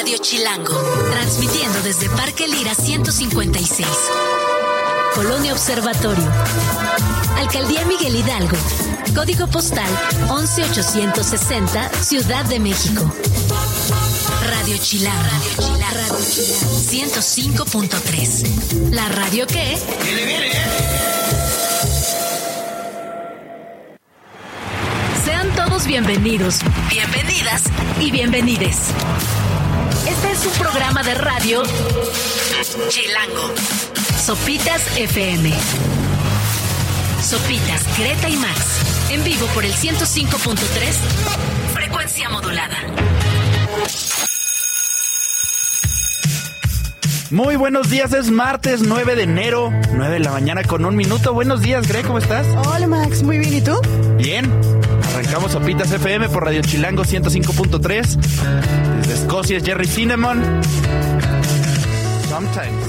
Radio 0.00 0.16
Chilango, 0.18 0.80
transmitiendo 1.10 1.82
desde 1.82 2.08
Parque 2.10 2.46
Lira 2.46 2.72
156. 2.72 3.84
Colonia 5.12 5.52
Observatorio. 5.52 6.24
Alcaldía 7.36 7.84
Miguel 7.84 8.14
Hidalgo. 8.14 8.56
Código 9.12 9.48
postal 9.48 9.90
11860, 10.28 11.90
Ciudad 12.00 12.44
de 12.44 12.60
México. 12.60 13.12
Radio 14.46 14.76
Chilango. 14.78 15.20
Radio 15.20 15.50
Chilango. 15.56 15.84
Radio 15.92 16.24
Chilango. 16.30 16.78
105.3. 17.66 18.90
La 18.92 19.08
radio 19.08 19.48
que... 19.48 19.76
¡Viene, 20.04 20.26
viene! 20.26 20.52
Sean 25.24 25.52
todos 25.56 25.86
bienvenidos, 25.88 26.60
bienvenidas 26.88 27.64
y 28.00 28.12
bienvenides. 28.12 28.76
Este 30.08 30.32
es 30.32 30.46
un 30.46 30.52
programa 30.52 31.02
de 31.02 31.14
radio 31.14 31.62
Chilango. 32.88 33.54
Sopitas 34.18 34.96
FM. 34.96 35.52
Sopitas, 37.22 37.98
Greta 37.98 38.28
y 38.28 38.36
Max. 38.36 39.10
En 39.10 39.22
vivo 39.22 39.46
por 39.48 39.64
el 39.64 39.72
105.3. 39.72 40.56
Frecuencia 41.74 42.30
modulada. 42.30 42.76
Muy 47.30 47.56
buenos 47.56 47.90
días, 47.90 48.14
es 48.14 48.30
martes 48.30 48.80
9 48.80 49.14
de 49.14 49.24
enero, 49.24 49.70
9 49.92 50.14
de 50.14 50.20
la 50.20 50.32
mañana 50.32 50.64
con 50.64 50.86
un 50.86 50.96
minuto. 50.96 51.34
Buenos 51.34 51.60
días, 51.60 51.86
Greg, 51.86 52.06
¿cómo 52.06 52.18
estás? 52.18 52.46
Hola 52.66 52.86
Max, 52.86 53.22
muy 53.22 53.36
bien, 53.38 53.54
¿y 53.54 53.60
tú? 53.60 53.78
Bien. 54.16 54.50
Arrancamos 55.18 55.50
Sopitas 55.50 55.90
FM 55.90 56.28
por 56.28 56.44
Radio 56.44 56.62
Chilango 56.62 57.02
105.3. 57.02 58.18
Desde 58.98 59.14
Escocia 59.14 59.56
es 59.56 59.64
Jerry 59.64 59.88
Cinnamon. 59.88 60.40
Sometimes. 62.28 62.87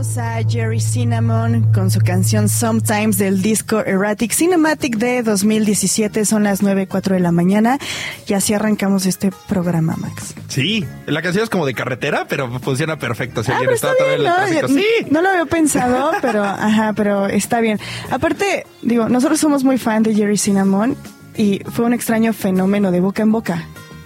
Escuchamos 0.00 0.18
a 0.18 0.42
Jerry 0.48 0.80
Cinnamon 0.80 1.72
con 1.72 1.90
su 1.90 2.00
canción 2.00 2.48
Sometimes 2.48 3.18
del 3.18 3.42
disco 3.42 3.80
Erratic 3.80 4.32
Cinematic 4.32 4.96
de 4.96 5.22
2017. 5.22 6.24
Son 6.24 6.42
las 6.44 6.62
9.04 6.62 7.14
de 7.14 7.20
la 7.20 7.32
mañana 7.32 7.78
y 8.26 8.32
así 8.34 8.54
arrancamos 8.54 9.06
este 9.06 9.30
programa, 9.48 9.96
Max. 9.96 10.34
Sí, 10.48 10.84
la 11.06 11.20
canción 11.22 11.44
es 11.44 11.50
como 11.50 11.66
de 11.66 11.74
carretera, 11.74 12.26
pero 12.28 12.58
funciona 12.60 12.98
perfecto. 12.98 13.42
Si 13.44 13.52
Ah, 13.52 13.56
pero 13.60 13.72
está 13.72 13.90
bien, 13.92 14.22
¿no? 14.24 14.68
Sí. 14.68 14.84
No 15.10 15.20
lo 15.22 15.28
había 15.28 15.46
pensado, 15.46 16.12
pero 16.22 16.44
ajá, 16.44 16.92
pero 16.94 17.26
está 17.26 17.60
bien. 17.60 17.78
Aparte, 18.10 18.66
digo, 18.82 19.08
nosotros 19.08 19.38
somos 19.40 19.64
muy 19.64 19.76
fan 19.78 20.02
de 20.02 20.14
Jerry 20.14 20.38
Cinnamon 20.38 20.96
y 21.36 21.60
fue 21.72 21.84
un 21.84 21.92
extraño 21.92 22.32
fenómeno 22.32 22.90
de 22.90 23.00
boca 23.00 23.22
en 23.22 23.32
boca. 23.32 23.64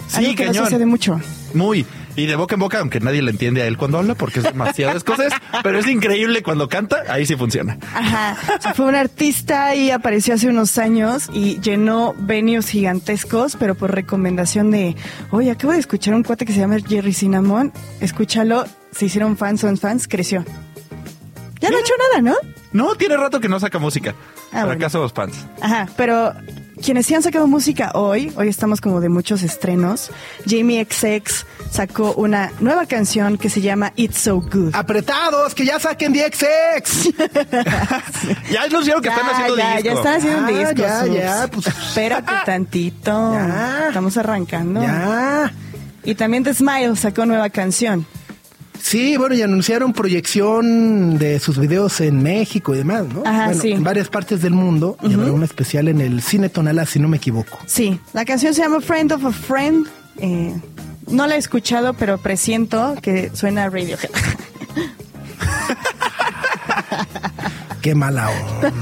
Sí, 0.08 0.18
Algo 0.26 0.34
que 0.36 0.44
no 0.46 0.52
cañón. 0.52 0.64
sucede 0.66 0.86
mucho. 0.86 1.20
Muy. 1.54 1.86
Y 2.16 2.26
de 2.26 2.36
boca 2.36 2.54
en 2.54 2.60
boca, 2.60 2.78
aunque 2.78 3.00
nadie 3.00 3.22
le 3.22 3.32
entiende 3.32 3.62
a 3.62 3.66
él 3.66 3.76
cuando 3.76 3.98
habla, 3.98 4.14
porque 4.14 4.38
es 4.38 4.44
demasiadas 4.44 5.02
cosas, 5.02 5.32
pero 5.64 5.78
es 5.78 5.88
increíble 5.88 6.42
cuando 6.44 6.68
canta, 6.68 7.02
ahí 7.08 7.26
sí 7.26 7.34
funciona. 7.34 7.76
Ajá, 7.92 8.36
fue 8.74 8.86
un 8.86 8.94
artista 8.94 9.74
y 9.74 9.90
apareció 9.90 10.34
hace 10.34 10.48
unos 10.48 10.78
años 10.78 11.28
y 11.32 11.60
llenó 11.60 12.14
venues 12.18 12.68
gigantescos, 12.68 13.56
pero 13.56 13.74
por 13.74 13.92
recomendación 13.92 14.70
de, 14.70 14.94
oye, 15.32 15.50
acabo 15.50 15.72
de 15.72 15.80
escuchar 15.80 16.14
un 16.14 16.22
cuate 16.22 16.44
que 16.46 16.52
se 16.52 16.60
llama 16.60 16.76
Jerry 16.86 17.12
Cinnamon, 17.12 17.72
escúchalo, 18.00 18.64
se 18.92 19.06
hicieron 19.06 19.36
fans, 19.36 19.60
son 19.62 19.76
fans, 19.76 20.06
creció. 20.06 20.44
Ya 21.60 21.70
no 21.70 21.76
ha 21.78 21.80
hecho 21.80 21.94
nada, 22.12 22.22
¿no? 22.22 22.36
No, 22.72 22.94
tiene 22.94 23.16
rato 23.16 23.40
que 23.40 23.48
no 23.48 23.58
saca 23.58 23.78
música. 23.78 24.10
Ah, 24.10 24.48
Para 24.50 24.64
bueno. 24.66 24.78
acá 24.80 24.90
somos 24.90 25.12
fans. 25.12 25.46
Ajá, 25.60 25.88
pero 25.96 26.32
quienes 26.82 27.06
sí 27.06 27.14
han 27.14 27.22
sacado 27.22 27.46
música 27.46 27.92
hoy, 27.94 28.32
hoy 28.36 28.48
estamos 28.48 28.80
como 28.80 29.00
de 29.00 29.08
muchos 29.08 29.42
estrenos, 29.42 30.10
Jamie 30.48 30.84
XX 30.90 31.46
sacó 31.70 32.12
una 32.14 32.52
nueva 32.60 32.86
canción 32.86 33.36
que 33.38 33.50
se 33.50 33.60
llama 33.60 33.92
It's 33.96 34.18
So 34.18 34.40
Good. 34.40 34.74
Apretados, 34.74 35.54
que 35.54 35.64
ya 35.66 35.78
saquen 35.80 36.12
DXX. 36.12 37.10
Ya 38.50 38.62
anunciaron 38.62 39.02
que 39.02 39.08
están 39.08 39.26
haciendo 39.26 39.56
ya, 39.56 39.70
disco. 39.76 39.84
ya 39.84 39.92
están 39.92 40.14
haciendo 40.16 40.38
un 40.38 40.44
Ah, 40.44 40.48
disco. 40.58 40.74
ya, 40.74 41.00
Subs. 41.04 41.14
ya, 41.16 41.48
pues. 41.52 41.66
Espérate 41.66 42.32
tantito. 42.46 43.32
Ya. 43.34 43.84
Estamos 43.88 44.16
arrancando. 44.16 44.80
Ya. 44.82 45.52
Y 46.04 46.14
también 46.14 46.44
The 46.44 46.54
Smile 46.54 46.96
sacó 46.96 47.26
nueva 47.26 47.48
canción. 47.50 48.06
Sí, 48.80 49.16
bueno, 49.16 49.34
y 49.34 49.42
anunciaron 49.42 49.92
proyección 49.92 51.18
de 51.18 51.38
sus 51.40 51.58
videos 51.58 52.00
en 52.00 52.22
México 52.22 52.74
y 52.74 52.78
demás, 52.78 53.04
¿no? 53.12 53.22
Ajá, 53.24 53.46
bueno, 53.46 53.62
sí. 53.62 53.72
en 53.72 53.82
varias 53.82 54.08
partes 54.08 54.42
del 54.42 54.52
mundo. 54.52 54.96
Y 55.02 55.14
habrá 55.14 55.32
una 55.32 55.44
especial 55.46 55.88
en 55.88 56.00
el 56.00 56.22
Cine 56.22 56.48
Tonalá, 56.48 56.84
si 56.86 56.98
no 56.98 57.08
me 57.08 57.16
equivoco. 57.16 57.58
Sí, 57.66 57.98
la 58.12 58.24
canción 58.24 58.52
se 58.54 58.62
llama 58.62 58.80
Friend 58.80 59.12
of 59.12 59.24
a 59.24 59.32
Friend. 59.32 59.86
Eh, 60.18 60.54
no 61.08 61.26
la 61.26 61.36
he 61.36 61.38
escuchado, 61.38 61.94
pero 61.94 62.18
presiento 62.18 62.94
que 63.00 63.30
suena 63.34 63.64
a 63.64 63.70
Radiohead. 63.70 64.10
Qué 67.82 67.94
mala 67.94 68.30
onda. 68.30 68.72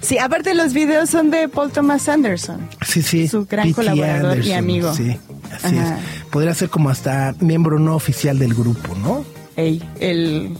sí, 0.00 0.16
aparte 0.18 0.54
los 0.54 0.72
videos 0.72 1.10
son 1.10 1.30
de 1.30 1.48
Paul 1.48 1.72
Thomas 1.72 2.08
Anderson. 2.08 2.68
Sí, 2.86 3.02
sí. 3.02 3.26
Su 3.26 3.46
gran 3.46 3.72
colaborador 3.72 4.38
y 4.44 4.52
amigo. 4.52 4.94
Sí, 4.94 5.16
así 5.52 5.76
Ajá. 5.76 5.98
es. 5.98 6.15
Podría 6.36 6.52
ser 6.52 6.68
como 6.68 6.90
hasta 6.90 7.34
miembro 7.40 7.78
no 7.78 7.96
oficial 7.96 8.38
del 8.38 8.52
grupo, 8.52 8.94
¿no? 8.96 9.24
Ey, 9.56 9.82
el, 9.98 10.54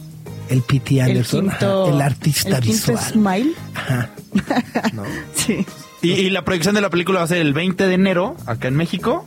El 0.49 0.63
P.T. 0.63 0.95
el 0.95 1.01
Anderson, 1.03 1.51
quinto... 1.51 1.85
ajá, 1.85 1.95
el 1.95 2.01
artista 2.01 2.57
el 2.57 2.65
visual. 2.65 2.99
Smile. 2.99 3.53
Ajá. 3.75 4.11
¿No? 4.95 5.03
Sí. 5.35 5.67
Y, 6.01 6.13
y 6.13 6.31
la 6.31 6.47
proyección 6.47 6.75
de 6.77 6.81
la 6.81 6.89
película 6.89 7.19
va 7.19 7.27
a 7.27 7.29
ser 7.29 7.43
el 7.43 7.53
20 7.53 7.89
de 7.89 7.93
enero, 7.93 8.37
acá 8.47 8.69
en 8.69 8.77
México. 8.77 9.27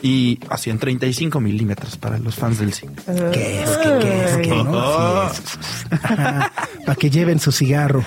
Y 0.00 0.40
a 0.48 0.56
135 0.56 1.38
milímetros 1.38 1.98
para 1.98 2.16
los 2.18 2.34
fans 2.34 2.60
del 2.60 2.72
cine. 2.72 2.94
¿Qué 3.34 3.62
es? 3.62 3.68
¿Qué, 3.68 3.98
qué 4.00 4.24
es? 4.24 4.36
¿Qué 4.38 4.64
no? 4.64 5.28
Sí, 5.34 5.42
es. 5.42 6.02
Ajá. 6.02 6.50
Para 6.86 6.96
que 6.96 7.10
lleven 7.10 7.40
su 7.40 7.52
cigarro. 7.52 8.02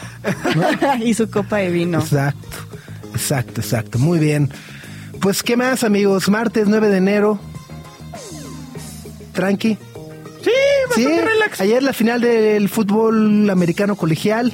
y 1.06 1.14
su 1.14 1.30
copa 1.30 1.58
de 1.58 1.70
vino. 1.70 2.00
Exacto, 2.00 2.58
exacto, 3.14 3.62
exacto. 3.62 4.00
Muy 4.00 4.18
bien. 4.18 4.50
Pues, 5.22 5.44
¿qué 5.44 5.56
más, 5.58 5.84
amigos? 5.84 6.28
Martes 6.30 6.68
9 6.68 6.90
de 6.90 6.98
enero. 6.98 7.40
Tranqui. 9.38 9.78
Sí, 10.44 10.52
Sí, 10.96 11.04
bastante 11.04 11.26
relax. 11.26 11.62
ayer 11.62 11.84
la 11.84 11.94
final 11.94 12.22
del 12.22 12.70
fútbol 12.70 13.48
americano 13.50 13.96
colegial. 13.96 14.52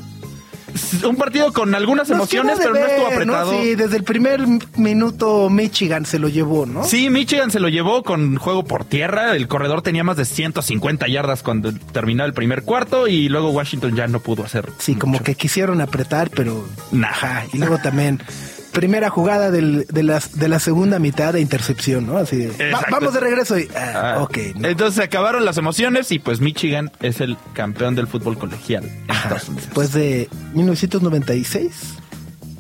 Un 1.07 1.15
partido 1.17 1.53
con 1.53 1.75
algunas 1.75 2.09
Nos 2.09 2.17
emociones, 2.17 2.57
pero 2.59 2.73
no 2.73 2.79
estuvo 2.79 3.07
apretado. 3.07 3.51
Sí, 3.61 3.75
desde 3.75 3.95
el 3.97 4.03
primer 4.03 4.41
minuto 4.75 5.49
Michigan 5.51 6.05
se 6.05 6.17
lo 6.17 6.27
llevó, 6.29 6.65
¿no? 6.65 6.83
Sí, 6.83 7.09
Michigan 7.11 7.51
se 7.51 7.59
lo 7.59 7.69
llevó 7.69 8.01
con 8.03 8.37
juego 8.37 8.63
por 8.63 8.83
tierra. 8.83 9.35
El 9.35 9.47
corredor 9.47 9.83
tenía 9.83 10.03
más 10.03 10.17
de 10.17 10.25
150 10.25 11.07
yardas 11.07 11.43
cuando 11.43 11.71
terminó 11.91 12.25
el 12.25 12.33
primer 12.33 12.63
cuarto 12.63 13.07
y 13.07 13.29
luego 13.29 13.51
Washington 13.51 13.95
ya 13.95 14.07
no 14.07 14.19
pudo 14.19 14.43
hacer. 14.43 14.67
Sí, 14.79 14.95
como 14.95 15.21
que 15.21 15.35
quisieron 15.35 15.79
apretar, 15.79 16.31
pero... 16.31 16.67
Nah. 16.91 17.07
Ajá, 17.09 17.45
y 17.53 17.57
luego 17.59 17.77
también... 17.77 18.19
Primera 18.73 19.09
jugada 19.09 19.51
del- 19.51 19.85
de, 19.87 20.03
las, 20.03 20.37
de 20.39 20.47
la 20.47 20.59
segunda 20.59 20.97
mitad 20.99 21.31
de 21.33 21.41
intercepción, 21.41 22.07
¿no? 22.07 22.17
Así 22.17 22.37
de, 22.37 22.47
"Va- 22.47 22.53
Exacto. 22.65 22.87
vamos 22.91 23.13
de 23.13 23.19
regreso 23.19 23.57
y... 23.59 23.67
ah, 23.75 24.15
Ah, 24.17 24.23
ok. 24.23 24.37
¿no? 24.55 24.67
Entonces 24.67 24.95
se 24.95 25.03
acabaron 25.03 25.45
las 25.45 25.57
emociones 25.57 26.11
y 26.11 26.19
pues 26.19 26.39
Michigan 26.41 26.91
es 27.01 27.21
el 27.21 27.37
campeón 27.53 27.93
del 27.95 28.07
fútbol 28.07 28.37
colegial. 28.37 28.89
Ajá. 29.07 29.37
Después 29.55 29.93
de 29.93 30.27
1996. 30.53 31.71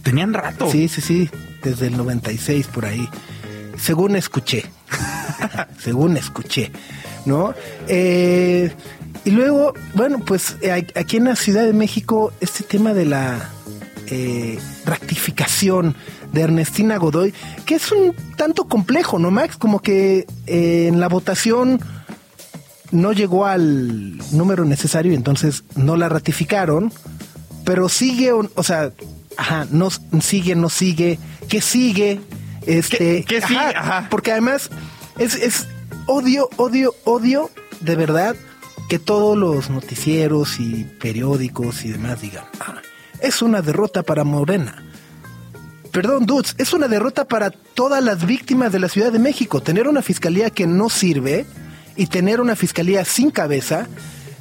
Tenían 0.03 0.33
rato. 0.33 0.69
Sí, 0.69 0.87
sí, 0.87 1.01
sí, 1.01 1.29
desde 1.63 1.87
el 1.87 1.97
96 1.97 2.67
por 2.67 2.85
ahí. 2.85 3.07
Según 3.77 4.15
escuché. 4.15 4.65
Según 5.79 6.15
escuché, 6.17 6.71
¿no? 7.25 7.53
Eh, 7.87 8.71
y 9.25 9.31
luego, 9.31 9.73
bueno, 9.95 10.19
pues 10.19 10.57
eh, 10.61 10.71
aquí 10.95 11.17
en 11.17 11.23
la 11.25 11.35
Ciudad 11.35 11.63
de 11.65 11.73
México, 11.73 12.33
este 12.41 12.63
tema 12.63 12.93
de 12.93 13.05
la 13.05 13.49
eh, 14.07 14.59
rectificación 14.85 15.95
de 16.31 16.41
Ernestina 16.41 16.97
Godoy, 16.97 17.33
que 17.65 17.75
es 17.75 17.91
un 17.91 18.15
tanto 18.37 18.67
complejo, 18.67 19.19
¿no, 19.19 19.31
Max? 19.31 19.55
Como 19.57 19.81
que 19.81 20.25
eh, 20.47 20.87
en 20.87 20.99
la 20.99 21.07
votación 21.07 21.79
no 22.91 23.11
llegó 23.11 23.45
al 23.45 24.17
número 24.31 24.65
necesario 24.65 25.11
y 25.11 25.15
entonces 25.15 25.63
no 25.75 25.95
la 25.97 26.09
ratificaron, 26.09 26.91
pero 27.65 27.89
sigue, 27.89 28.31
o, 28.33 28.63
sea, 28.63 28.91
ajá, 29.37 29.67
no 29.71 29.89
sigue, 30.21 30.55
no 30.55 30.69
sigue, 30.69 31.17
¿qué 31.49 31.61
sigue? 31.61 32.19
Este, 32.65 33.23
¿Qué- 33.23 33.39
qué 33.39 33.41
sigue? 33.41 33.59
Ajá. 33.59 34.07
Porque 34.09 34.31
además 34.31 34.69
es, 35.17 35.35
es 35.35 35.67
odio, 36.07 36.49
odio, 36.57 36.93
odio, 37.03 37.49
de 37.81 37.95
verdad, 37.95 38.35
que 38.89 38.99
todos 38.99 39.37
los 39.37 39.69
noticieros 39.69 40.59
y 40.59 40.83
periódicos 40.99 41.85
y 41.85 41.89
demás 41.91 42.21
digan, 42.21 42.43
"Ah, 42.59 42.75
es 43.23 43.41
una 43.41 43.61
derrota 43.61 44.03
para 44.03 44.23
Morena. 44.23 44.83
Perdón, 45.91 46.25
dudes, 46.25 46.55
es 46.57 46.73
una 46.73 46.87
derrota 46.87 47.25
para 47.25 47.51
todas 47.51 48.03
las 48.03 48.25
víctimas 48.25 48.71
de 48.71 48.79
la 48.79 48.89
Ciudad 48.89 49.11
de 49.11 49.19
México. 49.19 49.61
Tener 49.61 49.87
una 49.87 50.01
fiscalía 50.01 50.49
que 50.49 50.67
no 50.67 50.89
sirve 50.89 51.45
y 51.95 52.07
tener 52.07 52.41
una 52.41 52.55
fiscalía 52.55 53.05
sin 53.05 53.31
cabeza 53.31 53.87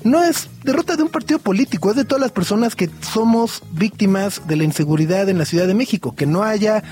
no 0.03 0.25
es 0.25 0.49
derrota 0.65 0.97
de 0.97 1.05
un 1.05 1.11
partido 1.11 1.39
político, 1.39 1.91
es 1.91 1.97
de 1.97 2.05
todas 2.05 2.21
las 2.21 2.33
personas 2.33 2.75
que 2.75 2.91
somos 3.03 3.63
víctimas 3.71 4.49
de 4.49 4.57
la 4.57 4.65
inseguridad 4.65 5.29
en 5.29 5.39
la 5.39 5.45
Ciudad 5.45 5.69
de 5.69 5.75
México. 5.75 6.17
Que 6.17 6.27
no 6.27 6.43
haya 6.43 6.83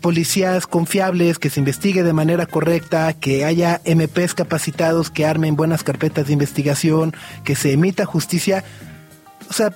policías 0.00 0.66
confiables, 0.66 1.38
que 1.38 1.50
se 1.50 1.60
investigue 1.60 2.02
de 2.02 2.12
manera 2.12 2.46
correcta, 2.46 3.12
que 3.12 3.44
haya 3.44 3.80
MPs 3.84 4.34
capacitados 4.34 5.10
que 5.10 5.24
armen 5.24 5.54
buenas 5.54 5.84
carpetas 5.84 6.26
de 6.26 6.32
investigación, 6.32 7.14
que 7.44 7.54
se 7.54 7.72
emita 7.72 8.06
justicia. 8.06 8.64
O 9.48 9.52
sea, 9.52 9.72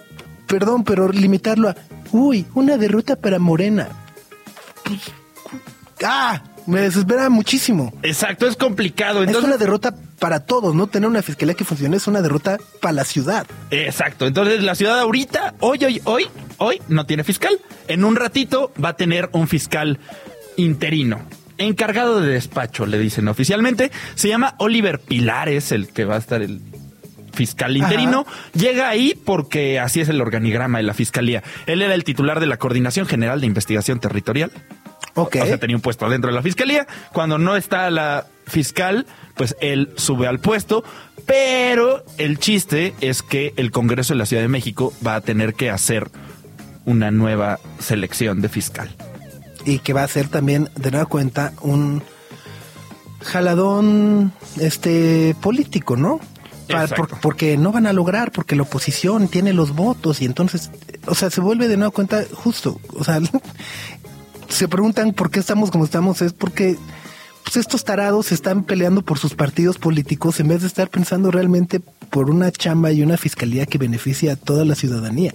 perdón, 0.46 0.84
pero 0.84 1.08
limitarlo 1.10 1.68
a, 1.68 1.76
uy, 2.12 2.46
una 2.54 2.76
derrota 2.76 3.16
para 3.16 3.38
Morena. 3.38 3.88
Ah, 6.04 6.42
me 6.66 6.80
desespera 6.80 7.28
muchísimo. 7.30 7.92
Exacto, 8.02 8.46
es 8.46 8.56
complicado. 8.56 9.22
es 9.22 9.34
una 9.36 9.56
derrota 9.56 9.94
para 10.18 10.40
todos, 10.40 10.74
no 10.74 10.86
tener 10.86 11.08
una 11.08 11.22
fiscalía 11.22 11.54
que 11.54 11.64
funcione 11.64 11.96
es 11.96 12.06
una 12.06 12.22
derrota 12.22 12.58
para 12.80 12.92
la 12.92 13.04
ciudad. 13.04 13.46
Exacto. 13.70 14.26
Entonces 14.26 14.62
la 14.62 14.74
ciudad 14.74 14.98
ahorita, 14.98 15.54
hoy, 15.60 15.84
hoy, 15.84 16.00
hoy, 16.04 16.26
hoy 16.58 16.82
no 16.88 17.06
tiene 17.06 17.24
fiscal. 17.24 17.58
En 17.88 18.04
un 18.04 18.16
ratito 18.16 18.72
va 18.82 18.90
a 18.90 18.96
tener 18.96 19.30
un 19.32 19.46
fiscal 19.48 19.98
interino. 20.56 21.20
Encargado 21.58 22.20
de 22.20 22.32
despacho, 22.32 22.84
le 22.86 22.98
dicen 22.98 23.28
oficialmente. 23.28 23.90
Se 24.14 24.28
llama 24.28 24.54
Oliver 24.58 24.98
Pilares, 25.00 25.72
el 25.72 25.88
que 25.88 26.04
va 26.04 26.16
a 26.16 26.18
estar 26.18 26.42
el 26.42 26.60
fiscal 27.36 27.76
interino. 27.76 28.26
Llega 28.54 28.88
ahí 28.88 29.14
porque 29.24 29.78
así 29.78 30.00
es 30.00 30.08
el 30.08 30.20
organigrama 30.20 30.78
de 30.78 30.84
la 30.84 30.94
fiscalía. 30.94 31.44
Él 31.66 31.82
era 31.82 31.94
el 31.94 32.02
titular 32.02 32.40
de 32.40 32.46
la 32.46 32.56
Coordinación 32.56 33.06
General 33.06 33.40
de 33.40 33.46
Investigación 33.46 34.00
Territorial. 34.00 34.50
Ok. 35.14 35.36
O 35.40 35.46
sea, 35.46 35.58
tenía 35.58 35.76
un 35.76 35.82
puesto 35.82 36.04
adentro 36.06 36.30
de 36.30 36.34
la 36.34 36.42
fiscalía. 36.42 36.86
Cuando 37.12 37.38
no 37.38 37.54
está 37.56 37.88
la 37.90 38.26
fiscal, 38.46 39.06
pues 39.36 39.54
él 39.60 39.90
sube 39.96 40.26
al 40.26 40.40
puesto. 40.40 40.82
Pero 41.26 42.04
el 42.18 42.38
chiste 42.38 42.94
es 43.00 43.22
que 43.22 43.52
el 43.56 43.70
Congreso 43.70 44.14
de 44.14 44.18
la 44.18 44.26
Ciudad 44.26 44.42
de 44.42 44.48
México 44.48 44.92
va 45.06 45.14
a 45.16 45.20
tener 45.20 45.54
que 45.54 45.70
hacer 45.70 46.10
una 46.84 47.10
nueva 47.10 47.58
selección 47.78 48.40
de 48.42 48.48
fiscal. 48.48 48.90
y 49.64 49.80
que 49.80 49.92
va 49.92 50.04
a 50.04 50.08
ser 50.08 50.28
también, 50.28 50.70
de 50.76 50.92
nueva 50.92 51.06
cuenta, 51.06 51.52
un 51.60 52.02
jaladón 53.20 54.32
este 54.60 55.34
político, 55.40 55.96
¿no? 55.96 56.20
Por- 56.96 57.20
porque 57.20 57.56
no 57.56 57.72
van 57.72 57.86
a 57.86 57.92
lograr, 57.92 58.32
porque 58.32 58.56
la 58.56 58.62
oposición 58.62 59.28
tiene 59.28 59.52
los 59.52 59.74
votos 59.74 60.20
y 60.20 60.24
entonces, 60.24 60.70
o 61.06 61.14
sea, 61.14 61.30
se 61.30 61.40
vuelve 61.40 61.68
de 61.68 61.76
nueva 61.76 61.90
cuenta 61.92 62.24
justo, 62.32 62.80
o 62.94 63.04
sea, 63.04 63.20
se 64.48 64.68
preguntan 64.68 65.12
por 65.12 65.30
qué 65.30 65.40
estamos 65.40 65.70
como 65.70 65.84
estamos, 65.84 66.22
es 66.22 66.32
porque 66.32 66.76
pues 67.44 67.56
estos 67.56 67.84
tarados 67.84 68.32
están 68.32 68.64
peleando 68.64 69.02
por 69.02 69.18
sus 69.18 69.34
partidos 69.34 69.78
políticos 69.78 70.40
en 70.40 70.48
vez 70.48 70.62
de 70.62 70.66
estar 70.66 70.88
pensando 70.88 71.30
realmente 71.30 71.80
por 72.10 72.28
una 72.30 72.50
chamba 72.50 72.90
y 72.92 73.02
una 73.02 73.16
fiscalía 73.16 73.66
que 73.66 73.78
beneficie 73.78 74.30
a 74.30 74.36
toda 74.36 74.64
la 74.64 74.74
ciudadanía. 74.74 75.34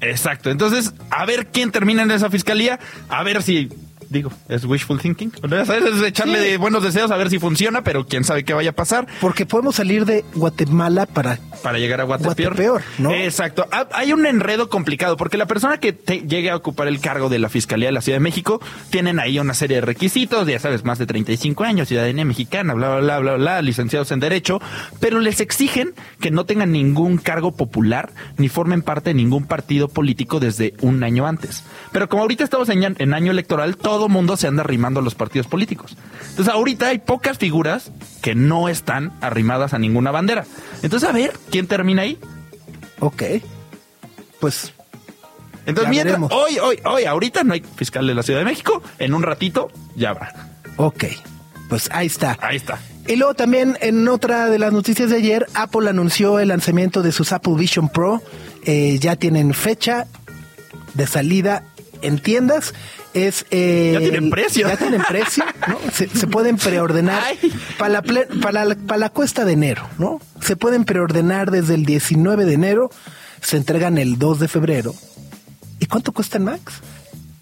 Exacto. 0.00 0.50
Entonces, 0.50 0.92
a 1.10 1.24
ver 1.24 1.46
quién 1.48 1.70
termina 1.72 2.02
en 2.02 2.10
esa 2.10 2.30
fiscalía, 2.30 2.78
a 3.08 3.22
ver 3.22 3.42
si. 3.42 3.68
Digo, 4.10 4.30
es 4.48 4.64
wishful 4.64 4.98
thinking. 5.00 5.32
Sabes, 5.66 5.68
es 5.84 6.02
echarle 6.02 6.38
Sí. 6.42 6.44
de 6.50 6.56
buenos 6.56 6.82
deseos 6.82 7.10
a 7.10 7.16
ver 7.16 7.28
si 7.30 7.38
funciona, 7.38 7.82
pero 7.82 8.06
quién 8.06 8.24
sabe 8.24 8.44
qué 8.44 8.54
vaya 8.54 8.70
a 8.70 8.74
pasar. 8.74 9.06
Porque 9.20 9.44
podemos 9.46 9.76
salir 9.76 10.04
de 10.06 10.24
Guatemala 10.34 11.06
para 11.06 11.38
para 11.62 11.78
llegar 11.78 12.00
a 12.00 12.04
Guatepeor. 12.04 12.54
Guatepeor, 12.54 12.82
¿no? 12.98 13.10
Exacto. 13.12 13.66
Ha- 13.72 13.88
Hay 13.92 14.12
un 14.12 14.24
enredo 14.26 14.68
complicado 14.68 15.16
porque 15.16 15.36
la 15.36 15.46
persona 15.46 15.78
que 15.78 15.92
te- 15.92 16.20
llegue 16.20 16.50
a 16.50 16.56
ocupar 16.56 16.86
el 16.88 17.00
cargo 17.00 17.28
de 17.28 17.38
la 17.40 17.48
Fiscalía 17.48 17.88
de 17.88 17.92
la 17.92 18.00
Ciudad 18.00 18.16
de 18.16 18.20
México 18.20 18.60
tienen 18.90 19.18
ahí 19.18 19.38
una 19.40 19.54
serie 19.54 19.76
de 19.76 19.80
requisitos, 19.80 20.46
ya 20.46 20.58
sabes, 20.60 20.84
más 20.84 20.98
de 20.98 21.06
35 21.06 21.64
años, 21.64 21.88
ciudadanía 21.88 22.24
mexicana, 22.24 22.74
bla, 22.74 22.88
bla, 22.96 23.00
bla, 23.00 23.18
bla, 23.18 23.34
bla, 23.36 23.62
licenciados 23.62 24.12
en 24.12 24.20
Derecho, 24.20 24.60
pero 25.00 25.18
les 25.20 25.40
exigen 25.40 25.94
que 26.20 26.30
no 26.30 26.44
tengan 26.44 26.70
ningún 26.70 27.18
cargo 27.18 27.56
popular 27.56 28.10
ni 28.36 28.48
formen 28.48 28.82
parte 28.82 29.10
de 29.10 29.14
ningún 29.14 29.44
partido 29.46 29.88
político 29.88 30.38
desde 30.38 30.74
un 30.80 31.02
año 31.02 31.26
antes. 31.26 31.64
Pero 31.92 32.08
como 32.08 32.22
ahorita 32.22 32.44
estamos 32.44 32.68
en, 32.68 32.94
en 32.98 33.14
año 33.14 33.32
electoral, 33.32 33.76
todo 33.76 33.97
mundo 34.06 34.36
se 34.36 34.46
anda 34.46 34.62
arrimando 34.62 35.00
a 35.00 35.02
los 35.02 35.16
partidos 35.16 35.48
políticos. 35.48 35.96
Entonces 36.30 36.54
ahorita 36.54 36.86
hay 36.86 36.98
pocas 36.98 37.38
figuras 37.38 37.90
que 38.22 38.36
no 38.36 38.68
están 38.68 39.12
arrimadas 39.20 39.74
a 39.74 39.78
ninguna 39.80 40.12
bandera. 40.12 40.44
Entonces 40.82 41.08
a 41.08 41.12
ver 41.12 41.32
quién 41.50 41.66
termina 41.66 42.02
ahí. 42.02 42.18
Ok. 43.00 43.22
Pues 44.38 44.72
Entonces 45.66 45.84
Ya 45.86 45.90
mientras, 45.90 46.20
veremos. 46.20 46.32
hoy, 46.32 46.58
hoy, 46.60 46.78
hoy, 46.84 47.04
ahorita 47.04 47.42
no 47.42 47.54
hay 47.54 47.64
fiscal 47.74 48.06
de 48.06 48.14
la 48.14 48.22
Ciudad 48.22 48.38
de 48.38 48.44
México. 48.44 48.80
En 49.00 49.14
un 49.14 49.22
ratito 49.24 49.70
ya 49.96 50.10
habrá. 50.10 50.50
Ok, 50.76 51.04
pues 51.68 51.88
ahí 51.92 52.06
está. 52.06 52.38
Ahí 52.40 52.56
está. 52.56 52.78
Y 53.08 53.16
luego 53.16 53.34
también 53.34 53.76
en 53.80 54.06
otra 54.06 54.46
de 54.48 54.58
las 54.58 54.72
noticias 54.72 55.10
de 55.10 55.16
ayer, 55.16 55.46
Apple 55.54 55.88
anunció 55.88 56.38
el 56.38 56.48
lanzamiento 56.48 57.02
de 57.02 57.10
sus 57.10 57.32
Apple 57.32 57.54
Vision 57.56 57.88
Pro. 57.88 58.22
Eh, 58.64 58.98
ya 59.00 59.16
tienen 59.16 59.54
fecha 59.54 60.06
de 60.94 61.06
salida 61.06 61.64
en 62.02 62.18
tiendas. 62.20 62.74
Es, 63.14 63.46
eh, 63.50 63.90
Ya 63.94 63.98
tienen 64.00 64.30
precio. 64.30 64.68
Ya 64.68 64.76
tienen 64.76 65.02
precio, 65.02 65.44
¿no? 65.66 65.78
Se, 65.92 66.08
se 66.08 66.26
pueden 66.26 66.56
preordenar 66.56 67.22
para 67.78 67.88
la, 67.94 68.02
para, 68.02 68.64
la, 68.64 68.74
para 68.76 68.98
la 68.98 69.08
cuesta 69.10 69.44
de 69.44 69.52
enero, 69.52 69.88
¿no? 69.98 70.20
Se 70.40 70.56
pueden 70.56 70.84
preordenar 70.84 71.50
desde 71.50 71.74
el 71.74 71.84
19 71.86 72.44
de 72.44 72.52
enero, 72.54 72.90
se 73.40 73.56
entregan 73.56 73.98
el 73.98 74.18
2 74.18 74.40
de 74.40 74.48
febrero. 74.48 74.94
¿Y 75.80 75.86
cuánto 75.86 76.12
cuestan, 76.12 76.44
Max? 76.44 76.74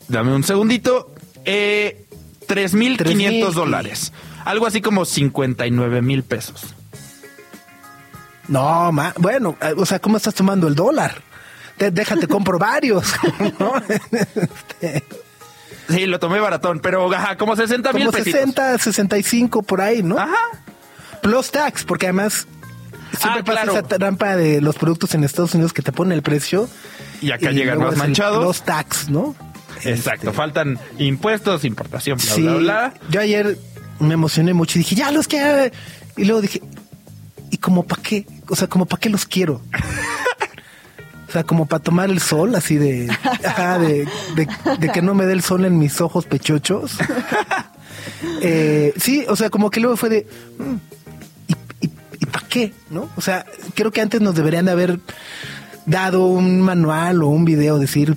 Dame 0.09 0.35
un 0.35 0.45
segundito. 0.45 1.13
Eh, 1.45 2.07
3.500 2.47 2.97
3,000. 2.97 3.53
dólares. 3.55 4.12
Algo 4.45 4.67
así 4.67 4.81
como 4.81 5.05
59 5.05 6.01
mil 6.03 6.23
pesos. 6.23 6.62
No, 8.49 8.93
ma, 8.93 9.12
bueno, 9.19 9.57
eh, 9.61 9.75
o 9.77 9.85
sea, 9.85 9.99
¿cómo 9.99 10.17
estás 10.17 10.35
tomando 10.35 10.69
el 10.69 10.77
dólar? 10.77 11.21
Te- 11.77 11.91
déjate, 11.91 12.29
compro 12.29 12.59
varios. 12.59 13.12
¿no? 13.59 13.73
Este, 14.12 15.03
Sí, 15.88 16.06
lo 16.06 16.19
tomé 16.19 16.41
baratón, 16.41 16.81
pero 16.81 17.12
ajá, 17.12 17.37
como 17.37 17.55
60 17.56 17.93
mil 17.93 18.06
como 18.06 18.12
pesitos. 18.19 18.41
60, 18.41 18.79
65 18.79 19.62
por 19.62 19.81
ahí, 19.81 20.03
¿no? 20.03 20.19
Ajá. 20.19 20.35
Plus 21.23 21.50
tax, 21.50 21.85
porque 21.85 22.06
además 22.06 22.47
siempre 23.19 23.41
Ah, 23.41 23.44
pasa 23.44 23.62
claro. 23.62 23.73
esa 23.73 23.83
trampa 23.83 24.37
de 24.37 24.61
los 24.61 24.77
productos 24.77 25.15
en 25.15 25.25
Estados 25.25 25.55
Unidos 25.55 25.73
que 25.73 25.83
te 25.83 25.93
ponen 25.93 26.12
el 26.12 26.23
precio. 26.23 26.69
Y 27.21 27.31
acá 27.31 27.50
llegan 27.53 27.79
más 27.79 27.97
manchados. 27.97 28.44
Plus 28.44 28.62
tax, 28.62 29.09
¿no? 29.09 29.35
Exacto, 29.85 30.29
Este, 30.29 30.33
faltan 30.37 30.79
impuestos, 30.99 31.65
importación, 31.65 32.19
bla, 32.19 32.35
sí, 32.35 32.43
bla, 32.43 32.55
bla. 32.56 32.94
yo 33.11 33.21
ayer 33.21 33.59
me 34.00 34.15
emocioné 34.15 34.55
mucho 34.55 34.79
y 34.79 34.83
dije, 34.83 34.94
ya 34.97 35.11
los 35.12 35.29
quiero. 35.29 35.71
Y 36.17 36.25
luego 36.25 36.41
dije, 36.41 36.62
¿y 37.50 37.59
como 37.59 37.85
para 37.87 38.03
qué? 38.03 38.27
O 38.49 38.56
sea, 38.56 38.69
como 38.69 38.87
para 38.87 39.00
qué 39.00 39.09
los 39.11 39.27
quiero? 39.27 39.61
O 41.37 41.38
sea, 41.38 41.44
como 41.44 41.67
para 41.67 41.83
tomar 41.83 42.09
el 42.09 42.19
sol, 42.23 42.55
así 42.55 42.77
de, 42.77 43.11
ajá, 43.44 43.79
de, 43.79 44.09
de, 44.37 44.49
de 44.81 44.88
que 44.88 45.03
no 45.03 45.15
me 45.15 45.27
dé 45.27 45.35
el 45.35 45.43
sol 45.43 45.67
en 45.67 45.79
mis 45.79 46.00
ojos 46.00 46.25
pechochos. 46.25 46.97
Eh, 48.41 48.94
sí, 48.97 49.25
o 49.29 49.37
sea, 49.37 49.50
como 49.50 49.69
que 49.69 49.81
luego 49.81 49.97
fue 49.97 50.09
de, 50.09 50.26
mm, 50.59 50.75
¿y, 51.49 51.87
y, 51.87 51.90
y 52.21 52.26
para 52.26 52.47
qué? 52.47 52.73
¿No? 52.88 53.11
O 53.16 53.21
sea, 53.21 53.45
creo 53.75 53.90
que 53.90 54.00
antes 54.00 54.21
nos 54.21 54.35
deberían 54.35 54.64
de 54.64 54.71
haber 54.71 55.00
dado 55.87 56.26
un 56.26 56.61
manual 56.61 57.23
o 57.23 57.28
un 57.28 57.45
video, 57.45 57.78
decir, 57.78 58.16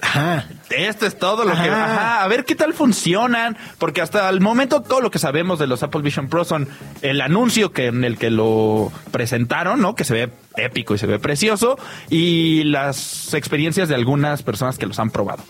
ajá, 0.00 0.46
Esto 0.70 1.06
es 1.06 1.18
todo 1.18 1.44
lo 1.44 1.52
que... 1.52 1.70
Ajá. 1.70 2.22
A 2.22 2.28
ver 2.28 2.44
qué 2.44 2.54
tal 2.54 2.74
funcionan, 2.74 3.56
porque 3.78 4.00
hasta 4.00 4.28
el 4.28 4.40
momento 4.40 4.82
todo 4.82 5.00
lo 5.00 5.10
que 5.10 5.18
sabemos 5.18 5.58
de 5.58 5.66
los 5.66 5.82
Apple 5.82 6.02
Vision 6.02 6.28
Pro 6.28 6.44
son 6.44 6.68
el 7.02 7.20
anuncio 7.20 7.72
que 7.72 7.86
en 7.86 8.04
el 8.04 8.18
que 8.18 8.30
lo 8.30 8.92
presentaron, 9.12 9.80
¿no? 9.80 9.94
Que 9.94 10.04
se 10.04 10.14
ve 10.14 10.30
épico 10.56 10.94
y 10.94 10.98
se 10.98 11.06
ve 11.06 11.18
precioso, 11.18 11.78
y 12.10 12.64
las 12.64 13.34
experiencias 13.34 13.88
de 13.88 13.94
algunas 13.94 14.42
personas 14.42 14.78
que 14.78 14.86
los 14.86 14.98
han 14.98 15.10
probado. 15.10 15.44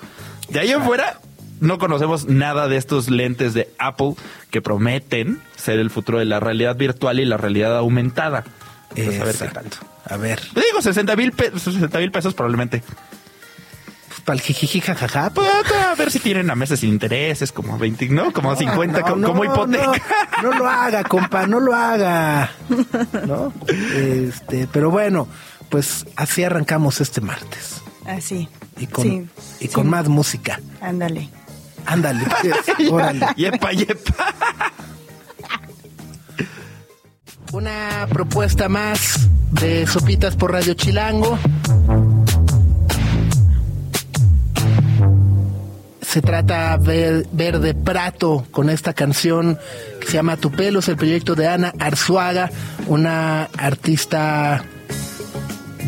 De 0.48 0.60
ahí 0.60 0.70
en 0.70 0.82
fuera, 0.82 1.18
no 1.60 1.78
conocemos 1.78 2.26
nada 2.26 2.68
de 2.68 2.76
estos 2.76 3.08
lentes 3.08 3.54
de 3.54 3.70
Apple 3.78 4.14
que 4.50 4.60
prometen 4.60 5.40
ser 5.56 5.78
el 5.78 5.90
futuro 5.90 6.18
de 6.18 6.26
la 6.26 6.40
realidad 6.40 6.76
virtual 6.76 7.20
y 7.20 7.24
la 7.24 7.36
realidad 7.36 7.76
aumentada. 7.76 8.44
Pues 8.94 9.20
a 9.20 9.24
ver 9.24 9.36
qué. 9.36 9.44
Exacto. 9.44 9.78
A 10.08 10.16
ver, 10.16 10.40
Digo, 10.54 10.80
60 10.80 11.16
mil 11.16 11.32
pesos 11.32 12.34
probablemente. 12.34 12.82
Para 14.26 14.34
el 14.36 14.42
jijiji 14.42 14.80
jajaja, 14.80 15.30
pues, 15.30 15.48
Pues, 15.66 15.72
a 15.82 15.94
ver 15.94 16.10
si 16.10 16.18
tienen 16.18 16.50
a 16.50 16.54
meses 16.56 16.80
sin 16.80 16.90
intereses, 16.90 17.52
como 17.52 17.78
20, 17.78 18.08
¿no? 18.08 18.32
Como 18.32 18.54
50, 18.56 18.98
No, 19.00 19.04
como, 19.06 19.16
no, 19.16 19.28
como 19.28 19.44
hipoteca. 19.44 19.92
No, 20.42 20.50
no 20.50 20.58
lo 20.58 20.68
haga, 20.68 21.04
compa, 21.04 21.46
no 21.46 21.60
lo 21.60 21.74
haga. 21.74 22.50
¿No? 23.26 23.52
Este, 23.94 24.68
pero 24.72 24.90
bueno, 24.90 25.28
pues 25.70 26.06
así 26.16 26.42
arrancamos 26.44 27.00
este 27.00 27.20
martes. 27.20 27.80
Así. 28.04 28.48
Y 28.78 28.86
con, 28.88 29.04
Sí, 29.04 29.26
y 29.60 29.68
sí. 29.68 29.72
con 29.72 29.88
más 29.88 30.08
música. 30.08 30.60
Ándale. 30.80 31.30
Ándale, 31.86 32.24
pues, 32.42 32.90
órale. 32.90 33.26
Yepa, 33.36 33.70
yepa. 33.72 34.34
Una 37.52 38.06
propuesta 38.10 38.68
más 38.68 39.28
de 39.52 39.86
Sopitas 39.86 40.34
por 40.36 40.50
Radio 40.52 40.74
Chilango. 40.74 41.38
Se 46.06 46.22
trata 46.22 46.76
ver, 46.76 47.26
Verde 47.32 47.74
Prato 47.74 48.46
con 48.52 48.70
esta 48.70 48.94
canción 48.94 49.58
que 50.00 50.06
se 50.06 50.12
llama 50.14 50.36
Tu 50.36 50.52
pelo, 50.52 50.78
es 50.78 50.88
el 50.88 50.96
proyecto 50.96 51.34
de 51.34 51.48
Ana 51.48 51.74
Arzuaga, 51.80 52.50
una 52.86 53.50
artista 53.58 54.64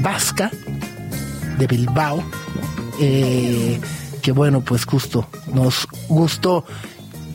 vasca 0.02 0.50
de 1.56 1.66
Bilbao, 1.68 2.22
eh, 3.00 3.80
que 4.20 4.32
bueno, 4.32 4.60
pues 4.60 4.84
justo 4.84 5.28
nos 5.54 5.86
gustó 6.08 6.64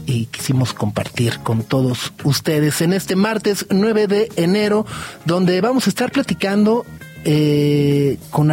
y 0.06 0.26
quisimos 0.26 0.74
compartir 0.74 1.40
con 1.40 1.64
todos 1.64 2.14
ustedes 2.26 2.82
en 2.82 2.92
este 2.92 3.16
martes 3.16 3.66
9 3.70 4.08
de 4.08 4.30
enero, 4.36 4.86
donde 5.26 5.62
vamos 5.62 5.88
a 5.88 5.90
estar 5.90 6.12
platicando 6.12 6.86
eh, 7.24 8.18
con 8.30 8.52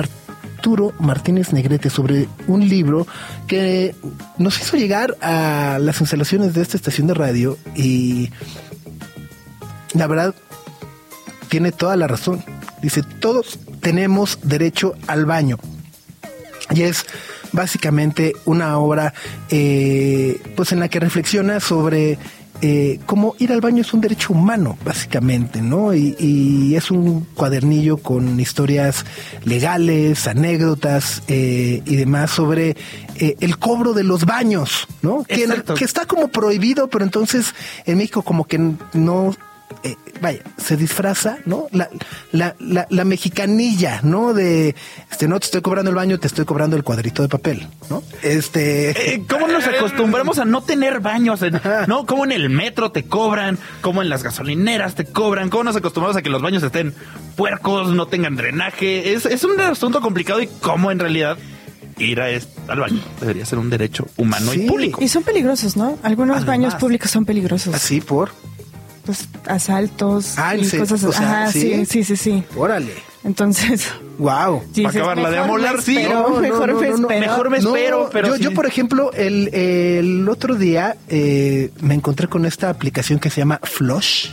Arturo 0.60 0.92
Martínez 0.98 1.54
Negrete 1.54 1.88
sobre 1.88 2.28
un 2.46 2.68
libro 2.68 3.06
que 3.46 3.94
nos 4.36 4.60
hizo 4.60 4.76
llegar 4.76 5.16
a 5.22 5.78
las 5.80 6.02
instalaciones 6.02 6.52
de 6.52 6.60
esta 6.60 6.76
estación 6.76 7.06
de 7.06 7.14
radio 7.14 7.56
y 7.74 8.28
la 9.94 10.06
verdad 10.06 10.34
tiene 11.48 11.72
toda 11.72 11.96
la 11.96 12.08
razón. 12.08 12.44
Dice, 12.82 13.02
todos 13.02 13.58
tenemos 13.80 14.38
derecho 14.42 14.92
al 15.06 15.24
baño. 15.24 15.56
Y 16.74 16.82
es 16.82 17.06
básicamente 17.52 18.34
una 18.44 18.76
obra 18.76 19.14
eh, 19.48 20.42
pues 20.56 20.72
en 20.72 20.80
la 20.80 20.88
que 20.88 21.00
reflexiona 21.00 21.60
sobre 21.60 22.18
eh, 22.62 23.00
cómo 23.06 23.34
ir 23.38 23.52
al 23.52 23.60
baño 23.60 23.82
es 23.82 23.92
un 23.92 24.00
derecho 24.00 24.32
humano, 24.32 24.76
básicamente, 24.84 25.62
¿no? 25.62 25.94
Y, 25.94 26.74
es 26.76 26.90
un 26.90 27.26
cuadernillo 27.34 27.96
con 27.98 28.38
historias 28.38 29.04
legales, 29.44 30.26
anécdotas 30.26 31.22
eh, 31.28 31.82
y 31.84 31.96
demás 31.96 32.30
sobre 32.30 32.76
el 33.18 33.58
cobro 33.58 33.92
de 33.92 34.02
los 34.02 34.24
baños, 34.24 34.86
¿no? 35.02 35.24
Que, 35.24 35.46
que, 35.76 35.84
está 35.84 36.06
como 36.06 36.28
prohibido, 36.28 36.88
pero 36.88 37.04
entonces 37.04 37.54
en 37.84 37.98
México 37.98 38.22
como 38.22 38.44
que 38.44 38.58
no 38.94 39.34
eh, 39.82 39.96
vaya, 40.20 40.40
se 40.58 40.76
disfraza, 40.76 41.38
¿no? 41.46 41.66
La, 41.72 41.88
la, 42.32 42.54
la, 42.90 43.04
mexicanilla, 43.04 44.00
¿no? 44.02 44.34
De, 44.34 44.74
este, 45.10 45.26
no 45.26 45.38
te 45.40 45.46
estoy 45.46 45.62
cobrando 45.62 45.90
el 45.90 45.96
baño, 45.96 46.18
te 46.18 46.26
estoy 46.26 46.44
cobrando 46.44 46.76
el 46.76 46.84
cuadrito 46.84 47.22
de 47.22 47.28
papel, 47.28 47.66
¿no? 47.88 48.02
Este... 48.22 49.14
Eh, 49.14 49.24
¿Cómo 49.28 49.48
nos 49.48 49.66
acostumbramos 49.68 50.38
a 50.38 50.44
no 50.44 50.62
tener 50.62 51.00
baños? 51.00 51.40
¿No? 51.86 52.04
¿Cómo 52.04 52.24
en 52.24 52.32
el 52.32 52.50
metro 52.50 52.92
te 52.92 53.04
cobran? 53.04 53.58
¿Cómo 53.80 54.02
en 54.02 54.08
las 54.08 54.22
gasolineras 54.22 54.94
te 54.96 55.06
cobran? 55.06 55.48
¿Cómo 55.48 55.64
nos 55.64 55.76
acostumbramos 55.76 56.16
a 56.16 56.22
que 56.22 56.30
los 56.30 56.42
baños 56.42 56.62
estén 56.62 56.94
puercos, 57.36 57.88
no 57.94 58.06
tengan 58.06 58.36
drenaje? 58.36 59.14
Es, 59.14 59.24
es 59.24 59.44
un 59.44 59.58
asunto 59.60 60.00
complicado 60.00 60.42
y 60.42 60.48
cómo 60.60 60.90
en 60.90 60.98
realidad 60.98 61.38
ir 61.98 62.20
a 62.20 62.26
al 62.68 62.80
baño 62.80 63.00
debería 63.20 63.44
ser 63.44 63.58
un 63.58 63.70
derecho 63.70 64.06
humano 64.16 64.52
y 64.54 64.66
público. 64.66 65.02
Y 65.02 65.08
son 65.08 65.22
peligrosos, 65.22 65.76
¿no? 65.76 65.98
Algunos 66.02 66.44
baños 66.44 66.74
públicos 66.74 67.10
son 67.10 67.24
peligrosos. 67.24 67.74
Así 67.74 68.00
por 68.00 68.30
pues 69.10 69.28
asaltos 69.46 70.38
ah, 70.38 70.56
y 70.56 70.68
cosas 70.68 71.04
así. 71.04 71.84
¿sí? 71.84 72.04
sí, 72.04 72.16
sí, 72.16 72.44
Órale. 72.56 72.92
Entonces, 73.24 73.86
wow. 74.18 74.62
Para 74.76 74.88
acabarla 74.88 75.30
de 75.30 75.38
amolar, 75.38 75.82
sí. 75.82 75.94
mejor, 75.94 76.40
me 76.40 76.48
espero. 76.48 77.08
mejor 77.08 77.50
me 77.50 77.58
espero. 77.58 78.10
pero 78.12 78.36
yo, 78.36 78.36
yo, 78.36 78.54
por 78.54 78.66
ejemplo, 78.66 79.12
el, 79.12 79.48
el 79.52 80.28
otro 80.28 80.54
día 80.54 80.96
eh, 81.08 81.70
me 81.80 81.94
encontré 81.94 82.28
con 82.28 82.46
esta 82.46 82.70
aplicación 82.70 83.18
que 83.18 83.30
se 83.30 83.40
llama 83.40 83.60
Flush. 83.62 84.28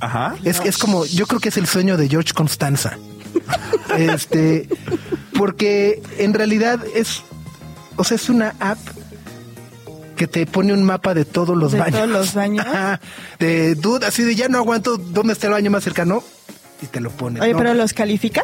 Ajá. 0.00 0.36
Es, 0.44 0.60
es 0.64 0.78
como, 0.78 1.04
yo 1.04 1.26
creo 1.26 1.40
que 1.40 1.50
es 1.50 1.56
el 1.56 1.66
sueño 1.66 1.96
de 1.96 2.08
George 2.08 2.32
Constanza. 2.32 2.96
este, 3.98 4.68
porque 5.36 6.00
en 6.18 6.32
realidad 6.32 6.80
es, 6.94 7.22
o 7.96 8.04
sea, 8.04 8.14
es 8.14 8.30
una 8.30 8.54
app 8.60 8.78
que 10.20 10.26
te 10.26 10.44
pone 10.44 10.74
un 10.74 10.84
mapa 10.84 11.14
de 11.14 11.24
todos 11.24 11.56
los 11.56 11.72
de 11.72 11.78
baños. 11.78 11.94
Todos 11.94 12.10
los 12.10 12.34
baños. 12.34 12.66
de 13.38 13.74
duda, 13.74 14.08
así 14.08 14.22
de 14.22 14.34
ya 14.34 14.48
no 14.48 14.58
aguanto, 14.58 14.98
¿dónde 14.98 15.32
está 15.32 15.46
el 15.46 15.54
baño 15.54 15.70
más 15.70 15.82
cercano? 15.82 16.22
Y 16.82 16.86
te 16.88 17.00
lo 17.00 17.08
pone. 17.08 17.40
Oye, 17.40 17.54
pero 17.54 17.72
los 17.72 17.94
califica. 17.94 18.42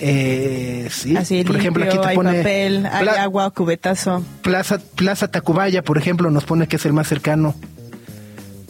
Eh, 0.00 0.88
sí. 0.88 1.16
Así, 1.16 1.42
por 1.42 1.56
ejemplo, 1.56 1.84
aquí 1.84 1.98
te 1.98 2.06
hay 2.06 2.14
pone 2.14 2.32
papel, 2.32 2.86
hay 2.86 3.08
agua, 3.08 3.50
cubetazo. 3.50 4.24
Plaza, 4.42 4.78
Plaza 4.78 5.26
Tacubaya, 5.26 5.82
por 5.82 5.98
ejemplo, 5.98 6.30
nos 6.30 6.44
pone 6.44 6.68
que 6.68 6.76
es 6.76 6.86
el 6.86 6.92
más 6.92 7.08
cercano 7.08 7.56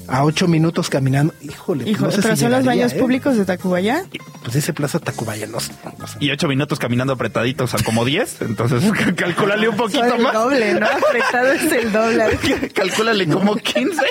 a 0.08 0.24
ocho 0.24 0.48
minutos 0.48 0.90
caminando. 0.90 1.34
Híjole, 1.40 1.84
pues 1.84 2.00
no 2.00 2.10
sé 2.10 2.22
pero 2.22 2.36
son 2.36 2.52
los 2.52 2.64
baños 2.64 2.92
¿eh? 2.92 2.98
públicos 2.98 3.36
de 3.36 3.44
Tacubaya. 3.44 4.04
Pues 4.42 4.54
dice 4.54 4.72
Plaza 4.72 4.98
Tacubaya, 4.98 5.46
no 5.46 5.60
sé. 5.60 5.72
Y 6.20 6.30
ocho 6.30 6.48
minutos 6.48 6.78
caminando 6.78 7.12
apretaditos 7.12 7.74
a 7.74 7.82
como 7.82 8.04
diez, 8.04 8.40
entonces 8.42 8.84
calcúlale 9.16 9.68
un 9.68 9.76
poquito 9.76 10.04
el 10.04 10.22
más. 10.22 10.32
doble, 10.32 10.74
¿no? 10.74 10.86
Apretado 10.86 11.52
es 11.52 11.72
el 11.72 11.92
doble. 11.92 12.38
calcúlale 12.74 13.26
como 13.28 13.56
quince. 13.56 14.02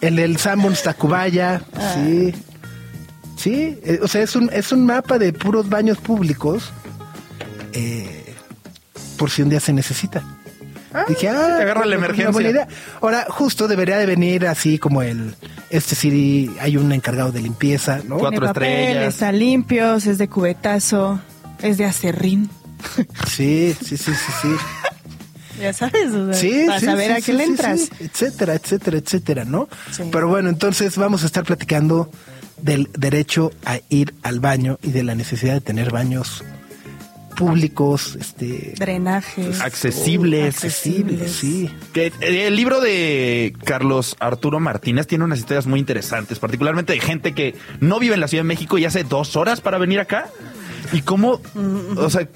el 0.00 0.16
del 0.16 0.36
Sanborns 0.38 0.82
Tacubaya, 0.82 1.62
ah. 1.74 1.94
sí. 1.94 2.34
Sí, 3.36 3.78
eh, 3.84 4.00
o 4.02 4.08
sea, 4.08 4.22
es 4.22 4.34
un, 4.34 4.48
es 4.50 4.72
un 4.72 4.86
mapa 4.86 5.18
de 5.18 5.34
puros 5.34 5.68
baños 5.68 5.98
públicos 5.98 6.72
eh, 7.74 8.34
por 9.18 9.30
si 9.30 9.42
un 9.42 9.50
día 9.50 9.60
se 9.60 9.74
necesita. 9.74 10.24
Ah, 10.96 11.04
Dije, 11.06 11.28
ah, 11.28 11.58
agarra 11.60 11.84
la 11.84 11.96
emergencia. 11.96 12.68
Ahora, 13.02 13.26
justo 13.28 13.68
debería 13.68 13.98
de 13.98 14.06
venir 14.06 14.46
así 14.46 14.78
como 14.78 15.02
el, 15.02 15.34
este 15.68 15.94
sí, 15.94 16.50
hay 16.58 16.78
un 16.78 16.90
encargado 16.90 17.32
de 17.32 17.42
limpieza, 17.42 18.00
¿no? 18.08 18.16
Cuatro 18.16 18.46
estrellas. 18.46 19.14
Está 19.14 19.30
limpio, 19.30 19.96
es 19.96 20.16
de 20.16 20.28
cubetazo, 20.28 21.20
es 21.60 21.76
de 21.76 21.84
acerrín. 21.84 22.48
Sí, 23.26 23.76
sí, 23.78 23.96
sí, 23.96 24.12
sí, 24.12 24.32
sí. 24.42 24.48
Ya 25.60 25.72
sabes, 25.72 26.12
o 26.12 26.34
sí, 26.34 26.64
para 26.66 26.80
saber 26.80 27.12
a 27.12 27.20
qué 27.22 27.32
le 27.32 27.44
entras. 27.44 27.88
etcétera, 27.98 28.54
etcétera, 28.54 28.98
etcétera, 28.98 29.44
¿no? 29.46 29.70
Pero 30.12 30.28
bueno, 30.28 30.50
entonces 30.50 30.98
vamos 30.98 31.22
a 31.22 31.26
estar 31.26 31.44
platicando 31.44 32.10
del 32.60 32.90
derecho 32.92 33.52
a 33.64 33.80
ir 33.88 34.14
al 34.22 34.40
baño 34.40 34.78
y 34.82 34.90
de 34.90 35.02
la 35.02 35.14
necesidad 35.14 35.54
de 35.54 35.62
tener 35.62 35.90
baños 35.90 36.44
públicos, 37.36 38.16
este 38.18 38.74
drenajes, 38.78 39.60
accesibles, 39.60 40.56
accesibles, 40.56 41.30
sí. 41.30 41.70
Que, 41.92 42.06
eh, 42.20 42.46
el 42.46 42.56
libro 42.56 42.80
de 42.80 43.54
Carlos 43.64 44.16
Arturo 44.18 44.58
Martínez 44.58 45.06
tiene 45.06 45.24
unas 45.24 45.38
historias 45.38 45.66
muy 45.66 45.78
interesantes, 45.78 46.38
particularmente 46.38 46.92
de 46.92 47.00
gente 47.00 47.32
que 47.32 47.54
no 47.80 47.98
vive 48.00 48.14
en 48.14 48.20
la 48.20 48.28
Ciudad 48.28 48.42
de 48.42 48.48
México 48.48 48.78
y 48.78 48.84
hace 48.84 49.04
dos 49.04 49.36
horas 49.36 49.60
para 49.60 49.78
venir 49.78 50.00
acá 50.00 50.28
y 50.92 51.02
cómo, 51.02 51.40
o 51.96 52.10
sea, 52.10 52.28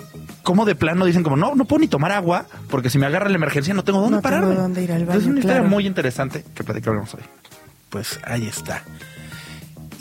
cómo 0.42 0.64
de 0.64 0.74
plano 0.74 1.04
dicen 1.04 1.22
como 1.22 1.36
no, 1.36 1.54
no 1.54 1.64
puedo 1.64 1.80
ni 1.80 1.88
tomar 1.88 2.12
agua 2.12 2.46
porque 2.68 2.90
si 2.90 2.98
me 2.98 3.06
agarra 3.06 3.28
la 3.28 3.36
emergencia 3.36 3.74
no 3.74 3.84
tengo 3.84 4.00
dónde 4.00 4.16
no 4.16 4.22
pararme. 4.22 4.48
Tengo 4.48 4.62
dónde 4.62 4.82
ir 4.84 4.92
al 4.92 5.06
baño, 5.06 5.18
es 5.18 5.26
una 5.26 5.40
historia 5.40 5.62
muy 5.62 5.86
interesante 5.86 6.44
que 6.54 6.64
platicaremos 6.64 7.14
hoy. 7.14 7.22
Pues 7.88 8.20
ahí 8.24 8.46
está. 8.46 8.84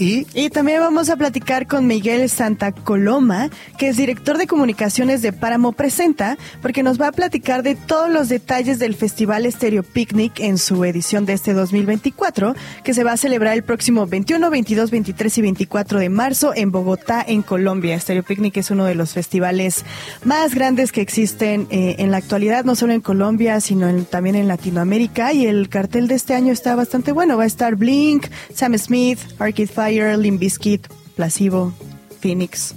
Y, 0.02 0.50
también 0.52 0.80
vamos 0.80 1.10
a 1.10 1.18
platicar 1.18 1.68
con 1.68 1.86
Miguel 1.86 2.30
Santa 2.30 2.72
Coloma, 2.72 3.50
que 3.78 3.90
es 3.90 3.98
director 3.98 4.38
de 4.38 4.48
comunicaciones 4.48 5.22
de 5.22 5.34
Páramo 5.34 5.74
Presenta, 5.74 6.38
porque 6.62 6.84
nos 6.84 7.02
va 7.02 7.08
a 7.08 7.12
platicar 7.12 7.64
de 7.64 7.76
todos 7.76 8.10
los 8.10 8.30
detalles 8.30 8.80
del 8.80 8.96
Festival 8.96 9.46
Estéreo 9.46 9.84
Picnic 9.84 10.40
en 10.40 10.58
su 10.58 10.86
edición 10.86 11.26
de 11.26 11.34
este 11.34 11.52
2024, 11.52 12.56
que 12.86 12.94
se 12.94 13.04
va 13.04 13.12
a 13.12 13.18
celebrar 13.18 13.56
el 13.56 13.64
próximo 13.64 14.08
21, 14.08 14.50
22, 14.50 14.90
23 14.90 15.38
y 15.38 15.42
24 15.42 16.00
de 16.00 16.08
marzo 16.08 16.54
en 16.56 16.72
Bogotá, 16.72 17.22
en 17.28 17.42
Colombia. 17.42 17.96
Estéreo 17.96 18.24
Picnic 18.24 18.56
es 18.56 18.72
uno 18.72 18.86
de 18.86 18.96
los 18.96 19.12
festivales 19.12 19.84
más 20.24 20.56
grandes 20.56 20.94
que 20.94 21.02
existen 21.02 21.68
eh, 21.72 21.98
en 22.00 22.12
la 22.12 22.18
actualidad, 22.18 22.64
no 22.64 22.76
solo 22.76 22.94
en 22.94 23.02
Colombia, 23.02 23.60
sino 23.60 23.94
también 24.06 24.38
en 24.38 24.48
Latinoamérica. 24.48 25.34
Y 25.34 25.46
el 25.46 25.68
cartel 25.68 26.08
de 26.08 26.16
este 26.16 26.36
año 26.36 26.54
está 26.54 26.74
bastante 26.76 27.12
bueno. 27.12 27.36
Va 27.36 27.44
a 27.44 27.48
estar 27.48 27.76
Blink, 27.76 28.28
Sam 28.54 28.78
Smith, 28.78 29.20
Arcade 29.40 29.68
Fire, 29.68 29.89
Fire, 29.90 30.16
Limp 30.20 30.40
Bizkit, 30.40 30.88
Placebo, 31.16 31.74
Phoenix. 32.22 32.76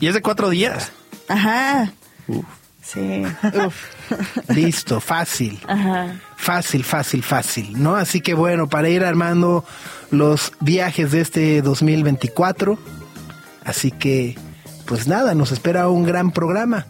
Y 0.00 0.06
es 0.06 0.12
de 0.12 0.20
cuatro 0.20 0.50
días. 0.50 0.92
Ajá. 1.28 1.92
Sí. 2.82 3.22
Listo, 4.48 5.00
fácil. 5.00 5.58
Ajá. 5.66 6.20
Fácil, 6.36 6.84
fácil, 6.84 7.22
fácil, 7.22 7.82
¿no? 7.82 7.96
Así 7.96 8.20
que 8.20 8.34
bueno, 8.34 8.68
para 8.68 8.90
ir 8.90 9.02
armando 9.02 9.64
los 10.10 10.52
viajes 10.60 11.10
de 11.10 11.22
este 11.22 11.62
2024. 11.62 12.78
Así 13.64 13.90
que, 13.90 14.36
pues 14.84 15.06
nada, 15.06 15.34
nos 15.34 15.52
espera 15.52 15.88
un 15.88 16.04
gran 16.04 16.32
programa 16.32 16.86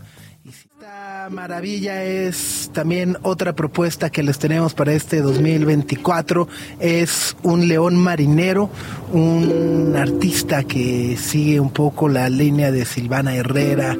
maravilla 1.30 2.04
es 2.04 2.70
también 2.72 3.16
otra 3.22 3.54
propuesta 3.54 4.10
que 4.10 4.22
les 4.22 4.38
tenemos 4.38 4.74
para 4.74 4.92
este 4.92 5.20
2024. 5.20 6.48
Es 6.78 7.36
un 7.42 7.68
león 7.68 7.96
marinero, 7.96 8.70
un 9.12 9.94
artista 9.96 10.64
que 10.64 11.16
sigue 11.16 11.60
un 11.60 11.70
poco 11.70 12.08
la 12.08 12.28
línea 12.28 12.70
de 12.70 12.84
Silvana 12.84 13.34
Herrera. 13.34 13.96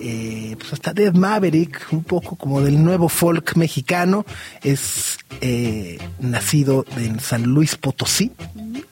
Eh, 0.00 0.56
pues 0.58 0.72
hasta 0.72 0.92
Dead 0.94 1.12
Maverick, 1.12 1.88
un 1.92 2.02
poco 2.02 2.36
como 2.36 2.62
del 2.62 2.82
nuevo 2.82 3.08
folk 3.08 3.56
mexicano, 3.56 4.24
es 4.62 5.18
eh, 5.40 5.98
nacido 6.20 6.86
en 6.96 7.20
San 7.20 7.42
Luis 7.44 7.76
Potosí, 7.76 8.32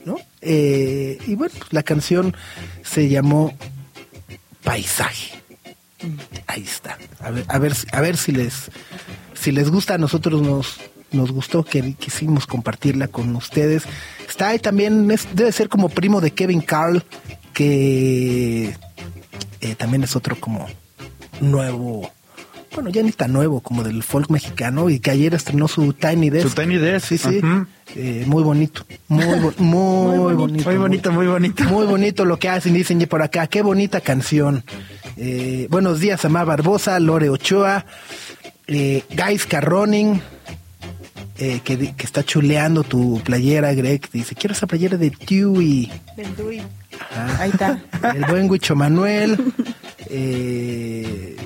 ¿no? 0.04 0.16
Eh, 0.42 1.18
y 1.26 1.34
bueno, 1.34 1.54
pues 1.58 1.72
la 1.72 1.82
canción 1.82 2.36
se 2.82 3.08
llamó 3.08 3.54
Paisaje. 4.62 5.37
Ahí 6.46 6.62
está. 6.62 6.96
A 7.20 7.30
ver, 7.30 7.44
a 7.48 7.58
ver, 7.58 7.74
a 7.92 8.00
ver 8.00 8.16
si 8.16 8.32
les, 8.32 8.70
si 9.34 9.52
les 9.52 9.70
gusta. 9.70 9.94
A 9.94 9.98
nosotros 9.98 10.40
nos, 10.42 10.78
nos 11.12 11.30
gustó 11.32 11.64
que 11.64 11.94
quisimos 11.94 12.46
compartirla 12.46 13.08
con 13.08 13.34
ustedes. 13.36 13.84
Está 14.28 14.48
ahí 14.48 14.58
también, 14.58 15.08
debe 15.34 15.52
ser 15.52 15.68
como 15.68 15.88
primo 15.88 16.20
de 16.20 16.30
Kevin 16.32 16.60
Carl, 16.60 17.02
que 17.52 18.76
eh, 19.60 19.74
también 19.76 20.04
es 20.04 20.14
otro 20.16 20.36
como 20.36 20.66
nuevo 21.40 22.10
bueno, 22.74 22.90
ya 22.90 23.02
ni 23.02 23.10
tan 23.10 23.32
nuevo 23.32 23.60
como 23.60 23.82
del 23.82 24.02
folk 24.04 24.30
mexicano 24.30 24.88
y 24.90 25.00
que 25.00 25.10
ayer 25.10 25.34
estrenó 25.34 25.66
su 25.66 25.94
Tiny 25.94 26.30
Desk. 26.30 26.48
Su 26.48 26.54
Tiny 26.54 26.76
Desk, 26.76 27.06
Sí, 27.08 27.18
sí. 27.18 27.40
Eh, 27.96 28.22
muy 28.26 28.42
bonito. 28.44 28.84
Muy, 29.08 29.24
bo- 29.40 29.54
muy, 29.56 30.34
bonito. 30.36 30.68
Muy 30.70 30.76
bonito, 30.78 31.10
muy 31.10 31.26
bonito. 31.26 31.64
Muy 31.64 31.86
bonito 31.86 32.24
lo 32.24 32.38
que 32.38 32.48
hacen, 32.50 32.74
dicen 32.74 33.00
por 33.08 33.22
acá. 33.22 33.46
Qué 33.48 33.62
bonita 33.62 34.00
canción. 34.00 34.62
Eh, 35.20 35.66
buenos 35.68 35.98
días, 35.98 36.24
Amá 36.24 36.44
Barbosa, 36.44 37.00
Lore 37.00 37.28
Ochoa, 37.28 37.84
eh, 38.68 39.02
Guys 39.10 39.46
Carroning, 39.46 40.22
eh, 41.38 41.60
que, 41.64 41.92
está 41.98 42.22
chuleando 42.22 42.84
tu 42.84 43.20
playera, 43.24 43.74
Greg. 43.74 44.08
Dice, 44.12 44.36
quiero 44.36 44.54
esa 44.54 44.68
playera 44.68 44.96
de 44.96 45.10
Tui. 45.10 45.90
Del. 46.16 46.62
Ajá. 47.10 47.42
Ahí 47.42 47.50
está. 47.50 47.82
El 48.14 48.26
buen 48.26 48.48
Huicho 48.48 48.76
Manuel. 48.76 49.36
eh, 50.06 51.36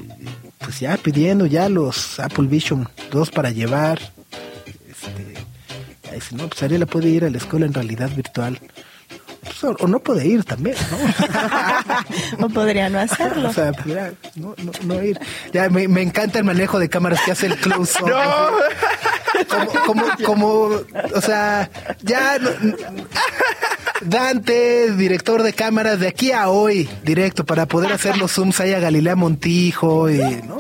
pues 0.59 0.81
ya 0.81 0.99
pidiendo 0.99 1.47
ya 1.47 1.71
los 1.71 2.21
Apple 2.21 2.49
Vision 2.49 2.87
2 3.11 3.31
para 3.31 3.51
llevar. 3.53 4.01
Este, 4.87 6.15
dice, 6.15 6.37
no, 6.37 6.47
pues 6.47 6.63
Ariela 6.63 6.85
puede 6.85 7.09
ir 7.09 7.25
a 7.25 7.31
la 7.31 7.39
escuela 7.39 7.65
en 7.65 7.73
realidad 7.73 8.11
virtual. 8.15 8.61
Pues, 9.43 9.65
o, 9.65 9.89
no 9.89 9.99
puede 9.99 10.27
ir 10.27 10.45
también, 10.45 10.77
¿no? 12.39 12.47
O 12.47 12.49
podría 12.49 12.89
no 12.89 13.01
hacerlo. 13.01 13.49
o 13.51 13.53
sea, 13.53 13.73
ya, 13.87 14.13
no, 14.37 14.55
no, 14.63 14.73
no 14.85 15.03
ir. 15.03 15.19
Ya 15.53 15.69
me, 15.69 15.89
me 15.89 16.03
encanta 16.03 16.39
el 16.39 16.45
manejo 16.45 16.79
de 16.79 16.89
cámaras 16.89 17.21
que 17.25 17.33
hace 17.33 17.47
el 17.47 17.57
close-up. 17.57 18.09
Como, 19.49 19.73
como, 19.87 20.05
como, 20.25 20.51
o 21.15 21.21
sea, 21.21 21.69
ya 22.03 22.39
no- 22.39 22.51
Dante, 24.03 24.93
director 24.93 25.43
de 25.43 25.53
cámaras 25.53 25.99
de 26.01 26.09
aquí 26.09 26.33
a 26.33 26.49
hoy, 26.49 26.89
directo, 27.03 27.45
para 27.45 27.67
poder 27.67 27.93
hacer 27.93 28.19
los 28.19 28.33
zooms 28.33 28.61
ahí 28.61 28.73
a 28.75 28.79
Galilea 28.79 29.17
Montijo 29.17 30.11
y, 30.11 30.19
¿no? 30.19 30.59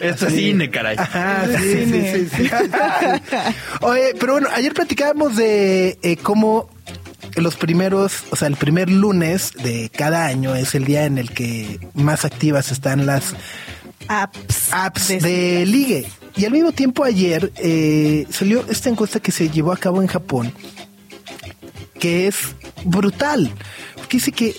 Esto 0.00 0.26
es 0.26 0.34
cine, 0.34 0.70
caray. 0.70 0.96
Ajá, 0.98 1.46
sí, 1.58 1.86
sí, 1.86 2.28
sí, 2.28 2.28
sí. 2.36 2.50
Oye, 3.80 4.14
pero 4.20 4.32
bueno, 4.34 4.48
ayer 4.52 4.72
platicábamos 4.74 5.36
de 5.36 5.98
eh, 6.02 6.16
cómo 6.22 6.68
los 7.36 7.56
primeros, 7.56 8.24
o 8.30 8.36
sea, 8.36 8.48
el 8.48 8.56
primer 8.56 8.90
lunes 8.90 9.52
de 9.62 9.90
cada 9.90 10.26
año 10.26 10.54
es 10.54 10.74
el 10.74 10.84
día 10.84 11.04
en 11.04 11.18
el 11.18 11.30
que 11.30 11.80
más 11.94 12.24
activas 12.24 12.70
están 12.72 13.06
las 13.06 13.34
Apps. 14.08 14.68
apps 14.72 15.08
de, 15.08 15.64
ligue. 15.66 16.06
Y 16.36 16.44
al 16.44 16.52
mismo 16.52 16.72
tiempo 16.72 17.04
ayer 17.04 17.52
eh, 17.56 18.26
salió 18.30 18.64
esta 18.68 18.88
encuesta 18.88 19.20
que 19.20 19.30
se 19.32 19.48
llevó 19.50 19.72
a 19.72 19.76
cabo 19.76 20.00
en 20.02 20.08
Japón, 20.08 20.52
que 21.98 22.26
es 22.26 22.36
brutal. 22.84 23.52
Que 24.08 24.16
dice 24.16 24.32
que 24.32 24.56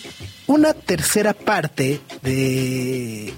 una 0.47 0.73
tercera 0.73 1.33
parte 1.33 1.99
de 2.21 3.33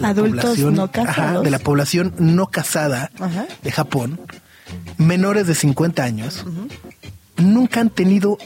la 0.00 0.08
Adultos 0.08 0.44
población- 0.44 0.74
no 0.74 0.90
casados. 0.90 1.18
ajá, 1.18 1.40
de 1.40 1.50
la 1.50 1.58
población 1.58 2.14
no 2.18 2.46
casada 2.48 3.10
Ajá. 3.18 3.46
de 3.62 3.72
Japón, 3.72 4.20
menores 4.98 5.46
de 5.46 5.54
50 5.54 6.02
años, 6.04 6.44
nunca 7.36 7.80
han 7.80 7.90
tenido 7.90 8.38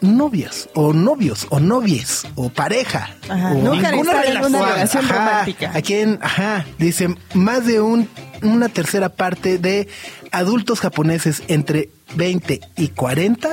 novias 0.00 0.68
o 0.74 0.92
novios 0.92 1.46
o 1.50 1.60
novies 1.60 2.26
o 2.34 2.48
pareja 2.48 3.10
Ajá, 3.28 3.52
o 3.52 3.54
nunca 3.62 3.90
ninguna 3.90 4.22
estado 4.22 4.46
en 4.46 4.54
una 4.54 4.72
relación. 4.72 5.04
Ajá, 5.04 5.14
romántica. 5.14 5.72
Aquí 5.74 5.94
en, 5.94 6.18
ajá, 6.22 6.66
dice 6.78 7.14
más 7.34 7.66
de 7.66 7.80
un, 7.80 8.08
una 8.42 8.68
tercera 8.68 9.10
parte 9.10 9.58
de 9.58 9.88
adultos 10.32 10.80
japoneses 10.80 11.42
entre 11.48 11.90
20 12.14 12.60
y 12.76 12.88
40 12.88 13.50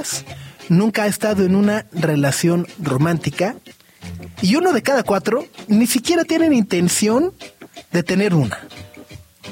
nunca 0.70 1.04
ha 1.04 1.08
estado 1.08 1.46
en 1.46 1.56
una 1.56 1.86
relación 1.92 2.68
romántica 2.80 3.56
y 4.42 4.56
uno 4.56 4.74
de 4.74 4.82
cada 4.82 5.04
cuatro 5.04 5.46
ni 5.68 5.88
siquiera 5.88 6.24
tienen 6.24 6.54
intención 6.54 7.34
de 7.92 8.04
tener 8.04 8.34
una. 8.34 8.60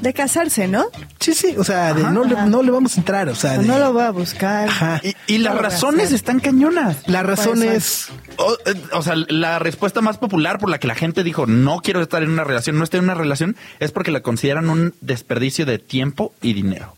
De 0.01 0.13
casarse, 0.13 0.67
¿no? 0.67 0.85
Sí, 1.19 1.33
sí, 1.33 1.55
o 1.57 1.63
sea, 1.63 1.93
de 1.93 2.03
no, 2.03 2.23
le, 2.25 2.35
ajá. 2.35 2.45
no 2.45 2.61
le 2.61 2.71
vamos 2.71 2.95
a 2.97 2.99
entrar, 2.99 3.29
o 3.29 3.35
sea, 3.35 3.57
de- 3.57 3.65
no 3.65 3.79
lo 3.79 3.93
voy 3.93 4.03
a 4.03 4.11
buscar. 4.11 4.67
Ajá. 4.67 5.01
Y, 5.03 5.15
y 5.35 5.37
las 5.39 5.55
No 5.55 5.61
razones 5.61 6.11
están 6.11 6.39
cañonas. 6.39 6.97
La 7.07 7.23
razón 7.23 7.57
Puede 7.59 7.75
es 7.77 8.09
O, 8.37 8.53
eh, 8.65 8.75
o 8.91 9.01
sea, 9.01 9.15
la 9.29 9.57
respuesta 9.59 10.01
más 10.01 10.17
popular 10.17 10.59
por 10.59 10.69
la 10.69 10.79
que 10.79 10.87
la 10.87 10.95
gente 10.95 11.23
dijo 11.23 11.45
no 11.47 11.79
quiero 11.81 12.01
estar 12.01 12.21
en 12.23 12.29
una 12.31 12.43
relación, 12.43 12.77
no 12.77 12.83
estoy 12.83 12.99
en 12.99 13.05
una 13.05 13.15
relación, 13.15 13.55
es 13.79 13.91
porque 13.91 14.11
la 14.11 14.19
consideran 14.21 14.69
un 14.69 14.93
desperdicio 15.01 15.65
de 15.65 15.79
tiempo 15.79 16.33
y 16.41 16.53
dinero. 16.53 16.95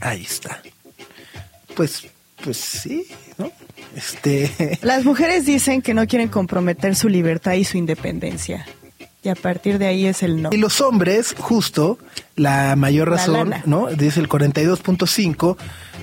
ahí 0.00 0.22
está. 0.22 0.62
Pues, 1.76 2.06
pues 2.42 2.56
sí, 2.56 3.06
¿no? 3.38 3.50
Este, 3.94 4.78
Las 4.82 5.04
mujeres 5.04 5.46
dicen 5.46 5.82
que 5.82 5.94
no 5.94 6.06
quieren 6.06 6.28
comprometer 6.28 6.96
su 6.96 7.08
libertad 7.08 7.52
y 7.52 7.64
su 7.64 7.76
independencia. 7.76 8.66
Y 9.22 9.28
a 9.28 9.34
partir 9.34 9.78
de 9.78 9.86
ahí 9.86 10.06
es 10.06 10.22
el 10.22 10.40
no. 10.40 10.50
Y 10.52 10.56
los 10.56 10.80
hombres, 10.80 11.34
justo, 11.38 11.98
la 12.36 12.74
mayor 12.76 13.10
razón. 13.10 13.54
¿no? 13.66 13.88
Dice 13.88 14.20
el 14.20 14.28
42.5, 14.28 15.56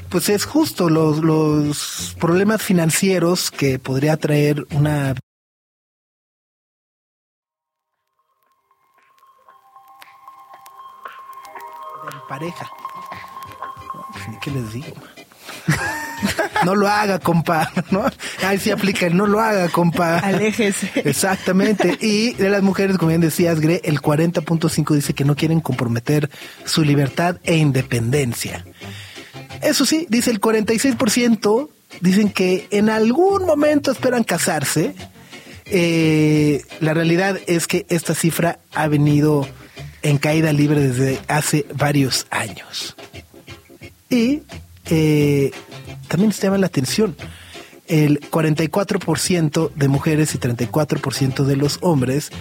pues 0.10 0.30
es 0.30 0.46
justo 0.46 0.90
los, 0.90 1.24
los 1.24 2.16
problemas 2.20 2.62
financieros 2.62 3.50
que 3.50 3.80
podría 3.80 4.18
traer 4.18 4.68
una 4.72 5.16
pareja. 12.28 12.70
¿Qué 14.42 14.52
les 14.52 14.74
digo? 14.74 14.94
No 16.64 16.76
lo 16.76 16.88
haga, 16.88 17.20
compa, 17.20 17.72
¿no? 17.92 18.06
Ahí 18.44 18.58
sí 18.58 18.72
aplica 18.72 19.08
el 19.08 19.16
no 19.16 19.28
lo 19.28 19.40
haga, 19.40 19.70
compa. 19.70 20.20
Aléjese. 20.20 20.92
Exactamente. 20.96 21.98
Y 22.02 22.34
de 22.34 22.50
las 22.50 22.62
mujeres, 22.64 22.98
como 22.98 23.10
bien 23.10 23.22
decías, 23.22 23.60
Gre, 23.60 23.82
el 23.84 24.02
40.5 24.02 24.96
dice 24.96 25.14
que 25.14 25.26
no 25.26 25.36
quieren 25.36 25.62
comprometer 25.62 26.30
su 26.66 26.84
libertad 26.84 27.38
e 27.44 27.56
independencia. 27.56 28.66
Eso 29.62 29.86
sí, 29.86 30.06
dice 30.10 30.32
el 30.32 30.42
46%, 30.42 31.70
dicen 32.02 32.30
que 32.30 32.68
en 32.72 32.90
algún 32.90 33.46
momento 33.46 33.92
esperan 33.92 34.24
casarse. 34.24 34.94
Eh, 35.66 36.62
la 36.80 36.94
realidad 36.94 37.40
es 37.48 37.68
que 37.68 37.86
esta 37.90 38.16
cifra 38.16 38.60
ha 38.74 38.88
venido 38.88 39.48
en 40.02 40.18
caída 40.18 40.54
libre 40.54 40.80
desde 40.80 41.20
hace 41.28 41.66
varios 41.74 42.28
años. 42.30 42.96
Y 44.10 44.44
eh, 44.90 45.52
también 46.08 46.32
se 46.32 46.44
llama 46.44 46.58
la 46.58 46.68
atención. 46.68 47.16
El 47.88 48.20
44% 48.20 49.72
de 49.74 49.88
mujeres 49.88 50.36
y 50.36 50.40
34% 50.40 51.44
de 51.46 51.56
los 51.56 51.80
hombres 51.82 52.32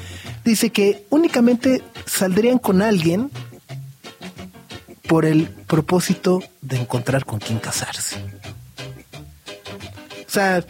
dice 0.44 0.70
que 0.70 1.06
únicamente 1.10 1.82
saldrían 2.04 2.58
con 2.58 2.82
alguien 2.82 3.30
por 5.06 5.24
el 5.24 5.48
propósito 5.48 6.42
de 6.62 6.78
encontrar 6.78 7.24
con 7.24 7.38
quién 7.38 7.58
casarse. 7.60 8.16
O 10.26 10.30
sea, 10.30 10.64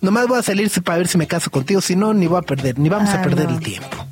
nomás 0.00 0.28
voy 0.28 0.38
a 0.38 0.42
salir 0.42 0.70
para 0.82 0.98
ver 0.98 1.08
si 1.08 1.18
me 1.18 1.26
caso 1.26 1.50
contigo, 1.50 1.80
si 1.80 1.96
no, 1.96 2.14
ni 2.14 2.26
voy 2.28 2.38
a 2.38 2.42
perder, 2.42 2.78
ni 2.78 2.88
vamos 2.88 3.10
a 3.10 3.20
perder 3.20 3.48
no. 3.48 3.56
el 3.56 3.60
tiempo. 3.60 4.06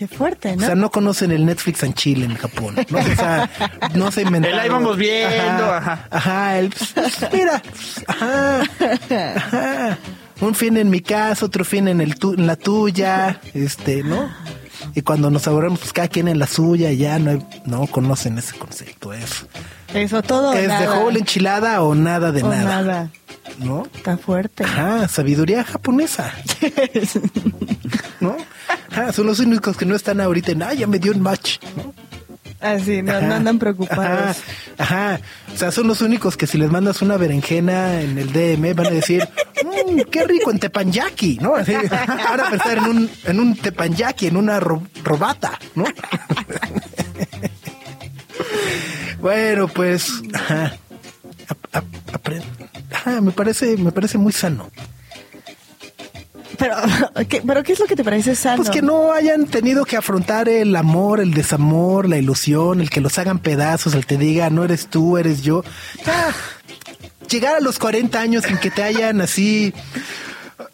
Qué 0.00 0.08
fuerte, 0.08 0.56
¿no? 0.56 0.62
O 0.62 0.66
sea, 0.66 0.74
no 0.74 0.90
conocen 0.90 1.30
el 1.30 1.44
Netflix 1.44 1.82
en 1.82 1.92
Chile, 1.92 2.24
en 2.24 2.34
Japón. 2.34 2.74
¿no? 2.88 2.98
O 2.98 3.02
sea, 3.16 3.50
no 3.94 4.10
se 4.10 4.22
inventaron. 4.22 4.58
El 4.58 4.64
ahí 4.64 4.68
vamos 4.70 4.96
viendo, 4.96 5.34
Ajá. 5.74 5.76
ajá. 5.76 6.08
Ajá, 6.10 6.58
el, 6.58 6.74
mira. 7.34 7.62
Ajá, 8.06 8.62
ajá. 9.36 9.98
Un 10.40 10.54
fin 10.54 10.78
en 10.78 10.88
mi 10.88 11.02
casa, 11.02 11.44
otro 11.44 11.66
fin 11.66 11.86
en, 11.86 12.00
el 12.00 12.18
tu- 12.18 12.32
en 12.32 12.46
la 12.46 12.56
tuya, 12.56 13.42
este, 13.52 14.02
¿no? 14.02 14.30
Y 14.94 15.02
cuando 15.02 15.28
nos 15.30 15.46
aburrimos, 15.46 15.80
pues 15.80 15.92
cada 15.92 16.08
quien 16.08 16.28
en 16.28 16.38
la 16.38 16.46
suya, 16.46 16.90
ya 16.92 17.18
no, 17.18 17.32
hay- 17.32 17.46
no 17.66 17.86
conocen 17.86 18.38
ese 18.38 18.56
concepto. 18.56 19.12
Es, 19.12 19.44
Eso 19.92 20.22
todo. 20.22 20.54
es 20.54 20.66
de 20.78 20.88
whole 20.88 21.18
enchilada 21.18 21.82
o 21.82 21.94
nada 21.94 22.32
de 22.32 22.42
O 22.42 22.48
nada. 22.48 22.62
nada. 22.64 23.10
¿No? 23.58 23.86
Está 23.94 24.16
fuerte. 24.16 24.64
Ajá, 24.64 25.08
sabiduría 25.08 25.62
japonesa. 25.62 26.32
¿No? 28.20 28.36
Son 29.12 29.26
los 29.26 29.40
únicos 29.40 29.76
que 29.76 29.86
no 29.86 29.94
están 29.94 30.20
ahorita 30.20 30.52
en, 30.52 30.62
ah, 30.62 30.74
ya 30.74 30.86
me 30.86 30.98
dio 30.98 31.12
un 31.12 31.20
match. 31.20 31.58
¿no? 31.76 31.94
Así, 32.60 33.02
no, 33.02 33.12
no 33.12 33.18
Ajá, 33.18 33.36
andan 33.36 33.58
preocupados. 33.58 34.36
Ajá, 34.78 35.14
ajá. 35.16 35.20
O 35.54 35.56
sea, 35.56 35.72
son 35.72 35.86
los 35.88 36.02
únicos 36.02 36.36
que 36.36 36.46
si 36.46 36.58
les 36.58 36.70
mandas 36.70 37.00
una 37.00 37.16
berenjena 37.16 38.00
en 38.02 38.18
el 38.18 38.32
DM 38.32 38.74
van 38.74 38.88
a 38.88 38.90
decir, 38.90 39.26
"Mm, 39.64 40.00
qué 40.10 40.24
rico 40.24 40.50
en 40.50 40.58
tepanyaki, 40.58 41.38
¿no? 41.40 41.54
Así, 41.54 41.72
ahora 42.28 42.50
pensar 42.50 42.78
en 42.78 42.84
un, 42.84 43.10
en 43.24 43.40
un 43.40 43.56
tepanyaki, 43.56 44.26
en 44.26 44.36
una 44.36 44.60
ro- 44.60 44.86
robata, 45.02 45.58
¿no? 45.74 45.84
bueno, 49.20 49.68
pues. 49.68 50.12
Ajá, 52.92 53.20
me 53.22 53.30
parece, 53.32 53.76
me 53.78 53.92
parece 53.92 54.18
muy 54.18 54.32
sano. 54.32 54.68
Pero, 56.58 56.74
¿qué, 57.28 57.42
pero 57.46 57.62
¿qué 57.62 57.72
es 57.72 57.80
lo 57.80 57.86
que 57.86 57.96
te 57.96 58.04
parece 58.04 58.34
sano? 58.34 58.56
Pues 58.58 58.70
que 58.70 58.82
no 58.82 59.12
hayan 59.12 59.46
tenido 59.46 59.84
que 59.84 59.96
afrontar 59.96 60.48
el 60.48 60.74
amor, 60.76 61.20
el 61.20 61.32
desamor, 61.32 62.08
la 62.08 62.18
ilusión, 62.18 62.80
el 62.80 62.90
que 62.90 63.00
los 63.00 63.18
hagan 63.18 63.38
pedazos, 63.38 63.94
el 63.94 64.06
que 64.06 64.16
te 64.16 64.24
diga, 64.24 64.50
no 64.50 64.64
eres 64.64 64.88
tú, 64.88 65.16
eres 65.18 65.42
yo. 65.42 65.62
Llegar 67.28 67.54
a 67.56 67.60
los 67.60 67.78
40 67.78 68.20
años 68.20 68.44
sin 68.44 68.58
que 68.58 68.70
te 68.70 68.82
hayan 68.82 69.20
así 69.20 69.72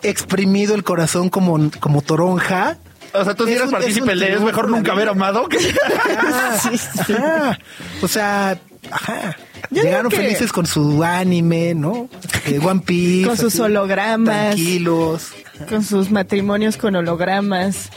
exprimido 0.03 0.75
el 0.75 0.85
corazón 0.85 1.29
como, 1.29 1.71
como 1.81 2.01
toronja. 2.03 2.79
O 3.12 3.25
sea, 3.25 3.35
tú 3.35 3.47
sí 3.47 3.53
Es 3.53 3.61
eres 3.61 3.71
partícipe 3.73 4.15
de 4.17 4.33
es 4.35 4.41
mejor 4.41 4.69
nunca 4.69 4.93
haber 4.93 5.09
amado. 5.09 5.49
que- 5.49 5.59
Ah, 6.19 6.57
ajá. 6.59 7.59
O 8.03 8.09
sea, 8.09 8.59
ajá. 8.91 9.37
Yo 9.70 9.83
Llegaron 9.83 10.11
que- 10.11 10.16
felices 10.16 10.52
con 10.52 10.66
su 10.66 11.02
anime, 11.02 11.74
¿no? 11.74 12.09
Eh, 12.46 12.59
One 12.62 12.81
Piece. 12.85 13.26
Con 13.29 13.37
sus 13.37 13.55
así, 13.55 13.62
hologramas. 13.62 14.55
Tranquilos. 14.55 15.29
Con 15.68 15.83
sus 15.83 16.11
matrimonios 16.11 16.76
con 16.76 16.94
hologramas. 16.96 17.90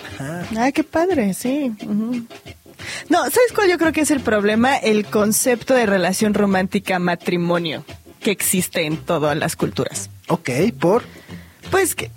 Ah, 0.57 0.71
qué 0.73 0.83
padre, 0.83 1.33
sí. 1.33 1.73
No, 3.09 3.19
¿sabes 3.23 3.51
cuál 3.53 3.69
yo 3.69 3.77
creo 3.77 3.91
que 3.91 4.01
es 4.01 4.11
el 4.11 4.21
problema? 4.21 4.77
El 4.77 5.05
concepto 5.05 5.73
de 5.73 5.85
relación 5.85 6.33
romántica 6.33 6.97
matrimonio 6.99 7.83
que 8.21 8.31
existe 8.31 8.85
en 8.85 8.97
todas 8.97 9.37
las 9.37 9.55
culturas. 9.55 10.09
Ok, 10.29 10.49
por. 10.79 11.03
Pues 11.71 11.95
que 11.95 12.09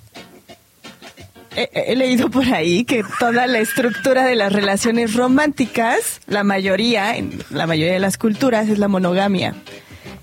he, 1.57 1.69
he 1.93 1.97
leído 1.97 2.31
por 2.31 2.45
ahí 2.53 2.85
que 2.85 3.03
toda 3.19 3.47
la 3.47 3.59
estructura 3.59 4.25
de 4.25 4.35
las 4.37 4.53
relaciones 4.53 5.15
románticas, 5.15 6.21
la 6.27 6.45
mayoría, 6.45 7.17
en 7.17 7.43
la 7.51 7.67
mayoría 7.67 7.93
de 7.95 8.01
las 8.01 8.19
culturas, 8.19 8.69
es 8.69 8.79
la 8.79 8.89
monogamia. 8.89 9.55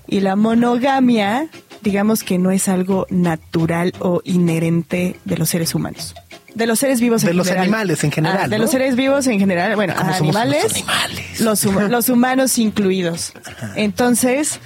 Y 0.06 0.20
la 0.20 0.34
monogamia, 0.36 1.48
digamos 1.82 2.24
que 2.24 2.38
no 2.38 2.50
es 2.50 2.68
algo 2.68 3.06
natural 3.10 3.92
o 4.00 4.20
inherente 4.24 5.16
de 5.24 5.36
los 5.36 5.48
seres 5.50 5.74
humanos. 5.74 6.14
De 6.54 6.66
los 6.66 6.80
seres 6.80 7.00
vivos 7.00 7.22
De 7.22 7.30
en 7.30 7.36
los 7.36 7.46
general. 7.46 7.64
animales 7.68 8.02
en 8.02 8.10
general, 8.10 8.40
Ah, 8.42 8.48
de 8.48 8.56
¿no? 8.58 8.62
los 8.64 8.72
seres 8.72 8.96
vivos 8.96 9.26
en 9.28 9.38
general, 9.38 9.76
bueno, 9.76 9.94
¿Cómo 9.96 10.06
ah, 10.08 10.10
los 10.12 10.20
animales, 10.20 10.74
animales? 10.74 11.40
Los, 11.40 11.64
los 11.64 12.08
humanos 12.08 12.58
incluidos. 12.58 13.32
Entonces, 13.76 14.58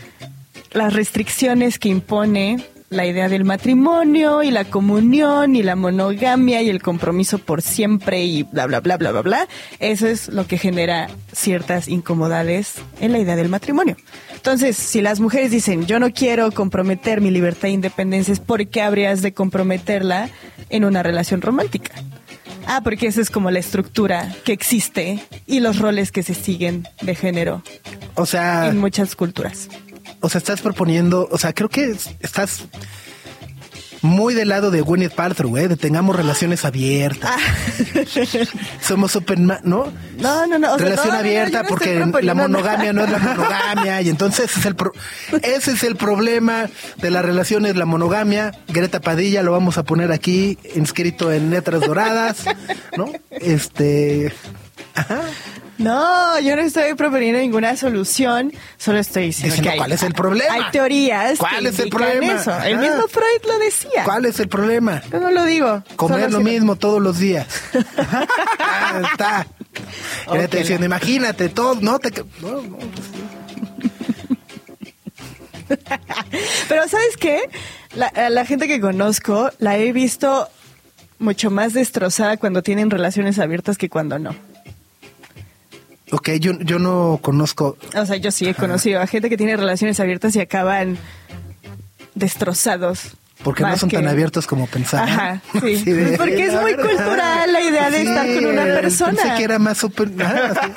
las 0.73 0.95
restricciones 0.95 1.79
que 1.79 1.91
impone 1.91 2.65
la 2.91 3.07
idea 3.07 3.29
del 3.29 3.45
matrimonio 3.45 4.43
y 4.43 4.51
la 4.51 4.65
comunión 4.65 5.57
y 5.57 5.63
la 5.63 5.77
monogamia 5.77 6.63
y 6.63 6.71
el 6.71 6.83
compromiso 6.83 7.39
por 7.39 7.63
siempre 7.63 8.25
y 8.25 8.43
bla, 8.45 8.67
bla, 8.67 8.81
bla, 8.81 8.97
bla, 8.97 9.11
bla, 9.11 9.23
bla, 9.23 9.49
eso 9.81 10.07
es 10.07 10.29
lo 10.29 10.47
que 10.47 10.59
genera 10.59 11.09
ciertas 11.33 11.89
incomodades 11.89 12.75
en 13.01 13.13
la 13.13 13.19
idea 13.19 13.37
del 13.37 13.49
matrimonio. 13.49 13.97
Entonces, 14.35 14.77
si 14.77 15.01
las 15.01 15.21
mujeres 15.21 15.51
dicen, 15.51 15.87
yo 15.87 15.99
no 15.99 16.13
quiero 16.13 16.53
comprometer 16.53 17.21
mi 17.21 17.31
libertad 17.31 17.71
e 17.71 17.73
independencia, 17.73 18.35
¿por 18.47 18.67
qué 18.69 18.83
habrías 18.83 19.23
de 19.23 19.33
comprometerla 19.33 20.29
en 20.69 20.85
una 20.85 21.03
relación 21.03 21.41
romántica? 21.41 21.93
Ah, 22.67 22.81
porque 22.83 23.07
esa 23.07 23.21
es 23.21 23.31
como 23.31 23.51
la 23.51 23.59
estructura 23.59 24.35
que 24.45 24.53
existe 24.53 25.23
y 25.47 25.61
los 25.61 25.79
roles 25.79 26.13
que 26.13 26.23
se 26.23 26.35
siguen 26.35 26.87
de 27.03 27.15
género 27.15 27.63
O 28.15 28.27
sea, 28.27 28.69
en 28.69 28.79
muchas 28.79 29.17
culturas. 29.17 29.69
O 30.25 30.29
sea, 30.29 30.39
estás 30.39 30.61
proponiendo. 30.61 31.29
O 31.31 31.39
sea, 31.39 31.53
creo 31.53 31.69
que 31.69 31.91
es- 31.91 32.11
estás 32.21 32.65
muy 34.03 34.35
del 34.35 34.49
lado 34.51 34.71
de 34.71 34.83
Gwyneth 34.83 35.15
Paltrow, 35.15 35.57
¿eh? 35.57 35.67
De 35.67 35.77
tengamos 35.77 36.15
relaciones 36.15 36.65
abiertas. 36.67 37.31
Somos 38.87 39.17
open, 39.17 39.47
¿no? 39.47 39.61
No, 39.63 40.47
no, 40.47 40.59
no. 40.59 40.75
o 40.75 40.77
Relación 40.77 41.09
no, 41.15 41.19
abierta 41.21 41.63
no 41.63 41.69
porque 41.71 42.05
la 42.23 42.35
monogamia 42.35 42.93
no 42.93 43.03
es 43.05 43.11
la 43.11 43.19
monogamia 43.19 44.03
y 44.03 44.11
entonces 44.11 44.51
ese 44.51 44.61
es 44.61 44.67
el 44.67 44.77
pro- 44.77 44.93
ese 45.43 45.73
es 45.73 45.83
el 45.85 45.97
problema 45.97 46.69
de 46.99 47.11
las 47.11 47.25
relaciones 47.25 47.77
la 47.77 47.87
monogamia 47.87 48.53
Greta 48.69 49.01
Padilla 49.01 49.43
lo 49.43 49.53
vamos 49.53 49.79
a 49.79 49.85
poner 49.85 50.13
aquí 50.13 50.59
inscrito 50.75 51.33
en 51.33 51.51
letras 51.51 51.81
doradas 51.81 52.45
no 52.99 53.11
este 53.31 54.33
ajá 54.95 55.23
No, 55.79 56.39
yo 56.41 56.55
no 56.55 56.63
estoy 56.63 56.95
proponiendo 56.95 57.41
ninguna 57.41 57.77
solución, 57.77 58.53
solo 58.79 58.99
estoy 59.01 59.27
diciendo 59.27 59.55
Diciendo 59.57 59.69
que 59.69 59.73
hay, 59.73 59.79
cuál 59.79 59.93
es 59.93 60.03
el 60.05 60.15
problema. 60.15 60.55
Hay 60.55 60.63
teorías 60.71 61.39
¿Cuál 61.39 61.63
que 61.65 61.69
es 61.71 61.79
el 61.81 61.89
problema? 61.89 62.33
eso. 62.41 62.51
El 62.63 62.75
Ajá. 62.75 62.81
mismo 62.83 63.09
Freud 63.09 63.43
lo 63.49 63.59
decía. 63.59 64.05
cuál 64.05 64.25
es 64.27 64.39
el 64.39 64.49
problema 64.49 65.03
Yo 65.11 65.19
no 65.21 65.31
lo 65.33 65.45
digo. 65.45 65.83
comer 65.97 66.31
lo 66.31 66.39
si- 66.39 66.45
mismo 66.45 66.77
todos 66.77 67.03
los 67.03 67.19
días 67.19 67.47
Ah, 68.59 69.47
está 70.39 70.57
diciendo 70.59 70.87
imagínate 70.87 71.49
todo 71.49 71.77
no 71.81 71.99
te 71.99 72.11
no, 72.41 72.63
no, 72.63 72.79
Pero 76.69 76.89
¿sabes 76.89 77.17
qué? 77.19 77.49
La, 77.95 78.07
a 78.07 78.31
la 78.31 78.45
gente 78.45 78.69
que 78.69 78.81
conozco 78.81 79.51
la 79.59 79.77
he 79.79 79.93
visto 79.93 80.49
mucho 81.19 81.51
más 81.51 81.73
destrozada 81.73 82.37
cuando 82.37 82.63
tienen 82.63 82.91
relaciones 82.91 83.39
abiertas 83.39 83.79
que 83.79 83.89
cuando 83.89 84.19
no. 84.19 84.35
Ok 86.13 86.31
yo 86.41 86.53
yo 86.61 86.79
no 86.79 87.19
conozco 87.23 87.77
O 87.97 88.07
sea, 88.07 88.17
yo 88.17 88.31
sí 88.31 88.47
he 88.49 88.55
conocido 88.55 89.01
a 89.01 89.07
gente 89.07 89.29
que 89.31 89.37
tiene 89.37 89.57
relaciones 89.57 89.99
abiertas 90.01 90.35
y 90.37 90.41
acaban 90.41 90.99
destrozados. 92.15 93.17
porque 93.43 93.63
no 93.63 93.77
son 93.77 93.91
tan 93.91 94.03
que- 94.03 94.09
abiertos 94.09 94.47
como 94.47 94.67
pensaban. 94.67 95.09
Ajá, 95.09 95.41
sí. 95.61 95.75
Así 95.81 95.93
de- 95.93 96.17
Porque 96.17 96.45
es 96.47 96.53
muy 96.61 96.75
verdad. 96.75 96.89
cultural 96.89 97.53
la 97.53 97.61
idea 97.61 97.91
de 97.91 98.03
estar 98.03 98.27
con 98.35 98.47
una 98.47 98.65
persona. 98.65 99.21
Pensé 99.23 99.37
que 99.37 99.45
era 99.45 99.59
más 99.59 99.79
súper. 99.79 100.11
ajá, 100.23 100.47
así. 100.61 100.73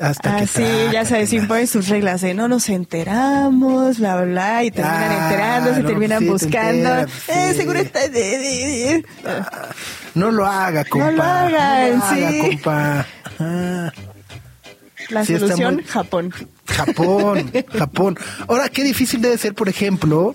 Hasta 0.00 0.36
Ah, 0.36 0.40
que 0.40 0.46
sí, 0.48 0.62
ya 0.86 0.90
traca, 0.90 1.04
sabes, 1.08 1.32
imponen 1.32 1.66
sus 1.68 1.88
reglas 1.88 2.20
de 2.20 2.34
no 2.34 2.48
nos 2.48 2.68
enteramos, 2.68 4.00
bla, 4.00 4.22
bla, 4.22 4.64
y 4.64 4.72
terminan 4.72 5.02
Ah, 5.12 5.24
enterando, 5.30 5.74
se 5.74 5.82
no, 5.82 5.88
terminan 5.88 6.18
sí, 6.18 6.24
te 6.24 6.30
buscando. 6.32 6.90
enteras, 6.90 7.10
eh, 7.28 7.48
sí. 7.52 7.56
seguro 7.58 7.78
está... 7.78 8.08
de- 8.08 9.04
No 10.16 10.32
lo 10.32 10.46
haga, 10.46 10.84
compa. 10.84 11.12
lo 11.12 11.22
hagan, 11.22 11.48
No 11.50 11.96
lo 11.98 12.04
haga, 12.04 12.30
sí. 12.30 12.38
compa. 12.40 13.06
La 15.10 15.24
Sí, 15.24 15.38
solución, 15.38 15.74
muy- 15.76 15.84
Japón. 15.84 16.32
Japón, 16.66 17.52
Japón. 17.78 18.18
Ahora, 18.48 18.68
qué 18.68 18.82
difícil 18.84 19.20
debe 19.20 19.36
ser, 19.38 19.54
por 19.54 19.68
ejemplo, 19.68 20.34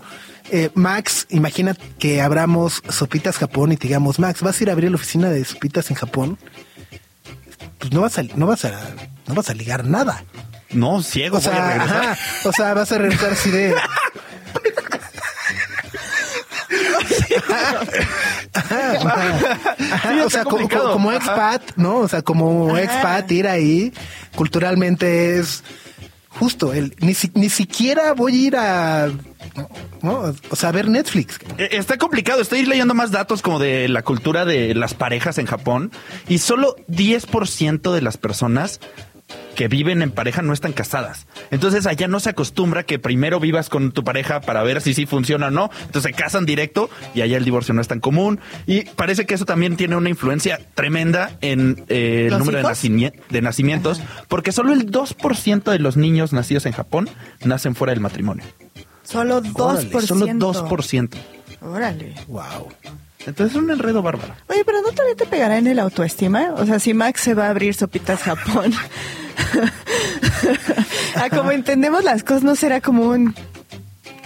eh, 0.52 0.70
Max, 0.76 1.26
imagina 1.30 1.76
que 1.98 2.22
abramos 2.22 2.82
Sopitas 2.90 3.38
Japón 3.38 3.72
y 3.72 3.78
te 3.78 3.88
digamos, 3.88 4.20
Max, 4.20 4.42
¿vas 4.42 4.60
a 4.60 4.64
ir 4.64 4.70
a 4.70 4.74
abrir 4.74 4.90
la 4.92 4.96
oficina 4.96 5.30
de 5.30 5.44
Sopitas 5.46 5.90
en 5.90 5.96
Japón? 5.96 6.38
Pues 7.80 7.92
no 7.94 8.02
vas 8.02 8.18
a, 8.20 8.24
no 8.24 8.46
vas 8.46 8.66
a, 8.66 8.72
no 9.28 9.34
vas 9.36 9.50
a 9.50 9.54
ligar 9.54 9.86
nada. 9.86 10.24
No, 10.72 11.02
ciego, 11.02 11.38
O 11.38 11.42
voy 11.42 11.50
a 11.50 11.54
sea, 11.56 11.68
regresar. 11.74 11.98
ajá, 12.04 12.18
o 12.46 12.52
sea, 12.54 12.74
vas 12.76 12.92
a 12.92 12.98
regresar 13.00 13.32
así 13.32 13.50
de. 13.50 13.74
Ajá, 13.74 13.92
ajá, 18.54 18.94
ajá, 19.92 20.12
Sí, 20.14 20.20
o 20.20 20.30
sea, 20.30 20.44
como, 20.44 20.68
como 20.70 21.12
expat, 21.12 21.62
¿no? 21.76 21.98
O 21.98 22.08
sea, 22.08 22.22
como 22.22 22.78
expat, 22.78 23.32
ir 23.32 23.48
ahí 23.48 23.94
culturalmente 24.36 25.40
es 25.40 25.64
justo. 26.30 26.74
El, 26.74 26.96
ni, 27.00 27.14
si- 27.14 27.32
ni 27.34 27.50
siquiera 27.50 28.14
voy 28.14 28.34
a 28.34 28.48
ir 28.48 28.56
a. 28.58 29.08
¿no? 30.02 30.12
O 30.12 30.34
a 30.66 30.72
ver 30.72 30.88
Netflix. 30.88 31.38
Eh, 31.58 31.70
Está 31.72 31.98
complicado. 31.98 32.42
Estoy 32.42 32.66
leyendo 32.66 32.94
más 32.94 33.12
datos 33.12 33.42
como 33.42 33.60
de 33.60 33.88
la 33.90 34.04
cultura 34.04 34.46
de 34.46 34.74
las 34.76 34.94
parejas 34.94 35.38
en 35.38 35.46
Japón 35.48 35.92
y 36.28 36.38
solo 36.38 36.76
10% 36.88 37.92
de 37.94 38.02
las 38.02 38.18
personas 38.18 38.80
que 39.56 39.68
viven 39.68 40.02
en 40.02 40.12
pareja 40.12 40.42
no 40.42 40.54
están 40.54 40.74
casadas. 40.74 41.28
Entonces 41.52 41.86
allá 41.86 42.08
no 42.08 42.20
se 42.20 42.30
acostumbra 42.30 42.84
que 42.84 43.00
primero 43.00 43.40
vivas 43.40 43.70
con 43.70 43.92
tu 43.92 44.04
pareja 44.04 44.42
para 44.42 44.64
ver 44.64 44.82
si 44.82 44.94
sí 44.94 45.06
funciona 45.06 45.48
o 45.48 45.52
no. 45.52 45.70
Entonces 45.86 46.04
se 46.04 46.14
casan 46.14 46.46
directo 46.46 46.90
y 47.14 47.22
allá 47.22 47.38
el 47.38 47.46
divorcio 47.46 47.74
no 47.74 47.82
es 47.82 47.88
tan 47.88 48.00
común. 48.00 48.40
Y 48.66 48.84
parece 48.84 49.26
que 49.26 49.34
eso 49.36 49.46
también 49.46 49.76
tiene 49.76 49.96
una 49.96 50.10
influencia 50.10 50.60
tremenda 50.76 51.38
en 51.42 51.84
eh, 51.90 52.26
el 52.26 52.30
¿Los 52.32 52.40
número 52.40 52.68
de, 52.68 53.14
de 53.30 53.42
nacimientos, 53.42 54.02
porque 54.28 54.52
solo 54.52 54.74
el 54.74 54.92
2% 54.92 55.72
de 55.72 55.80
los 55.80 55.98
niños 55.98 56.34
nacidos 56.34 56.66
en 56.66 56.72
Japón 56.72 57.10
nacen 57.44 57.76
fuera 57.76 57.94
del 57.94 58.02
matrimonio. 58.02 58.46
Solo 59.04 59.42
2%. 59.42 60.02
Solo 60.02 60.28
2%. 60.28 61.10
Órale. 61.62 62.14
Wow. 62.28 62.70
Entonces 63.30 63.56
es 63.56 63.62
un 63.64 63.70
enredo 63.72 64.02
bárbaro. 64.02 64.34
Oye, 64.48 64.64
pero 64.66 64.82
¿no 64.82 64.92
también 64.92 65.18
te 65.18 65.26
pegará 65.26 65.58
en 65.58 65.68
el 65.68 65.80
autoestima? 65.80 66.54
O 66.58 66.66
sea, 66.66 66.80
si 66.80 66.94
Max 66.94 67.22
se 67.22 67.34
va 67.34 67.48
a 67.48 67.50
abrir 67.50 67.74
Sopitas 67.74 68.22
Japón, 68.22 68.74
a 71.16 71.30
como 71.30 71.52
entendemos 71.52 72.04
las 72.04 72.24
cosas, 72.24 72.44
¿no 72.44 72.56
será 72.56 72.82
como 72.82 73.04
un... 73.10 73.36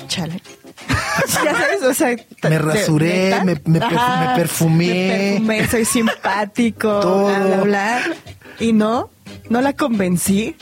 Chale. 0.07 0.41
ya 1.43 1.55
sabes, 1.55 1.83
o 1.83 1.93
sea... 1.93 2.15
Me 2.49 2.59
rasuré, 2.59 3.39
me- 3.43 3.55
me 3.65 3.79
perfu- 3.79 4.27
me 4.29 4.35
perfumé. 4.35 4.87
me 4.87 5.31
perfumé, 5.39 5.67
soy 5.67 5.85
simpático, 5.85 6.99
Todo. 6.99 7.25
bla, 7.27 7.39
bla, 7.45 7.57
bla. 7.63 8.01
Y 8.59 8.73
no, 8.73 9.09
no 9.49 9.61
la 9.61 9.73
convencí. 9.73 10.55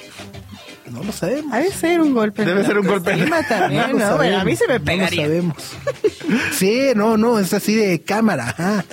No 0.92 1.04
lo 1.04 1.12
sabemos. 1.12 1.54
Ha 1.54 1.60
de 1.60 1.72
ser 1.72 2.02
un 2.02 2.14
golpe. 2.14 2.44
Debe 2.46 2.66
ser 2.66 2.78
un 2.78 2.88
golpe. 2.88 3.16
también, 3.48 3.98
¿no? 3.98 4.18
Bueno, 4.18 4.40
a 4.40 4.44
mí 4.44 4.56
se 4.56 4.68
me 4.68 4.80
pegaría. 4.80 5.24
No 5.28 5.34
lo 5.34 5.54
sabemos. 5.56 5.58
Sí, 6.58 6.92
no, 6.96 7.18
no, 7.18 7.40
es 7.40 7.54
así 7.54 7.76
de 7.76 8.02
cámara. 8.04 8.50
ajá. 8.50 8.86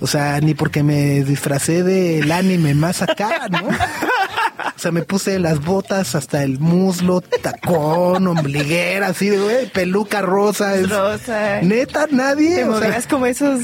O 0.00 0.08
sea, 0.08 0.40
ni 0.40 0.54
porque 0.54 0.82
me 0.82 1.22
disfracé 1.22 1.84
del 1.84 2.30
anime 2.32 2.74
más 2.74 3.00
acá, 3.00 3.46
¿no? 3.48 3.68
O 3.68 4.78
sea, 4.78 4.90
me 4.90 5.02
puse 5.02 5.38
las 5.38 5.64
botas 5.64 6.16
hasta 6.16 6.42
el 6.42 6.58
muslo, 6.58 7.20
tacón, 7.20 8.26
ombliguera, 8.26 9.06
así 9.08 9.28
de, 9.28 9.38
güey, 9.38 9.70
peluca 9.70 10.20
rosa. 10.20 10.74
es- 10.74 10.90
Rosa. 10.90 11.60
Neta, 11.62 12.06
nadie. 12.10 12.56
Te 12.56 12.64
o 12.64 12.78
sea, 12.80 13.00
como 13.08 13.26
esos... 13.26 13.60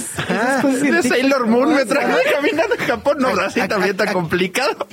Cosas 0.62 0.80
De 0.82 1.02
Sailor 1.02 1.48
Moon 1.48 1.70
me 1.70 1.74
científicas. 1.84 2.06
trajo 2.06 2.18
caminando 2.36 2.74
en 2.76 2.80
Japón. 2.86 3.16
No, 3.18 3.28
así 3.40 3.60
también 3.66 3.96
ac- 3.96 4.00
está 4.00 4.12
complicado. 4.12 4.86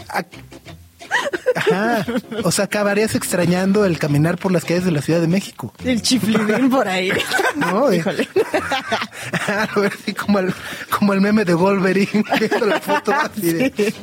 Ajá. 1.56 2.06
O 2.43 2.51
sea, 2.51 2.65
acabarías 2.65 3.15
extrañando 3.15 3.86
el 3.86 3.99
caminar 3.99 4.38
por 4.38 4.51
las 4.51 4.63
calles 4.63 4.86
de 4.86 4.91
la 4.91 5.01
Ciudad 5.01 5.21
de 5.21 5.27
México. 5.27 5.73
El 5.84 6.01
chiflidín 6.01 6.69
por 6.69 6.88
ahí. 6.88 7.12
No, 7.56 7.91
eh. 7.91 7.97
Híjole. 7.97 8.27
A 9.47 9.80
ver, 9.80 9.93
así 10.01 10.13
como 10.13 10.39
el, 10.39 10.53
como 10.97 11.13
el 11.13 11.21
meme 11.21 11.45
de 11.45 11.53
Wolverine, 11.53 12.23
viendo 12.39 12.65
la 12.65 12.80
foto 12.80 13.12
así 13.13 13.53
de- 13.53 13.93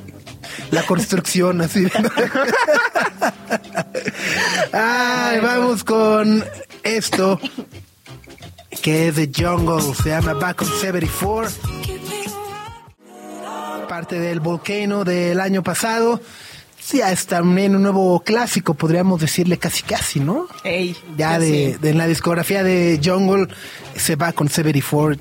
La 0.70 0.83
construcción, 0.85 1.61
así. 1.62 1.87
Ay, 4.72 5.40
vamos 5.40 5.85
con 5.85 6.44
esto, 6.83 7.40
que 8.83 9.09
es 9.09 9.16
de 9.16 9.31
Jungle, 9.35 9.83
se 10.03 10.11
llama 10.11 10.35
Back 10.35 10.62
on 10.62 10.68
74. 10.81 11.50
Parte 13.88 14.18
del 14.18 14.40
volcano 14.40 15.05
del 15.05 15.40
año 15.40 15.62
pasado. 15.62 16.20
Sí, 16.85 16.99
ya 16.99 17.11
está 17.11 17.38
en 17.38 17.77
un 17.77 17.83
nuevo 17.83 18.20
clásico, 18.20 18.75
podríamos 18.75 19.18
decirle 19.18 19.57
casi 19.57 19.83
casi, 19.83 20.20
¿no? 20.20 20.49
Ey, 20.64 20.94
ya 21.16 21.38
de, 21.38 21.73
sí. 21.73 21.79
de 21.81 21.94
la 21.94 22.07
discografía 22.07 22.62
de 22.62 23.01
Jungle 23.03 23.49
se 23.97 24.16
va 24.16 24.33
con 24.33 24.51
74 24.51 25.18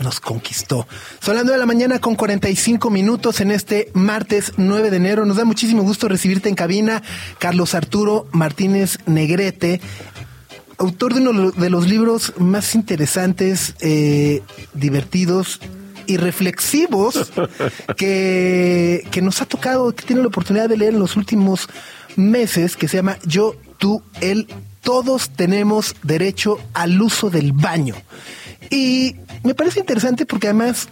nos 0.00 0.20
conquistó. 0.20 0.86
Son 1.20 1.34
las 1.34 1.44
9 1.44 1.56
de 1.56 1.58
la 1.58 1.66
mañana 1.66 1.98
con 1.98 2.14
45 2.14 2.88
minutos 2.88 3.40
en 3.40 3.50
este 3.50 3.90
martes 3.94 4.52
9 4.56 4.90
de 4.90 4.96
enero. 4.96 5.26
Nos 5.26 5.38
da 5.38 5.44
muchísimo 5.44 5.82
gusto 5.82 6.08
recibirte 6.08 6.48
en 6.48 6.54
cabina, 6.54 7.02
Carlos 7.38 7.74
Arturo 7.74 8.28
Martínez 8.30 8.98
Negrete, 9.06 9.80
autor 10.78 11.14
de 11.14 11.20
uno 11.20 11.50
de 11.50 11.68
los 11.68 11.88
libros 11.88 12.32
más 12.38 12.76
interesantes, 12.76 13.74
eh, 13.80 14.42
divertidos 14.72 15.60
y 16.10 16.16
reflexivos 16.16 17.32
que, 17.96 19.06
que 19.10 19.22
nos 19.22 19.40
ha 19.40 19.46
tocado, 19.46 19.94
que 19.94 20.04
tiene 20.04 20.22
la 20.22 20.28
oportunidad 20.28 20.68
de 20.68 20.76
leer 20.76 20.94
en 20.94 21.00
los 21.00 21.16
últimos 21.16 21.68
meses, 22.16 22.76
que 22.76 22.88
se 22.88 22.96
llama 22.96 23.18
Yo, 23.24 23.54
tú, 23.78 24.02
él, 24.20 24.48
todos 24.82 25.30
tenemos 25.30 25.94
derecho 26.02 26.58
al 26.74 27.00
uso 27.00 27.30
del 27.30 27.52
baño. 27.52 27.94
Y 28.70 29.16
me 29.44 29.54
parece 29.54 29.80
interesante 29.80 30.26
porque 30.26 30.48
además 30.48 30.88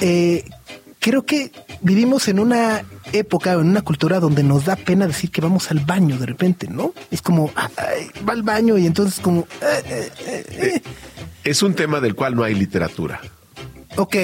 eh, 0.00 0.44
creo 0.98 1.26
que 1.26 1.52
vivimos 1.82 2.28
en 2.28 2.40
una 2.40 2.82
época, 3.12 3.52
en 3.52 3.68
una 3.68 3.82
cultura 3.82 4.20
donde 4.20 4.42
nos 4.42 4.64
da 4.64 4.76
pena 4.76 5.06
decir 5.06 5.30
que 5.30 5.42
vamos 5.42 5.70
al 5.70 5.80
baño 5.80 6.16
de 6.16 6.26
repente, 6.26 6.66
¿no? 6.68 6.94
Es 7.10 7.20
como, 7.20 7.50
ay, 7.54 8.08
va 8.26 8.32
al 8.32 8.42
baño 8.42 8.78
y 8.78 8.86
entonces 8.86 9.20
como, 9.20 9.46
eh, 9.60 10.10
eh. 10.26 10.82
Es 11.44 11.62
un 11.62 11.74
tema 11.74 12.00
del 12.00 12.14
cual 12.14 12.34
no 12.34 12.42
hay 12.42 12.54
literatura. 12.54 13.20
Ok, 13.96 14.16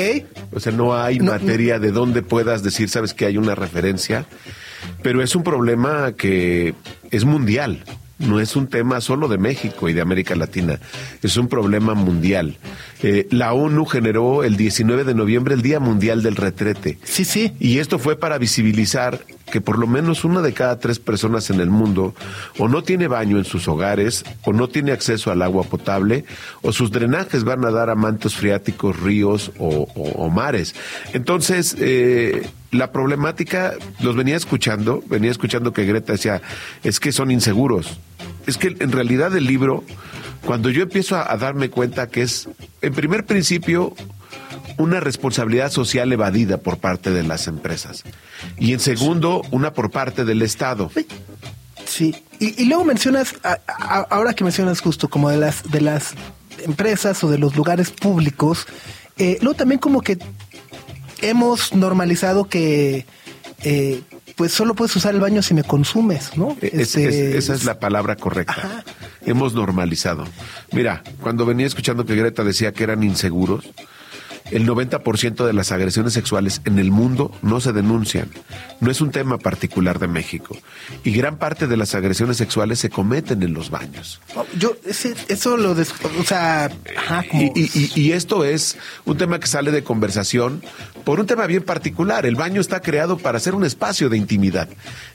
O 0.52 0.60
sea, 0.60 0.72
no 0.72 0.94
hay 0.96 1.18
No, 1.18 1.32
materia 1.32 1.78
de 1.78 1.90
donde 1.92 2.22
puedas 2.22 2.62
decir, 2.62 2.88
sabes 2.88 3.14
que 3.14 3.26
hay 3.26 3.36
una 3.36 3.54
referencia, 3.54 4.26
pero 5.02 5.22
es 5.22 5.34
un 5.36 5.42
problema 5.42 6.12
que 6.12 6.74
es 7.10 7.24
mundial. 7.24 7.84
No 8.18 8.40
es 8.40 8.56
un 8.56 8.66
tema 8.68 9.02
solo 9.02 9.28
de 9.28 9.36
México 9.36 9.90
y 9.90 9.92
de 9.92 10.00
América 10.00 10.34
Latina, 10.34 10.80
es 11.22 11.36
un 11.36 11.48
problema 11.48 11.92
mundial. 11.92 12.56
Eh, 13.02 13.26
la 13.30 13.52
ONU 13.52 13.84
generó 13.84 14.42
el 14.42 14.56
19 14.56 15.04
de 15.04 15.14
noviembre 15.14 15.52
el 15.54 15.60
Día 15.60 15.80
Mundial 15.80 16.22
del 16.22 16.34
Retrete. 16.36 16.98
sí, 17.04 17.26
sí, 17.26 17.52
Y 17.60 17.78
esto 17.78 17.98
fue 17.98 18.18
para 18.18 18.38
visibilizar 18.38 19.20
que 19.50 19.60
por 19.60 19.78
lo 19.78 19.86
menos 19.86 20.24
una 20.24 20.42
de 20.42 20.52
cada 20.52 20.78
tres 20.78 20.98
personas 20.98 21.50
en 21.50 21.60
el 21.60 21.70
mundo 21.70 22.14
o 22.58 22.68
no 22.68 22.82
tiene 22.82 23.08
baño 23.08 23.38
en 23.38 23.44
sus 23.44 23.68
hogares, 23.68 24.24
o 24.44 24.52
no 24.52 24.68
tiene 24.68 24.92
acceso 24.92 25.30
al 25.30 25.42
agua 25.42 25.64
potable, 25.64 26.24
o 26.62 26.72
sus 26.72 26.90
drenajes 26.90 27.44
van 27.44 27.64
a 27.64 27.70
dar 27.70 27.90
a 27.90 27.94
mantos 27.94 28.34
freáticos, 28.34 29.00
ríos 29.00 29.52
o, 29.58 30.30
mares. 30.30 30.74
Entonces, 31.12 31.76
eh, 31.78 32.48
la 32.72 32.92
problemática, 32.92 33.74
los 34.00 34.16
venía 34.16 34.36
escuchando, 34.36 35.02
venía 35.08 35.30
escuchando 35.30 35.72
que 35.72 35.84
Greta 35.84 36.12
decía, 36.12 36.42
es 36.82 37.00
que 37.00 37.12
son 37.12 37.30
inseguros. 37.30 37.98
Es 38.46 38.58
que 38.58 38.76
en 38.78 38.92
realidad 38.92 39.36
el 39.36 39.46
libro, 39.46 39.84
cuando 40.44 40.70
yo 40.70 40.82
empiezo 40.82 41.16
a 41.16 41.36
darme 41.36 41.70
cuenta 41.70 42.08
que 42.08 42.22
es, 42.22 42.48
en 42.82 42.92
primer 42.92 43.24
principio, 43.24 43.94
una 44.78 45.00
responsabilidad 45.00 45.70
social 45.70 46.12
evadida 46.12 46.58
por 46.58 46.78
parte 46.78 47.10
de 47.10 47.22
las 47.22 47.46
empresas. 47.46 48.04
Y 48.58 48.72
en 48.72 48.80
segundo, 48.80 49.42
una 49.50 49.72
por 49.72 49.90
parte 49.90 50.24
del 50.24 50.42
Estado. 50.42 50.90
sí. 51.86 52.14
Y, 52.38 52.62
y 52.62 52.66
luego 52.66 52.84
mencionas, 52.84 53.34
a- 53.42 53.58
a- 53.66 54.06
ahora 54.10 54.34
que 54.34 54.44
mencionas 54.44 54.80
justo 54.80 55.08
como 55.08 55.30
de 55.30 55.38
las, 55.38 55.70
de 55.70 55.80
las 55.80 56.12
empresas 56.64 57.24
o 57.24 57.30
de 57.30 57.38
los 57.38 57.56
lugares 57.56 57.90
públicos, 57.90 58.66
eh, 59.16 59.38
luego 59.40 59.56
también 59.56 59.78
como 59.80 60.02
que 60.02 60.18
hemos 61.22 61.74
normalizado 61.74 62.44
que 62.44 63.06
eh, 63.64 64.02
pues 64.36 64.52
solo 64.52 64.74
puedes 64.74 64.94
usar 64.96 65.14
el 65.14 65.20
baño 65.20 65.40
si 65.40 65.54
me 65.54 65.64
consumes, 65.64 66.36
¿no? 66.36 66.56
Es- 66.60 66.74
Este, 66.94 67.08
es- 67.08 67.34
esa 67.44 67.54
es 67.54 67.64
la 67.64 67.78
palabra 67.80 68.16
correcta. 68.16 68.52
Ajá. 68.58 68.84
Hemos 69.24 69.54
normalizado. 69.54 70.24
Mira, 70.72 71.02
cuando 71.22 71.46
venía 71.46 71.66
escuchando 71.66 72.04
que 72.04 72.14
Greta 72.16 72.44
decía 72.44 72.72
que 72.72 72.84
eran 72.84 73.02
inseguros, 73.02 73.64
el 74.50 74.66
90% 74.68 75.44
de 75.46 75.52
las 75.52 75.72
agresiones 75.72 76.12
sexuales 76.12 76.60
en 76.64 76.78
el 76.78 76.90
mundo 76.90 77.32
no 77.42 77.60
se 77.60 77.72
denuncian. 77.72 78.30
No 78.80 78.90
es 78.90 79.00
un 79.00 79.10
tema 79.10 79.38
particular 79.38 79.98
de 79.98 80.06
México. 80.08 80.56
Y 81.04 81.12
gran 81.12 81.36
parte 81.38 81.66
de 81.66 81.76
las 81.76 81.94
agresiones 81.94 82.36
sexuales 82.36 82.78
se 82.78 82.90
cometen 82.90 83.42
en 83.42 83.54
los 83.54 83.70
baños. 83.70 84.20
Oh, 84.34 84.44
Yo, 84.58 84.76
ese- 84.86 85.14
eso 85.28 85.56
lo, 85.56 85.74
des- 85.74 85.92
o 86.20 86.24
sea, 86.24 86.70
ajá, 86.96 87.24
como- 87.28 87.42
Y, 87.54 87.70
y- 87.74 87.90
y- 87.94 88.00
y 88.00 88.12
esto 88.12 88.44
es 88.44 88.76
un 89.04 89.16
tema 89.16 89.38
que 89.40 89.46
sale 89.46 89.70
de 89.70 89.82
conversación 89.82 90.62
por 91.06 91.20
un 91.20 91.26
tema 91.26 91.46
bien 91.46 91.62
particular. 91.62 92.26
El 92.26 92.34
baño 92.34 92.60
está 92.60 92.80
creado 92.80 93.16
para 93.16 93.38
ser 93.38 93.54
un 93.54 93.64
espacio 93.64 94.08
de 94.08 94.16
intimidad. 94.16 94.68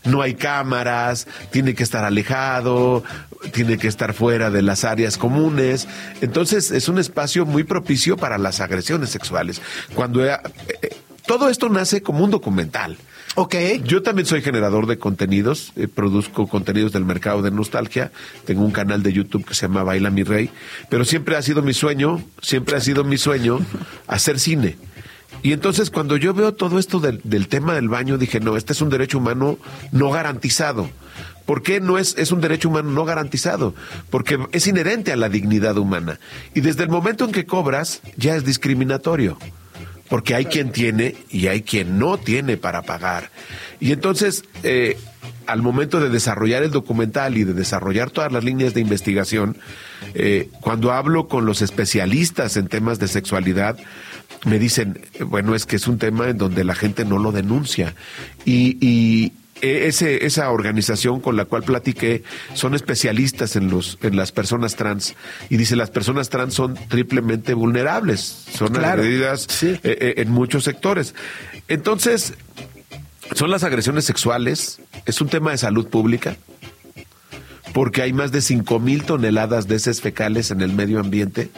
No 0.06 0.22
hay 0.22 0.36
cámaras, 0.36 1.28
tiene 1.52 1.76
que 1.76 1.84
estar 1.84 2.06
alejado, 2.06 3.04
tiene 3.52 3.78
que 3.78 3.90
estar 3.90 4.14
fuera 4.14 4.50
de 4.50 4.62
las 4.62 4.86
áreas 4.86 5.18
comunes. 5.18 5.90
Entonces 6.22 6.72
es 6.72 6.88
un 6.88 6.98
espacio 6.98 7.46
muy 7.46 7.66
propicio 7.66 8.16
para 8.16 8.38
las 8.38 8.62
agresiones 8.62 9.10
sexuales. 9.10 9.62
Cuando 9.94 10.26
eh, 10.26 10.40
eh, 10.82 10.96
todo 11.28 11.50
esto 11.50 11.68
nace 11.68 12.02
como 12.02 12.24
un 12.24 12.32
documental. 12.32 12.96
ok, 13.36 13.56
Yo 13.84 14.02
también 14.02 14.26
soy 14.26 14.42
generador 14.42 14.88
de 14.88 14.98
contenidos, 14.98 15.74
eh, 15.76 15.90
produzco 15.90 16.48
contenidos 16.48 16.94
del 16.94 17.04
mercado 17.04 17.42
de 17.42 17.52
nostalgia, 17.52 18.14
tengo 18.46 18.64
un 18.64 18.72
canal 18.72 19.04
de 19.04 19.12
YouTube 19.12 19.46
que 19.46 19.56
se 19.56 19.68
llama 19.68 19.84
Baila 19.84 20.10
mi 20.10 20.24
Rey, 20.24 20.52
pero 20.90 21.04
siempre 21.04 21.36
ha 21.36 21.42
sido 21.42 21.62
mi 21.62 21.74
sueño, 21.74 22.24
siempre 22.42 22.78
ha 22.78 22.80
sido 22.80 23.04
mi 23.04 23.18
sueño 23.18 23.60
hacer 24.08 24.40
cine. 24.40 24.78
Y 25.44 25.54
entonces 25.54 25.90
cuando 25.90 26.18
yo 26.18 26.34
veo 26.34 26.54
todo 26.54 26.80
esto 26.80 27.00
del, 27.00 27.22
del 27.24 27.48
tema 27.48 27.74
del 27.74 27.90
baño, 27.90 28.18
dije, 28.18 28.40
no, 28.40 28.58
este 28.58 28.74
es 28.74 28.82
un 28.82 28.90
derecho 28.90 29.18
humano 29.18 29.58
no 29.92 30.12
garantizado. 30.12 30.90
¿Por 31.46 31.64
qué 31.64 31.82
no 31.82 31.98
es, 31.98 32.16
es 32.18 32.32
un 32.32 32.42
derecho 32.42 32.70
humano 32.70 32.92
no 32.92 33.06
garantizado? 33.06 33.74
Porque 34.10 34.40
es 34.52 34.68
inherente 34.68 35.12
a 35.12 35.16
la 35.16 35.30
dignidad 35.30 35.78
humana. 35.78 36.20
Y 36.54 36.62
desde 36.62 36.84
el 36.84 36.90
momento 36.90 37.26
en 37.26 37.32
que 37.32 37.46
cobras, 37.46 38.02
ya 38.16 38.36
es 38.36 38.46
discriminatorio 38.46 39.38
porque 40.12 40.36
hay 40.36 40.44
quien 40.44 40.74
tiene 40.74 41.16
y 41.30 41.48
hay 41.48 41.62
quien 41.62 41.98
no 41.98 42.18
tiene 42.18 42.58
para 42.58 42.82
pagar. 42.82 43.32
Y 43.80 43.94
entonces, 43.94 44.44
eh, 44.62 44.98
al 45.48 45.62
momento 45.62 46.02
de 46.02 46.10
desarrollar 46.10 46.64
el 46.64 46.72
documental 46.72 47.38
y 47.38 47.46
de 47.46 47.54
desarrollar 47.54 48.12
todas 48.12 48.30
las 48.30 48.44
líneas 48.44 48.74
de 48.74 48.82
investigación, 48.82 49.58
eh, 50.14 50.50
cuando 50.60 50.92
hablo 50.92 51.30
con 51.30 51.46
los 51.46 51.62
especialistas 51.62 52.58
en 52.58 52.68
temas 52.68 53.00
de 53.00 53.08
sexualidad, 53.08 53.78
me 54.46 54.60
dicen, 54.60 55.00
bueno, 55.26 55.56
es 55.56 55.66
que 55.66 55.76
es 55.76 55.88
un 55.88 55.98
tema 55.98 56.30
en 56.30 56.38
donde 56.38 56.64
la 56.64 56.76
gente 56.76 57.06
no 57.06 57.18
lo 57.20 57.32
denuncia. 57.32 57.94
Y, 58.46 58.78
y 58.86 59.34
eh, 59.62 59.88
ese, 59.88 60.26
esa 60.26 60.50
organización 60.50 61.20
con 61.22 61.36
la 61.36 61.46
cual 61.46 61.62
platiqué 61.64 62.24
son 62.56 62.74
especialistas 62.74 63.56
en, 63.56 63.70
los, 63.70 64.00
en 64.02 64.16
las 64.16 64.32
personas 64.32 64.76
trans. 64.76 65.16
Y 65.50 65.58
dice, 65.58 65.76
las 65.76 65.92
personas 65.92 66.30
trans 66.30 66.56
son 66.56 66.74
triplemente 66.90 67.54
vulnerables, 67.54 68.22
son 68.52 68.70
Claro, 68.70 69.02
agredidas 69.04 69.46
sí. 69.48 69.68
eh, 69.68 69.80
eh, 69.84 70.14
en 70.18 70.32
muchos 70.32 70.64
sectores. 70.64 71.14
Entonces, 71.68 72.34
son 73.36 73.52
las 73.52 73.64
agresiones 73.64 74.06
sexuales, 74.06 74.82
es 75.06 75.22
un 75.22 75.30
tema 75.30 75.52
de 75.52 75.58
salud 75.60 75.88
pública, 75.88 76.36
porque 77.74 78.02
hay 78.02 78.12
más 78.14 78.32
de 78.32 78.42
5 78.42 78.80
mil 78.80 79.04
toneladas 79.04 79.68
de 79.68 79.76
heces 79.76 80.02
fecales 80.02 80.52
en 80.52 80.62
el 80.62 80.74
medio 80.74 81.00
ambiente. 81.00 81.50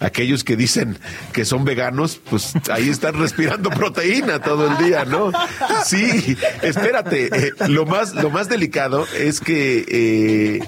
Aquellos 0.00 0.44
que 0.44 0.56
dicen 0.56 0.96
que 1.32 1.44
son 1.44 1.64
veganos, 1.64 2.20
pues 2.30 2.52
ahí 2.70 2.88
están 2.88 3.18
respirando 3.18 3.68
proteína 3.70 4.40
todo 4.40 4.68
el 4.68 4.86
día, 4.86 5.04
¿no? 5.04 5.32
Sí, 5.84 6.36
espérate, 6.62 7.30
eh, 7.32 7.52
lo, 7.68 7.84
más, 7.84 8.14
lo 8.14 8.30
más 8.30 8.48
delicado 8.48 9.06
es 9.16 9.40
que, 9.40 9.84
eh, 9.88 10.60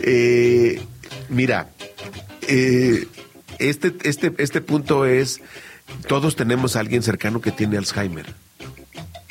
eh, 0.00 0.80
mira, 1.28 1.70
eh, 2.46 3.06
este, 3.58 3.94
este, 4.04 4.32
este 4.38 4.60
punto 4.60 5.06
es, 5.06 5.40
todos 6.06 6.36
tenemos 6.36 6.76
a 6.76 6.80
alguien 6.80 7.02
cercano 7.02 7.40
que 7.40 7.50
tiene 7.50 7.78
Alzheimer. 7.78 8.26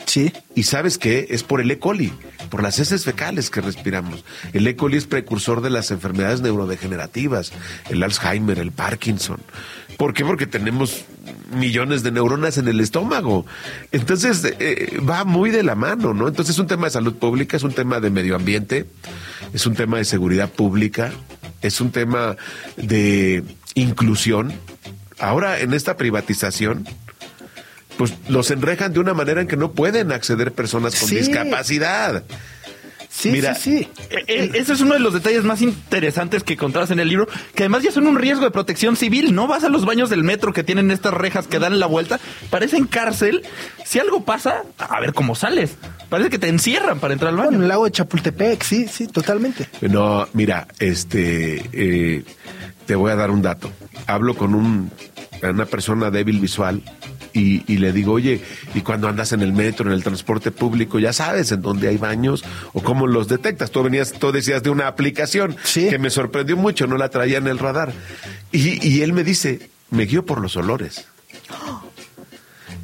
Sí, 0.08 0.34
¿Y 0.56 0.64
sabes 0.64 0.98
qué? 0.98 1.28
Es 1.30 1.44
por 1.44 1.62
el 1.62 1.70
E. 1.70 1.78
coli, 1.78 2.12
por 2.50 2.64
las 2.64 2.80
heces 2.80 3.06
fecales 3.06 3.52
que 3.52 3.62
respiramos. 3.62 4.26
El 4.54 4.66
E. 4.66 4.76
coli 4.76 4.98
es 4.98 5.06
precursor 5.06 5.62
de 5.62 5.70
las 5.70 5.92
enfermedades 5.92 6.42
neurodegenerativas, 6.42 7.52
el 7.90 8.02
Alzheimer, 8.02 8.58
el 8.58 8.72
Parkinson. 8.72 9.40
¿Por 9.98 10.16
qué? 10.16 10.26
Porque 10.26 10.48
tenemos 10.48 11.06
millones 11.52 12.02
de 12.02 12.12
neuronas 12.12 12.58
en 12.58 12.68
el 12.68 12.80
estómago. 12.80 13.46
Entonces, 13.92 14.52
eh, 14.60 15.00
va 15.08 15.26
muy 15.26 15.52
de 15.52 15.62
la 15.62 15.76
mano, 15.76 16.16
¿no? 16.16 16.28
Entonces 16.28 16.56
es 16.56 16.60
un 16.60 16.68
tema 16.68 16.88
de 16.88 16.92
salud 16.92 17.16
pública, 17.16 17.58
es 17.58 17.64
un 17.64 17.74
tema 17.74 18.00
de 18.00 18.10
medio 18.10 18.36
ambiente, 18.36 18.88
es 19.54 19.68
un 19.68 19.76
tema 19.76 19.98
de 19.98 20.06
seguridad 20.06 20.50
pública, 20.50 21.12
es 21.62 21.82
un 21.82 21.92
tema 21.92 22.36
de 22.78 23.44
inclusión. 23.76 24.54
Ahora, 25.20 25.60
en 25.60 25.74
esta 25.74 25.98
privatización, 25.98 26.88
pues 27.98 28.14
los 28.30 28.52
enrejan 28.52 28.94
de 28.94 29.00
una 29.00 29.14
manera 29.14 29.42
en 29.42 29.48
que 29.48 29.58
no 29.58 29.72
pueden 29.72 30.12
acceder 30.12 30.52
personas 30.54 31.00
con 31.00 31.10
Sí. 31.10 31.16
discapacidad. 31.18 32.24
Sí, 33.10 33.32
Mira, 33.32 33.56
sí, 33.56 33.80
sí. 33.80 33.90
Eh, 34.12 34.24
eh, 34.28 34.52
Ese 34.54 34.74
es 34.74 34.82
uno 34.82 34.94
de 34.94 35.00
los 35.00 35.12
detalles 35.12 35.44
más 35.44 35.62
interesantes 35.64 36.44
que 36.44 36.54
encontrabas 36.54 36.92
en 36.92 37.00
el 37.00 37.08
libro, 37.08 37.28
que 37.56 37.64
además 37.64 37.82
ya 37.82 37.92
son 37.92 38.06
un 38.06 38.16
riesgo 38.16 38.44
de 38.44 38.52
protección 38.52 38.96
civil. 38.96 39.34
No 39.34 39.48
vas 39.48 39.64
a 39.64 39.70
los 39.70 39.86
baños 39.86 40.12
del 40.12 40.24
metro 40.24 40.54
que 40.54 40.64
tienen 40.64 40.92
estas 40.92 41.14
rejas 41.16 41.48
que 41.48 41.58
dan 41.58 41.80
la 41.80 41.88
vuelta, 41.88 42.20
parecen 42.52 42.86
cárcel. 42.86 43.42
Si 43.86 43.98
algo 43.98 44.24
pasa, 44.24 44.64
a 44.78 45.00
ver 45.00 45.14
cómo 45.14 45.34
sales. 45.34 45.78
Parece 46.10 46.30
que 46.30 46.38
te 46.38 46.48
encierran 46.50 47.00
para 47.00 47.14
entrar 47.14 47.30
al 47.30 47.38
Bueno, 47.38 47.52
baño. 47.52 47.64
el 47.64 47.70
lago 47.70 47.86
de 47.86 47.92
Chapultepec, 47.92 48.62
sí, 48.62 48.88
sí, 48.88 49.08
totalmente. 49.08 49.68
No, 49.82 50.28
mira, 50.34 50.68
este, 50.78 51.64
eh, 51.74 52.24
te 52.86 52.94
voy 52.96 53.12
a 53.12 53.16
dar 53.16 53.32
un 53.32 53.42
dato. 53.42 53.72
Hablo 54.06 54.36
con 54.36 54.54
un, 54.54 54.92
una 55.42 55.66
persona 55.66 56.12
débil 56.12 56.40
visual 56.40 56.84
y, 57.38 57.64
y 57.72 57.78
le 57.78 57.94
digo, 57.94 58.14
oye, 58.14 58.42
¿y 58.74 58.82
cuando 58.82 59.08
andas 59.08 59.32
en 59.32 59.42
el 59.42 59.54
metro, 59.54 59.88
en 59.88 59.94
el 59.94 60.04
transporte 60.04 60.52
público, 60.52 61.00
ya 61.00 61.14
sabes 61.14 61.52
en 61.52 61.62
dónde 61.62 61.88
hay 61.88 61.98
baños 61.98 62.44
o 62.74 62.82
cómo 62.82 63.06
los 63.08 63.28
detectas? 63.28 63.72
Tú 63.72 63.84
venías, 63.84 64.14
tú 64.14 64.32
decías 64.32 64.64
de 64.64 64.70
una 64.70 64.88
aplicación 64.88 65.56
Sí. 65.64 65.88
que 65.90 66.00
me 66.00 66.10
sorprendió 66.10 66.58
mucho, 66.58 66.88
no 66.88 66.98
la 66.98 67.10
traía 67.10 67.38
en 67.38 67.48
el 67.48 67.60
radar. 67.60 67.94
Y, 68.52 68.86
y 68.88 69.02
él 69.02 69.14
me 69.14 69.24
dice, 69.24 69.70
me 69.92 70.04
guío 70.06 70.26
por 70.26 70.42
los 70.42 70.56
olores. 70.58 71.06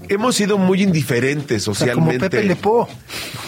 Hemos 0.09 0.35
sido 0.35 0.57
muy 0.57 0.83
indiferentes 0.83 1.65
O 1.67 1.73
sea, 1.73 1.93
como 1.93 2.07
socialmente. 2.07 2.29
Pepe 2.37 2.47
Lepó. 2.47 2.89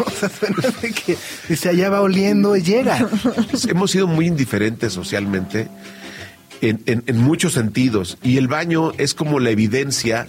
O 0.05 0.09
sea, 0.09 0.29
suena 0.29 0.57
de 0.81 0.91
que 0.91 1.17
dice, 1.49 1.69
allá 1.69 1.89
va 1.89 2.01
oliendo 2.01 2.55
y 2.55 2.61
llega. 2.61 3.07
hemos 3.67 3.91
sido 3.91 4.07
muy 4.07 4.27
indiferentes 4.27 4.93
socialmente 4.93 5.67
en, 6.61 6.81
en- 6.85 7.03
en 7.05 7.17
muchos 7.17 7.53
sentidos 7.53 8.17
y 8.23 8.37
el 8.37 8.47
baño 8.47 8.91
es 8.97 9.13
como 9.13 9.39
la 9.39 9.49
evidencia 9.49 10.27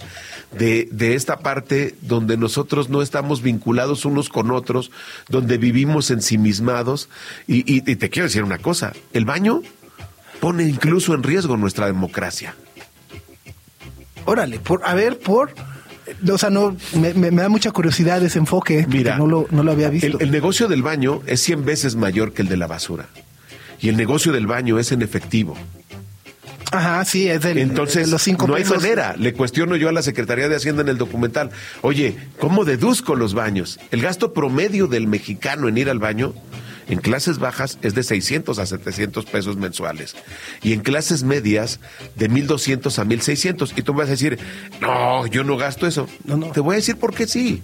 de, 0.57 0.87
de 0.91 1.15
esta 1.15 1.39
parte 1.39 1.95
donde 2.01 2.37
nosotros 2.37 2.89
no 2.89 3.01
estamos 3.01 3.41
vinculados 3.41 4.05
unos 4.05 4.29
con 4.29 4.51
otros, 4.51 4.91
donde 5.29 5.57
vivimos 5.57 6.09
ensimismados 6.11 7.09
y, 7.47 7.57
y- 7.71 7.83
y 7.89 7.95
te 7.95 8.09
quiero 8.09 8.27
decir 8.27 8.43
una 8.43 8.57
cosa, 8.59 8.93
el 9.13 9.25
baño 9.25 9.61
pone 10.39 10.63
incluso 10.63 11.13
en 11.13 11.23
riesgo 11.23 11.57
nuestra 11.57 11.85
democracia. 11.87 12.55
Órale, 14.25 14.59
por, 14.59 14.81
a 14.85 14.93
ver, 14.93 15.19
por... 15.19 15.51
O 16.31 16.37
sea, 16.37 16.49
no, 16.49 16.75
me, 16.95 17.13
da 17.31 17.49
mucha 17.49 17.71
curiosidad 17.71 18.23
ese 18.23 18.39
enfoque. 18.39 18.85
Mira, 18.89 19.17
no 19.17 19.27
lo, 19.27 19.45
no 19.51 19.61
lo 19.63 19.71
había 19.73 19.89
visto. 19.89 20.07
El, 20.07 20.17
el 20.21 20.31
negocio 20.31 20.67
del 20.69 20.81
baño 20.81 21.21
es 21.25 21.41
100 21.41 21.65
veces 21.65 21.95
mayor 21.95 22.31
que 22.33 22.41
el 22.43 22.47
de 22.47 22.55
la 22.57 22.65
basura. 22.65 23.07
Y 23.81 23.89
el 23.89 23.97
negocio 23.97 24.31
del 24.31 24.47
baño 24.47 24.79
es 24.79 24.91
en 24.93 25.01
efectivo. 25.01 25.57
Ajá, 26.71 27.05
sí, 27.05 27.29
es 27.29 27.41
del, 27.41 27.57
Entonces, 27.57 28.07
de 28.07 28.11
los 28.11 28.21
cinco 28.21 28.47
no 28.47 28.55
hay 28.55 28.65
manera. 28.65 29.15
Le 29.17 29.33
cuestiono 29.33 29.75
yo 29.75 29.89
a 29.89 29.91
la 29.91 30.01
Secretaría 30.01 30.49
de 30.49 30.55
Hacienda 30.55 30.81
en 30.81 30.89
el 30.89 30.97
documental. 30.97 31.49
Oye, 31.81 32.17
¿cómo 32.39 32.65
deduzco 32.65 33.15
los 33.15 33.33
baños? 33.33 33.79
El 33.91 34.01
gasto 34.01 34.33
promedio 34.33 34.87
del 34.87 35.07
mexicano 35.07 35.67
en 35.67 35.77
ir 35.77 35.89
al 35.89 35.99
baño 35.99 36.33
en 36.89 36.99
clases 36.99 37.39
bajas 37.39 37.77
es 37.81 37.95
de 37.95 38.03
600 38.03 38.59
a 38.59 38.65
700 38.65 39.25
pesos 39.25 39.57
mensuales. 39.57 40.15
Y 40.63 40.73
en 40.73 40.81
clases 40.81 41.23
medias 41.23 41.79
de 42.15 42.29
1200 42.29 42.97
a 42.99 43.05
1600. 43.05 43.73
Y 43.75 43.81
tú 43.81 43.93
me 43.93 43.99
vas 43.99 44.07
a 44.07 44.11
decir, 44.11 44.39
no, 44.79 45.27
yo 45.27 45.43
no 45.43 45.57
gasto 45.57 45.87
eso. 45.87 46.07
No, 46.23 46.37
no. 46.37 46.47
Te 46.47 46.61
voy 46.61 46.73
a 46.73 46.77
decir 46.77 46.97
por 46.97 47.13
qué 47.13 47.27
sí. 47.27 47.61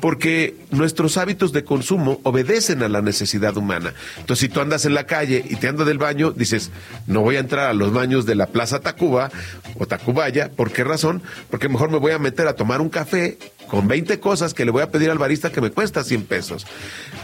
Porque 0.00 0.56
nuestros 0.70 1.16
hábitos 1.16 1.52
de 1.52 1.64
consumo 1.64 2.20
obedecen 2.22 2.82
a 2.82 2.88
la 2.88 3.02
necesidad 3.02 3.56
humana. 3.56 3.94
Entonces, 4.18 4.40
si 4.40 4.48
tú 4.48 4.60
andas 4.60 4.84
en 4.84 4.94
la 4.94 5.06
calle 5.06 5.44
y 5.48 5.56
te 5.56 5.68
andas 5.68 5.86
del 5.86 5.98
baño, 5.98 6.32
dices, 6.32 6.70
no 7.06 7.22
voy 7.22 7.36
a 7.36 7.40
entrar 7.40 7.68
a 7.68 7.74
los 7.74 7.92
baños 7.92 8.26
de 8.26 8.34
la 8.34 8.46
Plaza 8.46 8.80
Tacuba 8.80 9.30
o 9.78 9.86
Tacubaya. 9.86 10.50
¿Por 10.50 10.70
qué 10.72 10.84
razón? 10.84 11.22
Porque 11.50 11.68
mejor 11.68 11.90
me 11.90 11.98
voy 11.98 12.12
a 12.12 12.18
meter 12.18 12.46
a 12.46 12.54
tomar 12.54 12.80
un 12.80 12.88
café 12.88 13.38
con 13.68 13.88
20 13.88 14.20
cosas 14.20 14.54
que 14.54 14.64
le 14.64 14.70
voy 14.70 14.82
a 14.82 14.90
pedir 14.90 15.10
al 15.10 15.18
barista 15.18 15.50
que 15.50 15.60
me 15.60 15.70
cuesta 15.70 16.04
100 16.04 16.24
pesos. 16.24 16.66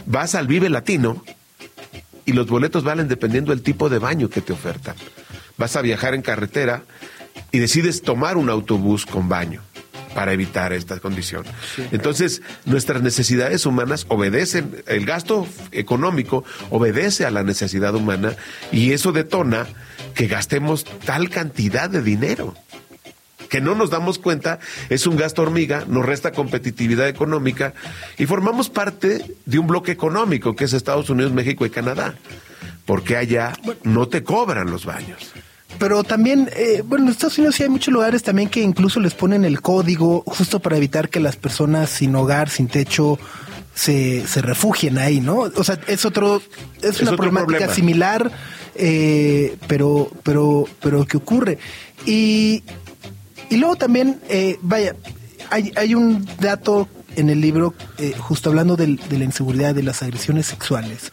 Vas 0.06 0.34
al 0.34 0.46
Vive 0.46 0.68
Latino 0.68 1.22
y 2.24 2.32
los 2.32 2.46
boletos 2.46 2.84
valen 2.84 3.08
dependiendo 3.08 3.52
del 3.52 3.62
tipo 3.62 3.88
de 3.88 3.98
baño 3.98 4.28
que 4.28 4.40
te 4.40 4.52
ofertan. 4.52 4.96
Vas 5.58 5.76
a 5.76 5.82
viajar 5.82 6.14
en 6.14 6.22
carretera 6.22 6.82
y 7.50 7.58
decides 7.58 8.02
tomar 8.02 8.36
un 8.36 8.48
autobús 8.48 9.06
con 9.06 9.28
baño 9.28 9.62
para 10.14 10.32
evitar 10.32 10.72
esta 10.72 10.98
condición. 11.00 11.44
Entonces, 11.90 12.42
nuestras 12.64 13.02
necesidades 13.02 13.66
humanas 13.66 14.06
obedecen, 14.08 14.82
el 14.86 15.06
gasto 15.06 15.46
económico 15.70 16.44
obedece 16.70 17.24
a 17.24 17.30
la 17.30 17.42
necesidad 17.42 17.94
humana 17.94 18.36
y 18.70 18.92
eso 18.92 19.12
detona 19.12 19.66
que 20.14 20.26
gastemos 20.26 20.84
tal 20.84 21.30
cantidad 21.30 21.88
de 21.88 22.02
dinero 22.02 22.54
que 23.52 23.60
no 23.60 23.74
nos 23.74 23.90
damos 23.90 24.18
cuenta, 24.18 24.60
es 24.88 25.06
un 25.06 25.18
gasto 25.18 25.42
hormiga, 25.42 25.84
nos 25.86 26.06
resta 26.06 26.32
competitividad 26.32 27.06
económica 27.06 27.74
y 28.16 28.24
formamos 28.24 28.70
parte 28.70 29.36
de 29.44 29.58
un 29.58 29.66
bloque 29.66 29.92
económico 29.92 30.56
que 30.56 30.64
es 30.64 30.72
Estados 30.72 31.10
Unidos, 31.10 31.32
México 31.34 31.66
y 31.66 31.70
Canadá, 31.70 32.14
porque 32.86 33.18
allá 33.18 33.52
no 33.82 34.08
te 34.08 34.22
cobran 34.22 34.70
los 34.70 34.86
baños. 34.86 35.34
Pero 35.82 36.04
también, 36.04 36.48
eh, 36.54 36.84
bueno, 36.86 37.06
en 37.06 37.10
Estados 37.10 37.38
Unidos 37.38 37.56
sí 37.56 37.64
hay 37.64 37.68
muchos 37.68 37.92
lugares 37.92 38.22
también 38.22 38.48
que 38.48 38.60
incluso 38.62 39.00
les 39.00 39.14
ponen 39.14 39.44
el 39.44 39.60
código 39.60 40.22
justo 40.24 40.60
para 40.60 40.76
evitar 40.76 41.08
que 41.08 41.18
las 41.18 41.34
personas 41.34 41.90
sin 41.90 42.14
hogar, 42.14 42.48
sin 42.50 42.68
techo, 42.68 43.18
se, 43.74 44.24
se 44.28 44.42
refugien 44.42 44.96
ahí, 44.98 45.20
¿no? 45.20 45.38
O 45.56 45.64
sea, 45.64 45.80
es 45.88 46.04
otro, 46.04 46.40
es, 46.82 47.00
una 47.00 47.10
otro 47.10 47.16
problemática 47.16 47.58
problema. 47.66 47.74
similar, 47.74 48.30
eh, 48.76 49.56
pero, 49.66 50.08
pero, 50.22 50.66
pero 50.80 51.04
que 51.04 51.16
ocurre. 51.16 51.58
Y, 52.06 52.62
y 53.50 53.56
luego 53.56 53.74
también, 53.74 54.20
eh, 54.28 54.58
vaya, 54.62 54.94
hay, 55.50 55.72
hay 55.74 55.96
un 55.96 56.24
dato 56.40 56.88
en 57.16 57.28
el 57.28 57.40
libro, 57.40 57.74
eh, 57.98 58.14
justo 58.16 58.50
hablando 58.50 58.76
del- 58.76 58.98
de 59.08 59.18
la 59.18 59.24
inseguridad, 59.24 59.74
de 59.74 59.82
las 59.82 60.00
agresiones 60.04 60.46
sexuales, 60.46 61.10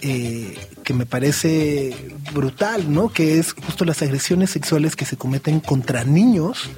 eh, 0.00 0.54
que 0.82 0.94
me 0.94 1.06
parece 1.06 1.94
brutal, 2.32 2.92
¿no? 2.92 3.12
Que 3.12 3.38
es 3.38 3.52
justo 3.52 3.84
las 3.84 4.02
agresiones 4.02 4.50
sexuales 4.50 4.96
que 4.96 5.04
se 5.04 5.16
cometen 5.16 5.60
contra 5.60 6.04
niños 6.04 6.70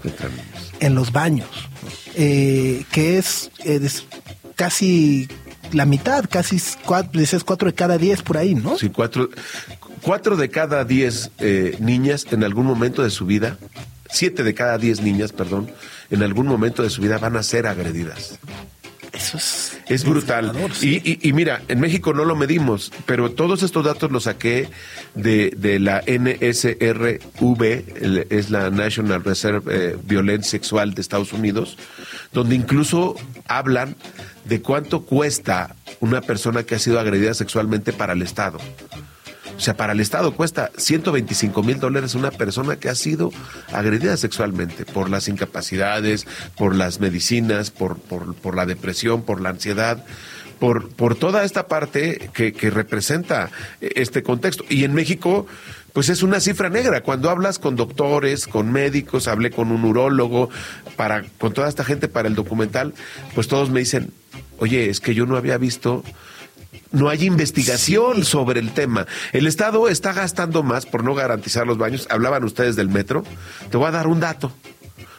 en 0.81 0.95
los 0.95 1.13
baños, 1.13 1.49
eh, 2.15 2.85
que 2.93 3.19
es, 3.19 3.51
eh, 3.65 3.81
casi 4.55 5.29
la 5.73 5.87
mitad, 5.87 6.25
casi 6.31 6.61
cuatro, 6.85 7.21
decías 7.21 7.45
cuatro 7.45 7.69
de 7.69 7.75
cada 7.75 7.99
diez 7.99 8.23
por 8.23 8.37
ahí, 8.37 8.55
¿no? 8.55 8.79
Sí, 8.79 8.91
cuatro, 8.91 9.31
cuatro 10.03 10.37
de 10.37 10.51
cada 10.51 10.85
diez 10.85 11.31
eh, 11.39 11.77
niñas 11.81 12.27
en 12.31 12.45
algún 12.45 12.67
momento 12.67 13.03
de 13.03 13.11
su 13.11 13.27
vida, 13.27 13.59
siete 14.11 14.43
de 14.45 14.55
cada 14.55 14.79
diez 14.79 15.01
niñas, 15.01 15.33
perdón, 15.33 15.71
en 16.11 16.23
algún 16.23 16.47
momento 16.47 16.83
de 16.83 16.91
su 16.91 17.03
vida 17.03 17.19
van 17.19 17.37
a 17.37 17.43
ser 17.43 17.67
agredidas. 17.67 18.39
Eso 19.15 19.39
es... 19.39 19.79
Es 19.89 20.05
brutal. 20.05 20.53
sí. 20.73 21.01
Y, 21.05 21.13
y- 21.13 21.29
y 21.29 21.33
mira, 21.33 21.63
en 21.69 21.81
México 21.81 22.13
no 22.13 22.25
lo 22.25 22.35
medimos, 22.37 22.93
pero 23.07 23.31
todos 23.33 23.63
estos 23.63 23.85
datos 23.85 24.11
los 24.11 24.25
saqué 24.25 24.69
de, 25.15 25.51
de 25.57 25.79
la 25.79 26.03
NSRV, 26.07 27.21
es 28.31 28.51
la 28.51 28.71
National 28.71 29.23
Reserve 29.25 29.63
eh, 29.71 29.97
Violence 30.03 30.51
Sexual 30.51 30.95
de 30.95 31.01
Estados 31.01 31.33
Unidos, 31.33 31.79
donde 32.33 32.55
incluso 32.57 33.15
hablan 33.47 33.97
de 34.45 34.61
cuánto 34.61 35.03
cuesta 35.05 35.75
una 36.01 36.21
persona 36.21 36.65
que 36.65 36.75
ha 36.75 36.79
sido 36.79 36.99
agredida 37.01 37.35
sexualmente 37.35 37.93
para 37.93 38.13
el 38.15 38.23
Estado. 38.23 38.59
O 39.57 39.61
sea, 39.61 39.77
para 39.77 39.93
el 39.93 40.01
Estado 40.01 40.35
cuesta 40.35 40.71
125 40.77 41.63
mil 41.63 41.79
dólares 41.79 42.15
una 42.15 42.31
persona 42.31 42.77
que 42.77 42.89
ha 42.89 42.95
sido 42.95 43.33
agredida 43.73 44.17
sexualmente 44.17 44.85
por 44.85 45.11
las 45.11 45.29
incapacidades, 45.29 46.27
por 46.57 46.75
las 46.75 47.01
medicinas, 47.01 47.71
por, 47.71 47.99
por, 47.99 48.57
la 48.57 48.67
depresión, 48.67 49.23
por 49.23 49.41
la 49.41 49.51
ansiedad, 49.51 50.05
por, 50.59 50.89
por 50.91 51.15
toda 51.15 51.45
esta 51.45 51.67
parte 51.69 52.31
que, 52.35 52.53
que 52.53 52.71
representa 52.71 53.51
este 53.81 54.23
contexto. 54.23 54.65
Y 54.69 54.85
en 54.85 54.93
México, 54.93 55.47
pues 55.95 56.09
es 56.09 56.25
una 56.25 56.41
cifra 56.41 56.69
negra. 56.69 57.03
Cuando 57.03 57.31
hablas 57.31 57.61
con 57.61 57.77
doctores, 57.77 58.49
con 58.49 58.73
médicos, 58.73 59.29
hablé 59.29 59.51
con 59.53 59.71
un 59.71 59.85
urólogo, 59.85 60.51
para, 60.97 61.25
con 61.39 61.55
toda 61.55 61.69
esta 61.69 61.85
gente 61.85 62.09
para 62.09 62.29
el 62.29 62.35
documental, 62.35 62.95
pues 63.35 63.47
todos 63.47 63.71
me 63.71 63.79
dicen, 63.81 64.13
oye, 64.59 64.91
es 64.91 65.01
que 65.01 65.15
yo 65.15 65.25
no 65.25 65.37
había 65.37 65.57
visto 65.57 66.03
no 66.95 67.09
hay 67.11 67.25
investigación 67.25 68.25
sobre 68.25 68.61
el 68.61 68.73
tema. 68.73 69.07
El 69.33 69.47
Estado 69.47 69.89
está 69.89 70.13
gastando 70.13 70.63
más 70.63 70.87
por 70.87 71.05
no 71.05 71.15
garantizar 71.15 71.67
los 71.67 71.77
baños. 71.79 72.07
Hablaban 72.11 72.45
ustedes 72.45 72.77
del 72.77 72.89
metro. 72.89 73.25
Te 73.71 73.77
voy 73.77 73.89
a 73.89 73.91
dar 73.91 74.07
un 74.07 74.21
dato. 74.21 74.53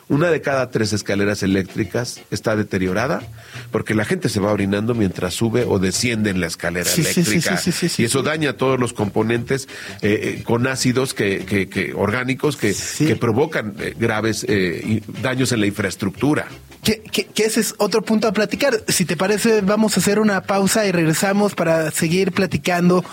Una 0.07 0.29
de 0.29 0.39
cada 0.39 0.69
tres 0.69 0.93
escaleras 0.93 1.41
eléctricas 1.41 2.21
está 2.29 2.55
deteriorada 2.55 3.23
porque 3.71 3.95
la 3.95 4.05
gente 4.05 4.29
se 4.29 4.39
va 4.39 4.51
orinando 4.51 4.93
mientras 4.93 5.33
sube 5.33 5.63
o 5.67 5.79
desciende 5.79 6.29
en 6.29 6.39
la 6.39 6.45
escalera 6.45 6.87
Sí, 6.87 7.01
eléctrica. 7.01 7.57
sí, 7.57 7.71
sí, 7.71 7.89
sí, 7.89 8.03
y 8.03 8.05
eso 8.05 8.21
daña 8.21 8.53
todos 8.53 8.79
los 8.79 8.93
componentes 8.93 9.67
eh, 10.03 10.37
eh, 10.39 10.43
con 10.43 10.67
ácidos 10.67 11.15
que, 11.15 11.43
que- 11.45 11.67
que- 11.69 11.95
orgánicos 11.95 12.55
que, 12.55 12.75
que 12.99 13.15
provocan 13.15 13.73
eh, 13.79 13.95
graves 13.97 14.45
eh, 14.47 15.01
daños 15.23 15.51
en 15.51 15.61
la 15.61 15.65
infraestructura. 15.65 16.49
Que, 16.85 17.01
que- 17.01 17.25
que 17.25 17.43
ese 17.45 17.59
es 17.61 17.73
otro 17.79 18.01
punto 18.03 18.27
a 18.27 18.31
platicar. 18.31 18.79
Si 18.87 19.03
te 19.05 19.17
parece, 19.17 19.61
vamos 19.61 19.97
a 19.97 19.99
hacer 19.99 20.19
una 20.19 20.41
pausa 20.43 20.85
y 20.85 20.91
regresamos 20.91 21.55
para 21.55 21.89
seguir 21.91 22.31
platicando, 22.31 23.03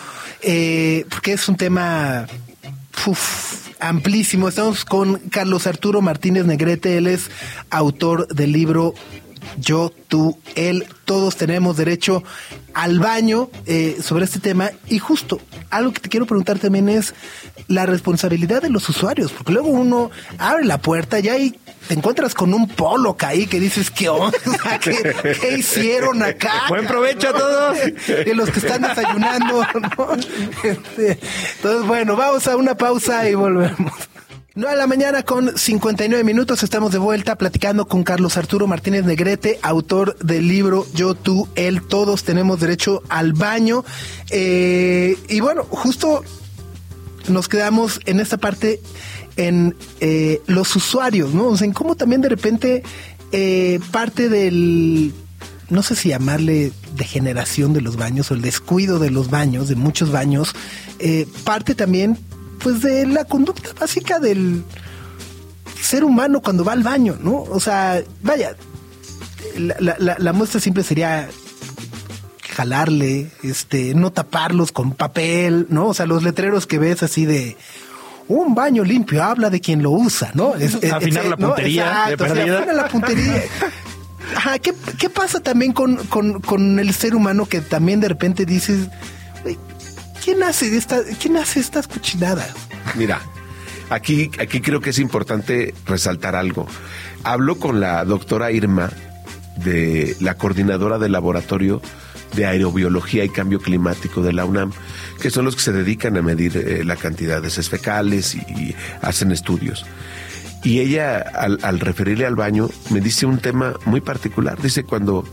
eh, 0.43 1.07
porque 1.09 1.33
es 1.33 1.49
un 1.49 1.57
tema 1.57 2.27
amplísimo. 3.81 4.49
Estamos 4.49 4.85
con 4.85 5.17
Carlos 5.31 5.67
Arturo 5.67 6.03
Martínez 6.03 6.45
Negrete, 6.45 6.99
él 6.99 7.07
es 7.07 7.31
autor 7.71 8.29
del 8.29 8.53
libro 8.53 8.95
Yo, 9.59 9.91
tú, 10.09 10.39
él, 10.55 10.87
todos 11.05 11.37
tenemos 11.37 11.77
derecho 11.77 12.23
al 12.75 13.01
baño 13.01 13.51
eh, 13.67 13.99
sobre 14.01 14.25
este 14.27 14.39
tema. 14.39 14.71
Y 14.89 14.99
justo, 15.01 15.41
algo 15.71 15.93
que 15.93 16.01
te 16.01 16.09
quiero 16.09 16.27
preguntar 16.27 16.59
también 16.61 16.89
es 16.89 17.13
la 17.69 17.85
responsabilidad 17.87 18.63
de 18.63 18.71
los 18.71 18.89
usuarios, 18.89 19.33
porque 19.33 19.53
luego 19.53 19.69
uno 19.69 20.11
abre 20.39 20.65
la 20.65 20.79
puerta 20.79 21.19
y 21.21 21.29
ahí 21.29 21.59
te 21.89 21.95
encuentras 21.95 22.35
con 22.35 22.55
un 22.55 22.69
polo 22.69 23.17
ahí 23.21 23.47
que 23.47 23.61
dices, 23.61 23.91
¿qué 23.91 24.09
onda? 24.09 24.39
¿Qué, 24.81 25.15
qué 25.41 25.59
hicieron 25.59 26.23
acá? 26.23 26.65
Buen 26.69 26.87
provecho 26.87 27.29
a 27.29 27.33
todos. 27.33 27.79
De 28.07 28.35
los 28.35 28.51
que 28.51 28.61
están 28.61 28.83
desayunando, 28.83 29.65
¿no? 29.75 30.13
Este, 30.63 31.19
entonces, 31.57 31.87
bueno, 31.87 32.17
vamos 32.17 32.47
a 32.47 32.57
una 32.57 32.77
pausa 32.77 33.29
y 33.29 33.35
volvemos. 33.35 33.93
9 34.55 34.75
de 34.75 34.79
la 34.79 34.87
mañana 34.87 35.23
con 35.23 35.57
59 35.57 36.25
minutos 36.25 36.63
estamos 36.63 36.93
de 36.93 36.99
vuelta 36.99 37.37
platicando 37.37 37.87
con 37.89 38.05
Carlos 38.05 38.37
Arturo 38.37 38.67
Martínez 38.67 39.05
Negrete, 39.07 39.59
autor 39.63 40.19
del 40.19 40.47
libro 40.47 40.87
Yo, 40.93 41.15
tú, 41.15 41.49
él, 41.55 41.81
todos 41.83 42.23
tenemos 42.25 42.61
derecho 42.61 43.03
al 43.09 43.33
baño. 43.33 43.83
Eh, 44.29 45.17
y 45.29 45.41
bueno, 45.41 45.65
justo 45.65 46.23
nos 47.29 47.49
quedamos 47.49 48.01
en 48.05 48.21
esta 48.21 48.37
parte 48.37 48.81
en 49.37 49.77
eh, 50.01 50.41
los 50.47 50.75
usuarios, 50.77 51.35
¿no? 51.35 51.47
O 51.47 51.57
sea, 51.57 51.67
en 51.67 51.73
cómo 51.73 51.97
también 51.97 52.21
de 52.21 52.29
repente 52.29 52.83
eh, 53.33 53.81
parte 53.91 54.29
del, 54.29 55.15
no 55.71 55.83
sé 55.83 55.97
si 55.97 56.11
llamarle 56.11 56.73
degeneración 56.97 57.73
de 57.73 57.81
los 57.81 57.97
baños 57.97 58.31
o 58.31 58.35
el 58.35 58.43
descuido 58.43 58.99
de 58.99 59.11
los 59.11 59.31
baños, 59.31 59.69
de 59.69 59.77
muchos 59.77 60.13
baños, 60.13 60.55
eh, 60.99 61.27
parte 61.45 61.75
también 61.75 62.19
pues 62.63 62.83
de 62.83 63.07
la 63.07 63.25
conducta 63.25 63.71
básica 63.79 64.21
del 64.21 64.63
ser 65.81 66.05
humano 66.05 66.41
cuando 66.41 66.65
va 66.65 66.73
al 66.73 66.83
baño, 66.83 67.17
¿no? 67.21 67.43
O 67.43 67.59
sea, 67.59 68.03
vaya, 68.23 68.55
la, 69.57 70.33
muestra 70.33 70.61
siempre 70.61 70.85
sería 70.85 71.29
jalarle, 72.51 73.31
este, 73.43 73.95
no 73.95 74.13
taparlos 74.13 74.73
con 74.73 74.93
papel, 74.93 75.67
¿no? 75.71 75.89
O 75.89 75.95
sea, 75.95 76.07
los 76.07 76.23
letreros 76.23 76.67
que 76.67 76.79
ves 76.79 77.03
así 77.03 77.25
de 77.25 77.57
un 78.29 78.55
baño 78.55 78.85
limpio 78.85 79.23
habla 79.23 79.51
de 79.51 79.61
quien 79.61 79.83
lo 79.83 79.91
usa, 79.91 80.31
¿no? 80.35 80.55
Es- 80.55 80.75
es- 80.83 80.93
Afinar 80.93 81.25
es- 81.25 81.31
la 81.31 81.37
¿no? 81.37 81.47
puntería 81.49 81.85
de 81.85 81.91
Exacto, 82.15 82.25
o 82.25 82.27
sea, 82.27 82.35
perdida. 82.37 82.59
afina 82.59 82.73
la 82.75 82.89
puntería. 82.89 83.43
Ajá, 84.37 84.59
¿qué, 84.59 84.73
qué 84.99 85.11
pasa 85.11 85.41
también 85.41 85.73
con, 85.73 85.97
con, 86.07 86.41
con 86.41 86.79
el 86.79 86.95
ser 86.95 87.15
humano 87.15 87.47
que 87.47 87.61
también 87.61 88.01
de 88.01 88.09
repente 88.09 88.47
dices, 88.47 88.89
"Güey, 89.43 89.59
¿quién 90.25 90.43
hace 90.43 90.75
esta, 90.77 91.01
quién 91.21 91.37
hace 91.37 91.61
estas 91.61 91.87
cochinadas? 91.89 92.49
Mira, 92.95 93.21
aquí, 93.91 94.31
aquí 94.39 94.61
creo 94.61 94.81
que 94.81 94.91
es 94.91 94.99
importante 94.99 95.75
resaltar 95.87 96.35
algo. 96.37 96.67
Hablo 97.25 97.59
con 97.59 97.81
la 97.81 98.05
doctora 98.05 98.51
Irma, 98.53 98.91
de 99.57 100.17
la 100.21 100.35
coordinadora 100.39 100.99
del 100.99 101.13
laboratorio 101.13 101.83
de 102.35 102.47
aerobiología 102.47 103.25
y 103.25 103.29
cambio 103.29 103.61
climático 103.61 104.23
de 104.23 104.33
la 104.33 104.47
UNAM, 104.47 104.73
que 105.21 105.31
son 105.31 105.45
los 105.45 105.57
que 105.57 105.63
se 105.63 105.73
dedican 105.73 106.17
a 106.17 106.23
medir 106.23 106.57
eh, 106.57 106.85
la 106.85 106.97
cantidad 106.97 107.41
de 107.43 107.49
heces 107.49 107.69
fecales 107.69 108.35
y, 108.35 108.75
hacen 109.01 109.33
estudios. 109.33 109.85
Y 110.65 110.81
ella, 110.81 111.19
al, 111.19 111.59
al 111.63 111.81
referirle 111.81 112.25
al 112.25 112.37
baño, 112.37 112.69
me 112.91 113.01
dice 113.01 113.27
un 113.27 113.39
tema 113.39 113.75
muy 113.85 114.01
particular. 114.01 114.61
Dice, 114.61 114.85
cuando, 114.85 115.25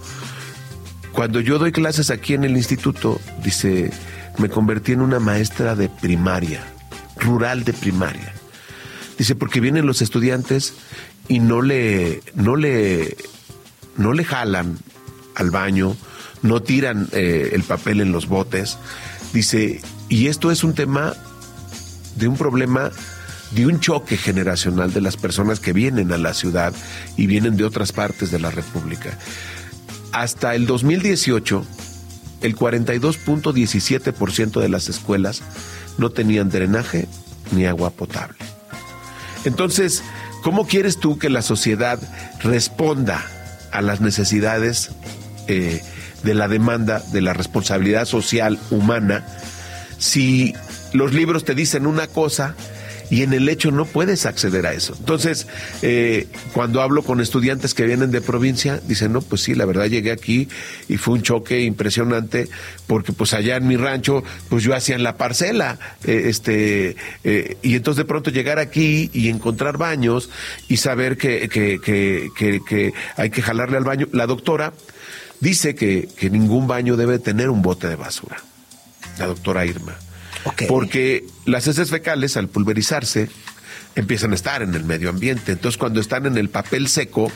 cuando 1.11 1.39
yo 1.39 1.59
doy 1.59 1.71
clases 1.71 2.09
aquí 2.09 2.33
en 2.33 2.43
el 2.43 2.57
instituto, 2.57 3.19
dice, 3.43 3.91
me 4.37 4.49
convertí 4.49 4.93
en 4.93 5.01
una 5.01 5.19
maestra 5.19 5.75
de 5.75 5.89
primaria, 5.89 6.63
rural 7.17 7.63
de 7.63 7.73
primaria. 7.73 8.33
Dice, 9.17 9.35
porque 9.35 9.59
vienen 9.59 9.85
los 9.85 10.01
estudiantes 10.01 10.73
y 11.27 11.39
no 11.39 11.61
le, 11.61 12.21
no 12.35 12.55
le, 12.55 13.17
no 13.97 14.13
le 14.13 14.23
jalan 14.23 14.79
al 15.35 15.51
baño, 15.51 15.95
no 16.41 16.61
tiran 16.61 17.09
eh, 17.11 17.51
el 17.53 17.63
papel 17.63 18.01
en 18.01 18.11
los 18.11 18.27
botes. 18.27 18.77
Dice, 19.33 19.81
y 20.07 20.27
esto 20.27 20.51
es 20.51 20.63
un 20.63 20.73
tema 20.73 21.15
de 22.15 22.27
un 22.27 22.37
problema, 22.37 22.91
de 23.51 23.67
un 23.67 23.79
choque 23.79 24.17
generacional 24.17 24.91
de 24.93 25.01
las 25.01 25.17
personas 25.17 25.59
que 25.59 25.73
vienen 25.73 26.11
a 26.11 26.17
la 26.17 26.33
ciudad 26.33 26.73
y 27.15 27.27
vienen 27.27 27.55
de 27.57 27.63
otras 27.63 27.91
partes 27.91 28.31
de 28.31 28.39
la 28.39 28.49
República. 28.51 29.17
Hasta 30.11 30.55
el 30.55 30.65
2018, 30.65 31.63
el 32.41 32.55
42.17% 32.55 34.59
de 34.59 34.69
las 34.69 34.89
escuelas 34.89 35.43
no 35.97 36.09
tenían 36.09 36.49
drenaje 36.49 37.07
ni 37.51 37.65
agua 37.65 37.91
potable. 37.91 38.39
Entonces, 39.45 40.01
¿cómo 40.43 40.65
quieres 40.67 40.99
tú 40.99 41.19
que 41.19 41.29
la 41.29 41.41
sociedad 41.41 41.97
responda 42.41 43.25
a 43.71 43.81
las 43.81 44.01
necesidades 44.01 44.91
eh, 45.49 45.81
de 46.23 46.33
la 46.33 46.47
demanda 46.47 47.01
de 47.11 47.21
la 47.21 47.33
responsabilidad 47.33 48.05
social 48.05 48.59
humana 48.71 49.25
si 49.97 50.53
los 50.93 51.13
libros 51.13 51.43
te 51.43 51.55
dicen 51.55 51.85
una 51.85 52.07
cosa 52.07 52.55
y 53.09 53.23
en 53.23 53.33
el 53.33 53.49
hecho 53.49 53.71
no 53.71 53.85
puedes 53.85 54.25
acceder 54.25 54.65
a 54.67 54.73
eso. 54.73 54.95
Entonces, 54.99 55.47
eh, 55.81 56.27
cuando 56.53 56.81
hablo 56.81 57.01
con 57.01 57.21
estudiantes 57.21 57.73
que 57.73 57.85
vienen 57.85 58.11
de 58.11 58.21
provincia, 58.21 58.79
dicen, 58.87 59.13
no, 59.13 59.21
pues 59.21 59.41
sí, 59.41 59.55
la 59.55 59.65
verdad 59.65 59.87
llegué 59.87 60.11
aquí 60.11 60.47
y 60.87 60.97
fue 60.97 61.15
un 61.15 61.23
choque 61.23 61.61
impresionante 61.61 62.49
porque 62.85 63.11
pues 63.11 63.33
allá 63.33 63.55
en 63.55 63.67
mi 63.67 63.77
rancho, 63.77 64.23
pues 64.49 64.63
yo 64.63 64.75
hacía 64.75 64.95
en 64.95 65.03
la 65.03 65.17
parcela, 65.17 65.79
eh, 66.05 66.25
este, 66.25 66.95
y 67.63 67.75
entonces 67.75 67.97
de 67.97 68.05
pronto 68.05 68.29
llegar 68.29 68.59
aquí 68.59 69.09
y 69.11 69.29
encontrar 69.29 69.77
baños 69.77 70.29
y 70.67 70.77
saber 70.77 71.17
que, 71.17 71.49
que, 71.49 71.79
que 71.81 72.93
hay 73.17 73.29
que 73.31 73.41
jalarle 73.41 73.77
al 73.77 73.83
baño. 73.83 74.07
La 74.11 74.27
doctora 74.27 74.73
dice 75.39 75.75
que, 75.75 76.07
que 76.17 76.29
ningún 76.29 76.67
baño 76.67 76.97
debe 76.97 77.19
tener 77.19 77.49
un 77.49 77.61
bote 77.61 77.87
de 77.87 77.95
basura, 77.95 78.37
la 79.17 79.27
doctora 79.27 79.65
Irma. 79.65 79.95
Porque 80.67 81.25
las 81.45 81.67
heces 81.67 81.89
fecales, 81.89 82.37
al 82.37 82.47
pulverizarse, 82.47 83.29
empiezan 83.95 84.31
a 84.31 84.35
estar 84.35 84.61
en 84.61 84.73
el 84.73 84.83
medio 84.85 85.09
ambiente. 85.09 85.51
Entonces, 85.51 85.77
cuando 85.77 85.99
están 85.99 86.25
en 86.25 86.37
el 86.37 86.49
papel 86.49 86.87
seco, 86.87 87.29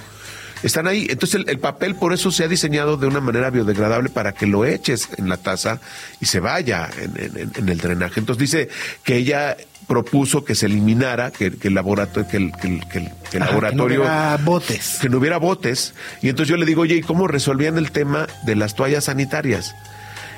están 0.63 0.87
ahí. 0.87 1.07
Entonces, 1.09 1.41
el, 1.41 1.49
el 1.49 1.59
papel 1.59 1.95
por 1.95 2.13
eso 2.13 2.31
se 2.31 2.45
ha 2.45 2.47
diseñado 2.47 2.95
de 2.95 3.07
una 3.07 3.19
manera 3.19 3.49
biodegradable 3.49 4.09
para 4.09 4.31
que 4.31 4.47
lo 4.47 4.63
eches 4.63 5.09
en 5.17 5.27
la 5.27 5.35
taza 5.37 5.81
y 6.21 6.27
se 6.27 6.39
vaya 6.39 6.89
en, 6.97 7.17
en- 7.37 7.51
en 7.55 7.69
el 7.69 7.77
drenaje. 7.77 8.21
Entonces, 8.21 8.39
dice 8.51 8.69
que 9.03 9.17
ella 9.17 9.57
propuso 9.87 10.43
que 10.45 10.55
se 10.55 10.65
eliminara, 10.67 11.31
que, 11.31 11.51
que 11.51 11.67
el 11.67 11.73
laboratorio, 11.75 12.29
que 12.29 12.37
el, 12.37 12.51
que 12.53 12.67
el- 12.67 12.87
que 12.87 12.97
el- 12.99 13.11
que 13.29 13.37
el 13.37 13.43
Ajá, 13.43 13.51
laboratorio 13.51 14.01
que 14.03 14.07
no 14.07 14.13
hubiera 14.13 14.37
botes. 14.37 14.97
que 15.01 15.09
no 15.09 15.17
hubiera 15.17 15.37
botes. 15.37 15.93
Y 16.21 16.29
entonces 16.29 16.49
yo 16.49 16.57
le 16.57 16.65
digo, 16.65 16.81
oye, 16.83 16.95
¿y 16.95 17.01
cómo 17.01 17.27
resolvían 17.27 17.77
el 17.77 17.91
tema 17.91 18.27
de 18.45 18.55
las 18.55 18.75
toallas 18.75 19.05
sanitarias? 19.05 19.75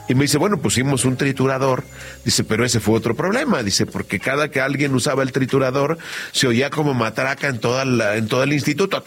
Y 0.08 0.14
me 0.14 0.24
dice, 0.26 0.38
bueno, 0.38 0.58
pusimos 0.58 1.03
un 1.06 1.18
triturador. 1.18 1.84
Dice, 2.24 2.43
pero 2.43 2.64
ese 2.64 2.80
fue 2.80 2.95
otro 2.95 3.16
problema. 3.16 3.64
Dice, 3.64 3.86
porque 3.88 4.20
cada 4.20 4.49
que 4.49 4.62
alguien 4.62 4.93
usaba 4.93 5.24
el 5.24 5.32
triturador, 5.32 5.97
se 6.32 6.45
oía 6.47 6.70
como 6.70 6.93
matraca 6.93 7.47
en, 7.47 7.60
toda 7.60 7.86
la- 7.86 8.16
en 8.16 8.28
todo 8.28 8.43
el 8.43 8.53
instituto. 8.53 9.03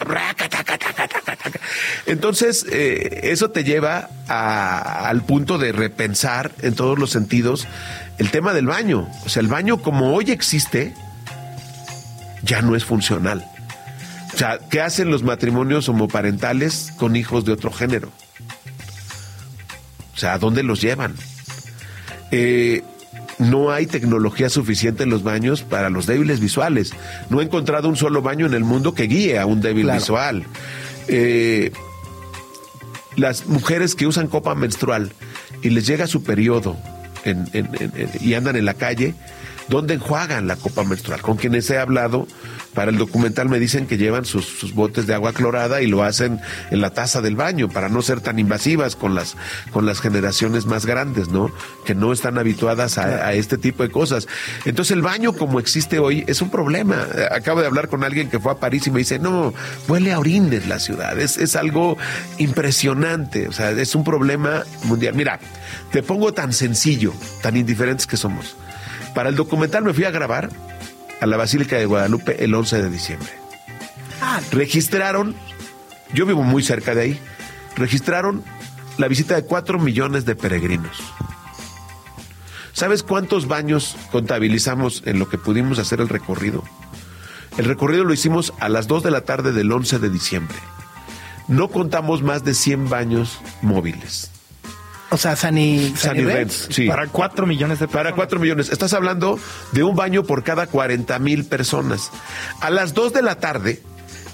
Entonces, 2.05 2.65
eh, 2.71 3.21
eso 3.31 3.49
te 3.51 3.63
lleva 3.63 4.09
a- 4.27 5.07
al 5.07 5.21
punto 5.23 5.57
de 5.57 5.71
repensar 5.71 6.51
en 6.61 6.75
todos 6.75 6.97
los 6.99 7.11
sentidos 7.11 7.67
el 8.17 8.29
tema 8.31 8.53
del 8.53 8.65
baño. 8.67 9.07
O 9.25 9.29
sea, 9.29 9.41
el 9.41 9.47
baño 9.47 9.81
como 9.81 10.13
hoy 10.13 10.31
existe, 10.31 10.93
ya 12.43 12.61
no 12.61 12.75
es 12.75 12.83
funcional. 12.83 13.45
O 14.33 14.37
sea, 14.37 14.59
¿qué 14.69 14.81
hacen 14.81 15.09
los 15.11 15.23
matrimonios 15.23 15.87
homoparentales 15.89 16.91
con 16.97 17.15
hijos 17.15 17.45
de 17.45 17.53
otro 17.53 17.71
género? 17.71 18.11
O 20.19 20.21
sea, 20.21 20.33
¿a 20.33 20.37
dónde 20.37 20.63
los 20.63 20.81
llevan? 20.81 21.15
Eh, 22.31 22.83
no 23.37 23.71
hay 23.71 23.85
tecnología 23.85 24.49
suficiente 24.49 25.03
en 25.03 25.09
los 25.09 25.23
baños 25.23 25.61
para 25.61 25.89
los 25.89 26.07
débiles 26.07 26.41
visuales. 26.41 26.91
No 27.29 27.39
he 27.39 27.45
encontrado 27.45 27.87
un 27.87 27.95
solo 27.95 28.21
baño 28.21 28.45
en 28.45 28.53
el 28.53 28.65
mundo 28.65 28.93
que 28.93 29.03
guíe 29.03 29.39
a 29.39 29.45
un 29.45 29.61
débil 29.61 29.85
Claro. 29.85 29.99
visual. 30.01 30.43
Eh, 31.07 31.71
las 33.15 33.47
mujeres 33.47 33.95
que 33.95 34.07
usan 34.07 34.27
copa 34.27 34.55
menstrual 34.55 35.13
y 35.61 35.69
les 35.69 35.87
llega 35.87 36.05
su 36.05 36.21
periodo 36.21 36.75
en- 37.23 37.47
en- 37.53 37.69
en- 37.79 37.93
en- 37.95 38.11
y 38.19 38.33
andan 38.33 38.57
en 38.57 38.65
la 38.65 38.73
calle, 38.73 39.13
¿Dónde 39.69 39.93
enjuagan 39.93 40.47
la 40.47 40.55
copa 40.55 40.83
menstrual? 40.83 41.21
Con 41.21 41.37
quienes 41.37 41.69
he 41.69 41.77
hablado 41.77 42.27
para 42.73 42.91
el 42.91 42.97
documental 42.97 43.49
me 43.49 43.59
dicen 43.59 43.87
que 43.87 43.97
llevan 43.97 44.25
sus, 44.25 44.45
sus 44.45 44.73
botes 44.73 45.05
de 45.07 45.13
agua 45.13 45.33
clorada 45.33 45.81
y 45.81 45.87
lo 45.87 46.03
hacen 46.03 46.39
en 46.71 46.81
la 46.81 46.91
taza 46.91 47.21
del 47.21 47.35
baño 47.35 47.69
para 47.69 47.89
no 47.89 48.01
ser 48.01 48.21
tan 48.21 48.39
invasivas 48.39 48.95
con 48.95 49.15
las, 49.15 49.35
con 49.71 49.85
las 49.85 50.01
generaciones 50.01 50.65
más 50.65 50.85
grandes, 50.85 51.29
¿no? 51.29 51.51
Que 51.85 51.95
no 51.95 52.13
están 52.13 52.37
habituadas 52.37 52.97
a, 52.97 53.27
a 53.27 53.33
este 53.33 53.57
tipo 53.57 53.83
de 53.83 53.89
cosas. 53.89 54.27
Entonces 54.65 54.95
el 54.95 55.01
baño 55.01 55.33
como 55.33 55.59
existe 55.59 55.99
hoy 55.99 56.23
es 56.27 56.41
un 56.41 56.49
problema. 56.49 57.07
Acabo 57.31 57.61
de 57.61 57.67
hablar 57.67 57.89
con 57.89 58.03
alguien 58.03 58.29
que 58.29 58.39
fue 58.39 58.51
a 58.51 58.55
París 58.55 58.87
y 58.87 58.91
me 58.91 58.99
dice, 58.99 59.19
no, 59.19 59.53
huele 59.87 60.13
a 60.13 60.19
orines 60.19 60.67
la 60.67 60.79
ciudad. 60.79 61.19
Es, 61.19 61.37
es 61.37 61.55
algo 61.55 61.97
impresionante. 62.37 63.47
O 63.47 63.51
sea, 63.51 63.71
es 63.71 63.93
un 63.95 64.03
problema 64.03 64.63
mundial. 64.83 65.13
Mira, 65.15 65.39
te 65.91 66.01
pongo 66.03 66.33
tan 66.33 66.53
sencillo, 66.53 67.13
tan 67.41 67.57
indiferentes 67.57 68.07
que 68.07 68.17
somos. 68.17 68.55
Para 69.13 69.29
el 69.29 69.35
documental 69.35 69.83
me 69.83 69.93
fui 69.93 70.05
a 70.05 70.11
grabar 70.11 70.49
a 71.19 71.25
la 71.25 71.37
Basílica 71.37 71.77
de 71.77 71.85
Guadalupe 71.85 72.43
el 72.43 72.53
11 72.53 72.81
de 72.81 72.89
diciembre. 72.89 73.29
Registraron, 74.51 75.35
yo 76.13 76.25
vivo 76.25 76.43
muy 76.43 76.63
cerca 76.63 76.95
de 76.95 77.01
ahí, 77.01 77.19
registraron 77.75 78.43
la 78.97 79.07
visita 79.07 79.35
de 79.35 79.43
4 79.43 79.79
millones 79.79 80.25
de 80.25 80.35
peregrinos. 80.35 81.01
¿Sabes 82.73 83.03
cuántos 83.03 83.47
baños 83.47 83.95
contabilizamos 84.11 85.03
en 85.05 85.19
lo 85.19 85.27
que 85.27 85.37
pudimos 85.37 85.79
hacer 85.79 85.99
el 85.99 86.09
recorrido? 86.09 86.63
El 87.57 87.65
recorrido 87.65 88.05
lo 88.05 88.13
hicimos 88.13 88.53
a 88.59 88.69
las 88.69 88.87
2 88.87 89.03
de 89.03 89.11
la 89.11 89.21
tarde 89.21 89.51
del 89.51 89.71
11 89.71 89.99
de 89.99 90.09
diciembre. 90.09 90.57
No 91.47 91.67
contamos 91.67 92.21
más 92.21 92.43
de 92.43 92.53
100 92.53 92.89
baños 92.89 93.39
móviles. 93.61 94.31
O 95.11 95.17
sea, 95.17 95.35
Sunny, 95.35 95.93
Sunny 95.97 96.21
Rents, 96.21 96.67
sí. 96.69 96.87
Para 96.87 97.07
4 97.07 97.47
millones 97.47 97.79
de 97.79 97.87
Para 97.87 98.09
personas. 98.09 98.15
4 98.15 98.39
millones. 98.39 98.69
Estás 98.69 98.93
hablando 98.93 99.39
de 99.71 99.83
un 99.83 99.95
baño 99.95 100.23
por 100.23 100.43
cada 100.43 100.67
40 100.67 101.17
mil 101.19 101.45
personas. 101.45 102.11
A 102.61 102.69
las 102.69 102.93
2 102.93 103.13
de 103.13 103.21
la 103.23 103.35
tarde, 103.35 103.81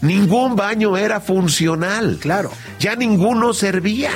ningún 0.02 0.56
baño 0.56 0.98
era 0.98 1.22
funcional. 1.22 2.18
Claro. 2.22 2.52
Ya 2.80 2.96
ninguno 2.96 3.54
servía. 3.54 4.12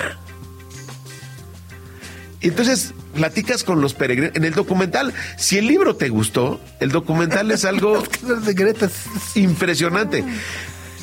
Entonces, 2.42 2.94
platicas 3.16 3.64
con 3.64 3.82
los 3.82 3.94
peregrinos. 3.94 4.36
En 4.36 4.44
el 4.46 4.54
documental, 4.54 5.14
si 5.38 5.58
el 5.58 5.68
libro 5.68 5.96
te 5.96 6.10
gustó, 6.10 6.60
el 6.80 6.90
documental 6.92 7.52
es 7.52 7.66
algo 7.66 8.04
impresionante. 9.36 10.24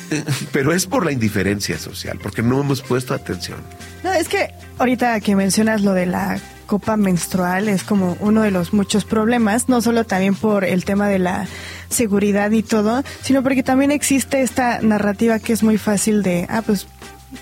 Pero 0.51 0.73
es 0.73 0.85
por 0.85 1.05
la 1.05 1.11
indiferencia 1.11 1.77
social, 1.77 2.19
porque 2.21 2.41
no 2.41 2.59
hemos 2.59 2.81
puesto 2.81 3.13
atención. 3.13 3.59
No, 4.03 4.13
es 4.13 4.27
que 4.27 4.53
ahorita 4.77 5.19
que 5.21 5.35
mencionas 5.35 5.81
lo 5.81 5.93
de 5.93 6.05
la 6.05 6.39
copa 6.65 6.97
menstrual 6.97 7.69
es 7.69 7.83
como 7.83 8.17
uno 8.19 8.41
de 8.41 8.51
los 8.51 8.73
muchos 8.73 9.05
problemas, 9.05 9.69
no 9.69 9.81
solo 9.81 10.03
también 10.03 10.35
por 10.35 10.65
el 10.65 10.85
tema 10.85 11.07
de 11.07 11.19
la 11.19 11.47
seguridad 11.89 12.51
y 12.51 12.61
todo, 12.61 13.03
sino 13.23 13.41
porque 13.41 13.63
también 13.63 13.91
existe 13.91 14.41
esta 14.41 14.81
narrativa 14.81 15.39
que 15.39 15.53
es 15.53 15.63
muy 15.63 15.77
fácil 15.77 16.23
de, 16.23 16.45
ah, 16.49 16.61
pues 16.65 16.87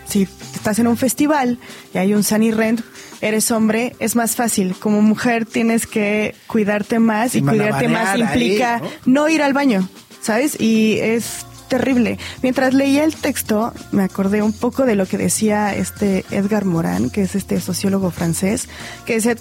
si 0.08 0.28
estás 0.54 0.80
en 0.80 0.88
un 0.88 0.98
festival 0.98 1.60
y 1.94 1.98
hay 1.98 2.14
un 2.14 2.24
Sunny 2.24 2.52
Rent, 2.52 2.82
eres 3.22 3.52
hombre, 3.52 3.96
es 4.00 4.16
más 4.16 4.36
fácil. 4.36 4.76
Como 4.76 5.02
mujer 5.02 5.46
tienes 5.46 5.88
que 5.88 6.36
cuidarte 6.48 7.00
más 7.00 7.36
y, 7.36 7.40
Y 7.40 7.42
cuidarte 7.42 7.88
más 7.88 8.10
ahí, 8.10 8.22
implica 8.22 8.80
¿no? 8.80 9.24
no 9.24 9.30
ir 9.30 9.42
al 9.42 9.54
baño, 9.54 9.88
¿sabes? 10.22 10.60
Y 10.60 10.98
es 11.00 11.46
terrible. 11.68 12.18
Mientras 12.42 12.74
leía 12.74 13.04
el 13.04 13.16
texto, 13.16 13.74
me 13.92 14.04
acordé 14.04 14.42
un 14.42 14.54
poco 14.54 14.86
de 14.86 14.96
lo 14.96 15.06
que 15.06 15.18
decía 15.18 15.76
este 15.76 16.26
Edgar 16.32 16.66
Morin, 16.66 17.10
que 17.10 17.24
es 17.24 17.36
este 17.36 17.60
sociólogo 17.62 18.12
francés, 18.12 18.68
que 19.06 19.16
decía 19.16 19.36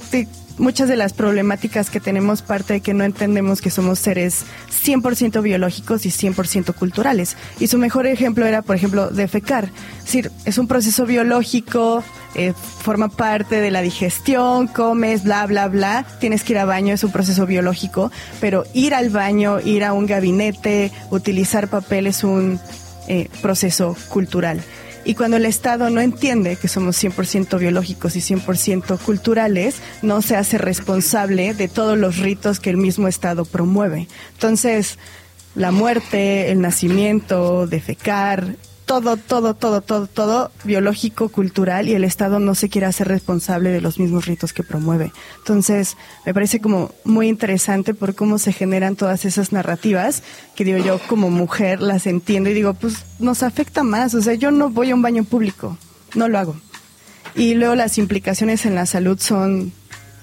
muchas 0.59 0.89
de 0.89 0.97
las 0.97 1.13
problemáticas 1.13 1.91
que 1.91 2.01
tenemos 2.01 2.43
parte 2.43 2.75
de 2.75 2.81
que 2.81 2.95
no 2.95 3.05
entendemos 3.05 3.61
que 3.61 3.71
somos 3.71 3.99
seres 3.99 4.45
100% 4.85 5.43
biológicos 5.43 6.07
y 6.07 6.11
100% 6.11 6.75
culturales. 6.75 7.37
Y 7.61 7.67
su 7.67 7.79
mejor 7.79 8.07
ejemplo 8.07 8.47
era, 8.47 8.63
por 8.63 8.77
ejemplo, 8.77 9.11
defecar. 9.11 9.71
Es 9.99 10.05
decir, 10.05 10.31
es 10.45 10.59
un 10.59 10.69
proceso 10.69 11.07
biológico, 11.07 12.03
eh, 12.35 12.53
forma 12.53 13.09
parte 13.09 13.61
de 13.61 13.71
la 13.71 13.81
digestión, 13.81 14.67
comes, 14.67 15.25
bla, 15.25 15.47
bla, 15.47 15.69
bla, 15.69 16.05
tienes 16.21 16.43
que 16.43 16.53
ir 16.53 16.59
al 16.59 16.67
baño, 16.67 16.95
es 16.95 17.05
un 17.05 17.13
proceso 17.13 17.47
biológico, 17.47 18.11
pero 18.41 18.65
ir 18.75 18.95
al 18.95 19.11
baño, 19.11 19.61
ir 19.61 19.85
a 19.85 19.93
un 19.93 20.07
gabinete, 20.07 20.91
utilizar 21.11 21.69
papel 21.69 22.07
es 22.07 22.25
un 22.25 22.61
eh, 23.09 23.29
proceso 23.41 23.97
cultural. 24.09 24.63
Y 25.05 25.15
cuando 25.15 25.37
el 25.37 25.45
Estado 25.45 25.91
no 25.91 26.01
entiende 26.01 26.57
que 26.57 26.69
somos 26.69 27.03
100% 27.03 27.59
biológicos 27.59 28.17
y 28.17 28.21
100% 28.21 28.99
culturales, 28.99 29.77
no 30.03 30.23
se 30.23 30.37
hace 30.37 30.57
responsable 30.57 31.53
de 31.53 31.69
todos 31.69 31.99
los 31.99 32.19
ritos 32.19 32.59
que 32.59 32.71
el 32.71 32.79
mismo 32.79 33.07
Estado 33.07 33.45
promueve. 33.45 34.09
Entonces, 34.33 34.99
la 35.55 35.71
muerte, 35.71 36.51
el 36.51 36.61
nacimiento, 36.61 37.67
defecar, 37.67 38.57
todo, 38.85 39.17
todo, 39.17 39.55
todo, 39.55 39.81
todo, 39.81 40.07
todo 40.07 40.51
biológico, 40.65 41.29
cultural, 41.29 41.89
y 41.89 41.95
el 41.95 42.05
Estado 42.05 42.39
no 42.39 42.55
se 42.55 42.69
quiere 42.69 42.87
hacer 42.87 43.09
responsable 43.09 43.71
de 43.71 43.81
los 43.81 43.99
mismos 43.99 44.27
ritos 44.27 44.53
que 44.53 44.63
promueve. 44.63 45.13
Entonces, 45.39 45.97
me 46.27 46.35
parece 46.35 46.61
como 46.61 46.93
muy 47.05 47.29
interesante 47.29 47.95
por 47.95 48.15
cómo 48.15 48.39
se 48.39 48.53
generan 48.53 48.97
todas 48.97 49.25
esas 49.25 49.53
narrativas, 49.53 50.23
que 50.55 50.65
digo 50.65 50.79
yo 50.79 51.01
como 51.07 51.31
mujer 51.31 51.81
las 51.81 52.07
entiendo 52.07 52.51
y 52.51 52.55
digo, 52.55 52.75
pues 52.75 53.05
nos 53.19 53.43
afecta 53.43 53.83
más, 53.83 54.15
o 54.15 54.23
sea, 54.23 54.35
yo 54.35 54.51
no 54.51 54.71
voy 54.71 54.91
a 54.91 54.95
un 54.95 55.03
baño 55.03 55.25
público, 55.25 55.79
no 56.15 56.29
lo 56.29 56.39
hago. 56.39 56.57
Y 57.35 57.55
luego 57.55 57.75
las 57.75 57.99
implicaciones 57.99 58.65
en 58.65 58.75
la 58.75 58.87
salud 58.87 59.19
son 59.19 59.73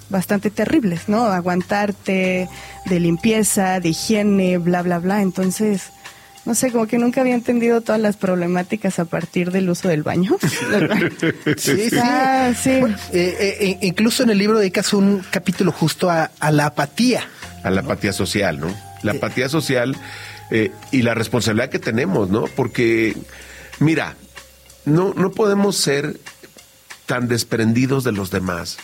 bastante 0.09 0.51
terribles, 0.51 1.07
¿no? 1.09 1.25
Aguantarte, 1.25 2.47
de 2.85 2.99
limpieza, 2.99 3.79
de 3.79 3.89
higiene, 3.89 4.57
bla, 4.57 4.81
bla, 4.81 4.99
bla. 4.99 5.21
Entonces, 5.21 5.91
no 6.45 6.55
sé, 6.55 6.71
como 6.71 6.87
que 6.87 6.97
nunca 6.97 7.21
había 7.21 7.35
entendido 7.35 7.81
todas 7.81 8.01
las 8.01 8.17
problemáticas 8.17 8.97
a 8.99 9.05
partir 9.05 9.51
del 9.51 9.69
uso 9.69 9.87
del 9.87 10.03
baño. 10.03 10.37
Sí, 11.57 11.89
sí. 11.89 11.97
Ah, 12.01 12.51
sí. 12.59 12.79
Bueno, 12.79 12.97
eh, 13.13 13.35
eh, 13.39 13.57
eh, 13.59 13.77
incluso 13.81 14.23
en 14.23 14.31
el 14.31 14.37
libro 14.37 14.57
dedicas 14.59 14.93
un 14.93 15.23
capítulo 15.29 15.71
justo 15.71 16.09
a, 16.09 16.31
a 16.39 16.51
la 16.51 16.67
apatía. 16.67 17.23
a 17.63 17.69
la 17.69 17.81
apatía 17.81 18.13
social, 18.13 18.59
¿no? 18.59 18.73
La 19.03 19.13
apatía 19.13 19.49
social 19.49 19.95
eh, 20.51 20.71
y 20.91 21.01
la 21.01 21.13
responsabilidad 21.13 21.69
que 21.69 21.79
tenemos, 21.79 22.29
¿no? 22.29 22.45
Porque, 22.55 23.15
mira, 23.79 24.15
no, 24.85 25.13
no 25.15 25.31
podemos 25.31 25.77
ser 25.77 26.19
tan 27.05 27.27
desprendidos 27.27 28.03
de 28.03 28.11
los 28.11 28.31
demás. 28.31 28.77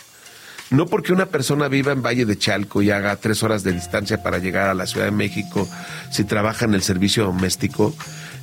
No 0.70 0.86
porque 0.86 1.12
una 1.12 1.26
persona 1.26 1.68
viva 1.68 1.92
en 1.92 2.02
Valle 2.02 2.26
de 2.26 2.36
Chalco 2.36 2.82
y 2.82 2.90
haga 2.90 3.16
tres 3.16 3.42
horas 3.42 3.62
de 3.62 3.72
distancia 3.72 4.22
para 4.22 4.38
llegar 4.38 4.68
a 4.68 4.74
la 4.74 4.86
Ciudad 4.86 5.06
de 5.06 5.12
México, 5.12 5.66
si 6.10 6.24
trabaja 6.24 6.66
en 6.66 6.74
el 6.74 6.82
servicio 6.82 7.24
doméstico, 7.24 7.94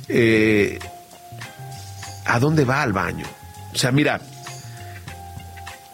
eh, 0.08 0.80
¿a 2.24 2.40
dónde 2.40 2.64
va 2.64 2.82
al 2.82 2.92
baño? 2.92 3.26
O 3.72 3.78
sea, 3.78 3.92
mira, 3.92 4.20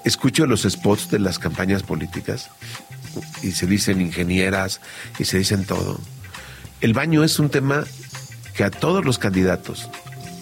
escucho 0.04 0.46
los 0.46 0.62
spots 0.62 1.10
de 1.10 1.18
las 1.18 1.38
campañas 1.38 1.82
políticas 1.82 2.48
y 3.42 3.52
se 3.52 3.66
dicen 3.66 4.00
ingenieras 4.00 4.80
y 5.18 5.26
se 5.26 5.38
dicen 5.38 5.66
todo. 5.66 6.00
El 6.80 6.94
baño 6.94 7.24
es 7.24 7.38
un 7.38 7.50
tema 7.50 7.84
que 8.54 8.64
a 8.64 8.70
todos 8.70 9.04
los 9.04 9.18
candidatos, 9.18 9.90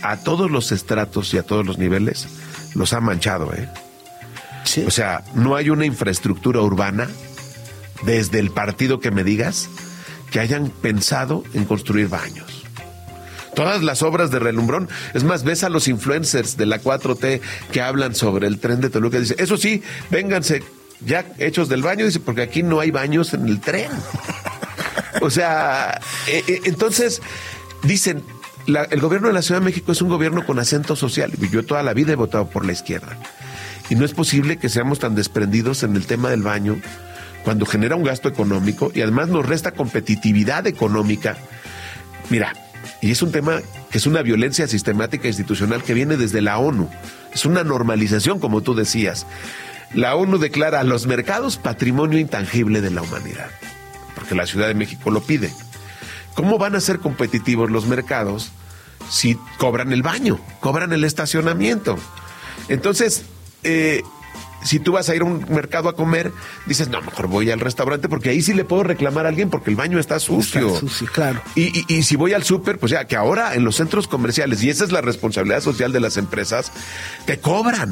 a 0.03 0.18
todos 0.18 0.51
los 0.53 0.70
estratos 0.70 1.34
y 1.34 1.38
a 1.38 1.43
todos 1.43 1.66
los 1.66 1.78
niveles, 1.78 2.28
los 2.74 2.93
ha 2.93 3.01
manchado, 3.01 3.53
¿eh? 3.55 3.68
O 4.86 4.90
sea, 4.90 5.24
no 5.34 5.56
hay 5.56 5.70
una 5.70 5.84
infraestructura 5.84 6.61
urbana 6.61 7.08
desde 8.02 8.38
el 8.38 8.50
partido 8.50 9.00
que 9.00 9.11
me 9.11 9.24
digas 9.24 9.68
que 10.30 10.40
hayan 10.40 10.70
pensado 10.70 11.44
en 11.54 11.64
construir 11.64 12.08
baños. 12.08 12.64
Todas 13.54 13.82
las 13.82 14.02
obras 14.02 14.30
de 14.30 14.38
relumbrón, 14.38 14.88
es 15.12 15.24
más, 15.24 15.42
ves 15.42 15.64
a 15.64 15.68
los 15.68 15.88
influencers 15.88 16.56
de 16.56 16.66
la 16.66 16.80
4T 16.80 17.40
que 17.72 17.82
hablan 17.82 18.14
sobre 18.14 18.46
el 18.46 18.61
tren 18.61 18.80
de 18.80 18.90
Toluca, 18.90 19.18
dice, 19.18 19.34
eso 19.38 19.56
sí, 19.56 19.82
vénganse 20.11 20.62
ya 21.04 21.26
hechos 21.38 21.68
del 21.68 21.82
baño, 21.82 22.04
dice, 22.06 22.20
porque 22.20 22.42
aquí 22.42 22.62
no 22.62 22.80
hay 22.80 22.90
baños 22.90 23.34
en 23.34 23.48
el 23.48 23.61
tren. 23.61 23.90
O 25.20 25.30
sea, 25.30 26.00
eh, 26.28 26.44
eh, 26.46 26.61
entonces, 26.64 27.20
dicen, 27.82 28.22
el 28.66 29.00
gobierno 29.00 29.28
de 29.28 29.34
la 29.34 29.42
Ciudad 29.42 29.61
de 29.61 29.64
México 29.64 29.92
es 29.92 30.00
un 30.00 30.08
gobierno 30.08 30.46
con 30.46 30.58
acento 30.58 30.94
social. 30.94 31.32
Yo 31.50 31.64
toda 31.64 31.82
la 31.82 31.94
vida 31.94 32.12
he 32.12 32.16
votado 32.16 32.48
por 32.48 32.64
la 32.64 32.72
izquierda. 32.72 33.18
Y 33.91 33.97
no 33.97 34.05
es 34.05 34.14
posible 34.14 34.57
que 34.57 34.68
seamos 34.68 35.01
tan 35.01 35.14
desprendidos 35.14 35.82
en 35.82 35.97
el 35.97 36.07
tema 36.07 36.30
del 36.30 36.43
baño 36.43 36.80
cuando 37.45 37.66
genera 37.66 37.97
un 37.97 38.05
gasto 38.05 38.28
económico 38.28 38.93
y 38.95 39.03
además 39.03 39.28
nos 39.28 39.47
resta 39.47 39.72
competitividad 39.72 40.66
económica. 40.66 41.36
Mira, 42.30 42.53
y 43.03 43.11
es 43.11 43.20
un 43.22 43.32
tema 43.32 43.61
que 43.91 43.99
es 43.99 44.07
una 44.07 44.22
violencia 44.22 44.68
sistemática 44.68 45.24
e 45.24 45.30
institucional 45.30 45.82
que 45.82 45.95
viene 45.95 46.16
desde 46.16 46.41
la 46.41 46.59
ONU. 46.59 46.88
Es 47.34 47.45
una 47.45 47.64
normalización, 47.64 48.38
como 48.38 48.62
tú 48.62 48.74
decías. 48.74 49.26
La 49.93 50.14
ONU 50.14 50.38
declara 50.38 50.80
a 50.80 50.84
los 50.84 51.07
mercados 51.07 51.57
patrimonio 51.57 52.18
intangible 52.18 52.80
de 52.80 52.91
la 52.91 53.03
humanidad, 53.03 53.51
porque 54.14 54.36
la 54.36 54.47
Ciudad 54.47 54.68
de 54.68 54.74
México 54.74 55.11
lo 55.11 55.20
pide. 55.20 55.53
¿Cómo 56.34 56.59
van 56.59 56.76
a 56.76 56.80
ser 56.80 57.01
competitivos 57.01 57.70
los 57.70 57.86
mercados 57.86 58.53
si 59.09 59.36
cobran 59.59 59.93
el 59.93 60.03
baño, 60.03 60.38
cobran 60.61 60.93
el 60.93 61.03
estacionamiento? 61.03 61.99
Entonces, 62.68 63.24
eh, 63.64 64.02
si 64.62 64.78
tú 64.78 64.92
vas 64.92 65.08
a 65.08 65.14
ir 65.16 65.22
a 65.22 65.24
un 65.24 65.46
mercado 65.48 65.88
a 65.88 65.96
comer, 65.96 66.32
dices, 66.66 66.88
no, 66.88 67.00
mejor 67.00 67.28
voy 67.28 67.50
al 67.50 67.61
restaurante 67.61 68.08
porque 68.11 68.28
ahí 68.28 68.42
sí 68.42 68.52
le 68.52 68.64
puedo 68.64 68.82
reclamar 68.82 69.24
a 69.24 69.30
alguien 69.30 69.48
porque 69.48 69.70
el 69.70 69.76
baño 69.76 69.98
está 69.98 70.20
sucio. 70.20 70.66
Está 70.68 70.80
sucio, 70.80 71.06
claro. 71.12 71.40
Y, 71.54 71.78
y- 71.78 71.84
y 71.88 72.02
si 72.02 72.16
voy 72.16 72.34
al 72.34 72.42
súper, 72.44 72.78
pues 72.78 72.92
ya 72.92 73.06
que 73.06 73.16
ahora 73.16 73.54
en 73.54 73.64
los 73.64 73.76
centros 73.76 74.06
comerciales, 74.06 74.62
y 74.62 74.68
esa 74.70 74.84
es 74.84 74.92
la 74.92 75.00
responsabilidad 75.00 75.61
social 75.62 75.92
de 75.92 76.00
las 76.00 76.16
empresas, 76.18 76.72
te 77.24 77.38
cobran. 77.40 77.90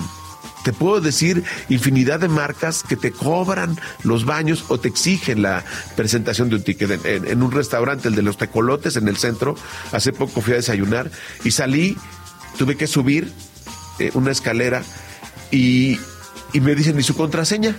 Te 0.65 0.73
puedo 0.75 1.01
decir 1.01 1.43
infinidad 1.71 2.21
de 2.21 2.29
marcas 2.29 2.83
que 2.83 2.97
te 2.97 3.13
cobran 3.13 3.79
los 4.03 4.27
baños 4.27 4.67
o 4.69 4.79
te 4.79 4.89
exigen 4.89 5.41
la 5.41 5.65
presentación 5.97 6.51
de 6.51 6.57
un 6.57 6.65
ticket. 6.65 6.91
En, 6.91 7.01
en- 7.07 7.27
en 7.31 7.43
un 7.43 7.51
restaurante, 7.53 8.09
el 8.09 8.15
de 8.15 8.23
los 8.23 8.37
tecolotes 8.37 8.97
en 8.97 9.09
el 9.09 9.17
centro, 9.17 9.55
hace 9.93 10.13
poco 10.13 10.43
fui 10.43 10.53
a 10.53 10.57
desayunar 10.57 11.11
y 11.45 11.53
salí, 11.53 11.97
tuve 12.59 12.77
que 12.77 12.87
subir 12.87 13.33
eh, 14.01 14.11
una 14.13 14.33
escalera 14.33 14.83
y, 15.51 15.99
y 16.53 16.61
me 16.61 16.75
dicen, 16.75 16.99
¿y 16.99 17.03
su 17.03 17.15
contraseña? 17.17 17.77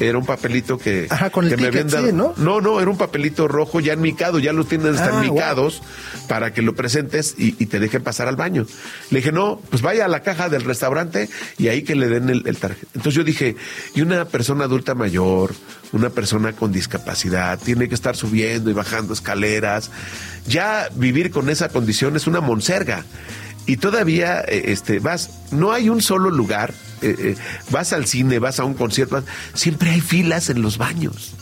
Era 0.00 0.16
un 0.16 0.24
papelito 0.24 0.78
que, 0.78 1.08
Ajá, 1.10 1.30
con 1.30 1.44
el 1.46 1.50
que 1.50 1.56
me 1.56 1.66
habían 1.68 1.88
dado. 1.88 2.06
sí, 2.06 2.12
¿no? 2.12 2.32
No, 2.36 2.60
no, 2.60 2.80
era 2.80 2.88
un 2.88 2.96
papelito 2.96 3.48
rojo 3.48 3.80
ya 3.80 3.94
enmicado, 3.94 4.38
ya 4.38 4.52
los 4.52 4.68
tienen 4.68 4.94
hasta 4.94 5.08
Ah, 5.20 5.68
para 6.28 6.52
que 6.52 6.62
lo 6.62 6.74
presentes 6.76 7.34
y, 7.36 7.56
y 7.58 7.66
te 7.66 7.80
dejen 7.80 8.02
pasar 8.04 8.28
al 8.28 8.36
baño. 8.36 8.64
Le 9.10 9.18
dije, 9.18 9.32
no, 9.32 9.60
pues 9.70 9.82
vaya 9.82 10.04
a 10.04 10.08
la 10.08 10.20
caja 10.22 10.48
del 10.48 10.62
restaurante 10.62 11.28
y 11.56 11.66
ahí 11.66 11.82
que 11.82 11.96
le 11.96 12.08
den 12.08 12.28
el, 12.28 12.46
el 12.46 12.56
tarjeta. 12.58 12.86
Entonces 12.94 13.14
yo 13.14 13.24
dije, 13.24 13.56
y 13.94 14.02
una 14.02 14.26
persona 14.26 14.64
adulta 14.64 14.94
mayor, 14.94 15.52
una 15.90 16.10
persona 16.10 16.52
con 16.52 16.70
discapacidad, 16.70 17.58
tiene 17.58 17.88
que 17.88 17.94
estar 17.96 18.14
subiendo 18.14 18.70
y 18.70 18.74
bajando 18.74 19.14
escaleras. 19.14 19.90
Ya 20.46 20.88
vivir 20.94 21.32
con 21.32 21.50
esa 21.50 21.70
condición 21.70 22.14
es 22.14 22.28
una 22.28 22.40
monserga. 22.40 23.04
Y 23.68 23.76
todavía 23.76 24.40
eh, 24.40 24.64
este, 24.72 24.98
vas, 24.98 25.30
no 25.52 25.70
hay 25.72 25.88
un 25.90 26.00
solo 26.02 26.30
lugar, 26.30 26.72
eh, 27.02 27.14
eh, 27.18 27.36
vas 27.70 27.92
al 27.92 28.06
cine, 28.06 28.40
vas 28.40 28.58
a 28.58 28.64
un 28.64 28.74
concierto, 28.74 29.14
vas- 29.16 29.24
siempre 29.54 29.90
hay 29.90 30.00
filas 30.00 30.48
en 30.50 30.62
los 30.62 30.78
baños. 30.78 31.34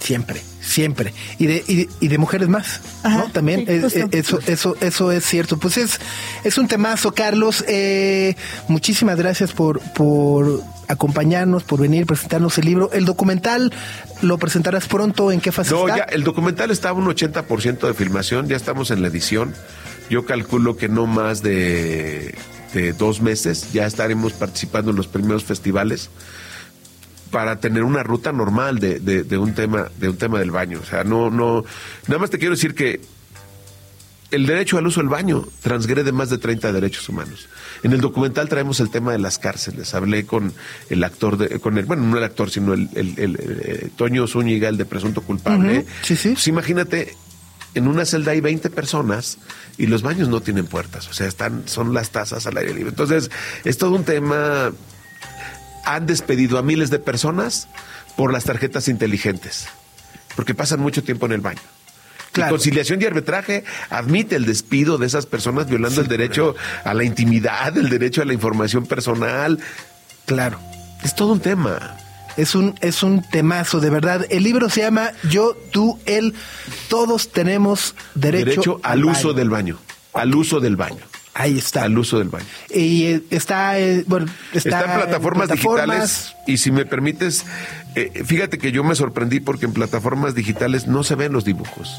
Siempre, 0.00 0.42
siempre. 0.62 1.12
Y 1.38 1.46
de, 1.46 1.64
y 1.68 1.74
de, 1.76 1.88
y 2.00 2.08
de 2.08 2.18
mujeres 2.18 2.48
más, 2.48 2.80
Ajá, 3.02 3.18
¿no? 3.18 3.30
También 3.30 3.66
sí, 3.90 4.00
eso, 4.12 4.40
eso, 4.46 4.76
eso 4.80 5.12
es 5.12 5.24
cierto. 5.24 5.58
Pues 5.58 5.76
es, 5.76 6.00
es 6.42 6.56
un 6.58 6.68
temazo, 6.68 7.12
Carlos. 7.12 7.64
Eh, 7.68 8.34
muchísimas 8.66 9.16
gracias 9.18 9.52
por, 9.52 9.80
por 9.92 10.62
acompañarnos, 10.88 11.62
por 11.64 11.80
venir, 11.80 12.06
presentarnos 12.06 12.56
el 12.58 12.64
libro. 12.64 12.90
El 12.92 13.04
documental 13.04 13.72
lo 14.22 14.38
presentarás 14.38 14.86
pronto. 14.88 15.30
¿En 15.30 15.40
qué 15.40 15.52
fase 15.52 15.70
No, 15.72 15.86
está? 15.86 15.98
ya 15.98 16.04
el 16.04 16.24
documental 16.24 16.70
está 16.70 16.88
a 16.88 16.92
un 16.94 17.04
80% 17.06 17.86
de 17.86 17.94
filmación, 17.94 18.48
ya 18.48 18.56
estamos 18.56 18.90
en 18.90 19.02
la 19.02 19.08
edición. 19.08 19.54
Yo 20.10 20.24
calculo 20.26 20.76
que 20.76 20.88
no 20.88 21.06
más 21.06 21.42
de, 21.42 22.34
de 22.74 22.92
dos 22.92 23.20
meses 23.22 23.72
ya 23.72 23.86
estaremos 23.86 24.32
participando 24.32 24.90
en 24.90 24.96
los 24.96 25.06
primeros 25.06 25.44
festivales 25.44 26.10
para 27.30 27.60
tener 27.60 27.84
una 27.84 28.02
ruta 28.02 28.32
normal 28.32 28.80
de, 28.80 28.98
de- 28.98 29.22
de 29.22 29.38
un 29.38 29.54
tema 29.54 29.88
de 29.98 30.08
un 30.08 30.16
tema 30.16 30.40
del 30.40 30.50
baño. 30.50 30.80
O 30.82 30.84
sea, 30.84 31.04
no, 31.04 31.30
no, 31.30 31.64
nada 32.08 32.18
más 32.18 32.28
te 32.30 32.38
quiero 32.38 32.54
decir 32.56 32.74
que 32.74 33.00
el 34.32 34.46
derecho 34.46 34.78
al 34.78 34.86
uso 34.86 35.00
del 35.00 35.08
baño 35.08 35.46
transgrede 35.62 36.10
más 36.12 36.30
de 36.30 36.38
30 36.38 36.72
derechos 36.72 37.08
humanos. 37.08 37.48
En 37.82 37.92
el 37.92 38.00
documental 38.00 38.48
traemos 38.48 38.78
el 38.80 38.88
tema 38.90 39.10
de 39.12 39.18
las 39.18 39.38
cárceles. 39.38 39.92
Hablé 39.94 40.24
con 40.26 40.52
el 40.88 41.02
actor, 41.04 41.36
de, 41.36 41.58
con 41.60 41.78
el, 41.78 41.84
bueno, 41.84 42.02
no 42.04 42.16
el 42.18 42.22
actor, 42.24 42.50
sino 42.50 42.74
el, 42.74 42.88
el- 42.94 43.14
el- 43.18 43.36
eh, 43.40 43.88
Toño 43.96 44.26
Zúñiga, 44.28 44.68
el 44.68 44.76
de 44.76 44.84
presunto 44.84 45.20
culpable. 45.22 45.84
Sí, 46.02 46.14
sí. 46.16 46.30
Pues 46.30 46.46
imagínate, 46.46 47.14
en 47.74 47.88
una 47.88 48.04
celda 48.04 48.32
hay 48.32 48.40
20 48.40 48.70
personas 48.70 49.38
y 49.78 49.86
los 49.86 50.02
baños 50.02 50.28
no 50.28 50.40
tienen 50.40 50.66
puertas, 50.66 51.08
o 51.08 51.12
sea, 51.12 51.26
están, 51.26 51.64
son 51.66 51.94
las 51.94 52.10
tazas 52.10 52.46
al 52.46 52.56
aire 52.56 52.74
libre. 52.74 52.90
Entonces, 52.90 53.30
es 53.64 53.78
todo 53.78 53.92
un 53.92 54.04
tema. 54.04 54.72
Han 55.84 56.06
despedido 56.06 56.58
a 56.58 56.62
miles 56.62 56.90
de 56.90 56.98
personas 56.98 57.68
por 58.16 58.32
las 58.32 58.44
tarjetas 58.44 58.88
inteligentes, 58.88 59.68
porque 60.36 60.54
pasan 60.54 60.80
mucho 60.80 61.02
tiempo 61.02 61.26
en 61.26 61.32
el 61.32 61.40
baño. 61.40 61.60
Claro. 62.32 62.50
Y 62.50 62.58
conciliación 62.58 63.02
y 63.02 63.06
arbitraje 63.06 63.64
admite 63.88 64.36
el 64.36 64.46
despido 64.46 64.98
de 64.98 65.06
esas 65.06 65.26
personas 65.26 65.68
violando 65.68 66.00
el 66.00 66.06
derecho 66.06 66.54
a 66.84 66.94
la 66.94 67.02
intimidad, 67.02 67.76
el 67.76 67.88
derecho 67.88 68.22
a 68.22 68.24
la 68.24 68.32
información 68.32 68.86
personal. 68.86 69.58
Claro. 70.26 70.60
Es 71.02 71.14
todo 71.14 71.32
un 71.32 71.40
tema. 71.40 71.96
Es 72.36 72.54
un, 72.54 72.74
es 72.80 73.02
un 73.02 73.22
temazo, 73.22 73.80
de 73.80 73.90
verdad. 73.90 74.24
El 74.30 74.42
libro 74.44 74.68
se 74.70 74.80
llama 74.82 75.10
Yo, 75.28 75.56
tú, 75.72 75.98
él. 76.06 76.34
Todos 76.88 77.30
tenemos 77.30 77.94
derecho, 78.14 78.44
Derecho, 78.46 78.80
al 78.82 79.04
uso 79.04 79.28
baño. 79.28 79.32
del 79.38 79.50
baño. 79.50 79.78
Al 80.12 80.34
uso 80.34 80.60
del 80.60 80.76
baño. 80.76 80.98
Ahí 81.34 81.58
está. 81.58 81.84
Al 81.84 81.96
uso 81.96 82.18
del 82.18 82.28
baño. 82.28 82.44
Y 82.74 83.04
eh, 83.04 83.22
está, 83.30 83.78
eh, 83.78 84.04
bueno, 84.06 84.26
está, 84.52 84.80
Está, 84.80 84.94
en 84.94 85.00
plataformas, 85.00 85.46
plataformas. 85.48 85.86
digitales 85.86 86.34
y 86.46 86.56
si 86.58 86.70
me 86.72 86.84
permites, 86.84 87.44
eh, 87.94 88.22
fíjate 88.24 88.58
que 88.58 88.72
yo 88.72 88.82
me 88.82 88.94
sorprendí 88.96 89.38
porque 89.40 89.66
en 89.66 89.72
plataformas 89.72 90.34
digitales 90.34 90.86
no 90.88 91.04
se 91.04 91.14
ven 91.14 91.32
los 91.32 91.44
dibujos. 91.44 91.96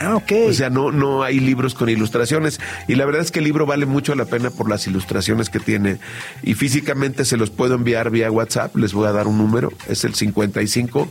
Ah, 0.00 0.16
ok. 0.16 0.32
O 0.48 0.52
sea, 0.52 0.70
no, 0.70 0.92
no 0.92 1.22
hay 1.22 1.40
libros 1.40 1.74
con 1.74 1.88
ilustraciones. 1.88 2.60
Y 2.86 2.94
la 2.94 3.04
verdad 3.04 3.22
es 3.22 3.30
que 3.30 3.40
el 3.40 3.44
libro 3.44 3.66
vale 3.66 3.86
mucho 3.86 4.14
la 4.14 4.24
pena 4.24 4.50
por 4.50 4.68
las 4.68 4.86
ilustraciones 4.86 5.50
que 5.50 5.60
tiene. 5.60 5.98
Y 6.42 6.54
físicamente 6.54 7.24
se 7.24 7.36
los 7.36 7.50
puedo 7.50 7.74
enviar 7.74 8.10
vía 8.10 8.30
WhatsApp. 8.30 8.76
Les 8.76 8.92
voy 8.92 9.08
a 9.08 9.12
dar 9.12 9.26
un 9.26 9.38
número. 9.38 9.72
Es 9.88 10.04
el 10.04 10.14
55 10.14 11.10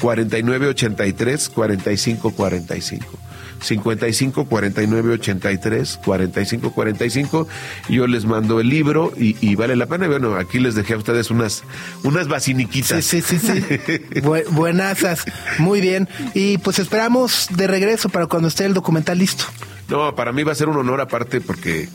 49 0.00 0.68
83 0.68 1.48
45 1.48 2.30
45. 2.30 3.27
55 3.60 4.44
49 4.46 5.12
83 5.14 6.00
45 6.04 6.70
45 6.72 7.48
yo 7.88 8.06
les 8.06 8.24
mando 8.24 8.60
el 8.60 8.68
libro 8.68 9.12
y, 9.16 9.36
y 9.40 9.54
vale 9.56 9.76
la 9.76 9.86
pena 9.86 10.06
bueno 10.08 10.36
aquí 10.36 10.58
les 10.58 10.74
dejé 10.74 10.94
a 10.94 10.98
ustedes 10.98 11.30
unas 11.30 11.64
unas 12.04 12.28
basiniquitas 12.28 13.04
Sí, 13.04 13.20
sí, 13.20 13.38
sí, 13.38 13.48
sí. 13.84 13.92
Bu- 14.20 14.48
buenazas. 14.50 15.24
Muy 15.58 15.80
bien. 15.80 16.08
Y 16.34 16.58
pues 16.58 16.78
esperamos 16.78 17.48
de 17.56 17.66
regreso 17.66 18.08
para 18.08 18.26
cuando 18.26 18.48
esté 18.48 18.64
el 18.64 18.74
documental 18.74 19.18
listo. 19.18 19.44
No, 19.88 20.14
para 20.14 20.32
mí 20.32 20.42
va 20.42 20.52
a 20.52 20.54
ser 20.54 20.68
un 20.68 20.76
honor 20.76 21.00
aparte 21.00 21.40
porque 21.40 21.88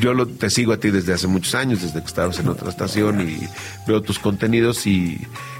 yo 0.00 0.14
lo, 0.14 0.26
te 0.26 0.48
sigo 0.50 0.72
a 0.72 0.78
ti 0.78 0.90
desde 0.90 1.12
hace 1.12 1.26
muchos 1.26 1.54
años, 1.54 1.82
desde 1.82 2.00
que 2.00 2.06
estabas 2.06 2.38
en 2.38 2.48
otra 2.48 2.70
estación 2.70 3.20
y 3.20 3.38
veo 3.86 4.00
tus 4.02 4.18
contenidos 4.18 4.86
y, 4.86 5.18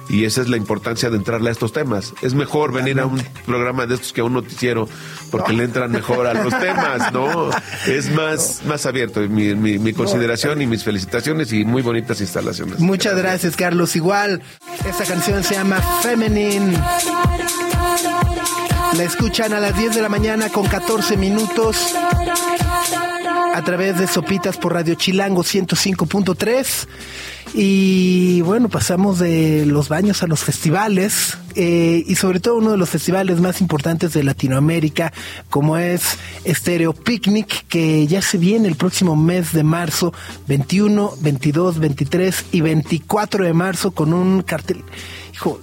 y 0.09 0.25
esa 0.25 0.43
es 0.43 0.49
la 0.49 0.57
importancia 0.57 1.11
de 1.11 1.17
entrarle 1.17 1.49
a 1.49 1.53
estos 1.53 1.73
temas. 1.73 2.15
Es 2.23 2.35
mejor 2.35 2.73
venir 2.73 3.01
a 3.01 3.07
un 3.07 3.23
programa 3.47 3.87
de 3.87 3.95
estos 3.95 4.13
que 4.13 4.21
a 4.21 4.25
un 4.25 4.35
noticiero 4.35 4.89
porque 5.31 5.53
le 5.53 5.65
entran 5.65 5.91
mejor 5.91 6.27
a 6.27 6.35
los 6.35 6.59
temas, 6.59 7.13
¿no? 7.13 7.51
Es 7.87 8.11
más, 8.13 8.63
más 8.67 8.87
abierto. 8.87 9.21
Mi, 9.21 9.55
mi, 9.55 9.79
mi 9.79 9.93
consideración 9.93 10.63
y 10.63 10.67
mis 10.67 10.85
felicitaciones 10.85 11.53
y 11.53 11.65
muy 11.65 11.83
bonitas 11.83 12.21
instalaciones. 12.21 12.79
Muchas 12.81 13.17
gracias, 13.17 13.57
Carlos. 13.57 13.97
Igual, 13.97 14.43
esta 14.89 15.05
canción 15.05 15.43
se 15.45 15.55
llama 15.55 15.81
Feminine. 16.03 16.79
La 18.97 19.03
escuchan 19.03 19.53
a 19.53 19.61
las 19.61 19.77
10 19.77 19.97
de 19.97 20.03
la 20.03 20.09
mañana 20.09 20.49
con 20.51 20.67
14 20.67 21.17
minutos 21.17 21.95
a 23.55 23.63
través 23.63 23.99
de 23.99 24.07
Sopitas 24.07 24.57
por 24.57 24.73
Radio 24.73 24.95
Chilango 24.95 25.43
105.3. 25.43 26.87
Y 27.57 28.41
bueno, 28.41 28.69
pasamos 28.69 29.21
de 29.21 29.65
los 29.65 29.89
baños 29.89 30.25
a 30.25 30.27
los 30.27 30.43
festivales 30.43 31.39
eh, 31.55 32.03
y 32.05 32.17
sobre 32.17 32.41
todo 32.41 32.57
uno 32.57 32.73
de 32.73 32.77
los 32.77 32.91
festivales 32.91 33.41
más 33.41 33.61
importantes 33.61 34.13
de 34.13 34.25
Latinoamérica, 34.25 35.13
como 35.51 35.77
es 35.77 36.19
Stereo 36.45 36.93
Picnic, 36.95 37.65
que 37.69 38.09
ya 38.09 38.23
se 38.23 38.39
viene 38.39 38.67
el 38.67 38.75
próximo 38.75 39.15
mes 39.15 39.53
de 39.53 39.63
marzo, 39.63 40.13
21, 40.49 41.13
22, 41.21 41.79
23 41.79 42.45
y 42.51 42.61
24 42.61 43.45
de 43.45 43.53
marzo 43.53 43.93
con 43.93 44.13
un 44.13 44.43
cartel. 44.43 44.83
Hijo, 45.33 45.61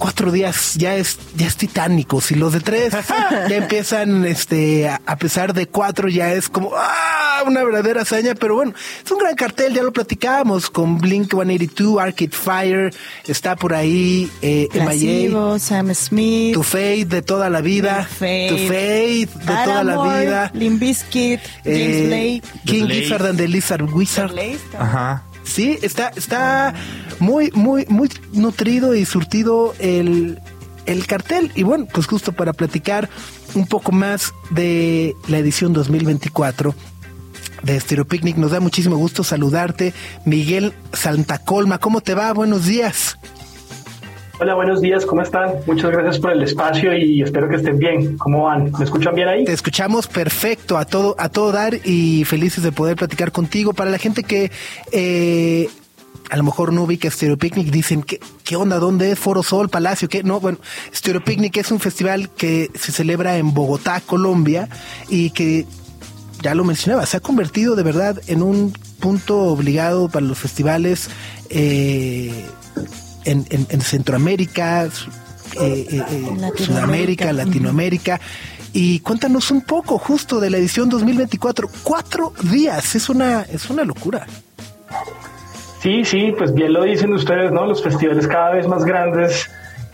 cuatro 0.00 0.32
días 0.32 0.74
ya 0.76 0.96
es 0.96 1.18
ya 1.36 1.46
es 1.46 1.56
titánico 1.56 2.20
si 2.22 2.34
los 2.34 2.54
de 2.54 2.60
tres 2.60 2.94
ya 3.48 3.56
empiezan 3.56 4.24
este 4.24 4.88
a, 4.88 5.00
a 5.04 5.16
pesar 5.16 5.52
de 5.52 5.66
cuatro 5.66 6.08
ya 6.08 6.32
es 6.32 6.48
como 6.48 6.70
ah 6.74 7.42
una 7.46 7.62
verdadera 7.62 8.02
hazaña 8.02 8.34
pero 8.34 8.54
bueno 8.56 8.72
es 9.04 9.10
un 9.10 9.18
gran 9.18 9.34
cartel 9.34 9.74
ya 9.74 9.82
lo 9.82 9.92
platicábamos 9.92 10.70
con 10.70 10.98
Blink 10.98 11.30
182 11.30 12.00
Arcade 12.00 12.30
Fire 12.30 12.94
está 13.26 13.56
por 13.56 13.74
ahí 13.74 14.30
eh. 14.42 14.68
Placebo, 14.72 15.58
Sam 15.58 15.94
Smith, 15.94 16.54
Tu 16.54 16.62
Fate 16.62 17.04
de 17.04 17.22
toda 17.22 17.50
la 17.50 17.60
vida. 17.60 18.06
Tu 18.08 18.56
Fate 18.56 19.28
de 19.46 19.64
toda 19.64 19.84
la 19.84 20.20
vida 20.20 20.50
Limp 20.54 20.80
Bizkit, 20.80 21.40
James 21.64 21.96
eh, 21.96 22.06
Blake, 22.06 22.62
King 22.64 22.86
Blade. 22.86 23.00
Gizzard 23.00 23.26
and 23.26 23.38
the 23.38 23.48
Lizard 23.48 23.82
Wizard 23.92 24.32
Ajá. 24.78 25.24
Sí, 25.50 25.78
está, 25.82 26.12
está 26.14 26.74
muy, 27.18 27.50
muy, 27.52 27.84
muy 27.88 28.08
nutrido 28.32 28.94
y 28.94 29.04
surtido 29.04 29.74
el, 29.80 30.38
el 30.86 31.06
cartel. 31.06 31.50
Y 31.56 31.64
bueno, 31.64 31.86
pues 31.92 32.06
justo 32.06 32.32
para 32.32 32.52
platicar 32.52 33.10
un 33.54 33.66
poco 33.66 33.90
más 33.90 34.32
de 34.50 35.14
la 35.26 35.38
edición 35.38 35.72
2024 35.72 36.74
de 37.64 37.80
Stereo 37.80 38.06
Picnic, 38.06 38.36
nos 38.36 38.52
da 38.52 38.60
muchísimo 38.60 38.96
gusto 38.96 39.24
saludarte. 39.24 39.92
Miguel 40.24 40.72
Santacolma, 40.92 41.78
¿cómo 41.78 42.00
te 42.00 42.14
va? 42.14 42.32
Buenos 42.32 42.66
días. 42.66 43.18
Hola, 44.42 44.54
buenos 44.54 44.80
días, 44.80 45.04
¿cómo 45.04 45.20
están? 45.20 45.50
Muchas 45.66 45.90
gracias 45.90 46.18
por 46.18 46.32
el 46.32 46.42
espacio 46.42 46.96
y 46.96 47.20
espero 47.20 47.46
que 47.46 47.56
estén 47.56 47.78
bien. 47.78 48.16
¿Cómo 48.16 48.44
van? 48.44 48.72
¿Me 48.78 48.84
escuchan 48.84 49.14
bien 49.14 49.28
ahí? 49.28 49.44
Te 49.44 49.52
escuchamos 49.52 50.06
perfecto 50.06 50.78
a 50.78 50.86
todo, 50.86 51.14
a 51.18 51.28
todo 51.28 51.52
dar 51.52 51.74
y 51.84 52.24
felices 52.24 52.64
de 52.64 52.72
poder 52.72 52.96
platicar 52.96 53.32
contigo. 53.32 53.74
Para 53.74 53.90
la 53.90 53.98
gente 53.98 54.22
que 54.22 54.50
eh, 54.92 55.68
a 56.30 56.38
lo 56.38 56.42
mejor 56.42 56.72
no 56.72 56.84
ubica 56.84 57.10
Stereo 57.10 57.36
Picnic, 57.36 57.66
dicen, 57.66 58.02
¿qué, 58.02 58.18
¿qué 58.42 58.56
onda? 58.56 58.78
¿Dónde 58.78 59.12
es? 59.12 59.18
¿Foro 59.18 59.42
Sol? 59.42 59.68
¿Palacio? 59.68 60.08
¿Qué? 60.08 60.22
No, 60.22 60.40
bueno, 60.40 60.56
Stereo 60.94 61.22
Picnic 61.22 61.58
es 61.58 61.70
un 61.70 61.78
festival 61.78 62.30
que 62.30 62.70
se 62.74 62.92
celebra 62.92 63.36
en 63.36 63.52
Bogotá, 63.52 64.00
Colombia, 64.00 64.70
y 65.10 65.32
que, 65.32 65.66
ya 66.40 66.54
lo 66.54 66.64
mencionaba, 66.64 67.04
se 67.04 67.18
ha 67.18 67.20
convertido 67.20 67.76
de 67.76 67.82
verdad 67.82 68.18
en 68.26 68.42
un 68.42 68.72
punto 69.00 69.38
obligado 69.38 70.08
para 70.08 70.24
los 70.24 70.38
festivales 70.38 71.10
eh, 71.50 72.46
en, 73.24 73.46
en- 73.50 73.66
en 73.68 73.80
Centroamérica, 73.80 74.84
eh, 74.84 74.88
eh, 75.60 75.86
eh, 75.90 75.96
Latinoamérica. 75.98 76.64
Sudamérica, 76.64 77.32
Latinoamérica. 77.32 78.20
Y 78.72 79.00
cuéntanos 79.00 79.50
un 79.50 79.62
poco 79.62 79.98
justo 79.98 80.38
de 80.40 80.48
la 80.50 80.58
edición 80.58 80.88
2024. 80.88 81.68
Cuatro 81.82 82.32
días, 82.42 82.94
es 82.94 83.08
una, 83.08 83.42
es 83.42 83.68
una 83.68 83.82
locura. 83.84 84.26
Sí, 85.82 86.04
sí, 86.04 86.32
pues 86.36 86.52
bien 86.52 86.72
lo 86.74 86.84
dicen 86.84 87.12
ustedes, 87.14 87.50
¿no? 87.50 87.66
Los 87.66 87.82
festivales 87.82 88.26
cada 88.28 88.50
vez 88.50 88.68
más 88.68 88.84
grandes 88.84 89.48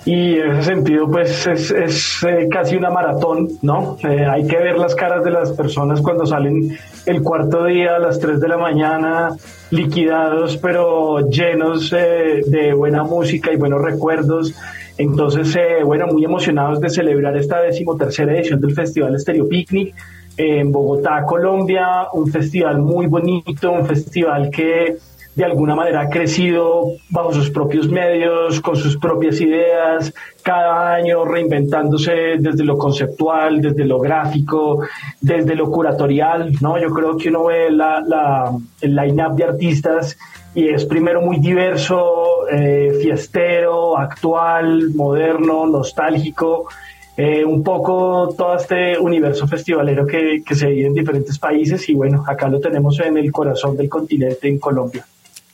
y 0.07 0.39
en 0.39 0.53
ese 0.53 0.63
sentido 0.63 1.11
pues 1.11 1.49
es, 1.49 1.73
es, 1.73 2.23
eh, 2.23 2.49
casi 2.49 2.77
una 2.77 2.91
maratón, 2.91 3.49
¿no? 3.63 3.99
Eh, 4.09 4.25
hay 4.25 4.47
que 4.47 4.57
ver 4.57 4.79
las 4.79 4.95
caras 4.95 5.25
de 5.25 5.33
las 5.33 5.51
personas 5.51 6.01
cuando 6.01 6.25
salen 6.25 6.79
el 7.07 7.23
cuarto 7.23 7.65
día 7.65 7.97
a 7.97 7.99
las 7.99 8.21
3 8.21 8.39
de 8.39 8.49
la 8.49 8.57
mañana 8.57 9.37
liquidados 9.73 10.59
pero 10.59 11.29
llenos 11.29 11.93
eh, 11.93 12.45
de 12.47 12.73
buena 12.73 13.03
música 13.03 13.53
y 13.53 13.57
buenos 13.57 13.83
recuerdos. 13.83 14.55
Entonces, 14.97 15.59
bueno, 15.85 16.07
muy 16.07 16.25
emocionados 16.25 16.81
de 16.81 16.89
celebrar 16.89 17.37
esta 17.37 17.61
decimotercera 17.61 18.35
edición 18.35 18.61
del 18.61 18.75
Festival 18.75 19.15
Estéreo 19.15 19.47
Picnic 19.49 19.95
en 20.37 20.71
Bogotá, 20.71 21.25
Colombia, 21.27 22.07
un 22.13 22.31
festival 22.31 22.79
muy 22.79 23.07
bonito, 23.07 23.73
un 23.73 23.85
festival 23.85 24.51
que 24.51 24.97
de 25.37 25.45
alguna 25.45 25.75
manera 25.75 26.01
ha 26.01 26.09
crecido 26.09 26.93
bajo 27.11 27.35
sus 27.35 27.51
propios 27.51 27.89
medios, 27.91 28.59
con 28.63 28.75
sus 28.75 28.97
propias 28.97 29.39
ideas, 29.39 30.13
cada 30.43 30.95
año 30.95 31.27
reinventándose 31.27 32.37
desde 32.39 32.65
lo 32.65 32.79
conceptual, 32.79 33.61
desde 33.61 33.85
lo 33.85 34.01
gráfico, 34.01 34.81
desde 35.21 35.55
lo 35.55 35.71
curatorial, 35.71 36.55
¿no? 36.63 36.79
Yo 36.79 36.89
creo 36.89 37.19
que 37.19 37.29
uno 37.29 37.45
ve 37.45 37.71
la, 37.71 38.01
la, 38.01 38.51
el 38.81 38.97
line-up 38.97 39.37
de 39.37 39.45
artistas 39.45 40.17
y 40.55 40.69
es 40.69 40.87
primero 40.87 41.21
muy 41.21 41.39
diverso, 41.39 42.49
eh, 42.51 42.99
fiestero, 43.03 43.99
actual, 43.99 44.95
moderno, 44.95 45.67
nostálgico, 45.67 46.67
eh, 47.15 47.45
un 47.45 47.63
poco 47.63 48.35
todo 48.35 48.57
este 48.57 48.99
universo 48.99 49.47
festivalero 49.47 50.07
que, 50.07 50.43
que 50.43 50.55
se 50.55 50.69
vive 50.69 50.87
en 50.87 50.95
diferentes 50.95 51.39
países 51.39 51.87
y 51.91 51.95
bueno, 51.95 52.25
acá 52.27 52.49
lo 52.49 52.59
tenemos 52.59 52.99
en 53.01 53.19
el 53.19 53.31
corazón 53.31 53.77
del 53.77 53.91
continente, 53.91 54.49
en 54.49 54.59
Colombia. 54.59 55.05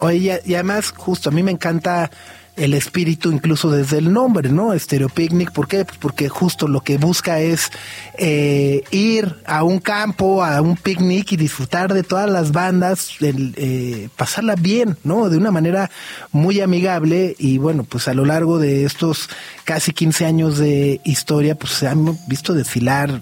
Oye, 0.03 0.43
y 0.45 0.55
además, 0.55 0.93
justo 0.97 1.29
a 1.29 1.33
mí 1.33 1.45
me 1.45 1.53
encanta 1.53 2.11
el 2.57 2.75
espíritu, 2.75 3.31
incluso 3.31 3.71
desde 3.71 3.99
el 3.99 4.13
nombre, 4.13 4.49
¿no? 4.49 4.77
Stereo 4.77 5.09
Picnic. 5.09 5.53
¿Por 5.53 5.69
qué? 5.69 5.85
Pues 5.85 5.97
porque 5.99 6.29
justo 6.29 6.67
lo 6.67 6.81
que 6.81 6.99
busca 6.99 7.39
es 7.39 7.71
eh, 8.19 8.83
ir 8.91 9.37
a 9.47 9.63
un 9.63 9.79
campo, 9.79 10.45
a 10.45 10.61
un 10.61 10.77
picnic 10.77 11.31
y 11.31 11.37
disfrutar 11.37 11.95
de 11.95 12.03
todas 12.03 12.29
las 12.29 12.51
bandas, 12.51 13.13
eh, 13.21 14.09
pasarla 14.17 14.57
bien, 14.57 14.99
¿no? 15.05 15.31
De 15.31 15.37
una 15.37 15.53
manera 15.53 15.89
muy 16.33 16.61
amigable. 16.61 17.37
Y 17.39 17.59
bueno, 17.59 17.85
pues 17.85 18.09
a 18.09 18.15
lo 18.15 18.25
largo 18.25 18.59
de 18.59 18.85
estos 18.85 19.31
casi 19.63 19.93
15 19.93 20.27
años 20.27 20.59
de 20.59 21.01
historia, 21.05 21.55
pues 21.55 21.75
se 21.75 21.87
han 21.87 22.19
visto 22.27 22.55
desfilar 22.55 23.21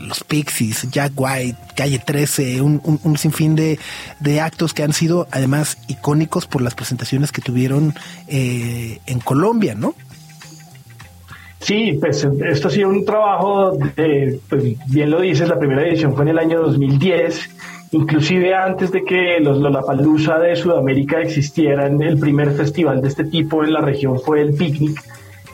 los 0.00 0.24
Pixies, 0.24 0.90
Jack 0.90 1.12
White, 1.16 1.58
Calle 1.76 1.98
13, 1.98 2.60
un, 2.60 3.16
sinfín 3.18 3.54
de, 3.54 3.78
de 4.20 4.40
actos 4.40 4.74
que 4.74 4.82
han 4.82 4.92
sido 4.92 5.26
además 5.30 5.78
icónicos 5.88 6.46
por 6.46 6.62
las 6.62 6.74
presentaciones 6.74 7.32
que 7.32 7.42
tuvieron 7.42 7.94
eh, 8.28 8.98
en 9.06 9.20
Colombia, 9.20 9.74
¿no? 9.74 9.94
Sí, 11.60 11.96
pues 11.98 12.28
esto 12.46 12.68
ha 12.68 12.70
sido 12.70 12.90
un 12.90 13.06
trabajo, 13.06 13.78
de, 13.96 14.38
pues 14.50 14.76
bien 14.86 15.10
lo 15.10 15.22
dices, 15.22 15.48
la 15.48 15.58
primera 15.58 15.86
edición 15.86 16.14
fue 16.14 16.24
en 16.24 16.28
el 16.28 16.38
año 16.38 16.60
2010, 16.60 17.50
inclusive 17.92 18.54
antes 18.54 18.92
de 18.92 19.02
que 19.02 19.40
los 19.40 19.56
Lollapalooza 19.58 20.38
de 20.40 20.56
Sudamérica 20.56 21.20
existieran, 21.20 22.02
el 22.02 22.18
primer 22.18 22.52
festival 22.52 23.00
de 23.00 23.08
este 23.08 23.24
tipo 23.24 23.64
en 23.64 23.72
la 23.72 23.80
región 23.80 24.20
fue 24.20 24.42
el 24.42 24.52
Picnic 24.52 25.00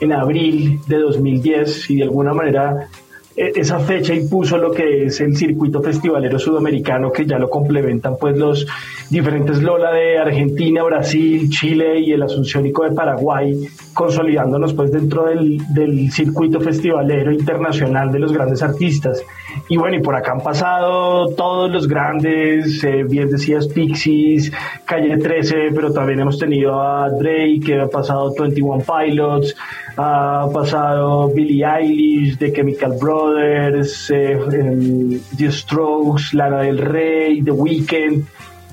en 0.01 0.11
abril 0.11 0.81
de 0.87 0.97
2010 0.97 1.89
y 1.91 1.95
de 1.97 2.03
alguna 2.03 2.33
manera 2.33 2.89
esa 3.35 3.79
fecha 3.79 4.13
impuso 4.13 4.57
lo 4.57 4.71
que 4.71 5.05
es 5.05 5.21
el 5.21 5.37
circuito 5.37 5.81
festivalero 5.81 6.37
sudamericano 6.37 7.11
que 7.11 7.25
ya 7.25 7.39
lo 7.39 7.49
complementan 7.49 8.17
pues 8.19 8.37
los 8.37 8.67
diferentes 9.09 9.61
Lola 9.61 9.91
de 9.91 10.17
Argentina, 10.17 10.83
Brasil, 10.83 11.49
Chile 11.49 11.99
y 11.99 12.11
el 12.11 12.23
Asunciónico 12.23 12.83
de 12.83 12.91
Paraguay, 12.91 13.67
consolidándonos 13.93 14.73
pues 14.73 14.91
dentro 14.91 15.25
del, 15.25 15.59
del 15.73 16.11
circuito 16.11 16.59
festivalero 16.59 17.31
internacional 17.31 18.11
de 18.11 18.19
los 18.19 18.33
grandes 18.33 18.61
artistas. 18.63 19.23
Y 19.69 19.77
bueno, 19.77 19.95
y 19.95 20.01
por 20.01 20.15
acá 20.15 20.33
han 20.33 20.41
pasado 20.41 21.29
todos 21.29 21.71
los 21.71 21.87
grandes, 21.87 22.83
eh, 22.83 23.03
bien 23.03 23.29
decías 23.29 23.67
Pixies, 23.67 24.51
Calle 24.85 25.17
13, 25.17 25.71
pero 25.73 25.93
también 25.93 26.19
hemos 26.19 26.37
tenido 26.37 26.81
a 26.81 27.09
Drake, 27.09 27.79
ha 27.81 27.87
pasado 27.87 28.33
21 28.37 28.83
Pilots, 28.83 29.55
ha 29.97 30.47
pasado 30.53 31.29
Billie 31.29 31.65
Eilish, 31.65 32.37
The 32.37 32.51
Chemical 32.51 32.97
Brothers, 32.99 34.09
eh, 34.11 34.33
em, 34.33 35.19
The 35.37 35.51
Strokes, 35.51 36.33
Lana 36.33 36.61
del 36.61 36.77
Rey, 36.77 37.41
The 37.41 37.51
Weeknd. 37.51 38.25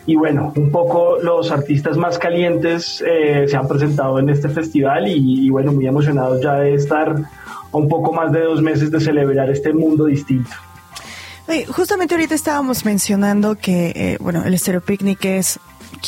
Y 0.07 0.17
bueno, 0.17 0.53
un 0.57 0.71
poco 0.71 1.19
los 1.23 1.51
artistas 1.53 1.99
más 1.99 2.19
calientes 2.19 3.05
eh, 3.07 3.45
se 3.47 3.57
han 3.57 3.69
presentado 3.69 4.19
en 4.19 4.31
este 4.31 4.49
festival 4.49 5.07
y, 5.07 5.47
y 5.47 5.51
bueno, 5.51 5.73
muy 5.73 5.87
emocionados 5.87 6.41
ya 6.41 6.55
de 6.55 6.75
estar 6.75 7.15
un 7.73 7.89
poco 7.89 8.13
más 8.13 8.33
de 8.33 8.41
dos 8.41 8.63
meses 8.63 8.91
de 8.91 9.01
celebrar 9.01 9.51
este 9.51 9.73
mundo 9.73 10.07
distinto. 10.07 10.51
Justamente 11.71 12.15
ahorita 12.15 12.35
estábamos 12.35 12.85
mencionando 12.85 13.57
que, 13.57 13.93
eh, 13.97 14.19
bueno, 14.21 14.45
el 14.45 14.59
Stereo 14.59 14.83
Picnic 14.83 15.25
es 15.25 15.59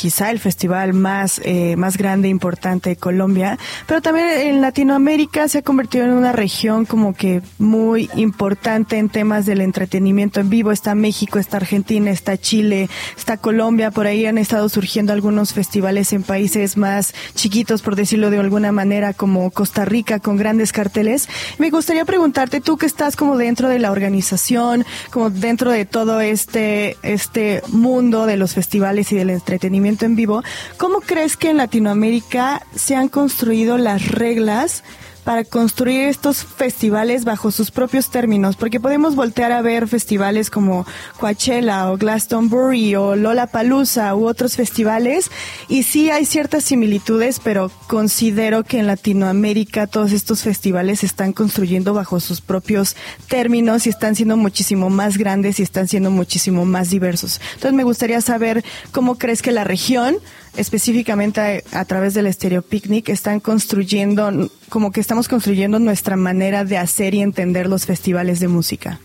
quizá 0.01 0.31
el 0.31 0.39
festival 0.39 0.93
más, 0.93 1.39
eh, 1.43 1.75
más 1.75 1.95
grande 1.95 2.27
e 2.27 2.31
importante 2.31 2.89
de 2.89 2.95
Colombia, 2.95 3.59
pero 3.85 4.01
también 4.01 4.29
en 4.29 4.59
Latinoamérica 4.59 5.47
se 5.47 5.59
ha 5.59 5.61
convertido 5.61 6.05
en 6.05 6.13
una 6.13 6.31
región 6.31 6.85
como 6.85 7.13
que 7.13 7.43
muy 7.59 8.09
importante 8.15 8.97
en 8.97 9.09
temas 9.09 9.45
del 9.45 9.61
entretenimiento 9.61 10.39
en 10.39 10.49
vivo. 10.49 10.71
Está 10.71 10.95
México, 10.95 11.37
está 11.37 11.57
Argentina, 11.57 12.09
está 12.09 12.35
Chile, 12.35 12.89
está 13.15 13.37
Colombia, 13.37 13.91
por 13.91 14.07
ahí 14.07 14.25
han 14.25 14.39
estado 14.39 14.69
surgiendo 14.69 15.13
algunos 15.13 15.53
festivales 15.53 16.13
en 16.13 16.23
países 16.23 16.77
más 16.77 17.13
chiquitos, 17.35 17.83
por 17.83 17.95
decirlo 17.95 18.31
de 18.31 18.39
alguna 18.39 18.71
manera, 18.71 19.13
como 19.13 19.51
Costa 19.51 19.85
Rica, 19.85 20.19
con 20.19 20.35
grandes 20.35 20.71
carteles. 20.71 21.29
Me 21.59 21.69
gustaría 21.69 22.05
preguntarte, 22.05 22.59
tú 22.59 22.75
que 22.77 22.87
estás 22.87 23.15
como 23.15 23.37
dentro 23.37 23.69
de 23.69 23.77
la 23.77 23.91
organización, 23.91 24.83
como 25.11 25.29
dentro 25.29 25.69
de 25.69 25.85
todo 25.85 26.21
este, 26.21 26.97
este 27.03 27.61
mundo 27.67 28.25
de 28.25 28.37
los 28.37 28.55
festivales 28.55 29.11
y 29.11 29.15
del 29.15 29.29
entretenimiento 29.29 29.90
en 29.99 30.15
vivo, 30.15 30.43
¿cómo 30.77 31.01
crees 31.01 31.37
que 31.37 31.49
en 31.49 31.57
Latinoamérica 31.57 32.65
se 32.75 32.95
han 32.95 33.09
construido 33.09 33.77
las 33.77 34.07
reglas 34.07 34.83
para 35.23 35.43
construir 35.43 36.01
estos 36.07 36.43
festivales 36.43 37.25
bajo 37.25 37.51
sus 37.51 37.71
propios 37.71 38.09
términos, 38.09 38.55
porque 38.55 38.79
podemos 38.79 39.15
voltear 39.15 39.51
a 39.51 39.61
ver 39.61 39.87
festivales 39.87 40.49
como 40.49 40.85
Coachella 41.19 41.91
o 41.91 41.97
Glastonbury 41.97 42.95
o 42.95 43.15
Lollapalooza 43.15 44.15
u 44.15 44.27
otros 44.27 44.55
festivales 44.55 45.29
y 45.67 45.83
sí 45.83 46.09
hay 46.09 46.25
ciertas 46.25 46.63
similitudes, 46.63 47.39
pero 47.39 47.71
considero 47.87 48.63
que 48.63 48.79
en 48.79 48.87
Latinoamérica 48.87 49.87
todos 49.87 50.11
estos 50.11 50.41
festivales 50.41 51.01
se 51.01 51.05
están 51.05 51.33
construyendo 51.33 51.93
bajo 51.93 52.19
sus 52.19 52.41
propios 52.41 52.95
términos 53.27 53.85
y 53.85 53.89
están 53.89 54.15
siendo 54.15 54.37
muchísimo 54.37 54.89
más 54.89 55.17
grandes 55.17 55.59
y 55.59 55.63
están 55.63 55.87
siendo 55.87 56.11
muchísimo 56.11 56.65
más 56.65 56.89
diversos. 56.89 57.39
Entonces 57.53 57.73
me 57.73 57.83
gustaría 57.83 58.21
saber 58.21 58.63
cómo 58.91 59.17
crees 59.17 59.41
que 59.41 59.51
la 59.51 59.63
región 59.63 60.17
específicamente 60.57 61.63
a, 61.71 61.85
través 61.85 62.13
del 62.13 62.31
Stereo 62.31 62.61
Picnic 62.61 63.09
están 63.09 63.39
construyendo, 63.39 64.31
como 64.69 64.91
que 64.91 64.99
estamos 64.99 65.27
construyendo 65.27 65.79
nuestra 65.79 66.15
manera 66.15 66.65
de 66.65 66.77
hacer 66.77 67.13
y 67.13 67.21
entender 67.21 67.67
los 67.67 67.85
festivales 67.85 68.39
de 68.39 68.47
música. 68.47 68.99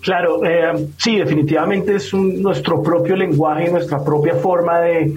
Claro, 0.00 0.44
eh, 0.44 0.88
sí, 0.98 1.16
definitivamente 1.16 1.94
es 1.94 2.12
un, 2.12 2.42
nuestro 2.42 2.82
propio 2.82 3.14
lenguaje, 3.14 3.70
nuestra 3.70 4.04
propia 4.04 4.34
forma 4.34 4.80
de, 4.80 5.14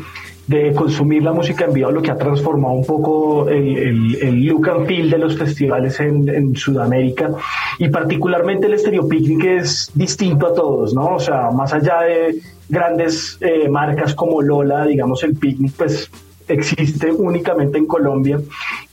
de, 0.47 0.73
consumir 0.73 1.23
la 1.23 1.33
música 1.33 1.65
en 1.65 1.73
vivo 1.73 1.91
lo 1.91 2.01
que 2.01 2.11
ha 2.11 2.17
transformado 2.17 2.73
un 2.73 2.85
poco 2.85 3.49
el, 3.49 3.77
el, 3.77 4.15
el 4.21 4.45
look 4.45 4.69
and 4.69 4.87
feel 4.87 5.09
de 5.09 5.17
los 5.17 5.37
festivales 5.37 5.99
en, 5.99 6.29
en, 6.29 6.55
Sudamérica 6.55 7.31
y 7.79 7.89
particularmente 7.89 8.67
el 8.67 8.77
Stereo 8.77 9.07
Picnic 9.07 9.43
es 9.45 9.91
distinto 9.93 10.47
a 10.47 10.53
todos, 10.53 10.93
¿no? 10.93 11.15
O 11.15 11.19
sea, 11.19 11.51
más 11.51 11.73
allá 11.73 12.01
de 12.01 12.39
grandes 12.69 13.37
eh, 13.41 13.67
marcas 13.69 14.13
como 14.13 14.41
Lola, 14.41 14.85
digamos 14.85 15.23
el 15.23 15.35
Picnic, 15.35 15.73
pues 15.77 16.09
existe 16.47 17.11
únicamente 17.11 17.77
en 17.77 17.85
Colombia 17.85 18.39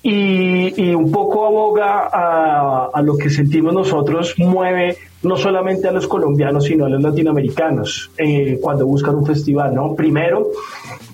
y, 0.03 0.83
y 0.83 0.95
un 0.95 1.11
poco 1.11 1.47
aboga 1.47 2.09
a, 2.13 2.91
a, 2.93 3.03
lo 3.03 3.17
que 3.17 3.31
sentimos 3.31 3.73
nosotros, 3.75 4.35
mueve 4.39 4.97
no 5.23 5.37
solamente 5.37 5.89
a 5.89 5.93
los 5.93 6.09
colombianos, 6.09 6.65
sino 6.65 6.87
a 6.87 6.89
los 6.89 7.01
latinoamericanos 7.01 8.11
eh, 8.19 8.59
cuando 8.61 8.87
buscan 8.87 9.15
un 9.15 9.27
festival, 9.27 9.75
¿no? 9.75 9.95
Primero, 9.95 10.49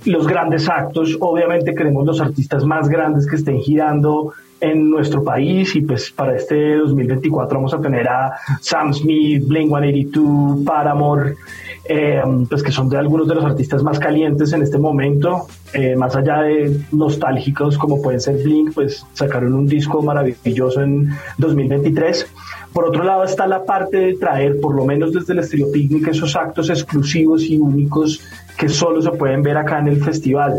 los 0.08 0.26
grandes 0.26 0.68
actos, 0.68 1.16
obviamente 1.20 1.74
queremos 1.74 2.06
los 2.06 2.20
artistas 2.20 2.64
más 2.64 2.88
grandes 2.88 3.26
que 3.26 3.36
estén 3.36 3.60
girando 3.60 4.32
en 4.60 4.90
nuestro 4.90 5.22
país 5.22 5.76
y 5.76 5.82
pues 5.82 6.10
para 6.10 6.34
este 6.34 6.76
2024 6.78 7.58
vamos 7.58 7.74
a 7.74 7.80
tener 7.80 8.08
a 8.08 8.32
Sam 8.60 8.92
Smith, 8.92 9.46
Blink 9.46 9.68
182, 9.68 10.64
Paramore, 10.64 11.34
eh, 11.84 12.20
pues 12.48 12.62
que 12.62 12.72
son 12.72 12.88
de 12.88 12.96
algunos 12.98 13.28
de 13.28 13.36
los 13.36 13.44
artistas 13.44 13.82
más 13.82 13.98
calientes 13.98 14.52
en 14.52 14.62
este 14.62 14.78
momento, 14.78 15.46
eh, 15.72 15.94
más 15.94 16.16
allá 16.16 16.42
de 16.42 16.80
nostálgicos 16.90 17.78
como 17.78 18.02
pueden 18.02 18.20
ser 18.20 18.42
Blink, 18.42 18.74
pues 18.74 19.06
sacaron 19.12 19.52
un 19.52 19.66
disco 19.66 20.02
maravilloso 20.02 20.80
en 20.80 21.10
2023. 21.36 22.26
Por 22.72 22.86
otro 22.86 23.04
lado 23.04 23.24
está 23.24 23.46
la 23.46 23.64
parte 23.64 23.96
de 23.98 24.14
traer, 24.16 24.60
por 24.60 24.74
lo 24.74 24.84
menos 24.84 25.12
desde 25.12 25.34
el 25.34 25.38
Estilo 25.40 25.70
Picnic, 25.72 26.08
esos 26.08 26.34
actos 26.34 26.68
exclusivos 26.68 27.42
y 27.44 27.58
únicos 27.58 28.20
que 28.58 28.68
solo 28.68 29.00
se 29.00 29.10
pueden 29.12 29.42
ver 29.42 29.56
acá 29.56 29.78
en 29.78 29.86
el 29.86 30.02
festival. 30.02 30.54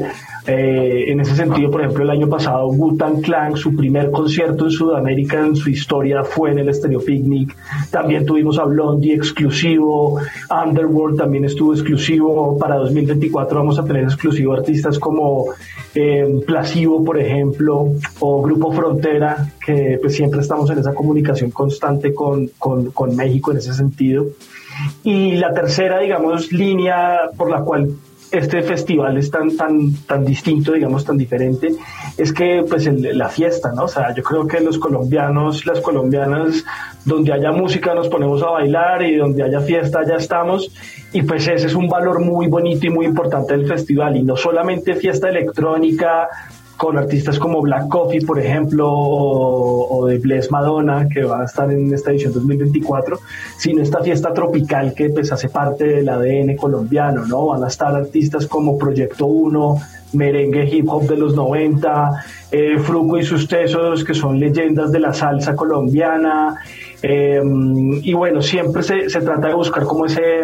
Eh, 0.47 1.11
en 1.11 1.19
ese 1.19 1.35
sentido, 1.35 1.69
por 1.69 1.81
ejemplo, 1.81 2.03
el 2.03 2.09
año 2.09 2.29
pasado 2.29 2.69
Wu-Tang 2.69 3.21
Clan, 3.21 3.57
su 3.57 3.75
primer 3.75 4.09
concierto 4.09 4.65
en 4.65 4.71
Sudamérica 4.71 5.45
en 5.45 5.55
su 5.55 5.69
historia 5.69 6.23
fue 6.23 6.51
en 6.51 6.59
el 6.59 6.73
Stereo 6.73 7.01
Picnic. 7.01 7.55
También 7.91 8.25
tuvimos 8.25 8.57
a 8.57 8.63
Blondie 8.63 9.13
exclusivo, 9.13 10.19
Underworld 10.49 11.17
también 11.17 11.43
estuvo 11.43 11.73
exclusivo. 11.73 12.57
Para 12.57 12.75
2024 12.75 13.59
vamos 13.59 13.77
a 13.77 13.83
tener 13.83 14.05
exclusivo 14.05 14.53
artistas 14.53 14.97
como 14.97 15.47
eh, 15.93 16.41
por 17.05 17.19
ejemplo, 17.19 17.93
o 18.19 18.41
Grupo 18.41 18.71
Frontera, 18.71 19.51
que 19.65 19.97
pues 20.01 20.15
siempre 20.15 20.39
estamos 20.39 20.69
en 20.69 20.79
esa 20.79 20.93
comunicación 20.93 21.51
constante 21.51 22.13
con, 22.13 22.47
con, 22.57 22.91
con 22.91 23.15
México 23.15 23.51
en 23.51 23.57
ese 23.57 23.73
sentido. 23.73 24.25
Y 25.03 25.37
la 25.37 25.53
tercera, 25.53 25.99
digamos, 25.99 26.51
línea 26.51 27.29
por 27.37 27.49
la 27.49 27.61
cual 27.61 27.95
este 28.31 28.61
festival 28.61 29.17
es 29.17 29.31
tan, 29.31 29.55
tan, 29.57 29.93
tan 30.05 30.23
distinto, 30.23 30.73
digamos, 30.73 31.03
tan 31.03 31.17
diferente, 31.17 31.69
es 32.17 32.31
que 32.31 32.63
pues 32.67 32.85
la 32.85 33.29
fiesta, 33.29 33.71
¿no? 33.71 33.85
O 33.85 33.87
sea, 33.87 34.13
yo 34.13 34.21
creo 34.23 34.47
que 34.47 34.59
los 34.59 34.77
colombianos, 34.77 35.65
las 35.65 35.81
colombianas, 35.81 36.63
donde 37.05 37.33
haya 37.33 37.51
música 37.51 37.93
nos 37.93 38.07
ponemos 38.07 38.43
a 38.43 38.51
bailar 38.51 39.01
y 39.03 39.15
donde 39.15 39.43
haya 39.43 39.61
fiesta 39.61 40.01
ya 40.07 40.15
estamos. 40.15 40.71
Y 41.11 41.23
pues 41.23 41.47
ese 41.47 41.67
es 41.67 41.73
un 41.73 41.87
valor 41.87 42.23
muy 42.23 42.47
bonito 42.47 42.85
y 42.85 42.89
muy 42.89 43.05
importante 43.05 43.57
del 43.57 43.67
festival. 43.67 44.15
Y 44.15 44.23
no 44.23 44.35
solamente 44.35 44.95
fiesta 44.95 45.29
electrónica, 45.29 46.27
con 46.79 46.97
artistas 46.97 47.37
como 47.37 47.61
Black 47.61 47.89
Coffee, 47.89 48.25
por 48.25 48.39
ejemplo, 48.39 48.89
o, 48.89 50.07
de 50.07 50.17
Bless 50.17 50.49
Madonna, 50.49 51.09
que 51.09 51.25
va 51.25 51.41
a 51.41 51.45
estar 51.45 51.69
en 51.69 51.93
esta 51.93 52.11
edición 52.11 52.31
2024, 52.31 53.19
sino 53.57 53.81
esta 53.81 54.01
fiesta 54.01 54.33
tropical 54.33 54.93
que 54.93 55.09
pues 55.09 55.29
hace 55.33 55.49
parte 55.49 55.83
del 55.83 56.07
ADN 56.07 56.55
colombiano, 56.55 57.25
¿no? 57.25 57.47
Van 57.47 57.65
a 57.65 57.67
estar 57.67 57.93
artistas 57.93 58.47
como 58.47 58.77
Proyecto 58.77 59.25
1, 59.25 59.75
merengue 60.13 60.69
hip 60.73 60.87
hop 60.87 61.05
de 61.05 61.17
los 61.17 61.35
90, 61.35 62.11
eh, 62.49 62.79
Fruco 62.79 63.17
y 63.17 63.25
sus 63.25 63.49
tesos, 63.49 64.05
que 64.05 64.13
son 64.13 64.39
leyendas 64.39 64.89
de 64.93 65.01
la 65.01 65.13
salsa 65.13 65.57
colombiana. 65.57 66.55
Eh, 67.03 67.41
y 68.03 68.13
bueno, 68.13 68.41
siempre 68.41 68.83
se, 68.83 69.09
se, 69.09 69.19
trata 69.19 69.49
de 69.49 69.53
buscar 69.53 69.83
como 69.83 70.05
ese, 70.05 70.43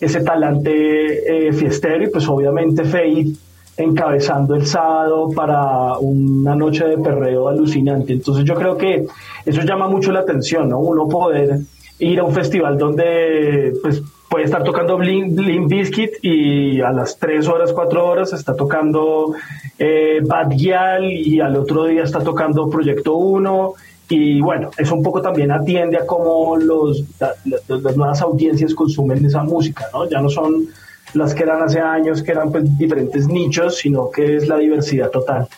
ese 0.00 0.22
talante 0.22 1.48
eh, 1.48 1.52
fiestero 1.52 2.04
y 2.04 2.08
pues 2.08 2.26
obviamente 2.26 2.84
Fate 2.84 3.34
encabezando 3.76 4.54
el 4.54 4.66
sábado 4.66 5.28
para 5.34 5.98
una 5.98 6.54
noche 6.54 6.84
de 6.86 6.98
perreo 6.98 7.48
alucinante. 7.48 8.12
Entonces 8.12 8.44
yo 8.44 8.54
creo 8.54 8.76
que 8.76 9.06
eso 9.44 9.62
llama 9.62 9.88
mucho 9.88 10.12
la 10.12 10.20
atención, 10.20 10.68
¿no? 10.68 10.78
Uno 10.78 11.08
poder 11.08 11.58
ir 11.98 12.20
a 12.20 12.24
un 12.24 12.32
festival 12.32 12.78
donde 12.78 13.72
pues 13.82 14.02
puede 14.28 14.44
estar 14.46 14.64
tocando 14.64 14.96
Blink, 14.96 15.68
Biscuit 15.68 16.12
y 16.22 16.80
a 16.80 16.90
las 16.90 17.18
3 17.18 17.46
horas, 17.48 17.72
4 17.72 18.04
horas 18.04 18.32
está 18.32 18.54
tocando 18.54 19.34
eh, 19.78 20.20
Bad 20.24 20.50
Gyal 20.50 21.04
y 21.04 21.40
al 21.40 21.56
otro 21.56 21.84
día 21.86 22.02
está 22.02 22.20
tocando 22.20 22.68
Proyecto 22.68 23.14
1 23.14 23.74
y 24.08 24.40
bueno, 24.40 24.70
eso 24.76 24.94
un 24.94 25.02
poco 25.02 25.22
también 25.22 25.50
atiende 25.50 25.96
a 25.96 26.06
cómo 26.06 26.56
los, 26.56 27.04
las 27.46 27.96
nuevas 27.96 28.20
audiencias 28.20 28.74
consumen 28.74 29.24
esa 29.24 29.42
música, 29.42 29.86
¿no? 29.92 30.08
Ya 30.08 30.20
no 30.20 30.28
son 30.28 30.66
las 31.14 31.34
que 31.34 31.42
eran 31.42 31.62
hace 31.62 31.80
años, 31.80 32.22
que 32.22 32.32
eran 32.32 32.50
pues, 32.50 32.64
diferentes 32.78 33.26
nichos, 33.26 33.76
sino 33.76 34.10
que 34.10 34.36
es 34.36 34.48
la 34.48 34.58
diversidad 34.58 35.10
total. 35.10 35.48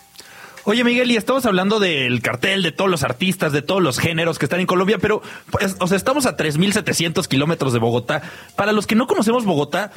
Oye, 0.69 0.83
Miguel, 0.83 1.11
y 1.13 1.17
estamos 1.17 1.47
hablando 1.47 1.79
del 1.79 2.21
cartel, 2.23 2.65
de 2.65 2.73
todos 2.73 2.91
los 2.91 3.05
artistas, 3.05 3.53
de 3.53 3.63
todos 3.63 3.81
los 3.81 4.01
géneros 4.01 4.37
que 4.37 4.47
están 4.47 4.59
en 4.59 4.67
Colombia, 4.67 4.99
pero, 4.99 5.23
pues, 5.53 5.77
o 5.79 5.87
sea, 5.87 5.97
estamos 5.97 6.27
a 6.27 6.37
3.700 6.37 7.29
kilómetros 7.29 7.73
de 7.73 7.79
Bogotá. 7.79 8.23
Para 8.57 8.73
los 8.73 8.89
que 8.89 8.97
no 8.97 9.07
conocemos 9.07 9.45
Bogotá, 9.45 9.93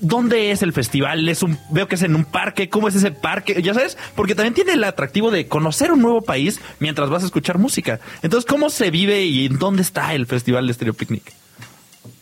¿dónde 0.00 0.50
es 0.50 0.62
el 0.62 0.72
festival? 0.72 1.28
Es 1.28 1.42
un, 1.42 1.58
veo 1.70 1.88
que 1.88 1.96
es 1.96 2.02
en 2.02 2.14
un 2.14 2.24
parque. 2.24 2.70
¿Cómo 2.70 2.88
es 2.88 2.94
ese 2.94 3.10
parque? 3.10 3.60
Ya 3.62 3.74
sabes, 3.74 3.98
porque 4.16 4.34
también 4.34 4.54
tiene 4.54 4.72
el 4.72 4.84
atractivo 4.84 5.30
de 5.30 5.46
conocer 5.46 5.92
un 5.92 6.00
nuevo 6.00 6.22
país 6.22 6.58
mientras 6.78 7.10
vas 7.10 7.22
a 7.22 7.26
escuchar 7.26 7.58
música. 7.58 8.00
Entonces, 8.22 8.48
¿cómo 8.48 8.70
se 8.70 8.90
vive 8.90 9.24
y 9.26 9.44
en 9.44 9.58
dónde 9.58 9.82
está 9.82 10.14
el 10.14 10.24
festival 10.26 10.66
de 10.66 10.72
Stereo 10.72 10.94
Picnic? 10.94 11.34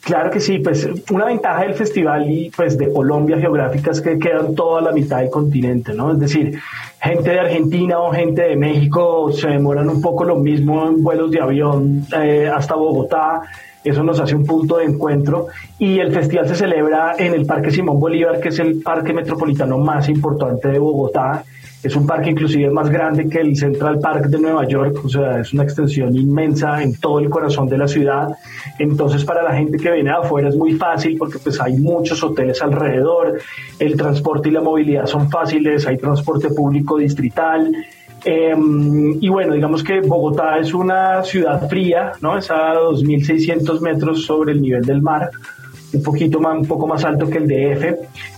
Claro 0.03 0.31
que 0.31 0.41
sí, 0.41 0.59
pues 0.59 0.89
una 1.11 1.27
ventaja 1.27 1.63
del 1.63 1.75
festival 1.75 2.29
y 2.29 2.51
pues 2.51 2.77
de 2.77 2.93
Colombia 2.93 3.39
geográfica 3.39 3.93
es 3.93 4.01
que 4.01 4.19
quedan 4.19 4.55
toda 4.57 4.81
la 4.81 4.91
mitad 4.91 5.19
del 5.19 5.31
continente, 5.31 5.95
¿no? 5.95 6.11
Es 6.13 6.19
decir, 6.19 6.59
gente 7.01 7.31
de 7.31 7.39
Argentina 7.39 8.01
o 8.01 8.11
gente 8.11 8.43
de 8.43 8.57
México 8.57 9.31
se 9.33 9.47
demoran 9.49 9.89
un 9.89 10.03
poco 10.03 10.25
lo 10.25 10.37
mismo 10.37 10.89
en 10.89 11.05
vuelos 11.05 11.31
de 11.31 11.41
avión 11.41 12.05
eh, 12.21 12.51
hasta 12.53 12.75
Bogotá, 12.75 13.43
eso 13.85 14.03
nos 14.03 14.19
hace 14.19 14.35
un 14.35 14.45
punto 14.45 14.79
de 14.79 14.87
encuentro. 14.87 15.47
Y 15.79 16.01
el 16.01 16.13
festival 16.13 16.49
se 16.49 16.57
celebra 16.57 17.15
en 17.17 17.35
el 17.35 17.47
Parque 17.47 17.71
Simón 17.71 18.01
Bolívar, 18.01 18.41
que 18.41 18.49
es 18.49 18.59
el 18.59 18.83
parque 18.83 19.13
metropolitano 19.13 19.79
más 19.79 20.09
importante 20.09 20.67
de 20.67 20.81
Bogotá 20.81 21.45
es 21.83 21.97
un 21.97 22.07
parque 22.07 22.31
inclusive 22.31 22.71
más 22.71 22.89
grande 22.89 23.29
que 23.29 23.41
el 23.41 23.57
Central 23.57 23.99
Park 23.99 24.27
de 24.27 24.39
Nueva 24.39 24.67
York, 24.69 25.01
o 25.05 25.09
sea, 25.09 25.41
es 25.41 25.53
una 25.53 25.65
extensión 25.65 26.17
inmensa 26.17 26.81
en 26.81 26.95
todo 27.01 27.19
el 27.19 27.29
corazón 27.29 27.69
de 27.69 27.77
la 27.77 27.89
ciudad. 27.89 28.29
Entonces, 28.79 29.25
para 29.25 29.43
la 29.43 29.55
gente 29.55 29.79
que 29.79 29.91
viene 29.91 30.11
de 30.11 30.17
afuera 30.17 30.49
es 30.49 30.57
muy 30.57 30.75
fácil 30.75 31.17
porque 31.19 31.39
pues 31.41 31.61
hay 31.61 31.75
muchos 31.75 32.23
hoteles 32.23 32.63
alrededor, 32.63 33.41
el 33.81 33.97
transporte 33.97 34.49
y 34.49 34.53
la 34.53 34.61
movilidad 34.61 35.07
son 35.07 35.29
fáciles, 35.29 35.87
hay 35.87 35.99
transporte 35.99 36.51
público 36.51 36.99
distrital. 36.99 37.75
Em, 38.25 39.19
y 39.21 39.29
bueno, 39.29 39.53
digamos 39.53 39.83
que 39.83 40.01
Bogotá 40.01 40.59
es 40.59 40.73
una 40.73 41.25
ciudad 41.25 41.69
fría, 41.69 42.13
¿no? 42.21 42.39
Es 42.39 42.49
a 42.53 42.75
2.600 42.75 43.81
metros 43.81 44.25
sobre 44.25 44.53
el 44.53 44.63
nivel 44.63 44.85
del 44.85 45.03
mar 45.03 45.31
un 45.93 46.03
poquito 46.03 46.41
más, 46.41 46.57
un 46.59 46.67
poco 46.67 46.87
más 46.87 47.05
alto 47.05 47.29
que 47.29 47.39
el 47.39 47.47
DF. 47.47 47.85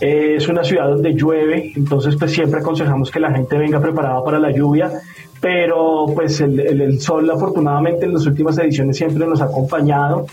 Eh, 0.01 0.35
es 0.37 0.49
una 0.49 0.65
ciudad 0.65 0.89
donde 0.89 1.15
llueve, 1.15 1.73
entonces 1.77 2.17
pues 2.17 2.33
siempre 2.33 2.61
aconsejamos 2.61 3.11
que 3.11 3.21
la 3.21 3.33
gente 3.33 3.57
venga 3.57 3.81
preparada 3.81 4.23
para 4.25 4.39
la 4.39 4.51
lluvia, 4.51 4.91
pero 5.41 6.07
pues 6.15 6.41
el, 6.41 6.59
el, 6.61 7.01
sol 7.01 7.31
afortunadamente 7.31 8.07
en 8.07 8.15
las 8.15 8.27
últimas 8.27 8.59
ediciones 8.59 8.97
siempre 8.97 9.27
nos 9.27 9.41
ha 9.41 9.45
acompañado. 9.45 10.27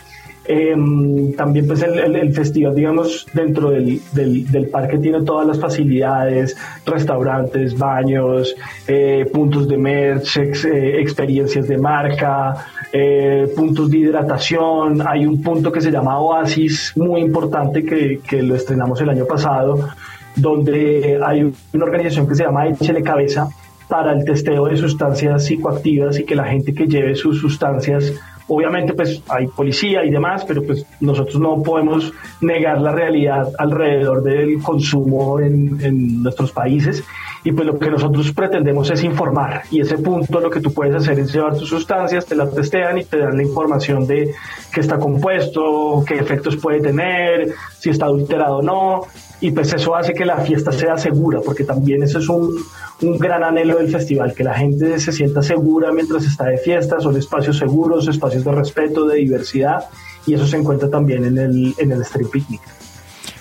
Em, 0.43 1.33
también 1.33 1.67
pues 1.67 1.83
el, 1.83 2.15
el, 2.15 2.33
festival, 2.33 2.73
digamos, 2.73 3.27
dentro 3.31 3.69
del, 3.69 4.01
del, 4.11 4.67
parque 4.69 4.97
tiene 4.97 5.21
todas 5.21 5.45
las 5.45 5.59
facilidades, 5.59 6.57
restaurantes, 6.83 7.77
baños, 7.77 8.55
eh, 8.87 9.29
puntos 9.31 9.67
de 9.67 9.77
merch, 9.77 10.37
eh, 10.37 10.99
experiencias 10.99 11.67
de 11.67 11.77
marca, 11.77 12.55
eh, 12.91 13.53
puntos 13.55 13.91
de 13.91 13.99
hidratación, 13.99 15.07
hay 15.07 15.27
un 15.27 15.43
punto 15.43 15.71
que 15.71 15.79
se 15.79 15.91
llama 15.91 16.19
Oasis, 16.19 16.93
muy 16.95 17.21
importante 17.21 17.85
que, 17.85 18.19
que 18.27 18.41
lo 18.41 18.55
estrenamos 18.55 18.99
el 19.01 19.09
año 19.09 19.25
pasado, 19.27 19.89
donde 20.35 21.19
hay 21.23 21.53
una 21.73 21.85
organización 21.85 22.27
que 22.27 22.33
se 22.33 22.45
llama 22.45 22.67
Échele 22.67 23.03
Cabeza 23.03 23.47
para 23.87 24.13
el 24.13 24.25
testeo 24.25 24.65
de 24.65 24.77
sustancias 24.77 25.45
psicoactivas 25.45 26.17
y 26.17 26.23
que 26.23 26.33
la 26.33 26.45
gente 26.45 26.73
que 26.73 26.87
lleve 26.87 27.13
sus 27.13 27.39
sustancias 27.39 28.13
Obviamente, 28.53 28.93
pues 28.93 29.21
hay 29.29 29.47
policía 29.47 30.03
y 30.03 30.11
demás, 30.11 30.43
pero 30.45 30.61
pues 30.61 30.85
nosotros 30.99 31.39
no 31.39 31.63
podemos 31.63 32.11
negar 32.41 32.81
la 32.81 32.91
realidad 32.91 33.49
alrededor 33.57 34.21
del 34.23 34.61
consumo 34.61 35.39
en, 35.39 35.79
en, 35.81 36.21
nuestros 36.21 36.51
países. 36.51 37.01
Y 37.45 37.53
pues 37.53 37.65
lo 37.65 37.79
que 37.79 37.89
nosotros 37.89 38.29
pretendemos 38.33 38.91
es 38.91 39.05
informar. 39.05 39.61
Y 39.71 39.79
ese 39.79 39.97
punto 39.99 40.41
lo 40.41 40.49
que 40.49 40.59
tú 40.59 40.73
puedes 40.73 40.93
hacer 40.93 41.17
es 41.19 41.33
llevar 41.33 41.55
tus 41.55 41.69
sustancias, 41.69 42.25
te 42.25 42.35
las 42.35 42.53
testean 42.53 42.97
y 42.97 43.05
te 43.05 43.19
dan 43.19 43.37
la 43.37 43.43
información 43.43 44.05
de 44.05 44.33
qué 44.73 44.81
está 44.81 44.99
compuesto, 44.99 46.03
qué 46.05 46.15
efectos 46.15 46.57
puede 46.57 46.81
tener, 46.81 47.53
si 47.79 47.89
está 47.89 48.07
adulterado 48.07 48.57
o 48.57 48.61
no 48.61 49.07
y 49.41 49.49
pues 49.51 49.73
eso 49.73 49.95
hace 49.95 50.13
que 50.13 50.23
la 50.23 50.37
fiesta 50.37 50.71
sea 50.71 50.97
segura, 50.97 51.41
porque 51.43 51.63
también 51.63 52.03
eso 52.03 52.19
es 52.19 52.29
un, 52.29 52.63
un, 53.01 53.17
gran 53.17 53.43
anhelo 53.43 53.79
del 53.79 53.91
festival, 53.91 54.35
que 54.35 54.43
la 54.43 54.53
gente 54.53 54.99
se 54.99 55.11
sienta 55.11 55.41
segura 55.41 55.91
mientras 55.91 56.25
está 56.25 56.45
de 56.45 56.59
fiesta, 56.59 56.99
son 56.99 57.17
espacios 57.17 57.57
seguros, 57.57 58.07
espacios 58.07 58.45
de 58.45 58.51
respeto, 58.51 59.07
de 59.07 59.17
diversidad, 59.17 59.85
y 60.27 60.35
eso 60.35 60.45
se 60.45 60.57
encuentra 60.57 60.89
también 60.89 61.25
en 61.25 61.39
el, 61.39 61.73
en 61.79 61.91
el 61.91 62.01
Street 62.03 62.27
Picnic. 62.31 62.61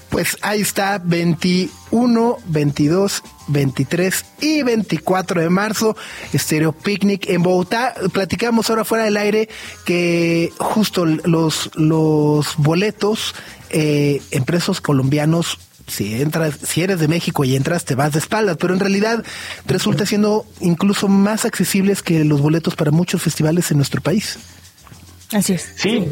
Pues 0.09 0.39
ahí 0.41 0.63
está, 0.63 1.01
21, 1.05 2.39
22, 2.47 3.23
23 3.47 4.25
y 4.41 4.63
24 4.63 5.41
de 5.41 5.51
marzo, 5.51 5.97
Stereo 6.35 6.73
Picnic 6.73 7.29
en 7.29 7.43
Bogotá. 7.43 7.95
Platicamos 8.13 8.71
ahora 8.71 8.85
fuera 8.85 9.05
del 9.05 9.17
aire 9.19 9.49
que 9.85 10.53
justo 10.59 11.05
los, 11.05 11.71
los 11.77 12.57
boletos, 12.57 13.37
eh, 13.71 14.21
colombianos 14.83 15.59
si 15.91 16.21
entras, 16.21 16.59
si 16.63 16.83
eres 16.83 17.01
de 17.01 17.09
México 17.09 17.45
y 17.45 17.57
entras, 17.57 17.85
te 17.85 17.95
vas 17.95 18.13
de 18.13 18.19
espaldas, 18.19 18.57
pero 18.57 18.73
en 18.73 18.81
realidad 18.81 19.25
resulta 19.67 20.07
siendo 20.07 20.45
incluso 20.61 21.09
más 21.09 21.45
accesibles 21.45 22.03
que 22.03 22.25
los 22.25 22.41
boletos 22.41 22.77
para 22.77 22.91
muchos 22.91 23.23
festivales 23.23 23.71
en 23.71 23.79
nuestro 23.79 24.01
país. 24.01 24.39
Así 25.33 25.55
es. 25.55 25.73
Sí, 25.77 26.09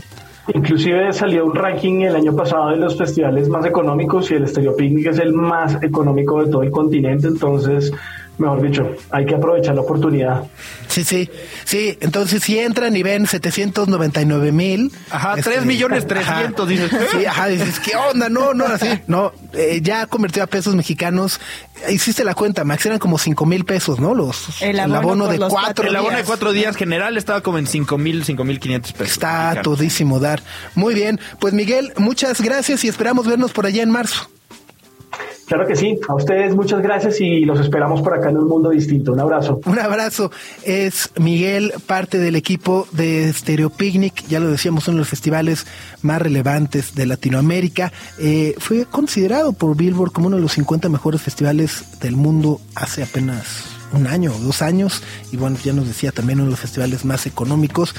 inclusive 0.54 1.12
salió 1.12 1.44
un 1.44 1.54
ranking 1.54 2.02
el 2.02 2.16
año 2.16 2.34
pasado 2.34 2.70
de 2.70 2.76
los 2.76 2.96
festivales 2.96 3.48
más 3.48 3.64
económicos 3.64 4.30
y 4.30 4.34
el 4.34 4.46
Stereo 4.46 4.76
Picnic 4.76 5.08
es 5.08 5.18
el 5.18 5.32
más 5.32 5.82
económico 5.82 6.42
de 6.44 6.50
todo 6.50 6.62
el 6.62 6.70
continente, 6.70 7.26
entonces, 7.26 7.92
mejor 8.38 8.62
dicho, 8.62 8.96
hay 9.10 9.26
que 9.26 9.34
aprovechar 9.34 9.74
la 9.74 9.80
oportunidad. 9.82 10.44
Sí, 10.88 11.04
sí, 11.04 11.28
sí. 11.64 11.98
Entonces, 12.00 12.42
si 12.42 12.58
entran 12.58 12.96
y 12.96 13.02
ven 13.02 13.26
799 13.26 14.52
mil. 14.52 14.92
Ajá, 15.10 15.36
tres 15.36 15.64
millones 15.64 16.06
trescientos, 16.06 16.68
dices. 16.68 16.90
Sí, 17.12 17.24
ajá, 17.26 17.48
dices, 17.48 17.78
¿qué 17.80 17.96
onda? 17.96 18.28
No, 18.28 18.54
no, 18.54 18.64
así. 18.66 18.88
No, 19.06 19.32
eh, 19.52 19.80
ya 19.82 20.06
convertido 20.06 20.44
a 20.44 20.46
pesos 20.46 20.74
mexicanos. 20.74 21.40
Hiciste 21.88 22.24
la 22.24 22.34
cuenta, 22.34 22.64
Max, 22.64 22.86
eran 22.86 22.98
como 22.98 23.18
cinco 23.18 23.46
mil 23.46 23.64
pesos, 23.64 24.00
¿no? 24.00 24.14
Los, 24.14 24.60
El 24.62 24.80
abono 24.80 25.28
de 25.28 25.38
los 25.38 25.52
cuatro 25.52 25.84
cuatro 25.84 25.88
El 25.88 25.96
abono 25.96 26.10
de 26.10 26.16
días. 26.16 26.26
cuatro 26.26 26.52
días 26.52 26.76
general 26.76 27.16
estaba 27.16 27.40
como 27.40 27.58
en 27.58 27.66
cinco 27.66 27.98
mil, 27.98 28.24
cinco 28.24 28.44
mil 28.44 28.58
quinientos 28.58 28.92
pesos. 28.92 29.12
Está 29.12 29.50
mexicanos. 29.50 29.62
todísimo 29.62 30.18
dar. 30.20 30.42
Muy 30.74 30.94
bien, 30.94 31.20
pues 31.38 31.54
Miguel, 31.54 31.92
muchas 31.96 32.40
gracias 32.40 32.82
y 32.84 32.88
esperamos 32.88 33.26
vernos 33.26 33.52
por 33.52 33.66
allá 33.66 33.82
en 33.82 33.90
marzo. 33.90 34.28
Claro 35.48 35.66
que 35.66 35.76
sí, 35.76 35.98
a 36.06 36.14
ustedes 36.14 36.54
muchas 36.54 36.82
gracias 36.82 37.20
y 37.22 37.46
los 37.46 37.58
esperamos 37.58 38.02
por 38.02 38.12
acá 38.14 38.28
en 38.28 38.36
un 38.36 38.46
mundo 38.48 38.68
distinto. 38.68 39.12
Un 39.14 39.20
abrazo. 39.20 39.60
Un 39.64 39.78
abrazo. 39.78 40.30
Es 40.62 41.10
Miguel, 41.18 41.72
parte 41.86 42.18
del 42.18 42.36
equipo 42.36 42.86
de 42.92 43.32
Stereo 43.32 43.70
Picnic. 43.70 44.26
Ya 44.28 44.40
lo 44.40 44.50
decíamos, 44.50 44.86
uno 44.88 44.96
de 44.96 45.00
los 45.00 45.08
festivales 45.08 45.66
más 46.02 46.20
relevantes 46.20 46.94
de 46.94 47.06
Latinoamérica. 47.06 47.92
Eh, 48.18 48.54
fue 48.58 48.84
considerado 48.84 49.54
por 49.54 49.74
Billboard 49.74 50.12
como 50.12 50.26
uno 50.26 50.36
de 50.36 50.42
los 50.42 50.52
50 50.52 50.90
mejores 50.90 51.22
festivales 51.22 51.98
del 52.00 52.14
mundo 52.14 52.60
hace 52.74 53.02
apenas 53.02 53.64
un 53.94 54.06
año 54.06 54.34
o 54.34 54.38
dos 54.38 54.60
años. 54.60 55.02
Y 55.32 55.38
bueno, 55.38 55.56
ya 55.64 55.72
nos 55.72 55.86
decía 55.88 56.12
también 56.12 56.40
uno 56.40 56.48
de 56.48 56.50
los 56.52 56.60
festivales 56.60 57.06
más 57.06 57.24
económicos. 57.26 57.94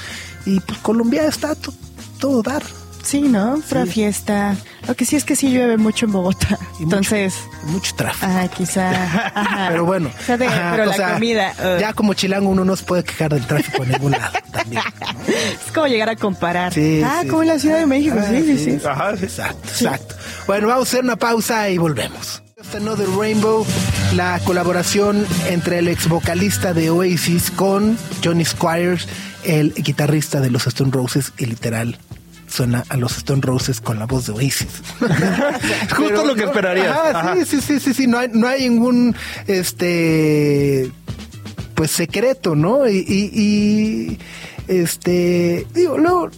Y 0.46 0.60
pues 0.60 0.78
Colombia 0.78 1.26
está 1.26 1.56
to- 1.56 1.74
todo 2.20 2.42
dar. 2.42 2.62
Sí, 3.02 3.22
¿no? 3.22 3.60
Pura 3.68 3.86
fiesta. 3.86 4.56
Lo 4.86 4.94
que 4.94 5.04
sí 5.04 5.16
es 5.16 5.24
que 5.24 5.34
sí 5.36 5.50
llueve 5.50 5.76
mucho 5.76 6.06
en 6.06 6.12
Bogotá. 6.12 6.46
Y 6.78 6.84
mucho- 6.84 6.96
Entonces, 6.96 7.34
mucho 7.64 7.94
tráfico. 7.96 8.26
ah, 8.28 8.46
quizá. 8.48 8.90
ajá. 9.34 9.68
Pero 9.70 9.84
bueno, 9.84 10.10
O 10.18 10.22
sea, 10.24 10.36
de- 10.36 10.46
ajá, 10.46 10.70
pero 10.72 10.84
la 10.86 10.94
sea, 10.94 11.14
comida. 11.14 11.52
uh, 11.58 11.80
ya 11.80 11.92
como 11.92 12.14
chilango 12.14 12.48
uno 12.50 12.64
no 12.64 12.76
se 12.76 12.84
puede 12.84 13.04
quejar 13.04 13.32
del 13.34 13.46
tráfico 13.46 13.82
en 13.84 13.90
ningún 13.92 14.12
lado 14.12 14.32
también. 14.52 14.82
¿no? 15.00 15.10
Es 15.66 15.72
como 15.72 15.86
llegar 15.86 16.08
a 16.08 16.16
comparar. 16.16 16.72
Sí, 16.74 17.02
ah, 17.04 17.20
sí. 17.22 17.28
como 17.28 17.42
en 17.42 17.48
la 17.48 17.58
Ciudad 17.58 17.78
de 17.78 17.86
México. 17.86 18.16
Ah, 18.18 18.26
sí, 18.30 18.42
sí, 18.58 18.58
sí. 18.78 18.86
Ajá, 18.86 19.16
sí. 19.16 19.24
Exacto, 19.24 19.68
exacto. 19.68 20.14
Bueno, 20.46 20.68
vamos 20.68 20.88
a 20.88 20.90
hacer 20.90 21.04
una 21.04 21.16
pausa 21.16 21.68
y 21.70 21.78
volvemos. 21.78 22.42
Another 22.74 23.08
Rainbow, 23.18 23.66
la 24.14 24.38
colaboración 24.44 25.26
entre 25.48 25.78
el 25.80 25.88
ex 25.88 26.08
vocalista 26.08 26.72
de 26.74 26.90
Oasis 26.90 27.50
con 27.50 27.98
Johnny 28.22 28.44
Squires, 28.44 29.08
el 29.44 29.72
guitarrista 29.74 30.40
de 30.40 30.50
los 30.50 30.66
Stone 30.68 30.90
Roses, 30.92 31.32
y 31.38 31.46
literal 31.46 31.98
suena 32.50 32.84
a 32.88 32.96
los 32.96 33.16
Stone 33.18 33.40
Roses 33.42 33.80
con 33.80 33.98
la 33.98 34.06
voz 34.06 34.26
de 34.26 34.32
Oasis. 34.32 34.82
Justo 35.96 36.24
lo 36.24 36.34
que 36.34 36.46
Ajá. 37.14 37.34
Sí, 37.36 37.44
sí, 37.46 37.60
sí, 37.60 37.80
sí, 37.80 37.94
sí, 37.94 38.06
no 38.06 38.18
hay, 38.18 38.28
no 38.32 38.46
hay 38.46 38.68
ningún 38.68 39.14
este 39.46 40.90
pues 41.74 41.90
secreto, 41.92 42.54
¿no? 42.54 42.88
Y, 42.88 42.98
y- 43.08 43.40
y, 43.40 44.18
este 44.68 45.66
digo, 45.74 45.96
luego 45.96 46.28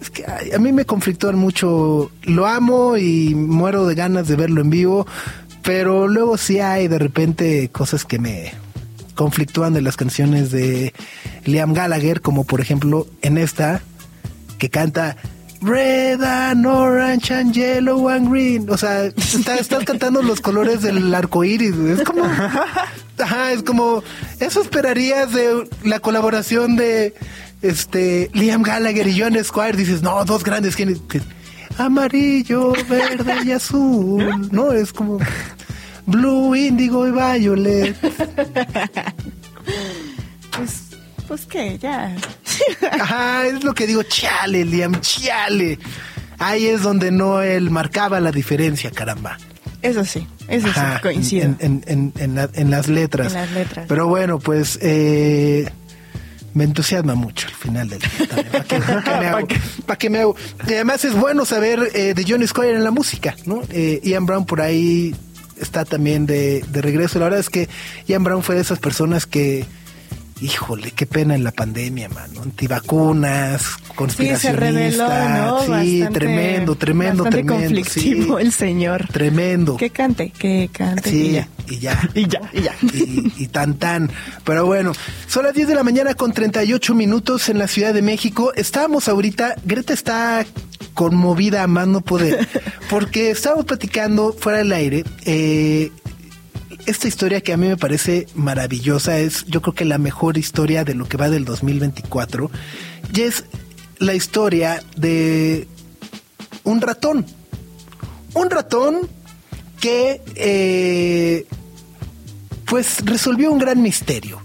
es 0.00 0.10
que 0.10 0.24
ay, 0.26 0.52
a 0.52 0.58
mí 0.58 0.72
me 0.72 0.84
conflictúan 0.84 1.36
mucho, 1.36 2.10
lo 2.24 2.46
amo 2.46 2.96
y 2.96 3.34
muero 3.34 3.86
de 3.86 3.94
ganas 3.94 4.28
de 4.28 4.36
verlo 4.36 4.60
en 4.60 4.70
vivo, 4.70 5.06
pero 5.62 6.06
luego 6.08 6.36
sí 6.36 6.60
hay 6.60 6.88
de 6.88 6.98
repente 6.98 7.68
cosas 7.70 8.04
que 8.04 8.18
me 8.18 8.52
conflictúan 9.14 9.72
de 9.74 9.82
las 9.82 9.96
canciones 9.96 10.50
de 10.50 10.92
Liam 11.44 11.72
Gallagher, 11.74 12.20
como 12.20 12.44
por 12.44 12.60
ejemplo 12.60 13.06
en 13.22 13.38
esta 13.38 13.82
que 14.58 14.68
canta 14.70 15.16
Red 15.62 16.22
and 16.22 16.66
Orange 16.66 17.30
and 17.32 17.52
Yellow 17.52 18.08
and 18.08 18.30
Green. 18.30 18.70
O 18.70 18.76
sea, 18.78 19.04
está, 19.04 19.56
estás 19.56 19.84
cantando 19.84 20.22
los 20.22 20.40
colores 20.40 20.82
del 20.82 21.14
arco 21.14 21.44
iris. 21.44 21.74
Es 21.76 22.02
como. 22.02 22.24
Ajá, 22.24 23.52
es 23.52 23.62
como. 23.62 24.02
Eso 24.38 24.62
esperarías 24.62 25.32
de 25.32 25.68
la 25.84 26.00
colaboración 26.00 26.76
de 26.76 27.14
este 27.60 28.30
Liam 28.32 28.62
Gallagher 28.62 29.06
y 29.06 29.20
John 29.20 29.36
Squire. 29.44 29.76
Dices, 29.76 30.02
no, 30.02 30.24
dos 30.24 30.44
grandes. 30.44 30.76
¿quiénes? 30.76 31.00
Amarillo, 31.76 32.72
verde 32.88 33.34
y 33.44 33.52
azul. 33.52 34.48
No, 34.50 34.72
es 34.72 34.92
como. 34.92 35.18
Blue, 36.06 36.56
índigo 36.56 37.06
y 37.06 37.10
violet. 37.12 37.96
Pues, 40.56 40.82
pues 41.28 41.46
qué, 41.46 41.78
ya. 41.78 42.16
Ajá, 43.00 43.46
es 43.46 43.64
lo 43.64 43.74
que 43.74 43.86
digo, 43.86 44.02
chale, 44.02 44.64
Liam, 44.64 45.00
chale. 45.00 45.78
Ahí 46.38 46.66
es 46.66 46.82
donde 46.82 47.10
no 47.10 47.42
él 47.42 47.70
marcaba 47.70 48.18
la 48.20 48.32
diferencia, 48.32 48.90
caramba. 48.90 49.36
Eso 49.82 50.04
sí, 50.04 50.26
eso 50.48 50.68
Ajá, 50.68 50.96
sí, 50.96 51.02
coincido. 51.02 51.44
En, 51.44 51.56
en- 51.60 51.82
en- 51.86 52.12
en 52.18 52.34
la- 52.34 52.50
en 52.54 52.70
las 52.70 52.88
letras. 52.88 53.28
En 53.34 53.40
las 53.40 53.50
letras. 53.52 53.86
Pero 53.88 54.06
bueno, 54.08 54.38
pues 54.38 54.78
eh, 54.82 55.70
me 56.54 56.64
entusiasma 56.64 57.14
mucho 57.14 57.46
el 57.48 57.54
final 57.54 57.88
del 57.88 57.98
día. 58.00 58.10
¿Para 58.52 58.64
qué, 58.64 58.78
pa' 58.80 59.02
qué 59.04 59.10
me 59.20 59.26
hago? 59.28 59.48
¿Pa' 59.86 59.96
qué 59.96 60.10
me 60.10 60.18
hago? 60.20 60.36
Y 60.68 60.72
además 60.74 61.04
es 61.04 61.14
bueno 61.14 61.44
saber 61.46 61.90
eh, 61.94 62.12
de 62.14 62.24
John 62.28 62.46
Squire 62.46 62.72
en 62.76 62.84
la 62.84 62.90
música, 62.90 63.36
¿no? 63.46 63.62
Eh, 63.70 64.00
Ian 64.04 64.26
Brown 64.26 64.44
por 64.46 64.60
ahí 64.60 65.14
está 65.60 65.84
también 65.84 66.26
de, 66.26 66.62
de 66.68 66.82
regreso. 66.82 67.18
La 67.18 67.24
verdad 67.26 67.40
es 67.40 67.48
que 67.50 67.68
Ian 68.06 68.24
Brown 68.24 68.42
fue 68.42 68.54
de 68.56 68.60
esas 68.62 68.78
personas 68.78 69.24
que, 69.26 69.64
híjole, 70.40 70.90
qué 70.92 71.06
pena 71.06 71.34
en 71.34 71.44
la 71.44 71.52
pandemia, 71.52 72.08
mano. 72.08 72.42
Antivacunas, 72.42 73.62
Sí, 73.62 73.68
se 73.88 73.94
conspiracionista. 73.94 74.56
reveló, 74.56 75.08
¿no? 75.08 75.60
Sí, 75.62 75.68
Bastante- 76.00 76.18
tremendo, 76.18 76.74
tremendo, 76.76 77.24
bastante 77.24 77.46
tremendo. 77.48 77.80
conflictivo 77.80 78.38
sí. 78.38 78.44
el 78.46 78.52
señor. 78.52 79.06
Tremendo. 79.12 79.76
Que 79.76 79.90
cante, 79.90 80.30
que 80.30 80.70
cante 80.72 81.10
Sí, 81.10 81.16
y 81.26 81.32
ya. 81.32 81.48
y 81.68 81.78
ya. 81.78 82.10
Y 82.14 82.26
ya, 82.28 82.40
y 82.52 82.60
ya. 82.62 82.74
Y, 82.94 83.32
y 83.44 83.46
tan 83.48 83.74
tan. 83.74 84.10
Pero 84.44 84.66
bueno, 84.66 84.92
son 85.26 85.44
las 85.44 85.54
10 85.54 85.68
de 85.68 85.74
la 85.74 85.82
mañana 85.84 86.14
con 86.14 86.32
38 86.32 86.94
minutos 86.94 87.48
en 87.48 87.58
la 87.58 87.68
Ciudad 87.68 87.92
de 87.94 88.02
México. 88.02 88.52
Estábamos 88.54 89.08
ahorita, 89.08 89.56
Greta 89.64 89.92
está 89.92 90.44
conmovida 90.94 91.62
a 91.62 91.66
más 91.66 91.86
no 91.86 92.00
poder, 92.00 92.46
porque 92.90 93.30
estábamos 93.30 93.64
platicando 93.66 94.32
fuera 94.32 94.58
del 94.58 94.72
aire. 94.72 95.04
eh, 95.24 95.90
esta 96.86 97.08
historia 97.08 97.40
que 97.40 97.52
a 97.52 97.56
mí 97.56 97.68
me 97.68 97.76
parece 97.76 98.26
maravillosa 98.34 99.18
es, 99.18 99.44
yo 99.46 99.62
creo 99.62 99.74
que 99.74 99.84
la 99.84 99.98
mejor 99.98 100.38
historia 100.38 100.84
de 100.84 100.94
lo 100.94 101.08
que 101.08 101.16
va 101.16 101.28
del 101.28 101.44
2024. 101.44 102.50
Y 103.14 103.20
es 103.22 103.44
la 103.98 104.14
historia 104.14 104.82
de 104.96 105.68
un 106.64 106.80
ratón. 106.80 107.26
Un 108.34 108.50
ratón 108.50 109.08
que 109.80 110.22
eh, 110.36 111.46
pues 112.66 113.04
resolvió 113.04 113.50
un 113.50 113.58
gran 113.58 113.82
misterio. 113.82 114.40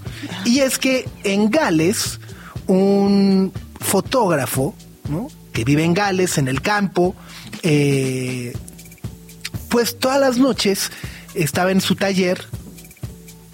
Y 0.45 0.59
es 0.59 0.77
que 0.77 1.07
en 1.23 1.49
Gales, 1.49 2.19
un 2.67 3.51
fotógrafo, 3.79 4.75
¿no? 5.09 5.27
que 5.53 5.63
vive 5.63 5.83
en 5.83 5.93
Gales, 5.93 6.38
en 6.38 6.47
el 6.47 6.61
campo, 6.61 7.15
eh, 7.63 8.53
pues 9.69 9.97
todas 9.99 10.19
las 10.19 10.38
noches 10.38 10.91
estaba 11.36 11.71
en 11.71 11.81
su 11.81 11.95
taller 11.95 12.45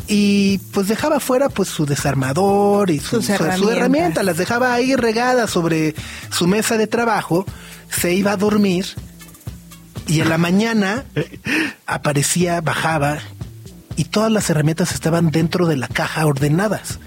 y 0.07 0.57
pues 0.73 0.88
dejaba 0.88 1.19
fuera 1.19 1.49
pues 1.49 1.69
su 1.69 1.86
desarmador 1.86 2.89
y 2.89 2.99
su, 2.99 3.17
herramientas. 3.17 3.77
herramienta, 3.77 4.23
las 4.23 4.38
dejaba 4.38 4.73
ahí 4.73 4.95
regadas 4.95 5.49
sobre 5.49 5.95
su 6.32 6.47
mesa 6.47 6.77
de 6.77 6.88
trabajo, 6.88 7.45
se 7.89 8.13
iba 8.13 8.32
a 8.32 8.38
dormir 8.38 8.86
y 10.07 10.21
en 10.21 10.29
la 10.29 10.38
mañana 10.38 11.05
aparecía, 11.86 12.61
bajaba 12.61 13.19
y 13.95 14.05
todas 14.05 14.32
las 14.32 14.49
herramientas 14.49 14.91
estaban 14.93 15.32
dentro 15.32 15.67
de 15.67 15.77
la 15.77 15.88
caja 15.88 16.25
ordenadas. 16.25 16.99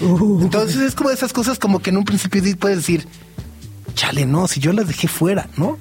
Entonces 0.00 0.80
es 0.80 0.94
como 0.94 1.10
de 1.10 1.14
esas 1.14 1.32
cosas 1.32 1.58
como 1.58 1.80
que 1.80 1.90
en 1.90 1.98
un 1.98 2.04
principio 2.04 2.42
puedes 2.58 2.78
decir, 2.78 3.06
chale, 3.94 4.26
no, 4.26 4.48
si 4.48 4.60
yo 4.60 4.72
las 4.72 4.88
dejé 4.88 5.08
fuera, 5.08 5.48
¿no? 5.56 5.78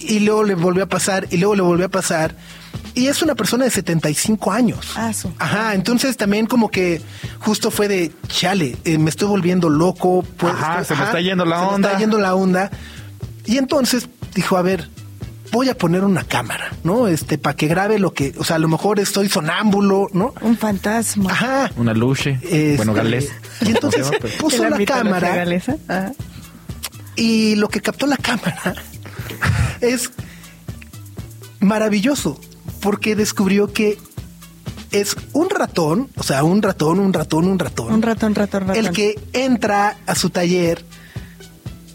Y 0.00 0.20
luego 0.20 0.44
le 0.44 0.54
volvió 0.54 0.84
a 0.84 0.88
pasar, 0.88 1.26
y 1.30 1.36
luego 1.36 1.54
le 1.54 1.62
volvió 1.62 1.86
a 1.86 1.90
pasar. 1.90 2.34
Y 2.98 3.06
es 3.06 3.22
una 3.22 3.36
persona 3.36 3.64
de 3.64 3.70
75 3.70 4.50
años. 4.50 4.90
Ah, 4.96 5.12
su. 5.12 5.30
Ajá, 5.38 5.74
entonces 5.74 6.16
también 6.16 6.46
como 6.46 6.68
que 6.70 7.00
justo 7.38 7.70
fue 7.70 7.86
de, 7.86 8.10
chale, 8.26 8.76
eh, 8.84 8.98
me 8.98 9.08
estoy 9.08 9.28
volviendo 9.28 9.68
loco. 9.68 10.24
pues, 10.36 10.52
Ajá, 10.52 10.80
estoy- 10.80 10.96
se 10.96 11.00
me 11.02 11.06
está 11.06 11.20
yendo 11.20 11.44
la 11.44 11.58
se 11.60 11.62
me 11.66 11.68
onda. 11.74 11.88
está 11.90 12.00
yendo 12.00 12.18
la 12.18 12.34
onda. 12.34 12.70
Y 13.46 13.56
entonces 13.58 14.08
dijo, 14.34 14.56
a 14.56 14.62
ver, 14.62 14.88
voy 15.52 15.68
a 15.68 15.78
poner 15.78 16.02
una 16.02 16.24
cámara, 16.24 16.72
¿no? 16.82 17.06
Este, 17.06 17.38
para 17.38 17.54
que 17.54 17.68
grabe 17.68 18.00
lo 18.00 18.12
que, 18.12 18.34
o 18.36 18.42
sea, 18.42 18.56
a 18.56 18.58
lo 18.58 18.66
mejor 18.68 18.98
estoy 18.98 19.28
sonámbulo, 19.28 20.08
¿no? 20.12 20.34
Un 20.40 20.56
fantasma. 20.58 21.30
Ajá. 21.30 21.70
Una 21.76 21.94
luche. 21.94 22.40
Este, 22.42 22.76
bueno, 22.78 22.94
galés. 22.94 23.30
Y 23.60 23.68
entonces 23.70 24.10
puso 24.40 24.64
¿En 24.64 24.70
la 24.72 24.84
cámara 24.84 25.36
galesa? 25.36 25.76
Ah. 25.88 26.10
y 27.14 27.54
lo 27.54 27.68
que 27.68 27.80
captó 27.80 28.06
la 28.08 28.16
cámara 28.28 28.74
es 29.80 30.10
maravilloso 31.60 32.40
porque 32.80 33.14
descubrió 33.16 33.72
que 33.72 33.98
es 34.90 35.16
un 35.32 35.50
ratón, 35.50 36.08
o 36.16 36.22
sea, 36.22 36.44
un 36.44 36.62
ratón, 36.62 36.98
un 36.98 37.12
ratón, 37.12 37.46
un 37.46 37.58
ratón. 37.58 37.92
Un 37.92 38.02
ratón, 38.02 38.34
ratón, 38.34 38.68
ratón. 38.68 38.76
El 38.86 38.92
que 38.92 39.18
entra 39.32 39.96
a 40.06 40.14
su 40.14 40.30
taller 40.30 40.84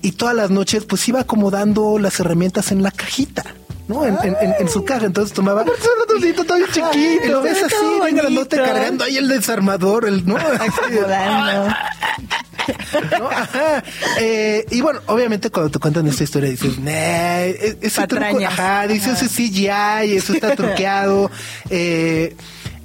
y 0.01 0.11
todas 0.11 0.35
las 0.35 0.49
noches 0.51 0.85
pues 0.85 1.07
iba 1.07 1.21
acomodando 1.21 1.97
las 1.97 2.19
herramientas 2.19 2.71
en 2.71 2.83
la 2.83 2.91
cajita. 2.91 3.43
¿no? 3.87 4.05
En, 4.05 4.17
en- 4.23 4.35
en- 4.59 4.69
su 4.69 4.85
caja, 4.85 5.05
entonces 5.07 5.33
tomaba. 5.33 5.63
Es 5.63 5.67
un 5.67 5.99
ratoncito 5.99 6.45
todo 6.45 6.57
chiquito. 6.67 6.89
Y 7.25 7.27
lo 7.29 7.41
ves 7.41 7.57
Está 7.57 7.67
así, 7.67 7.85
bien 8.01 8.15
grandote, 8.15 8.55
cargando 8.55 9.03
ahí 9.03 9.17
el 9.17 9.27
desarmador, 9.27 10.07
el, 10.07 10.25
¿no? 10.25 10.37
Acomodando. 10.37 11.75
¿no? 13.19 13.29
Ajá. 13.29 13.83
Eh, 14.19 14.65
y 14.71 14.81
bueno, 14.81 14.99
obviamente 15.07 15.49
cuando 15.49 15.71
te 15.71 15.79
cuentan 15.79 16.07
esta 16.07 16.23
historia 16.23 16.49
dices, 16.49 16.77
nah, 16.79 16.91
e- 16.91 17.77
ese 17.81 18.07
truco, 18.07 18.23
Patrañas. 18.25 18.53
ajá, 18.53 18.87
dices 18.87 19.13
Ajá. 19.13 19.25
ese 19.25 19.49
CGI, 19.49 20.15
eso 20.15 20.33
está 20.33 20.55
truqueado, 20.55 21.29
eh, 21.69 22.35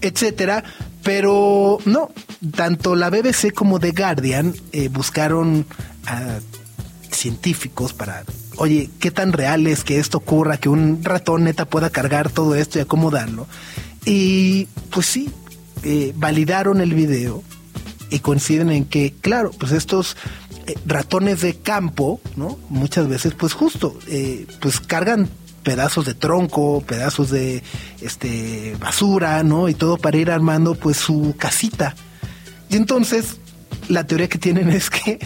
etcétera. 0.00 0.64
Pero 1.02 1.78
no, 1.84 2.10
tanto 2.56 2.94
la 2.96 3.08
BBC 3.08 3.52
como 3.54 3.78
The 3.80 3.92
Guardian 3.92 4.54
eh, 4.72 4.88
buscaron 4.88 5.64
a 6.06 6.38
científicos 7.10 7.92
para, 7.94 8.24
oye, 8.56 8.90
¿qué 9.00 9.10
tan 9.10 9.32
real 9.32 9.66
es 9.66 9.84
que 9.84 9.98
esto 9.98 10.18
ocurra, 10.18 10.58
que 10.58 10.68
un 10.68 11.02
ratón 11.02 11.44
neta 11.44 11.64
pueda 11.64 11.90
cargar 11.90 12.30
todo 12.30 12.54
esto 12.54 12.78
y 12.78 12.82
acomodarlo? 12.82 13.46
Y 14.04 14.66
pues 14.90 15.06
sí, 15.06 15.30
eh, 15.84 16.12
validaron 16.16 16.80
el 16.80 16.94
video 16.94 17.42
y 18.10 18.20
coinciden 18.20 18.70
en 18.70 18.84
que, 18.84 19.14
claro, 19.20 19.50
pues 19.58 19.72
estos 19.72 20.16
eh, 20.66 20.74
ratones 20.86 21.40
de 21.40 21.54
campo, 21.54 22.20
¿no? 22.36 22.58
Muchas 22.68 23.08
veces, 23.08 23.34
pues 23.34 23.52
justo, 23.52 23.98
eh, 24.06 24.46
pues 24.60 24.80
cargan 24.80 25.28
pedazos 25.62 26.06
de 26.06 26.14
tronco, 26.14 26.82
pedazos 26.86 27.30
de 27.30 27.62
este 28.00 28.76
basura, 28.80 29.42
¿no? 29.42 29.68
Y 29.68 29.74
todo 29.74 29.98
para 29.98 30.16
ir 30.16 30.30
armando 30.30 30.74
pues 30.74 30.96
su 30.96 31.34
casita. 31.38 31.94
Y 32.70 32.76
entonces, 32.76 33.36
la 33.88 34.06
teoría 34.06 34.28
que 34.28 34.38
tienen 34.38 34.70
es 34.70 34.90
que 34.90 35.18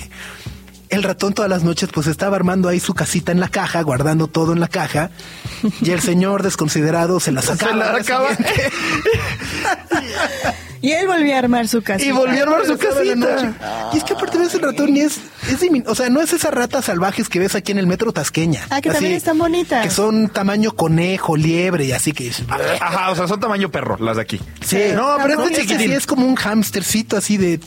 el 0.89 1.03
ratón 1.03 1.33
todas 1.33 1.51
las 1.51 1.65
noches 1.65 1.89
pues 1.93 2.07
estaba 2.07 2.37
armando 2.37 2.69
ahí 2.69 2.79
su 2.79 2.93
casita 2.93 3.33
en 3.33 3.41
la 3.41 3.49
caja, 3.49 3.81
guardando 3.83 4.27
todo 4.27 4.53
en 4.53 4.61
la 4.61 4.69
caja, 4.69 5.11
y 5.81 5.91
el 5.91 6.01
señor 6.01 6.43
desconsiderado 6.43 7.19
se 7.19 7.33
la 7.33 7.41
sacaba. 7.41 8.03
Se 8.03 8.13
la 8.13 8.13
Y 10.83 10.91
él 10.91 11.07
volvió 11.07 11.35
a 11.35 11.39
armar 11.39 11.69
su 11.69 11.81
casa. 11.81 12.05
Y 12.05 12.11
volvió 12.11 12.41
a 12.41 12.43
armar 12.43 12.67
su 12.67 12.77
casita. 12.77 13.55
Y 13.95 13.99
es 13.99 14.05
que 14.05 14.13
aparte 14.15 14.37
ves 14.37 14.53
el 14.55 14.61
ratón 14.63 14.95
y 14.97 15.01
es, 15.01 15.19
es 15.49 15.61
dimin- 15.63 15.85
o 15.87 15.95
sea, 15.95 16.11
no 16.11 16.21
es 16.21 16.33
esas 16.33 16.53
ratas 16.53 16.87
salvajes 16.87 17.29
que 17.29 17.39
ves 17.39 17.55
aquí 17.55 17.71
en 17.73 17.79
el 17.79 17.87
metro 17.87 18.13
tasqueña. 18.13 18.67
Ah, 18.69 18.81
que 18.81 18.91
también 18.91 19.15
están 19.15 19.39
bonitas. 19.39 19.85
Que 19.85 19.91
son 19.91 20.29
tamaño 20.29 20.73
conejo, 20.73 21.37
liebre 21.37 21.85
y 21.85 21.93
así 21.93 22.13
que 22.13 22.33
Ajá, 22.81 23.11
o 23.13 23.15
sea, 23.17 23.29
son 23.29 23.39
tamaño 23.41 23.71
perro 23.71 23.97
las 23.99 24.17
de 24.17 24.23
aquí. 24.23 24.41
Sí. 24.67 24.79
No, 24.95 25.17
pero 25.23 25.43
este 25.45 25.63
chiquitín. 25.63 25.87
sí 25.89 25.93
es 25.95 26.07
como 26.07 26.27
un 26.27 26.37
hamstercito 26.37 27.17
así 27.17 27.37
de 27.37 27.61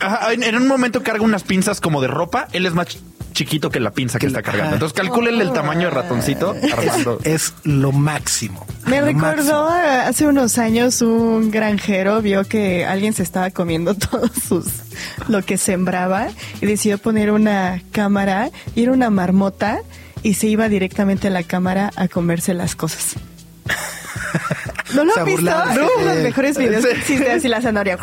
Ajá, 0.00 0.32
en, 0.32 0.42
en 0.42 0.56
un 0.56 0.66
momento 0.68 1.02
carga 1.02 1.22
unas 1.24 1.42
pinzas 1.42 1.80
como 1.80 2.00
de 2.00 2.08
ropa. 2.08 2.48
Él 2.52 2.66
es 2.66 2.72
más 2.74 2.86
chiquito 3.34 3.68
que 3.70 3.80
la 3.80 3.90
pinza 3.90 4.18
que 4.18 4.26
está 4.26 4.40
cargando. 4.42 4.74
Entonces 4.74 4.96
calcúlenle 4.96 5.44
el 5.44 5.52
tamaño 5.52 5.88
de 5.88 5.90
ratoncito 5.90 6.54
armando. 6.72 7.18
es 7.24 7.52
lo 7.64 7.92
máximo. 7.92 8.66
Me 8.86 9.00
Lo 9.00 9.06
recordó 9.06 9.68
máximo. 9.68 10.00
hace 10.08 10.26
unos 10.26 10.56
años 10.58 11.02
un 11.02 11.50
granjero 11.50 12.22
vio 12.22 12.44
que 12.44 12.86
alguien 12.86 13.12
se 13.12 13.22
estaba 13.22 13.50
comiendo 13.50 13.94
todos 13.96 14.30
sus 14.48 14.64
lo 15.28 15.42
que 15.42 15.58
sembraba 15.58 16.28
y 16.62 16.66
decidió 16.66 16.96
poner 16.98 17.30
una 17.30 17.82
cámara 17.92 18.50
y 18.74 18.84
era 18.84 18.92
una 18.92 19.10
marmota 19.10 19.80
y 20.22 20.34
se 20.34 20.46
iba 20.46 20.68
directamente 20.70 21.26
a 21.28 21.30
la 21.30 21.42
cámara 21.42 21.90
a 21.96 22.08
comerse 22.08 22.54
las 22.54 22.74
cosas. 22.76 23.14
¿No 24.94 25.04
lo 25.04 25.16
han 25.18 25.24
visto? 25.24 25.42
No, 25.42 26.04
los 26.04 26.16
mejores 26.22 26.56
videos 26.56 26.82
Sí. 26.84 26.88
que 26.90 26.96
existen 26.98 27.38
así 27.38 27.48
la 27.48 27.60
zanahoria. 27.60 27.98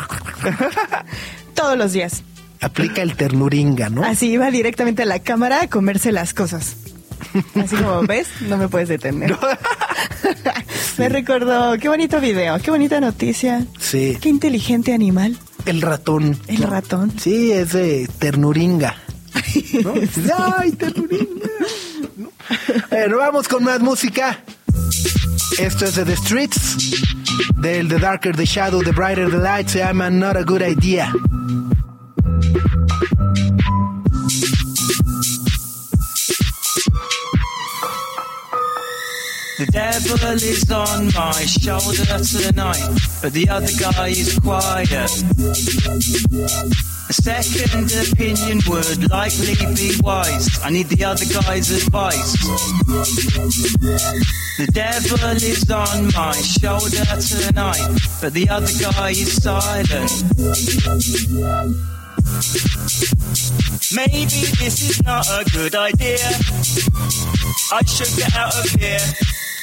Todos 1.54 1.76
los 1.78 1.92
días. 1.92 2.22
Aplica 2.62 3.02
el 3.02 3.16
ternuringa, 3.16 3.90
¿no? 3.90 4.04
Así 4.04 4.30
iba 4.30 4.50
directamente 4.50 5.02
a 5.02 5.06
la 5.06 5.18
cámara 5.18 5.62
a 5.62 5.68
comerse 5.68 6.12
las 6.12 6.32
cosas. 6.32 6.76
Así 7.54 7.76
como 7.76 8.02
ves, 8.06 8.28
no 8.48 8.56
me 8.56 8.68
puedes 8.68 8.88
detener. 8.88 9.36
me 10.98 11.08
recordó, 11.08 11.76
qué 11.78 11.88
bonito 11.88 12.20
video, 12.20 12.58
qué 12.60 12.70
bonita 12.70 13.00
noticia. 13.00 13.66
Sí. 13.78 14.16
Qué 14.20 14.28
inteligente 14.28 14.92
animal. 14.92 15.36
El 15.66 15.82
ratón. 15.82 16.38
El 16.46 16.62
ratón. 16.62 17.12
Sí, 17.18 17.52
es 17.52 17.72
de 17.72 18.08
ternuringa. 18.18 18.96
¿no? 19.82 19.94
¡Ay, 20.58 20.72
ternuringa! 20.72 21.26
¿No? 22.16 22.30
Bueno, 22.90 23.18
vamos 23.18 23.48
con 23.48 23.64
más 23.64 23.80
música. 23.80 24.42
Esto 25.58 25.84
es 25.84 25.94
de 25.94 26.04
The 26.04 26.16
Streets. 26.16 26.76
Del 27.56 27.88
The 27.88 27.98
Darker 27.98 28.36
the 28.36 28.44
Shadow, 28.44 28.82
The 28.82 28.92
Brighter 28.92 29.30
the 29.30 29.38
Light. 29.38 29.68
Se 29.68 29.78
llama 29.78 30.10
Not 30.10 30.36
a 30.36 30.42
Good 30.42 30.62
Idea. 30.62 31.12
The 39.58 39.70
devil 39.70 40.32
is 40.32 40.68
on 40.72 41.06
my 41.14 41.32
shoulder 41.46 42.18
tonight, 42.24 42.82
but 43.22 43.32
the 43.32 43.48
other 43.48 43.70
guy 43.78 44.08
is 44.08 44.36
quiet. 44.40 44.90
A 47.08 47.12
second 47.12 47.92
opinion 47.92 48.60
would 48.66 49.08
likely 49.08 49.54
be 49.76 49.94
wise. 50.02 50.58
I 50.64 50.70
need 50.70 50.88
the 50.88 51.04
other 51.04 51.26
guy's 51.26 51.70
advice. 51.70 52.32
The 54.58 54.66
devil 54.72 55.30
is 55.36 55.70
on 55.70 56.10
my 56.12 56.32
shoulder 56.32 57.04
tonight, 57.20 58.00
but 58.20 58.32
the 58.32 58.48
other 58.48 58.72
guy 58.80 59.10
is 59.10 59.42
silent. 59.42 60.10
Maybe 63.94 64.46
this 64.56 64.80
is 64.80 65.02
not 65.04 65.26
a 65.28 65.44
good 65.52 65.74
idea. 65.74 66.18
I 67.70 67.84
should 67.84 68.16
get 68.16 68.34
out 68.34 68.54
of 68.56 68.70
here. 68.80 69.00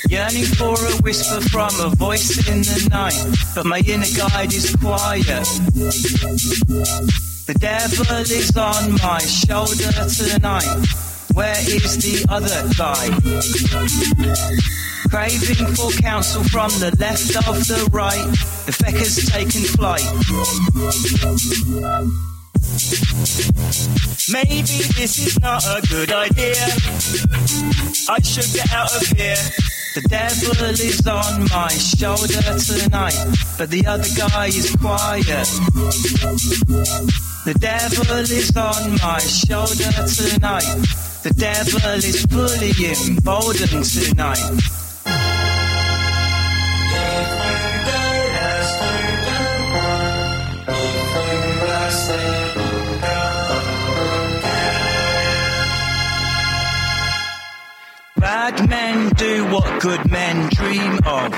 Yearning 0.07 0.45
for 0.45 0.73
a 0.73 0.91
whisper 1.01 1.41
from 1.49 1.69
a 1.79 1.89
voice 1.95 2.37
in 2.47 2.61
the 2.61 2.87
night, 2.89 3.19
but 3.55 3.65
my 3.65 3.79
inner 3.79 4.05
guide 4.15 4.53
is 4.53 4.75
quiet. 4.75 5.45
The 7.45 7.55
devil 7.59 8.05
is 8.21 8.55
on 8.55 8.93
my 9.01 9.19
shoulder 9.19 9.91
tonight. 10.09 10.69
Where 11.33 11.59
is 11.59 11.97
the 11.97 12.25
other 12.29 12.69
guy? 12.77 13.09
Craving 15.09 15.73
for 15.75 15.91
counsel 16.01 16.43
from 16.45 16.69
the 16.79 16.95
left 16.99 17.35
of 17.47 17.67
the 17.67 17.89
right. 17.91 18.25
The 18.65 18.71
feck 18.71 18.93
has 18.95 19.15
taken 19.25 19.61
flight. 19.61 20.05
Maybe 24.31 24.83
this 24.95 25.19
is 25.19 25.39
not 25.41 25.63
a 25.65 25.81
good 25.89 26.11
idea. 26.11 26.55
I 28.07 28.21
should 28.21 28.47
get 28.53 28.71
out 28.71 28.95
of 28.95 29.05
here. 29.17 29.35
The 29.95 30.01
devil 30.07 30.69
is 30.69 31.05
on 31.07 31.49
my 31.49 31.67
shoulder 31.69 32.41
tonight, 32.57 33.17
but 33.57 33.69
the 33.69 33.85
other 33.85 34.07
guy 34.15 34.47
is 34.47 34.73
quiet. 34.79 35.47
The 37.43 37.55
devil 37.59 38.17
is 38.19 38.55
on 38.55 38.91
my 39.01 39.19
shoulder 39.19 39.91
tonight. 40.07 40.69
The 41.23 41.33
devil 41.35 41.99
is 41.99 42.25
fully 42.27 42.71
emboldened 42.85 43.83
tonight. 43.83 44.78
Bad 58.19 58.69
men 58.69 59.09
do 59.13 59.45
what 59.47 59.81
good 59.81 60.11
men 60.11 60.49
dream 60.49 60.99
of. 61.05 61.31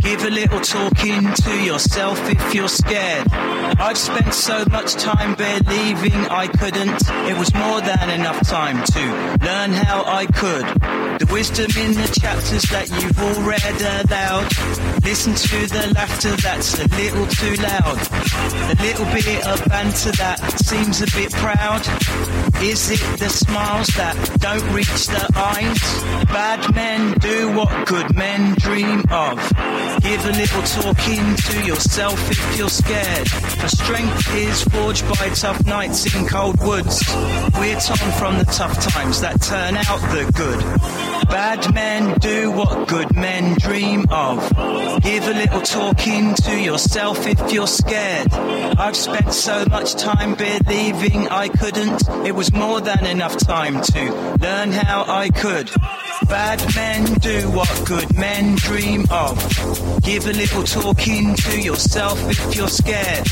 Give 0.00 0.24
a 0.24 0.30
little 0.30 0.60
talking 0.60 1.32
to 1.34 1.62
yourself 1.62 2.18
if 2.30 2.54
you're 2.54 2.68
scared. 2.68 3.28
I've 3.32 3.98
spent 3.98 4.32
so 4.32 4.64
much 4.70 4.94
time 4.94 5.34
believing 5.34 6.14
I 6.30 6.46
couldn't. 6.46 7.02
It 7.28 7.38
was 7.38 7.52
more 7.54 7.80
than 7.80 8.08
enough 8.08 8.40
time 8.48 8.82
to 8.84 9.00
learn 9.44 9.72
how 9.72 10.04
I 10.06 10.26
could. 10.26 10.66
The 11.20 11.28
wisdom 11.30 11.70
in 11.76 11.92
the 11.92 12.08
chapters 12.20 12.62
that 12.70 12.88
you've 12.90 13.18
all 13.20 13.42
read 13.42 14.06
aloud. 14.06 14.44
Listen 15.04 15.34
to 15.34 15.66
the 15.66 15.92
laughter 15.94 16.34
that's 16.36 16.78
a 16.78 16.88
little 16.96 17.26
too 17.26 17.54
loud. 17.62 17.98
A 18.72 18.82
little 18.82 19.06
bit 19.12 19.46
of 19.46 19.64
banter 19.68 20.12
that 20.12 20.38
seems 20.64 21.02
a 21.02 21.06
bit 21.16 21.32
proud. 21.32 21.82
Is 22.62 22.90
it 22.90 23.18
the 23.18 23.28
smiles 23.28 23.88
that 23.88 24.16
don't 24.40 24.66
reach 24.72 25.06
the 25.06 25.28
eyes? 25.36 26.13
Bad 26.32 26.74
men 26.74 27.16
do 27.18 27.52
what 27.52 27.86
good 27.86 28.14
men 28.14 28.54
dream 28.58 29.04
of. 29.10 29.38
Give 30.00 30.24
a 30.26 30.32
little 30.32 30.62
talking 30.62 31.34
to 31.36 31.66
yourself 31.66 32.18
if 32.30 32.58
you're 32.58 32.68
scared. 32.68 33.28
For 33.28 33.68
strength 33.68 34.34
is 34.34 34.62
forged 34.64 35.08
by 35.08 35.28
tough 35.30 35.64
nights 35.66 36.14
in 36.14 36.26
cold 36.26 36.58
woods. 36.60 37.02
We're 37.58 37.78
torn 37.80 38.12
from 38.12 38.38
the 38.38 38.44
tough 38.44 38.78
times 38.80 39.20
that 39.20 39.40
turn 39.40 39.76
out 39.76 40.00
the 40.12 40.30
good. 40.34 40.60
Bad 41.28 41.72
men 41.74 42.18
do 42.18 42.50
what 42.50 42.88
good 42.88 43.14
men 43.16 43.56
dream 43.58 44.06
of. 44.10 44.38
Give 45.02 45.26
a 45.26 45.32
little 45.32 45.62
talking 45.62 46.34
to 46.34 46.60
yourself 46.60 47.26
if 47.26 47.52
you're 47.52 47.66
scared. 47.66 48.32
I've 48.32 48.96
spent 48.96 49.32
so 49.32 49.64
much 49.66 49.94
time 49.94 50.34
believing 50.34 51.28
I 51.28 51.48
couldn't. 51.48 52.08
It 52.26 52.34
was 52.34 52.52
more 52.52 52.80
than 52.80 53.06
enough 53.06 53.36
time 53.38 53.80
to 53.82 54.36
learn 54.40 54.72
how 54.72 55.04
I 55.08 55.30
could. 55.30 55.70
Bad 56.28 56.74
men 56.74 57.04
do 57.14 57.50
what 57.50 57.70
good 57.84 58.16
men 58.16 58.56
dream 58.56 59.04
of. 59.10 59.36
Give 60.02 60.26
a 60.26 60.32
little 60.32 60.62
talking 60.62 61.34
to 61.34 61.60
yourself 61.60 62.18
if 62.28 62.56
you're 62.56 62.68
scared. 62.68 63.24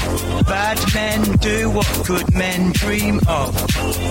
Bad 0.47 0.79
men 0.95 1.37
do 1.39 1.71
what 1.71 1.89
good 2.07 2.35
men 2.35 2.73
dream 2.73 3.21
of. 3.29 3.55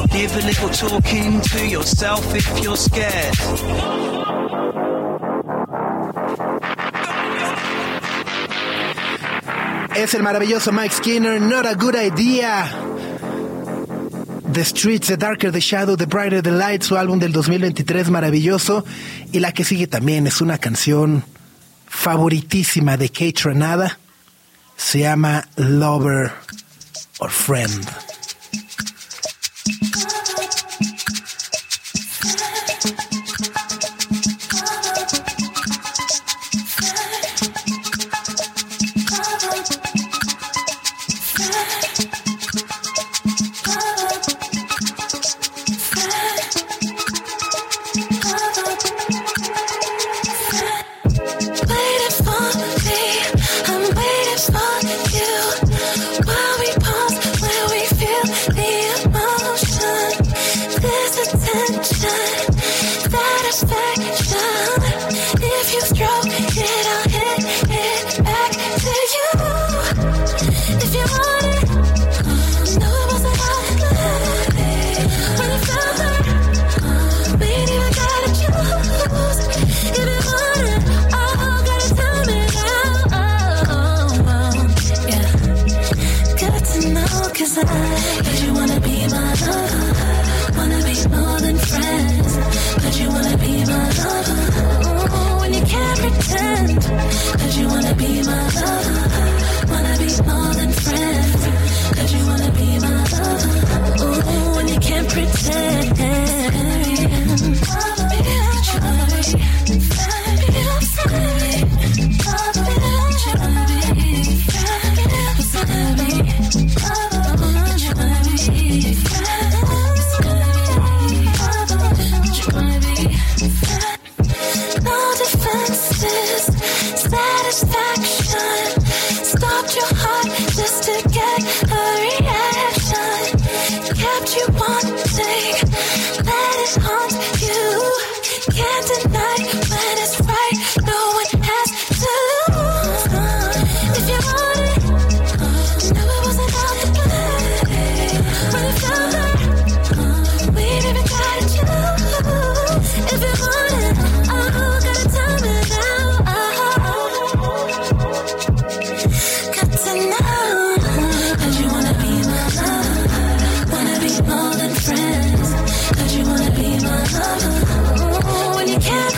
Give 0.09 0.35
a 0.35 0.45
little 0.45 0.69
talking 0.69 1.41
to 1.41 1.67
yourself 1.67 2.23
if 2.35 2.63
you're 2.63 2.77
scared. 2.77 3.35
Es 9.95 10.13
el 10.15 10.23
maravilloso 10.23 10.71
Mike 10.71 10.95
Skinner, 10.95 11.39
Not 11.39 11.65
a 11.65 11.75
Good 11.75 11.95
Idea. 11.95 12.90
The 14.51 14.65
Streets, 14.65 15.07
The 15.07 15.17
Darker 15.17 15.51
the 15.51 15.61
Shadow, 15.61 15.95
The 15.95 16.05
Brighter 16.05 16.41
the 16.41 16.51
Light, 16.51 16.83
su 16.83 16.97
álbum 16.97 17.19
del 17.19 17.31
2023 17.31 18.09
maravilloso. 18.09 18.83
Y 19.31 19.39
la 19.39 19.53
que 19.53 19.63
sigue 19.63 19.87
también 19.87 20.27
es 20.27 20.41
una 20.41 20.57
canción 20.57 21.23
favoritísima 21.87 22.97
de 22.97 23.09
Kate 23.09 23.41
Renada. 23.43 23.97
Se 24.75 24.99
llama 24.99 25.47
Lover 25.55 26.31
or 27.19 27.29
Friend. 27.29 27.87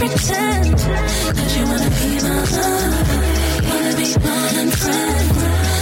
Pretend. 0.07 0.75
'Cause 1.35 1.57
you 1.57 1.63
wanna 1.65 1.89
be 1.99 2.09
my 2.25 2.39
lover. 2.55 3.21
Wanna 3.69 3.93
be 4.01 4.09
than 4.55 4.69
friends. 4.81 5.37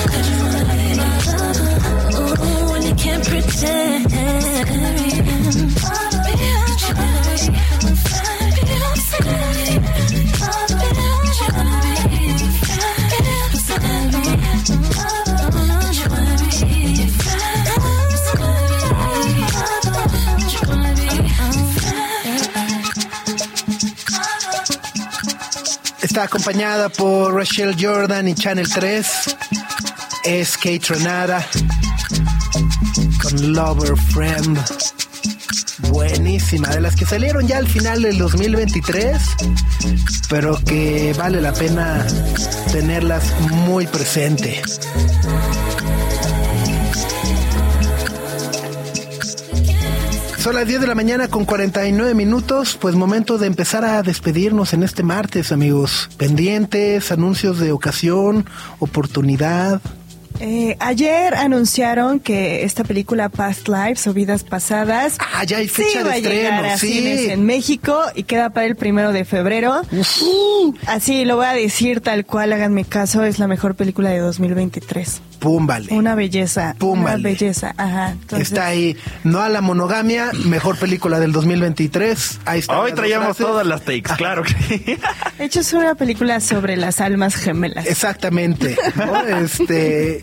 'Cause 0.09 0.27
you 0.29 0.37
wanna 0.43 0.65
be 0.79 0.89
my 1.01 1.13
lover. 1.27 1.73
Oh, 2.13 2.21
oh, 2.21 2.45
oh 2.47 2.71
when 2.71 2.81
you 2.87 2.95
can't 2.95 3.23
pretend. 3.31 5.10
Acompañada 26.23 26.89
por 26.89 27.33
Rachel 27.33 27.75
Jordan 27.79 28.27
y 28.27 28.35
Channel 28.35 28.67
3. 28.69 29.07
Es 30.23 30.57
Kate 30.57 30.81
Renada 30.89 31.45
con 33.21 33.53
Lover 33.53 33.97
Friend. 33.97 34.59
Buenísima, 35.89 36.69
de 36.69 36.81
las 36.81 36.95
que 36.95 37.05
salieron 37.05 37.47
ya 37.47 37.57
al 37.57 37.67
final 37.67 38.01
del 38.01 38.17
2023, 38.17 39.17
pero 40.29 40.59
que 40.63 41.13
vale 41.17 41.41
la 41.41 41.53
pena 41.53 42.05
tenerlas 42.71 43.23
muy 43.41 43.87
presente. 43.87 44.61
Son 50.41 50.55
las 50.55 50.65
10 50.67 50.81
de 50.81 50.87
la 50.87 50.95
mañana 50.95 51.27
con 51.27 51.45
49 51.45 52.15
minutos, 52.15 52.75
pues 52.81 52.95
momento 52.95 53.37
de 53.37 53.45
empezar 53.45 53.85
a 53.85 54.01
despedirnos 54.01 54.73
en 54.73 54.81
este 54.81 55.03
martes, 55.03 55.51
amigos. 55.51 56.09
Pendientes, 56.17 57.11
anuncios 57.11 57.59
de 57.59 57.71
ocasión, 57.71 58.47
oportunidad. 58.79 59.81
Eh, 60.39 60.77
ayer 60.79 61.35
anunciaron 61.35 62.19
que 62.19 62.63
esta 62.63 62.83
película 62.83 63.29
Past 63.29 63.67
Lives 63.67 64.07
o 64.07 64.13
Vidas 64.15 64.43
Pasadas 64.43 65.17
Ah, 65.19 65.43
ya 65.43 65.57
hay 65.57 65.67
fecha 65.67 65.89
sí 65.91 65.97
de 65.99 66.03
va 66.05 66.13
a 66.13 66.17
llegar 66.17 66.33
estreno, 66.33 66.73
a 66.73 66.77
sí. 66.77 66.87
cines 66.87 67.29
en 67.29 67.45
México 67.45 68.01
y 68.15 68.23
queda 68.23 68.49
para 68.49 68.65
el 68.65 68.75
primero 68.75 69.11
de 69.11 69.25
febrero. 69.25 69.81
Así 70.87 71.23
lo 71.23 71.35
voy 71.35 71.45
a 71.45 71.53
decir 71.53 72.01
tal 72.01 72.25
cual, 72.25 72.51
háganme 72.51 72.83
caso, 72.85 73.23
es 73.23 73.37
la 73.37 73.45
mejor 73.45 73.75
película 73.75 74.09
de 74.09 74.17
2023. 74.17 75.21
Pum, 75.41 75.65
vale. 75.67 75.91
Una 75.93 76.15
belleza. 76.15 76.75
Pum, 76.77 76.99
una 77.01 77.11
vale. 77.11 77.23
belleza. 77.23 77.73
Ajá. 77.75 78.11
Entonces, 78.11 78.47
Está 78.47 78.67
ahí, 78.67 78.95
no 79.25 79.41
a 79.41 79.49
la 79.49 79.59
monogamia, 79.59 80.31
mejor 80.45 80.77
película 80.77 81.19
del 81.19 81.31
2023. 81.33 82.39
Ahí 82.45 82.59
está. 82.59 82.79
Hoy 82.79 82.93
traíamos 82.93 83.35
todas 83.35 83.65
las 83.67 83.81
takes, 83.81 84.13
claro 84.17 84.43
que 84.43 84.53
sí. 84.53 84.97
De 85.37 85.43
hecho, 85.45 85.59
es 85.59 85.73
una 85.73 85.95
película 85.95 86.39
sobre 86.39 86.77
las 86.77 87.01
almas 87.01 87.35
gemelas. 87.35 87.85
Exactamente. 87.87 88.77
¿no? 88.95 89.21
Este. 89.41 90.21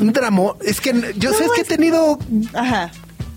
Un 0.00 0.12
drama. 0.12 0.52
Es 0.64 0.80
que 0.80 0.92
yo 1.16 1.32
sé 1.32 1.44
es 1.44 1.50
que 1.54 1.60
he 1.62 1.64
tenido. 1.64 2.18
Ajá. 2.54 2.90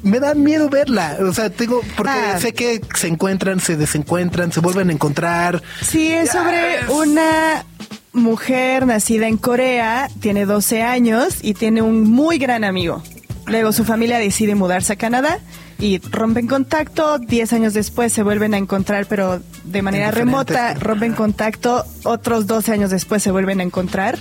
Me 0.03 0.19
da 0.19 0.33
miedo 0.33 0.67
verla. 0.69 1.17
O 1.21 1.31
sea, 1.33 1.49
tengo. 1.51 1.81
Porque 1.95 2.11
Ah. 2.11 2.39
sé 2.39 2.53
que 2.53 2.81
se 2.95 3.07
encuentran, 3.07 3.59
se 3.59 3.77
desencuentran, 3.77 4.51
se 4.51 4.59
vuelven 4.59 4.89
a 4.89 4.93
encontrar. 4.93 5.61
Sí, 5.81 6.11
es 6.11 6.31
sobre 6.31 6.79
una 6.89 7.63
mujer 8.13 8.85
nacida 8.85 9.27
en 9.27 9.37
Corea, 9.37 10.09
tiene 10.19 10.45
12 10.45 10.83
años 10.83 11.37
y 11.41 11.53
tiene 11.53 11.81
un 11.81 12.03
muy 12.03 12.37
gran 12.37 12.63
amigo. 12.63 13.01
Luego 13.47 13.71
su 13.71 13.83
familia 13.83 14.19
decide 14.19 14.55
mudarse 14.55 14.93
a 14.93 14.95
Canadá 14.95 15.39
y 15.79 15.97
rompen 15.97 16.47
contacto. 16.47 17.19
10 17.19 17.53
años 17.53 17.73
después 17.73 18.13
se 18.13 18.23
vuelven 18.23 18.53
a 18.53 18.57
encontrar, 18.57 19.07
pero 19.07 19.41
de 19.63 19.81
manera 19.81 20.11
remota. 20.11 20.73
Rompen 20.75 21.13
contacto. 21.13 21.83
Otros 22.03 22.47
12 22.47 22.71
años 22.71 22.91
después 22.91 23.23
se 23.23 23.31
vuelven 23.31 23.59
a 23.59 23.63
encontrar. 23.63 24.19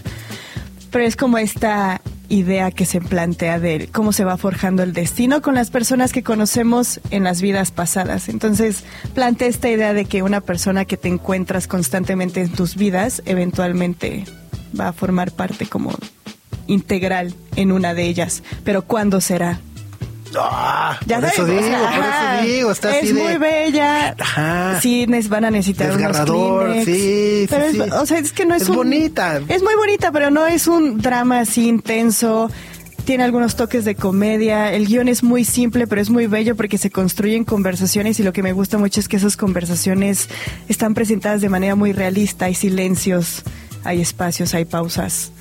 Pero 0.91 1.05
es 1.05 1.17
como 1.17 1.39
esta 1.39 2.01
idea 2.29 2.71
que 2.71 2.87
se 2.87 3.01
plantea 3.01 3.59
de 3.59 3.89
cómo 3.93 4.12
se 4.12 4.25
va 4.25 4.37
forjando 4.37 4.83
el 4.83 4.93
destino 4.93 5.43
con 5.43 5.55
las 5.55 5.71
personas 5.71 6.12
que 6.12 6.23
conocemos 6.23 7.01
en 7.11 7.25
las 7.25 7.43
vidas 7.43 7.71
pasadas. 7.71 8.29
Entonces, 8.29 8.85
plantea 9.15 9.49
esta 9.49 9.69
idea 9.69 9.93
de 9.93 10.05
que 10.05 10.23
una 10.23 10.41
persona 10.41 10.85
que 10.85 10.97
te 10.97 11.09
encuentras 11.09 11.67
constantemente 11.67 12.41
en 12.41 12.51
tus 12.51 12.77
vidas, 12.77 13.23
eventualmente 13.27 14.25
va 14.79 14.89
a 14.89 14.93
formar 14.93 15.33
parte 15.33 15.67
como 15.67 15.93
integral 16.67 17.35
en 17.57 17.73
una 17.73 17.95
de 17.95 18.05
ellas. 18.05 18.43
Pero 18.65 18.83
¿cuándo 18.83 19.21
será? 19.21 19.61
Ah, 20.39 20.98
por 21.01 21.09
sabes, 21.09 21.32
eso 21.32 21.43
o 21.43 21.47
digo, 21.47 21.61
sea, 21.62 21.78
por 21.78 21.86
ajá, 21.89 22.39
eso 22.40 22.47
digo. 22.47 22.70
Está 22.70 22.89
así 22.90 23.09
es 23.09 23.15
de. 23.15 23.23
muy 23.23 23.36
bella. 23.39 24.15
Ajá. 24.19 24.78
Sí, 24.81 25.07
van 25.28 25.44
a 25.44 25.51
necesitar 25.51 25.89
unos 25.89 25.98
Desgarrador, 25.98 26.65
Kleenex. 26.66 26.85
sí, 26.85 26.93
sí, 27.43 27.47
Pero 27.51 27.65
es- 27.65 27.73
sí. 27.73 27.81
o 27.81 28.07
sea, 28.07 28.19
es 28.19 28.32
que 28.32 28.47
no 28.47 28.55
es, 28.55 28.62
Es 28.62 28.69
un- 28.69 28.77
bonita. 28.77 29.40
Es 29.48 29.62
muy 29.62 29.74
bonita, 29.74 30.12
pero 30.12 30.31
no 30.31 30.47
es 30.47 30.66
un 30.66 30.98
drama 30.98 31.40
así 31.40 31.69
intenso. 31.69 32.51
Tiene 33.05 33.24
algunos 33.24 33.57
toques 33.57 33.85
de 33.85 33.94
comedia. 33.97 34.73
El 34.73 34.86
guion 34.86 35.09
es 35.09 35.23
muy 35.24 35.44
simple, 35.44 35.86
pero 35.86 36.01
es 36.01 36.11
muy 36.11 36.27
bello 36.27 36.55
porque 36.55 36.78
se 36.78 36.90
construyen 36.90 37.44
conversaciones 37.44 38.20
y 38.20 38.23
lo 38.23 38.32
que 38.32 38.43
me 38.43 38.52
gusta 38.52 38.78
mucho 38.78 39.01
es 39.01 39.09
que 39.09 39.16
esas 39.16 39.36
conversaciones 39.36 40.28
están 40.69 40.94
presentadas 40.94 41.40
de 41.40 41.48
manera 41.48 41.74
muy 41.74 41.93
realista. 41.93 42.44
Hay 42.44 42.55
silencios, 42.55 43.43
hay 43.85 44.01
espacios, 44.01 44.55
hay 44.55 44.65
pausas. 44.66 45.32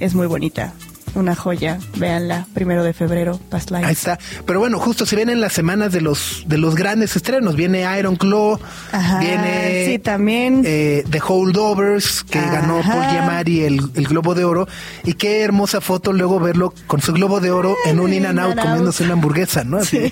Es 0.00 0.14
muy 0.14 0.26
bonita. 0.26 0.72
Una 1.14 1.34
joya. 1.36 1.78
Véanla. 1.96 2.46
Primero 2.54 2.82
de 2.84 2.92
febrero, 2.94 3.38
Past 3.50 3.70
Lives. 3.70 3.86
Ahí 3.86 3.92
está. 3.92 4.18
Pero 4.46 4.60
bueno, 4.60 4.78
justo 4.78 5.04
se 5.04 5.14
vienen 5.16 5.40
las 5.40 5.52
semanas 5.52 5.92
de 5.92 6.00
los 6.00 6.44
de 6.46 6.56
los 6.58 6.74
grandes 6.74 7.14
estrenos. 7.16 7.54
Viene 7.54 7.84
Iron 7.98 8.16
Claw, 8.16 8.58
Ajá, 8.92 9.18
viene 9.20 9.84
sí, 9.86 9.98
también. 9.98 10.62
eh, 10.64 11.04
The 11.10 11.20
Holdovers, 11.26 12.24
que 12.24 12.38
Ajá. 12.38 12.60
ganó 12.62 12.80
Paul 12.80 13.04
Giamatti 13.10 13.60
el, 13.60 13.80
el 13.94 14.06
Globo 14.08 14.34
de 14.34 14.44
Oro. 14.44 14.66
Y 15.04 15.14
qué 15.14 15.42
hermosa 15.42 15.80
foto 15.80 16.12
luego 16.12 16.40
verlo 16.40 16.72
con 16.86 17.00
su 17.02 17.12
Globo 17.12 17.40
de 17.40 17.50
Oro 17.50 17.76
en 17.84 18.00
un 18.00 18.12
In 18.12 18.24
and 18.26 18.38
Out 18.38 18.52
In-N-Out. 18.52 18.66
comiéndose 18.68 19.04
una 19.04 19.12
hamburguesa, 19.12 19.64
¿no? 19.64 19.78
Así, 19.78 20.10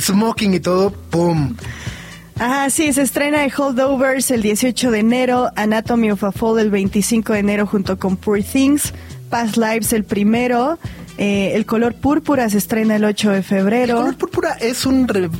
smoking 0.00 0.54
y 0.54 0.60
todo, 0.60 0.90
¡pum! 1.10 1.56
Ajá, 2.38 2.68
sí, 2.68 2.92
se 2.92 3.00
estrena 3.00 3.40
de 3.40 3.52
Holdovers 3.56 4.30
el 4.30 4.42
18 4.42 4.90
de 4.90 4.98
enero, 4.98 5.48
Anatomy 5.56 6.10
of 6.10 6.22
a 6.22 6.32
Fall 6.32 6.58
el 6.58 6.70
25 6.70 7.32
de 7.32 7.38
enero 7.38 7.66
junto 7.66 7.98
con 7.98 8.18
Poor 8.18 8.42
Things, 8.42 8.92
Past 9.28 9.56
Lives 9.56 9.92
el 9.92 10.04
primero, 10.04 10.78
eh, 11.18 11.52
El 11.54 11.66
color 11.66 11.94
púrpura 11.94 12.48
se 12.50 12.58
estrena 12.58 12.96
el 12.96 13.04
8 13.04 13.30
de 13.30 13.38
El 13.38 13.44
febrero. 13.44 13.96
color 13.96 14.16
púrpura 14.16 14.52
es 14.60 14.86
un 14.86 15.08
re- 15.08 15.30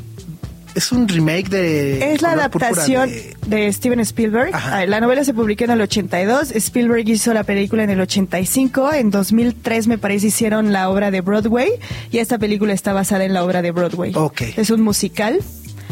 es 0.74 0.92
un 0.92 1.08
remake 1.08 1.48
de 1.48 2.12
Es 2.12 2.20
la 2.20 2.32
adaptación 2.32 3.08
de- 3.08 3.34
de... 3.46 3.72
Steven 3.72 3.98
Spielberg. 4.00 4.54
Ajá. 4.54 4.78
Ah, 4.80 4.86
La 4.86 5.00
novela 5.00 5.24
se 5.24 5.32
publicó 5.32 5.64
en 5.64 5.70
el 5.70 5.80
82. 5.80 6.50
Spielberg 6.54 7.08
hizo 7.08 7.32
la 7.32 7.44
película 7.44 7.82
en 7.84 7.88
el 7.90 8.00
85. 8.02 8.92
En 8.92 9.10
2003, 9.10 9.86
me 9.86 9.96
parece, 9.96 10.26
hicieron 10.26 10.74
la 10.74 10.90
obra 10.90 11.10
de 11.10 11.22
Broadway. 11.22 11.70
Y 12.10 12.18
esta 12.18 12.36
película 12.38 12.74
está 12.74 12.92
basada 12.92 13.24
en 13.24 13.32
la 13.32 13.42
obra 13.42 13.62
de 13.62 13.70
Broadway. 13.70 14.12
Ok. 14.14 14.42
Es 14.58 14.68
un 14.68 14.82
musical. 14.82 15.38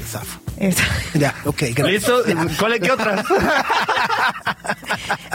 Zafo. 0.05 0.41
Es- 0.59 0.77
Ya, 1.15 1.35
ok, 1.45 1.63
gracias. 1.75 1.87
¿Listo? 1.93 2.23
¿Cuál 2.59 2.81
qué 2.81 2.91
otra? 2.91 3.25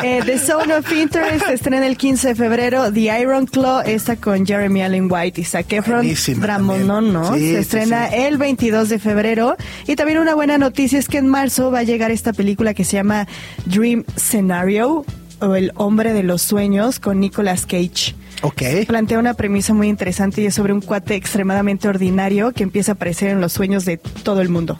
Eh, 0.02 0.22
The 0.26 0.40
Zone 0.40 0.74
of 0.74 0.92
Interest 0.94 1.46
se 1.46 1.54
estrena 1.54 1.86
el 1.86 1.98
15 1.98 2.30
de 2.30 2.36
febrero. 2.36 2.92
The 2.92 3.20
Iron 3.22 3.46
Claw, 3.46 3.82
esta 3.86 4.16
con 4.16 4.46
Jeremy 4.46 4.82
Allen 4.82 5.12
White 5.12 5.42
y 5.42 5.44
Zac 5.44 5.72
Efron. 5.74 6.08
Dramonón, 6.38 7.12
¿no? 7.14 7.34
Sí, 7.34 7.40
se 7.42 7.48
sí, 7.50 7.56
estrena 7.56 8.08
sí. 8.10 8.16
el 8.16 8.38
22 8.38 8.88
de 8.90 8.98
febrero. 9.00 9.58
Y 9.88 9.96
también 9.98 10.20
una 10.20 10.36
buena 10.36 10.58
noticia 10.58 10.98
es 10.98 11.10
que 11.10 11.18
en 11.18 11.28
marzo 11.28 11.70
va 11.70 11.80
a 11.80 11.84
llegar 11.84 12.12
esta 12.12 12.32
película 12.34 12.74
que 12.74 12.86
se 12.86 12.94
llama 12.94 13.28
Dream 13.66 14.06
Scenario 14.16 15.06
o 15.42 15.56
El 15.56 15.72
hombre 15.76 16.14
de 16.14 16.24
los 16.24 16.42
sueños 16.42 17.00
con 17.00 17.20
Nicolas 17.20 17.66
Cage. 17.66 18.16
Ok. 18.42 18.62
Plantea 18.88 19.20
una 19.20 19.34
premisa 19.34 19.74
muy 19.74 19.90
interesante 19.90 20.42
y 20.42 20.46
es 20.46 20.56
sobre 20.56 20.74
un 20.74 20.82
cuate 20.82 21.16
extremadamente 21.16 21.88
ordinario 21.88 22.52
que 22.52 22.64
empieza 22.64 22.94
a 22.94 22.96
aparecer 22.96 23.30
en 23.30 23.42
los 23.42 23.54
sueños 23.54 23.86
de 23.86 23.98
todo 23.98 24.42
el 24.42 24.50
mundo. 24.50 24.78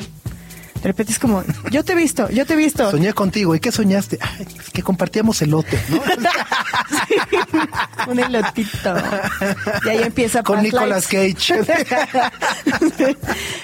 De 0.82 0.88
repente 0.88 1.12
es 1.12 1.20
como, 1.20 1.44
yo 1.72 1.84
te 1.84 1.94
he 1.94 1.96
visto, 1.96 2.30
yo 2.30 2.46
te 2.46 2.54
he 2.54 2.58
visto. 2.58 2.90
Soñé 2.90 3.14
contigo. 3.14 3.56
¿Y 3.56 3.60
qué 3.60 3.72
soñaste? 3.72 4.18
Ay, 4.22 4.48
es 4.58 4.70
que 4.70 4.82
compartíamos 4.82 5.42
elote, 5.42 5.80
¿no? 5.90 6.02
Un 8.08 8.20
elotito. 8.20 8.96
Y 9.86 9.90
ahí 9.90 10.04
empieza 10.04 10.44
Con 10.44 10.64
Nicolas. 10.64 11.08
Cage. 11.08 11.64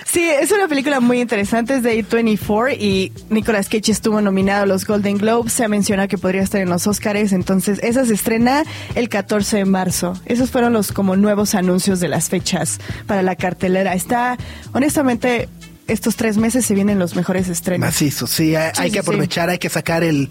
sí, 0.06 0.30
es 0.30 0.52
una 0.52 0.68
película 0.68 1.00
muy 1.00 1.22
interesante, 1.22 1.76
es 1.76 1.84
de 1.84 2.04
A24 2.04 2.78
y 2.80 3.14
Nicolas 3.30 3.70
Cage 3.70 3.92
estuvo 3.92 4.22
nominado 4.22 4.64
a 4.64 4.66
los 4.66 4.86
Golden 4.86 5.18
Globes, 5.18 5.54
se 5.54 5.64
ha 5.64 5.68
mencionado 5.68 6.08
que 6.08 6.18
podría 6.18 6.42
estar 6.42 6.62
en 6.62 6.70
los 6.70 6.88
Oscars, 6.88 7.32
entonces 7.34 7.80
esa 7.84 8.06
se 8.06 8.14
estrena 8.14 8.64
el 8.96 9.10
14 9.10 9.58
de 9.58 9.66
marzo. 9.66 10.20
Esos 10.26 10.52
fueron 10.52 10.74
los 10.74 10.92
como 10.92 11.16
nuevos 11.16 11.56
anuncios 11.56 12.00
de 12.00 12.08
las 12.08 12.30
fechas 12.30 12.80
para 13.08 13.22
la 13.22 13.36
cartelera. 13.36 13.94
Está, 13.94 14.38
honestamente, 14.74 15.50
estos 15.88 16.16
tres 16.16 16.38
meses 16.38 16.66
se 16.66 16.74
vienen 16.74 16.99
los 16.99 17.16
mejores 17.16 17.48
estrenos. 17.48 17.88
Macizo, 17.88 18.28
sí, 18.28 18.56
hay, 18.56 18.72
Sí, 18.74 18.82
hay 18.82 18.90
sí, 18.90 18.94
que 18.94 18.99
aprovechar, 18.99 19.49
hay 19.49 19.57
que 19.60 19.70
sacar 19.70 20.03
el, 20.03 20.30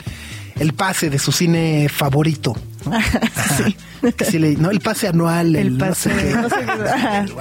el 0.58 0.72
pase 0.72 1.10
de 1.10 1.18
su 1.18 1.32
cine 1.32 1.88
favorito. 1.88 2.54
¿No? 2.86 4.12
Que 4.16 4.24
sí 4.24 4.38
le- 4.38 4.56
no, 4.56 4.70
el 4.70 4.80
pase 4.80 5.08
anual, 5.08 5.56
el, 5.56 5.66
El 5.68 5.78
no 5.78 5.86
pase, 5.86 6.10
sé 6.10 6.16
qué. 6.28 6.34
no 6.36 6.48
sé 6.48 6.56
qué. 6.56 7.32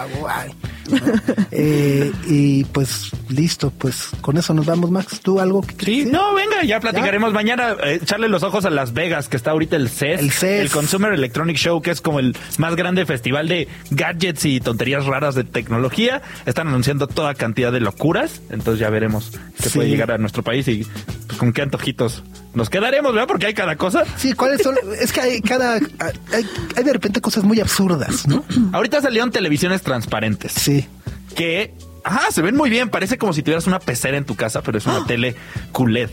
El. 0.93 1.03
Eh, 1.51 2.11
y 2.27 2.63
pues 2.65 3.11
listo, 3.29 3.71
pues 3.71 4.09
con 4.21 4.37
eso 4.37 4.53
nos 4.53 4.65
vamos, 4.65 4.91
Max. 4.91 5.21
¿Tú 5.21 5.39
algo 5.39 5.61
que 5.61 5.71
Sí, 5.71 5.77
quieres 5.77 5.97
decir? 6.05 6.13
no, 6.13 6.33
venga, 6.33 6.63
ya 6.63 6.79
platicaremos 6.79 7.31
mañana. 7.33 7.75
eh, 7.83 7.99
echarle 8.01 8.27
los 8.27 8.43
ojos 8.43 8.65
a 8.65 8.69
Las 8.69 8.93
Vegas, 8.93 9.29
que 9.29 9.37
está 9.37 9.51
ahorita 9.51 9.75
el 9.77 9.89
CES. 9.89 10.19
El 10.19 10.31
CES. 10.31 10.71
Consumer 10.71 11.13
Electronic 11.13 11.55
Show, 11.57 11.81
que 11.81 11.91
es 11.91 12.01
como 12.01 12.19
el 12.19 12.35
más 12.57 12.75
grande 12.75 13.05
festival 13.05 13.47
de 13.47 13.67
gadgets 13.91 14.45
y 14.45 14.59
tonterías 14.59 15.05
raras 15.05 15.35
de 15.35 15.43
tecnología. 15.45 16.21
Están 16.45 16.67
anunciando 16.67 17.07
toda 17.07 17.33
cantidad 17.33 17.71
de 17.71 17.79
locuras. 17.79 18.41
Entonces 18.49 18.79
ya 18.79 18.89
veremos 18.89 19.31
qué 19.61 19.69
Sí. 19.69 19.75
puede 19.75 19.89
llegar 19.89 20.11
a 20.11 20.17
nuestro 20.17 20.43
país 20.43 20.67
y 20.67 20.85
pues, 21.27 21.37
con 21.39 21.53
qué 21.53 21.61
antojitos 21.61 22.23
nos 22.53 22.69
quedaremos, 22.69 23.13
¿verdad? 23.13 23.27
Porque 23.27 23.47
hay 23.47 23.53
cada 23.53 23.75
cosa. 23.75 24.03
Sí, 24.17 24.33
¿cuáles 24.33 24.61
son? 24.61 24.75
Es 24.99 25.11
que 25.11 25.21
hay 25.21 25.41
cada. 25.41 25.75
Hay, 25.75 26.47
hay 26.75 26.83
de 26.83 26.93
repente 26.93 27.21
cosas 27.21 27.43
muy 27.43 27.59
absurdas, 27.59 28.27
¿no? 28.27 28.43
Ahorita 28.71 29.01
salieron 29.01 29.31
televisiones 29.31 29.81
transparentes. 29.81 30.51
Sí. 30.51 30.87
Que, 31.35 31.73
ajá, 32.03 32.31
se 32.31 32.41
ven 32.41 32.55
muy 32.55 32.69
bien. 32.69 32.89
Parece 32.89 33.17
como 33.17 33.33
si 33.33 33.41
tuvieras 33.41 33.65
una 33.67 33.79
pecera 33.79 34.17
en 34.17 34.25
tu 34.25 34.35
casa, 34.35 34.61
pero 34.61 34.77
es 34.77 34.85
una 34.85 35.05
tele 35.05 35.35
QLED. 35.71 36.09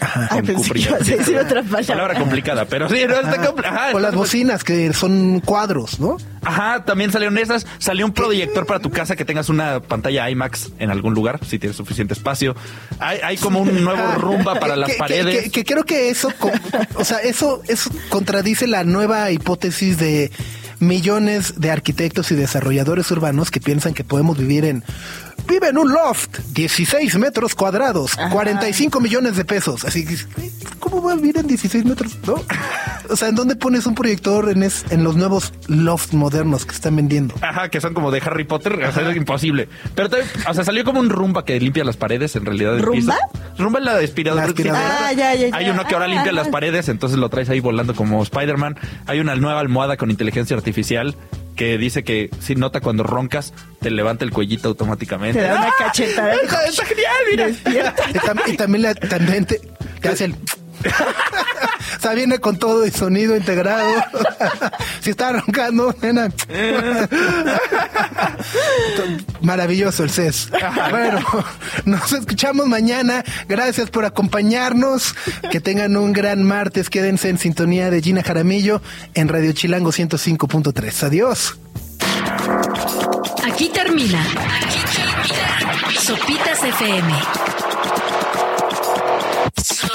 Ay, 0.00 0.28
Con 0.28 0.46
pensé 0.46 0.70
que 0.72 0.78
ibas 0.80 0.94
a 0.94 1.04
decir 1.04 1.36
otra 1.44 1.62
palabra. 1.62 1.86
Palabra 1.86 2.14
complicada, 2.18 2.64
pero 2.64 2.88
sí, 2.88 3.04
no 3.06 3.14
está 3.14 3.46
complicada. 3.46 3.90
O 3.94 3.98
las 4.00 4.14
bocinas 4.14 4.64
que 4.64 4.92
son 4.92 5.40
cuadros, 5.40 6.00
¿no? 6.00 6.16
Ajá, 6.44 6.84
también 6.84 7.12
salieron 7.12 7.38
esas. 7.38 7.66
Salió 7.78 8.04
un 8.06 8.12
proyector 8.12 8.66
para 8.66 8.80
tu 8.80 8.90
casa 8.90 9.14
que 9.16 9.24
tengas 9.24 9.48
una 9.48 9.80
pantalla 9.80 10.28
IMAX 10.30 10.70
en 10.78 10.90
algún 10.90 11.14
lugar, 11.14 11.38
si 11.46 11.58
tienes 11.58 11.76
suficiente 11.76 12.14
espacio. 12.14 12.56
Hay, 12.98 13.18
hay 13.22 13.36
como 13.36 13.60
un 13.60 13.84
nuevo 13.84 14.02
Ah, 14.02 14.14
rumba 14.16 14.58
para 14.58 14.74
las 14.76 14.90
que- 14.90 14.96
paredes. 14.96 15.44
Que, 15.44 15.50
que 15.50 15.64
creo 15.64 15.84
que 15.84 16.08
eso, 16.08 16.32
o 16.96 17.04
sea, 17.04 17.18
eso, 17.18 17.62
eso 17.68 17.90
contradice 18.08 18.66
la 18.66 18.82
nueva 18.84 19.30
hipótesis 19.30 19.98
de 19.98 20.32
millones 20.80 21.60
de 21.60 21.70
arquitectos 21.70 22.32
y 22.32 22.34
desarrolladores 22.34 23.08
urbanos 23.12 23.50
que 23.52 23.60
piensan 23.60 23.94
que 23.94 24.02
podemos 24.02 24.36
vivir 24.36 24.64
en 24.64 24.82
vive 25.46 25.68
en 25.68 25.78
un 25.78 25.92
loft, 25.92 26.38
16 26.52 27.16
metros 27.18 27.54
cuadrados, 27.54 28.16
45 28.30 29.00
millones 29.00 29.36
de 29.36 29.44
pesos. 29.44 29.84
Así 29.84 30.04
que, 30.06 30.16
¿cómo 30.78 31.02
va 31.02 31.12
a 31.12 31.16
vivir 31.16 31.36
en 31.38 31.46
16 31.46 31.84
metros? 31.84 32.16
¿No? 32.26 32.36
O 33.10 33.16
sea, 33.16 33.28
¿en 33.28 33.34
dónde 33.34 33.56
pones 33.56 33.86
un 33.86 33.94
proyector 33.94 34.48
en, 34.50 34.62
es- 34.62 34.84
en 34.90 35.04
los 35.04 35.16
nuevos 35.16 35.52
loft 35.68 36.12
modernos 36.12 36.64
que 36.64 36.74
están 36.74 36.96
vendiendo? 36.96 37.34
Ajá, 37.40 37.68
que 37.68 37.80
son 37.80 37.94
como 37.94 38.10
de 38.10 38.20
Harry 38.24 38.44
Potter, 38.44 38.74
o 38.74 38.92
sea, 38.92 39.10
es 39.10 39.16
imposible. 39.16 39.68
Pero, 39.94 40.08
también, 40.08 40.30
o 40.48 40.54
sea, 40.54 40.64
salió 40.64 40.84
como 40.84 41.00
un 41.00 41.10
rumba 41.10 41.44
que 41.44 41.58
limpia 41.60 41.84
las 41.84 41.96
paredes, 41.96 42.36
en 42.36 42.44
realidad. 42.46 42.78
¿Rumba? 42.78 42.92
piso. 42.94 43.12
Rumba 43.58 43.78
es 43.80 43.84
la 43.84 43.96
aspiradora. 43.98 44.44
La 44.44 44.48
aspiradora. 44.48 44.98
Ah, 45.08 45.12
ya, 45.12 45.34
ya, 45.34 45.48
ya. 45.48 45.56
Hay 45.56 45.68
uno 45.68 45.84
que 45.84 45.94
ahora 45.94 46.06
Ah, 46.06 46.08
limpia 46.08 46.30
ah. 46.30 46.34
las 46.34 46.48
paredes, 46.48 46.88
entonces 46.88 47.18
lo 47.18 47.28
traes 47.28 47.48
ahí 47.50 47.60
volando 47.60 47.94
como 47.94 48.22
Spider-Man. 48.22 48.76
Hay 49.06 49.20
una 49.20 49.34
nueva 49.36 49.60
almohada 49.60 49.96
con 49.96 50.10
inteligencia 50.10 50.56
artificial 50.56 51.14
que 51.56 51.76
dice 51.78 52.02
que 52.04 52.30
si 52.40 52.54
nota 52.54 52.80
cuando 52.80 53.02
roncas, 53.02 53.52
te 53.80 53.90
levanta 53.90 54.24
el 54.24 54.30
cuellito 54.30 54.68
automáticamente. 54.68 55.40
Te 55.40 55.46
da 55.46 55.56
una 55.56 55.66
¡Ah! 55.68 55.74
cachetada. 55.78 56.34
Está, 56.42 56.64
está 56.66 56.84
genial, 56.86 57.14
mira. 57.30 57.48
Y, 57.50 57.54
tam- 58.18 58.42
y 58.52 58.56
también, 58.56 58.82
la- 58.82 58.94
también 58.94 59.44
te, 59.44 59.60
te 60.00 60.08
hace 60.08 60.24
el... 60.26 60.34
o 61.98 62.00
sea, 62.00 62.12
viene 62.12 62.38
con 62.38 62.58
todo 62.58 62.84
el 62.84 62.92
sonido 62.92 63.36
integrado. 63.36 64.04
si 65.00 65.10
está 65.10 65.32
roncando, 65.32 65.94
nena. 66.00 66.28
Maravilloso 69.40 70.04
el 70.04 70.10
CES. 70.10 70.50
Bueno, 70.90 71.20
nos 71.84 72.12
escuchamos 72.12 72.66
mañana. 72.66 73.24
Gracias 73.48 73.90
por 73.90 74.04
acompañarnos. 74.04 75.14
Que 75.50 75.60
tengan 75.60 75.96
un 75.96 76.12
gran 76.12 76.44
martes. 76.44 76.90
Quédense 76.90 77.28
en 77.28 77.38
sintonía 77.38 77.90
de 77.90 78.00
Gina 78.00 78.22
Jaramillo 78.22 78.80
en 79.14 79.28
Radio 79.28 79.52
Chilango 79.52 79.90
105.3. 79.90 81.02
Adiós. 81.04 81.58
Aquí 83.44 83.68
termina. 83.68 84.22
Aquí 84.22 84.78
termina. 84.94 86.00
Sopitas 86.00 86.64
FM. 86.64 87.61